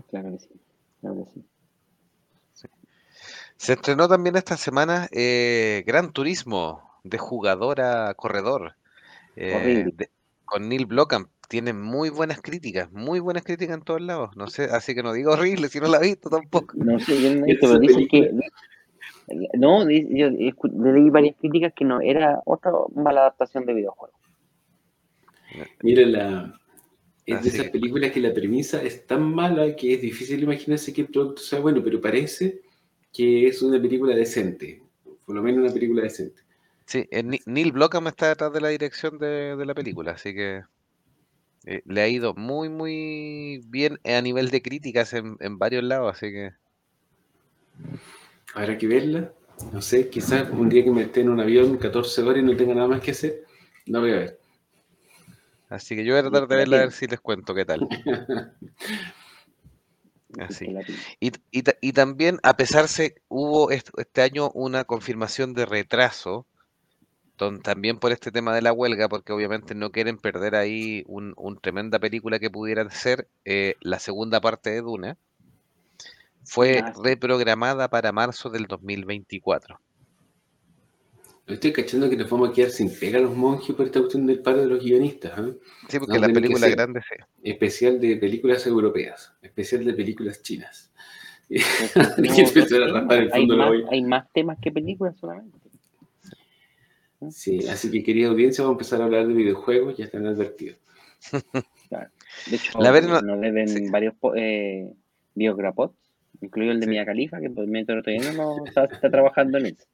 Claro 0.10 0.32
que 0.32 0.40
sí. 0.40 0.50
Claro 1.02 1.26
que 1.26 1.32
sí. 1.40 1.46
Se 3.58 3.74
estrenó 3.74 4.08
también 4.08 4.36
esta 4.36 4.58
semana 4.58 5.08
eh, 5.12 5.84
Gran 5.86 6.12
Turismo 6.12 6.91
de 7.04 7.18
jugador 7.18 7.82
a 7.82 8.14
corredor 8.14 8.76
eh, 9.36 9.86
de- 9.94 10.10
con 10.46 10.70
Neil 10.70 10.86
Blomkamp. 10.86 11.30
Tiene 11.48 11.74
muy 11.74 12.10
buenas 12.10 12.42
críticas, 12.42 12.92
muy 12.92 13.20
buenas 13.20 13.44
críticas 13.44 13.76
en 13.76 13.84
todos 13.84 14.02
lados. 14.02 14.30
No 14.38 14.48
sé, 14.48 14.66
así 14.66 14.96
que 14.96 15.04
no 15.04 15.12
digo 15.12 15.34
horrible 15.34 15.68
si 15.68 15.80
no 15.80 15.88
la 15.88 15.98
he 15.98 16.04
visto 16.04 16.30
tampoco. 16.30 16.74
No 16.78 16.98
sé, 17.00 17.22
yo 17.22 17.30
no 17.30 17.46
he 17.46 17.48
¿Viste 17.48 17.52
visto, 17.52 17.68
pero 17.68 17.80
dicen 17.80 18.08
que. 18.08 18.32
No, 19.54 19.86
di- 19.86 20.08
yo 20.18 20.30
leí 20.30 21.10
varias 21.10 21.36
críticas 21.40 21.74
que 21.76 21.86
no 21.86 22.02
era 22.02 22.42
otra 22.46 22.72
mala 22.96 23.22
adaptación 23.22 23.66
de 23.66 23.74
videojuego. 23.74 24.14
Mira, 25.84 26.06
la, 26.06 26.60
es 27.26 27.38
Así 27.38 27.50
de 27.50 27.58
esas 27.58 27.72
películas 27.72 28.12
que 28.12 28.20
la 28.20 28.34
premisa 28.34 28.82
es 28.82 29.06
tan 29.06 29.34
mala 29.34 29.76
que 29.76 29.94
es 29.94 30.02
difícil 30.02 30.44
imaginarse 30.44 30.94
que 30.94 31.02
el 31.02 31.08
producto 31.08 31.42
sea 31.42 31.60
bueno, 31.60 31.82
pero 31.84 32.02
parece 32.02 32.62
que 33.14 33.48
es 33.48 33.62
una 33.62 33.82
película 33.82 34.16
decente, 34.16 34.82
por 35.26 35.36
lo 35.36 35.42
menos 35.42 35.64
una 35.64 35.74
película 35.74 36.04
decente. 36.04 36.42
Sí, 36.92 37.08
eh, 37.12 37.24
Neil 37.46 37.72
Blomkamp 37.72 38.08
está 38.08 38.28
detrás 38.30 38.52
de 38.54 38.62
la 38.62 38.68
dirección 38.70 39.18
de, 39.18 39.56
de 39.56 39.66
la 39.66 39.74
película, 39.74 40.12
así 40.12 40.34
que 40.36 40.64
eh, 41.66 41.82
le 41.86 42.02
ha 42.02 42.08
ido 42.08 42.34
muy, 42.36 42.70
muy 42.70 43.62
bien 43.68 44.00
a 44.04 44.22
nivel 44.22 44.50
de 44.52 44.62
críticas 44.62 45.14
en, 45.14 45.38
en 45.40 45.58
varios 45.58 45.84
lados, 45.84 46.16
así 46.16 46.32
que 46.32 46.52
Habrá 48.54 48.78
que 48.78 48.88
verla, 48.88 49.32
no 49.74 49.82
sé, 49.82 50.10
quizás 50.10 50.50
un 50.52 50.70
día 50.70 50.84
que 50.84 50.92
me 50.92 51.04
esté 51.04 51.22
en 51.22 51.30
un 51.30 51.40
avión 51.40 51.78
14 51.78 52.22
horas 52.22 52.40
y 52.42 52.46
no 52.46 52.56
tenga 52.56 52.74
nada 52.76 52.88
más 52.88 53.02
que 53.02 53.12
hacer, 53.12 53.44
la 53.86 54.00
voy 54.00 54.12
a 54.12 54.16
ver. 54.18 54.40
así 55.70 55.96
que 55.96 56.04
yo 56.06 56.14
voy 56.14 56.20
a 56.20 56.30
tratar 56.30 56.48
de 56.48 56.56
La 56.56 56.60
verla 56.60 56.78
a 56.78 56.80
ver 56.82 56.92
si 56.92 57.08
les 57.08 57.20
cuento 57.20 57.56
qué 57.56 57.66
tal. 57.66 57.88
Así. 60.40 60.66
Y, 61.20 61.32
y 61.52 61.64
ta- 61.64 61.76
y 61.82 61.94
también, 61.94 62.40
a 62.44 62.56
pesar 62.58 62.88
se 62.88 63.16
hubo 63.30 63.72
est- 63.72 63.90
este 63.98 64.22
año 64.22 64.50
una 64.54 64.84
confirmación 64.86 65.54
de 65.54 65.66
retraso, 65.66 66.48
también 67.62 67.98
por 67.98 68.12
este 68.12 68.32
tema 68.32 68.54
de 68.54 68.62
la 68.62 68.72
huelga, 68.72 69.10
porque 69.10 69.34
obviamente 69.34 69.74
no 69.74 69.92
quieren 69.92 70.18
perder 70.18 70.56
ahí 70.56 71.04
un, 71.08 71.34
un 71.38 71.58
tremenda 71.58 72.00
película 72.00 72.38
que 72.40 72.52
pudiera 72.52 72.88
ser 72.92 73.28
eh, 73.46 73.76
la 73.82 74.00
segunda 74.00 74.40
parte 74.42 74.70
de 74.70 74.82
Duna, 74.82 75.18
fue 76.44 76.84
reprogramada 77.04 77.90
para 77.90 78.12
marzo 78.12 78.50
del 78.50 78.68
2024. 78.68 79.80
Estoy 81.48 81.74
cachando 81.74 82.10
que 82.10 82.16
nos 82.16 82.30
vamos 82.30 82.50
a 82.50 82.54
quedar 82.54 82.70
sin 82.70 82.90
pega 82.98 83.20
los 83.20 83.36
monjes 83.36 83.76
por 83.76 83.86
esta 83.86 84.00
cuestión 84.00 84.26
del 84.26 84.40
paro 84.40 84.60
de 84.60 84.68
los 84.68 84.84
guionistas. 84.84 85.38
¿eh? 85.40 85.54
Sí, 85.90 86.00
porque 86.00 86.14
No, 86.14 86.28
la 86.28 86.34
película 86.34 86.70
grande 86.70 87.02
sí. 87.02 87.16
Especial 87.44 88.00
de 88.00 88.18
películas 88.18 88.66
europeas, 88.68 89.34
especial 89.42 89.84
de 89.84 89.94
películas 89.94 90.42
chinas. 90.42 90.94
Hay 93.34 93.46
más, 93.48 93.70
olla. 93.70 93.88
hay 93.92 94.04
más 94.04 94.32
temas 94.32 94.58
que 94.62 94.72
películas 94.72 95.18
solamente. 95.18 95.71
Sí, 97.30 97.68
así 97.68 97.92
que 97.92 98.04
querida 98.04 98.30
audiencia, 98.30 98.64
vamos 98.64 98.76
a 98.76 98.78
empezar 98.80 99.02
a 99.02 99.06
hablar 99.06 99.28
de 99.28 99.34
videojuegos, 99.34 99.98
ya 99.98 100.06
están 100.06 100.26
advertidos. 100.26 100.78
De 102.50 102.56
hecho, 102.56 102.80
La 102.80 102.92
Vere 102.92 103.08
no- 103.08 103.22
nos 103.22 103.42
deben 103.42 103.68
sí. 103.68 103.90
varios 103.90 104.16
eh, 104.36 104.92
incluido 106.42 106.72
el 106.72 106.80
de 106.80 106.86
Sí. 106.86 106.90
Mia 106.90 107.06
Khalifa, 107.06 107.40
que 107.40 107.50
por 107.50 107.68
mientras 107.68 108.04
todavía 108.04 108.32
no 108.34 108.66
está, 108.66 108.86
está 108.86 109.10
trabajando 109.12 109.58
en 109.60 109.66
eso. 109.68 109.86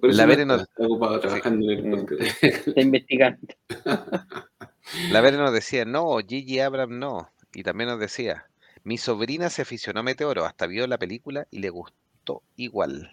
Por 0.00 0.10
eso 0.10 0.18
La 0.18 0.26
Vere 0.26 0.42
está, 0.42 0.56
no- 0.56 0.62
está 0.62 0.84
ocupado 0.84 1.20
trabajando 1.20 1.70
en 1.70 1.78
el 1.78 1.86
Mm. 1.86 1.90
podcast. 2.00 2.44
Está 2.44 2.80
investigando. 2.80 3.46
La 5.10 5.20
Vera 5.20 5.36
nos 5.36 5.52
decía, 5.52 5.84
no, 5.84 6.16
Gigi 6.26 6.60
Abrams 6.60 6.94
no. 6.96 7.28
Y 7.54 7.62
también 7.64 7.90
nos 7.90 7.98
decía, 8.00 8.46
mi 8.84 8.98
sobrina 8.98 9.50
se 9.50 9.62
aficionó 9.62 10.00
a 10.00 10.02
Meteoro, 10.04 10.44
hasta 10.44 10.66
vio 10.66 10.86
la 10.86 10.96
película 10.98 11.46
y 11.50 11.58
le 11.58 11.70
gustó 11.70 12.42
igual. 12.56 13.10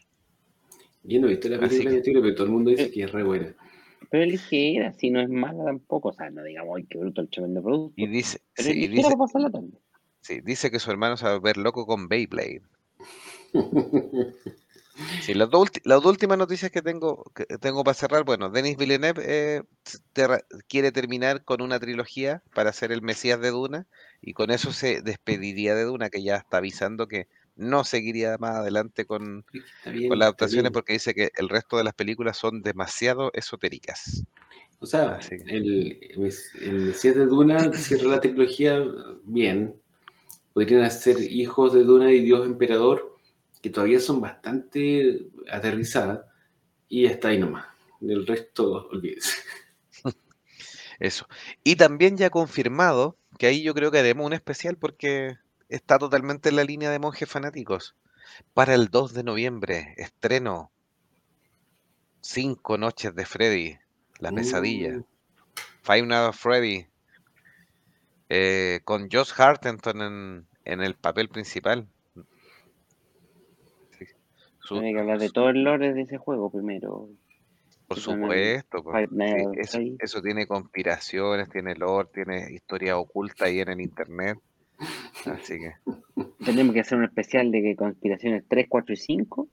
Yo 1.03 1.19
no 1.19 1.27
he 1.27 1.31
visto 1.31 1.49
la 1.49 1.59
película 1.59 1.89
que- 1.89 1.95
de 1.97 2.01
Tiro, 2.01 2.21
pero 2.21 2.35
todo 2.35 2.45
el 2.45 2.51
mundo 2.53 2.69
dice 2.71 2.83
Eh. 2.83 2.91
que 2.91 3.03
es 3.03 3.11
re 3.11 3.23
buena. 3.23 3.53
Pero 4.09 4.23
es 4.25 4.31
ligera, 4.31 4.93
si 4.93 5.09
no 5.09 5.21
es 5.21 5.29
mala 5.29 5.63
tampoco. 5.65 6.09
O 6.09 6.13
sea, 6.13 6.29
no 6.29 6.43
digamos, 6.43 6.77
ay, 6.77 6.85
qué 6.89 6.97
bruto 6.97 7.21
el 7.21 7.29
tremendo 7.29 7.61
producto. 7.63 7.93
Y 7.97 8.07
dice, 8.07 8.39
pero 8.55 8.69
sí, 8.69 8.73
ligera 8.75 9.07
dice, 9.09 9.17
pasar 9.17 9.41
la 9.41 9.49
tarde. 9.51 9.69
sí, 10.21 10.41
dice 10.41 10.69
que 10.71 10.79
su 10.79 10.91
hermano 10.91 11.17
se 11.17 11.25
va 11.25 11.33
a 11.33 11.39
ver 11.39 11.57
loco 11.57 11.85
con 11.85 12.07
Beyblade. 12.07 12.61
Sí, 15.21 15.33
las, 15.33 15.49
dos 15.49 15.69
ulti- 15.69 15.81
las 15.85 16.03
dos 16.03 16.11
últimas 16.11 16.37
noticias 16.37 16.69
que 16.69 16.83
tengo, 16.83 17.23
que 17.33 17.45
tengo 17.57 17.83
para 17.83 17.95
cerrar, 17.95 18.23
bueno, 18.25 18.49
Denis 18.51 18.77
Villeneuve 18.77 19.23
eh, 19.25 19.61
quiere 20.67 20.91
terminar 20.91 21.43
con 21.43 21.63
una 21.63 21.79
trilogía 21.79 22.43
para 22.53 22.71
ser 22.73 22.91
el 22.91 23.01
Mesías 23.01 23.41
de 23.41 23.49
Duna 23.49 23.87
y 24.21 24.33
con 24.33 24.51
eso 24.51 24.71
se 24.71 25.01
despediría 25.01 25.73
de 25.73 25.85
Duna, 25.85 26.11
que 26.11 26.21
ya 26.21 26.35
está 26.35 26.57
avisando 26.57 27.07
que 27.07 27.27
no 27.55 27.83
seguiría 27.83 28.37
más 28.39 28.55
adelante 28.55 29.05
con, 29.05 29.45
Está 29.53 29.91
bien, 29.91 30.09
con 30.09 30.19
las 30.19 30.27
adaptaciones 30.27 30.71
porque 30.71 30.93
dice 30.93 31.13
que 31.13 31.31
el 31.35 31.49
resto 31.49 31.77
de 31.77 31.83
las 31.83 31.93
películas 31.93 32.37
son 32.37 32.61
demasiado 32.61 33.31
esotéricas. 33.33 34.25
O 34.79 34.85
sea, 34.85 35.19
el, 35.47 35.97
el 36.61 36.73
Mesías 36.73 37.15
de 37.15 37.25
Duna 37.25 37.71
cierra 37.73 38.09
la 38.09 38.21
trilogía 38.21 38.83
bien. 39.23 39.75
Podrían 40.51 40.81
hacer 40.81 41.21
hijos 41.21 41.73
de 41.73 41.83
Duna 41.83 42.11
y 42.11 42.21
Dios 42.21 42.45
Emperador, 42.45 43.17
que 43.61 43.69
todavía 43.69 43.99
son 43.99 44.19
bastante 44.19 45.21
aterrizadas, 45.49 46.25
y 46.89 47.05
está 47.05 47.29
ahí 47.29 47.39
nomás. 47.39 47.65
Del 48.01 48.27
resto, 48.27 48.89
olvídese. 48.91 49.37
Eso. 50.99 51.27
Y 51.63 51.77
también 51.77 52.17
ya 52.17 52.29
confirmado, 52.29 53.17
que 53.39 53.47
ahí 53.47 53.63
yo 53.63 53.73
creo 53.73 53.89
que 53.89 53.99
haremos 53.99 54.25
un 54.25 54.33
especial 54.33 54.77
porque 54.77 55.37
está 55.75 55.97
totalmente 55.99 56.49
en 56.49 56.55
la 56.55 56.63
línea 56.63 56.89
de 56.91 56.99
monjes 56.99 57.29
fanáticos. 57.29 57.95
Para 58.53 58.73
el 58.73 58.87
2 58.89 59.13
de 59.13 59.23
noviembre, 59.23 59.93
estreno 59.97 60.71
Cinco 62.21 62.77
Noches 62.77 63.13
de 63.15 63.25
Freddy, 63.25 63.77
La 64.19 64.31
Pesadilla. 64.31 64.97
Mm, 64.97 65.03
Five 65.83 66.01
Nights 66.03 66.27
at 66.29 66.33
Freddy. 66.33 66.87
eh, 68.29 68.79
con 68.85 69.09
Josh 69.11 69.31
Hartenton 69.37 70.01
en, 70.01 70.47
en 70.65 70.81
el 70.81 70.95
papel 70.95 71.29
principal. 71.29 71.87
Sí. 73.99 74.05
Su- 74.59 74.75
Tiene 74.75 74.93
que 74.93 74.99
hablar 75.01 75.19
de 75.19 75.29
todo 75.29 75.49
el 75.49 75.63
lore 75.63 75.93
de 75.93 76.01
ese 76.01 76.17
juego 76.17 76.49
primero. 76.49 77.09
por 77.87 77.99
supuesto. 77.99 78.81
pues. 78.83 79.09
Sí, 79.11 79.59
eso, 79.59 79.79
eso 79.99 80.21
tiene 80.21 80.47
conspiraciones, 80.47 81.49
tiene 81.49 81.75
lore, 81.75 82.09
tiene 82.13 82.51
historia 82.53 82.97
oculta 82.97 83.45
ahí 83.45 83.59
en 83.59 83.69
el 83.69 83.81
internet. 83.81 84.39
Así 85.25 85.59
que 85.59 85.73
Tenemos 86.43 86.73
que 86.73 86.81
hacer 86.81 86.97
un 86.97 87.05
especial 87.05 87.51
de 87.51 87.61
que 87.61 87.75
conspiraciones 87.75 88.43
3, 88.47 88.65
4 88.69 88.93
y 88.93 88.97
5. 88.97 89.47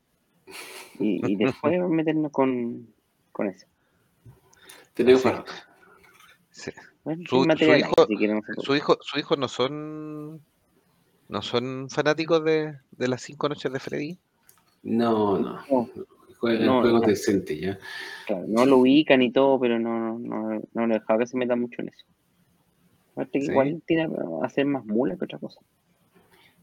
Y, 0.99 1.33
y 1.33 1.37
después 1.37 1.79
meternos 1.89 2.33
con, 2.33 2.89
con 3.33 3.49
eso. 3.49 3.67
tenemos 4.95 5.23
para- 5.23 5.45
sí. 6.51 6.71
Bueno, 7.05 7.23
Su- 7.29 7.45
hijo- 7.45 7.57
si 7.57 8.63
su 8.63 8.75
hijo, 8.77 8.99
su 9.01 9.19
hijo 9.19 9.37
no 9.37 9.49
son 9.49 10.41
no 11.29 11.43
son 11.43 11.89
fanáticos 11.89 12.45
de, 12.45 12.75
de 12.91 13.09
las 13.09 13.23
cinco 13.23 13.49
noches 13.49 13.73
de 13.73 13.79
Freddy. 13.79 14.19
No, 14.83 15.39
no. 15.39 15.61
No, 15.71 15.89
Juegan 16.39 16.67
No, 16.67 16.81
juegos 16.81 17.03
no. 17.03 17.07
decentes 17.07 17.61
ya. 17.61 17.79
claro, 18.27 18.45
no 18.49 18.67
lo 18.67 18.79
ubican 18.79 19.23
y 19.23 19.31
todo, 19.31 19.61
pero 19.61 19.79
no, 19.79 20.19
no, 20.19 20.61
no 20.73 20.87
lo 20.87 20.95
he 20.95 20.99
dejado 20.99 21.21
que 21.21 21.27
se 21.27 21.37
meta 21.37 21.55
mucho 21.55 21.83
en 21.83 21.89
eso. 21.91 22.05
Aparte 23.13 23.41
que 23.41 23.47
Sí. 23.47 23.51
igual 23.51 23.83
tiene 23.87 24.05
a 24.05 24.47
hacer 24.47 24.67
más 24.67 24.85
mula 24.85 25.17
que 25.17 25.25
otra 25.25 25.39
cosa. 25.39 25.61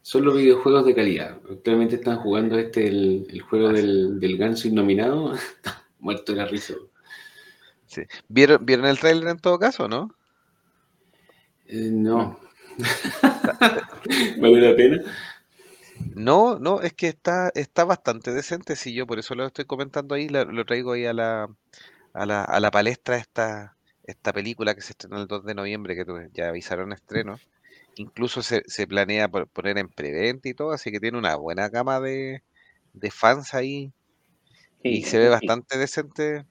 Son 0.01 0.23
los 0.23 0.37
videojuegos 0.37 0.85
de 0.85 0.95
calidad. 0.95 1.37
Actualmente 1.51 1.95
están 1.95 2.17
jugando 2.17 2.57
este, 2.57 2.87
el, 2.87 3.27
el 3.29 3.41
juego 3.41 3.69
del, 3.73 4.19
del 4.19 4.37
ganso 4.37 4.67
innominado. 4.67 5.33
Muerto 5.99 6.31
de 6.31 6.37
la 6.37 6.45
risa. 6.45 6.75
Sí. 7.87 8.03
¿Vieron, 8.27 8.65
¿Vieron 8.65 8.85
el 8.85 8.99
trailer 8.99 9.29
en 9.29 9.39
todo 9.39 9.59
caso, 9.59 9.87
no? 9.87 10.11
Eh, 11.67 11.89
no. 11.91 12.39
¿Vale 14.39 14.61
la 14.61 14.75
pena? 14.75 15.01
No, 16.15 16.59
no, 16.59 16.81
es 16.81 16.93
que 16.93 17.07
está, 17.07 17.49
está 17.55 17.83
bastante 17.85 18.31
decente, 18.33 18.75
si 18.75 18.93
yo 18.93 19.07
por 19.07 19.19
eso 19.19 19.35
lo 19.35 19.45
estoy 19.47 19.65
comentando 19.65 20.15
ahí, 20.15 20.29
la- 20.29 20.45
lo 20.45 20.65
traigo 20.65 20.91
ahí 20.93 21.05
a 21.05 21.13
la, 21.13 21.49
a 22.13 22.25
la, 22.25 22.43
a 22.43 22.59
la 22.59 22.71
palestra 22.71 23.17
esta, 23.17 23.76
esta 24.07 24.34
película 24.34 24.73
que 24.73 24.81
se 24.81 24.93
estrenó 24.93 25.21
el 25.21 25.27
2 25.27 25.43
de 25.45 25.53
noviembre, 25.53 25.95
que 25.95 26.05
ya 26.34 26.49
avisaron 26.49 26.93
estreno. 26.93 27.38
Incluso 27.97 28.41
se, 28.41 28.63
se 28.65 28.88
planea 28.88 29.27
poner 29.27 29.77
en 29.77 29.89
preventa 29.89 30.49
y 30.49 30.53
todo, 30.53 30.71
así 30.71 30.91
que 30.91 30.99
tiene 30.99 31.17
una 31.17 31.35
buena 31.35 31.69
gama 31.69 31.99
de, 31.99 32.41
de 32.93 33.11
fans 33.11 33.53
ahí 33.53 33.91
y 34.84 35.01
se 35.03 35.19
ve 35.19 35.29
bastante 35.29 35.77
decente. 35.77 36.45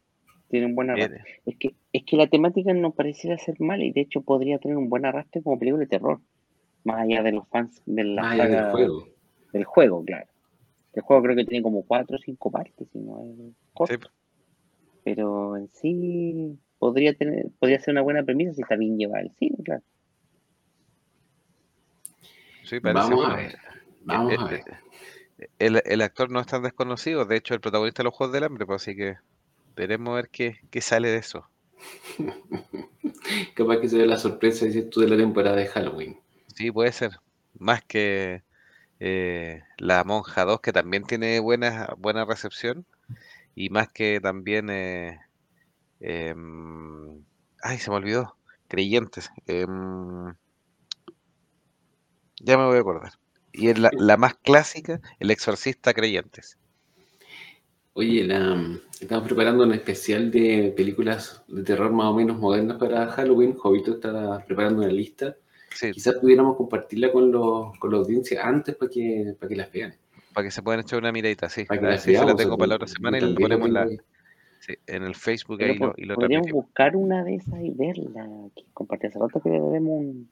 Tiene 0.48 0.66
un 0.66 0.74
buen 0.74 0.90
arrastre. 0.90 1.24
Es 1.46 1.56
que, 1.56 1.74
es 1.92 2.04
que 2.04 2.16
la 2.16 2.28
temática 2.28 2.72
no 2.72 2.92
pareciera 2.92 3.38
ser 3.38 3.60
mala 3.60 3.84
y 3.84 3.92
de 3.92 4.02
hecho 4.02 4.20
podría 4.20 4.58
tener 4.58 4.76
un 4.76 4.88
buen 4.88 5.04
arrastre 5.04 5.42
como 5.42 5.58
película 5.58 5.80
de 5.80 5.88
terror. 5.88 6.20
Más 6.84 7.00
allá 7.00 7.22
de 7.22 7.32
los 7.32 7.48
fans 7.48 7.82
de 7.86 8.04
la 8.04 8.22
Más 8.22 8.32
allá 8.32 8.46
del 8.48 8.70
juego. 8.72 9.08
del 9.52 9.64
juego, 9.64 10.04
claro. 10.04 10.26
El 10.92 11.02
juego 11.02 11.22
creo 11.22 11.36
que 11.36 11.44
tiene 11.44 11.62
como 11.62 11.82
cuatro 11.82 12.16
o 12.16 12.20
cinco 12.20 12.50
partes, 12.50 12.88
si 12.92 12.98
no 12.98 13.22
es 13.22 13.54
corto. 13.74 14.08
sí, 14.08 14.08
Pero 15.04 15.56
en 15.56 15.68
sí 15.68 16.58
podría 16.78 17.14
tener, 17.14 17.46
podría 17.58 17.80
ser 17.80 17.92
una 17.92 18.02
buena 18.02 18.24
premisa 18.24 18.52
si 18.54 18.62
está 18.62 18.76
bien 18.76 18.98
llevada 18.98 19.20
al 19.20 19.30
cine, 19.32 19.56
claro. 19.64 19.82
sí, 22.64 22.80
parece 22.80 23.14
Vamos 23.14 23.30
a 23.30 23.36
ver. 23.36 23.58
Vamos 24.04 24.32
El- 24.34 24.40
a 24.40 24.44
ver. 24.50 24.64
El, 25.58 25.82
el 25.84 26.02
actor 26.02 26.30
no 26.30 26.40
es 26.40 26.46
tan 26.46 26.62
desconocido, 26.62 27.24
de 27.26 27.36
hecho 27.36 27.54
el 27.54 27.60
protagonista 27.60 28.02
de 28.02 28.04
los 28.04 28.14
Juegos 28.14 28.32
del 28.34 28.44
Hambre, 28.44 28.66
pues 28.66 28.82
así 28.82 28.96
que 28.96 29.16
veremos 29.76 30.12
a 30.12 30.16
ver 30.16 30.30
qué, 30.30 30.58
qué 30.70 30.80
sale 30.80 31.08
de 31.08 31.18
eso. 31.18 31.50
Capaz 33.54 33.80
que 33.80 33.88
se 33.88 33.98
ve 33.98 34.06
la 34.06 34.18
sorpresa, 34.18 34.66
dices 34.66 34.88
tú, 34.90 35.00
de 35.00 35.08
la 35.08 35.16
temporada 35.16 35.56
de 35.56 35.66
Halloween. 35.66 36.18
Sí, 36.54 36.70
puede 36.70 36.92
ser. 36.92 37.10
Más 37.58 37.82
que 37.84 38.42
eh, 39.00 39.62
La 39.78 40.04
Monja 40.04 40.44
2, 40.44 40.60
que 40.60 40.72
también 40.72 41.04
tiene 41.04 41.40
buena, 41.40 41.94
buena 41.98 42.24
recepción. 42.24 42.86
Y 43.54 43.70
más 43.70 43.90
que 43.90 44.20
también. 44.20 44.70
eh, 44.70 45.20
em, 46.00 47.22
ay, 47.62 47.78
se 47.78 47.90
me 47.90 47.96
olvidó. 47.96 48.36
Creyentes. 48.68 49.30
em, 49.46 50.34
ya 52.40 52.58
me 52.58 52.66
voy 52.66 52.76
a 52.76 52.80
acordar. 52.80 53.12
Y 53.52 53.68
es 53.68 53.78
la, 53.78 53.90
la 53.92 54.16
más 54.16 54.34
clásica, 54.34 55.00
El 55.18 55.30
Exorcista 55.30 55.94
Creyentes. 55.94 56.58
Oye, 57.94 58.24
la, 58.24 58.78
estamos 59.00 59.24
preparando 59.24 59.64
un 59.64 59.72
especial 59.72 60.30
de 60.30 60.74
películas 60.76 61.42
de 61.48 61.62
terror 61.62 61.90
más 61.92 62.08
o 62.08 62.14
menos 62.14 62.38
modernas 62.38 62.76
para 62.76 63.06
Halloween. 63.08 63.54
Jovito 63.54 63.92
está 63.92 64.44
preparando 64.44 64.82
una 64.82 64.92
lista. 64.92 65.34
Sí, 65.74 65.92
Quizás 65.92 66.16
pudiéramos 66.16 66.56
compartirla 66.56 67.10
con, 67.10 67.32
los, 67.32 67.78
con 67.78 67.90
la 67.90 67.98
audiencia 67.98 68.46
antes 68.46 68.76
para 68.76 68.90
que, 68.90 69.34
para 69.38 69.48
que 69.48 69.56
las 69.56 69.72
vean. 69.72 69.94
para 70.34 70.46
que 70.46 70.50
se 70.50 70.62
puedan 70.62 70.80
echar 70.80 70.98
una 70.98 71.10
miradita, 71.12 71.48
sí. 71.48 71.64
Para 71.64 71.92
que 71.92 71.98
se 71.98 72.12
la 72.12 72.36
tengo 72.36 72.58
para 72.58 72.68
la 72.68 72.74
otra 72.76 72.88
semana 72.88 73.16
y 73.16 73.20
también 73.20 73.48
la 73.48 73.56
ponemos 73.58 73.70
la-. 73.70 73.88
Sí, 74.60 74.74
en 74.86 75.02
el 75.04 75.14
Facebook 75.14 75.58
Pero 75.58 75.72
ahí 75.72 75.78
lo, 75.78 75.94
y 75.96 76.04
lo 76.04 76.14
podríamos 76.14 76.46
transmitimos. 76.48 76.66
buscar 76.66 76.96
una 76.96 77.24
de 77.24 77.34
esas 77.36 77.60
y 77.62 77.70
verla. 77.70 78.28
Compartir 78.72 79.10
hace 79.10 79.18
rato 79.18 79.40
que 79.40 79.50
debemos 79.50 79.90
un- 80.00 80.30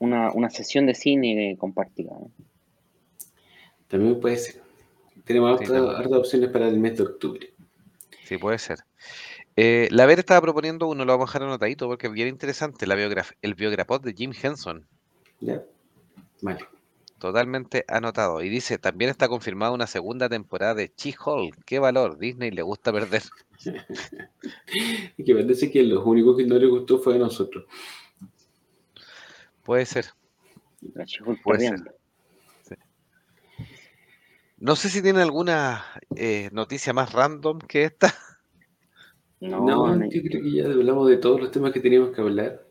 una, 0.00 0.32
una 0.32 0.50
sesión 0.50 0.86
de 0.86 0.94
cine 0.94 1.56
compartida. 1.58 2.12
¿no? 2.12 2.30
También 3.88 4.20
puede 4.20 4.36
ser. 4.36 4.60
Tenemos 5.24 5.58
Sí, 5.60 5.72
hartas 5.72 6.12
opciones 6.18 6.50
para 6.50 6.68
el 6.68 6.78
mes 6.78 6.96
de 6.98 7.04
octubre. 7.04 7.50
Sí, 8.24 8.38
puede 8.38 8.58
ser. 8.58 8.78
Eh, 9.56 9.88
la 9.90 10.06
Ver 10.06 10.18
estaba 10.18 10.40
proponiendo 10.40 10.88
uno, 10.88 11.04
lo 11.04 11.12
vamos 11.12 11.28
a 11.28 11.32
dejar 11.32 11.42
anotadito 11.48 11.86
porque 11.86 12.08
es 12.08 12.12
bien 12.12 12.28
interesante, 12.28 12.86
la 12.86 12.94
biograf 12.94 13.30
el 13.42 13.54
biograpod 13.54 14.00
de 14.02 14.12
Jim 14.14 14.32
Henson. 14.40 14.86
¿Ya? 15.40 15.62
Vale. 16.42 16.60
Totalmente 17.18 17.84
anotado. 17.88 18.42
Y 18.42 18.48
dice, 18.48 18.78
también 18.78 19.10
está 19.10 19.28
confirmada 19.28 19.72
una 19.72 19.86
segunda 19.86 20.28
temporada 20.28 20.74
de 20.74 20.92
She-Hulk. 20.96 21.64
¿Qué 21.64 21.78
valor? 21.78 22.18
Disney 22.18 22.50
le 22.50 22.62
gusta 22.62 22.92
perder. 22.92 23.22
Y 25.16 25.24
que 25.24 25.34
parece 25.34 25.70
que 25.70 25.82
los 25.84 26.04
únicos 26.04 26.36
que 26.36 26.44
no 26.44 26.58
les 26.58 26.68
gustó 26.68 26.98
fue 26.98 27.14
a 27.14 27.18
nosotros. 27.18 27.64
Puede 29.62 29.86
ser. 29.86 30.06
La 30.92 31.06
Puede 31.42 31.68
ser. 31.68 31.94
No 34.58 34.76
sé 34.76 34.88
si 34.88 35.02
tiene 35.02 35.22
alguna 35.22 35.84
eh, 36.16 36.48
noticia 36.52 36.92
más 36.92 37.12
random 37.12 37.58
que 37.58 37.84
esta. 37.84 38.14
No, 39.40 39.94
yo 40.08 40.22
creo 40.22 40.42
que 40.42 40.52
ya 40.52 40.64
hablamos 40.64 41.08
de 41.08 41.18
todos 41.18 41.40
los 41.40 41.50
temas 41.50 41.72
que 41.72 41.80
teníamos 41.80 42.14
que 42.14 42.20
hablar. 42.20 42.64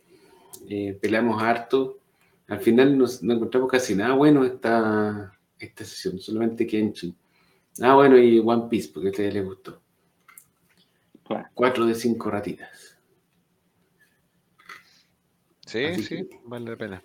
eh, 0.70 0.98
peleamos 1.02 1.42
harto. 1.42 2.00
Al 2.48 2.60
final 2.60 2.98
no 2.98 3.34
encontramos 3.34 3.70
casi 3.70 3.96
nada 3.96 4.16
bueno 4.16 4.44
esta, 4.44 5.38
esta 5.58 5.86
sesión, 5.86 6.20
solamente 6.20 6.68
Kenshin. 6.68 7.16
Ah, 7.82 7.96
bueno, 7.96 8.18
y 8.18 8.40
One 8.40 8.68
Piece, 8.70 8.90
porque 8.94 9.08
a 9.08 9.12
ustedes 9.12 9.34
les 9.34 9.46
gustó. 9.46 9.82
Cuatro 11.54 11.86
de 11.86 11.96
cinco 11.96 12.30
ratitas. 12.30 13.00
Sí, 15.66 15.96
sí, 16.04 16.30
vale 16.46 16.72
la 16.72 16.78
pena. 16.78 17.04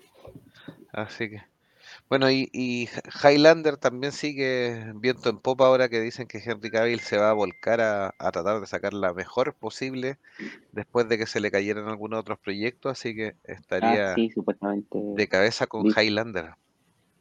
Así 0.93 1.31
que. 1.31 1.43
Bueno, 2.09 2.31
y, 2.31 2.89
Highlander 3.23 3.77
también 3.77 4.13
sigue 4.13 4.93
viento 4.95 5.29
en 5.29 5.39
popa 5.39 5.67
ahora 5.67 5.89
que 5.89 6.01
dicen 6.01 6.27
que 6.27 6.39
Henry 6.39 6.71
Cavill 6.71 7.01
se 7.01 7.19
va 7.19 7.31
a 7.31 7.35
volcar 7.35 7.81
a, 7.81 8.13
tratar 8.33 8.61
de 8.61 8.67
sacar 8.67 8.95
la 8.95 9.13
mejor 9.13 9.55
posible 9.55 10.19
después 10.73 11.09
de 11.09 11.19
que 11.19 11.27
se 11.27 11.41
le 11.41 11.51
cayeran 11.51 11.89
algunos 11.89 12.21
otros 12.21 12.39
proyectos, 12.39 12.93
así 12.93 13.15
que 13.15 13.35
estaría 13.45 14.13
ah, 14.13 14.17
de 14.17 15.29
cabeza 15.29 15.67
con 15.67 15.87
Highlander. 15.87 16.55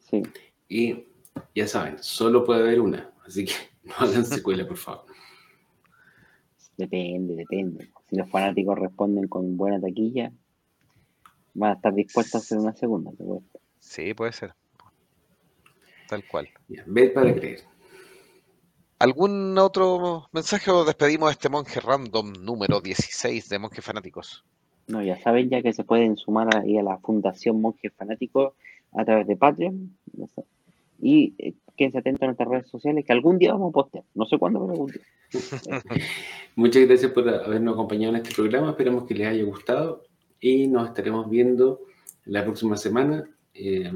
Sí. 0.09 0.23
Y 0.69 1.05
ya 1.53 1.67
saben, 1.67 1.97
solo 1.99 2.45
puede 2.45 2.61
haber 2.61 2.79
una, 2.79 3.11
así 3.25 3.45
que 3.45 3.53
no 3.83 3.93
hagan 3.99 4.25
secuela, 4.25 4.67
por 4.67 4.77
favor. 4.77 5.05
Depende, 6.77 7.35
depende. 7.35 7.89
Si 8.07 8.15
los 8.15 8.29
fanáticos 8.29 8.77
responden 8.77 9.27
con 9.27 9.57
buena 9.57 9.81
taquilla, 9.81 10.31
van 11.55 11.71
a 11.71 11.73
estar 11.73 11.93
dispuestos 11.93 12.35
a 12.35 12.37
hacer 12.37 12.57
una 12.59 12.73
segunda. 12.73 13.11
Sí, 13.79 14.13
puede 14.13 14.31
ser. 14.31 14.53
Tal 16.07 16.23
cual. 16.27 16.49
Ve 16.85 17.09
para 17.09 17.33
creer. 17.33 17.61
¿Algún 18.99 19.57
otro 19.59 20.27
mensaje 20.31 20.71
o 20.71 20.83
despedimos 20.83 21.29
a 21.29 21.31
este 21.33 21.49
monje 21.49 21.79
random 21.79 22.33
número 22.41 22.81
16 22.81 23.47
de 23.47 23.59
Monjes 23.59 23.85
Fanáticos? 23.85 24.43
No, 24.87 25.03
ya 25.03 25.19
saben 25.19 25.49
ya 25.49 25.61
que 25.61 25.73
se 25.73 25.83
pueden 25.83 26.17
sumar 26.17 26.55
ahí 26.55 26.77
a 26.77 26.83
la 26.83 26.97
Fundación 26.97 27.61
Monjes 27.61 27.93
Fanáticos 27.93 28.53
a 28.93 29.05
través 29.05 29.27
de 29.27 29.35
Patreon. 29.35 29.95
Y 30.99 31.35
eh, 31.37 31.53
quédense 31.75 31.99
atentos 31.99 32.23
a 32.23 32.25
nuestras 32.25 32.49
redes 32.49 32.67
sociales 32.69 33.05
que 33.05 33.13
algún 33.13 33.37
día 33.37 33.51
vamos 33.53 33.69
a 33.69 33.73
postear. 33.73 34.03
No 34.15 34.25
sé 34.25 34.39
cuándo, 34.39 34.61
pero 34.61 34.71
algún 34.71 34.91
día. 34.91 35.01
Muchas 36.55 36.87
gracias 36.87 37.11
por 37.11 37.29
habernos 37.29 37.75
acompañado 37.75 38.15
en 38.15 38.21
este 38.23 38.33
programa. 38.33 38.71
Esperamos 38.71 39.05
que 39.05 39.13
les 39.13 39.27
haya 39.27 39.43
gustado 39.43 40.03
y 40.39 40.67
nos 40.67 40.87
estaremos 40.87 41.29
viendo 41.29 41.81
la 42.25 42.43
próxima 42.43 42.77
semana. 42.77 43.29
Eh, 43.53 43.91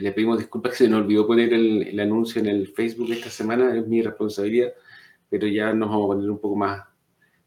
le 0.00 0.12
pedimos 0.12 0.38
disculpas 0.38 0.72
que 0.72 0.78
se 0.78 0.88
nos 0.88 1.02
olvidó 1.02 1.26
poner 1.26 1.52
el, 1.52 1.98
anuncio 1.98 2.40
en 2.40 2.46
el 2.46 2.68
Facebook 2.68 3.10
esta 3.10 3.30
semana, 3.30 3.74
es 3.76 3.86
mi 3.86 4.00
responsabilidad, 4.00 4.72
pero 5.28 5.46
ya 5.48 5.72
nos 5.72 5.88
vamos 5.88 6.04
a 6.04 6.08
poner 6.14 6.30
un 6.30 6.38
poco 6.38 6.56
más, 6.56 6.84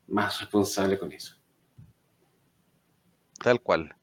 más 0.08 0.40
responsable 0.42 1.00
con 1.00 1.12
eso. 1.12 1.36
Tal 3.42 3.62
cual. 3.62 3.96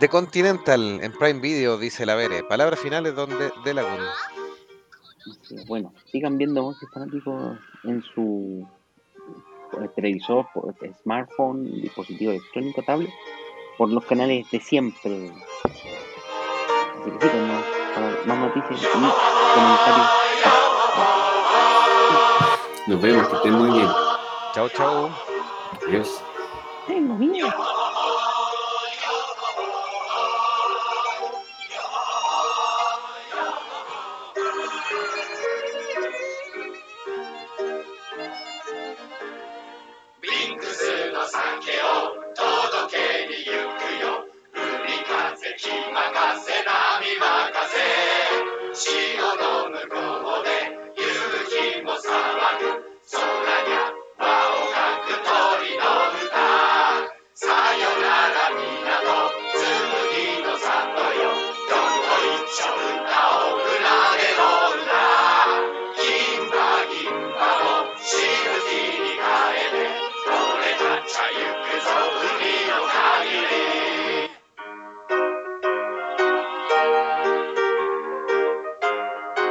The 0.00 0.08
Continental 0.08 1.00
en 1.02 1.12
Prime 1.12 1.40
Video, 1.40 1.76
dice 1.76 2.06
la 2.06 2.14
Vere. 2.14 2.42
Palabras 2.44 2.80
finales 2.80 3.14
donde 3.14 3.50
de 3.64 3.74
Laguna. 3.74 4.10
Bueno, 5.66 5.92
sigan 6.10 6.38
viendo 6.38 6.62
Monjes 6.62 6.88
Fanáticos 6.94 7.58
en 7.84 8.02
su 8.02 8.66
televisor, 9.94 10.46
por 10.54 10.74
smartphone, 11.02 11.64
dispositivo 11.82 12.32
electrónico, 12.32 12.82
tablet, 12.82 13.10
por 13.76 13.90
los 13.90 14.04
canales 14.06 14.50
de 14.50 14.60
siempre 14.60 15.30
más 18.26 18.38
noticias 18.38 18.82
y 18.82 18.86
comentarios. 19.54 20.08
Nos 22.86 23.00
vemos, 23.02 23.28
que 23.28 23.36
estén 23.36 23.52
muy 23.52 23.70
bien. 23.70 23.88
Chao, 24.54 24.68
chao. 24.70 25.10
Adiós. 25.86 26.22
Tengo 26.86 27.14
miedo. 27.14 27.77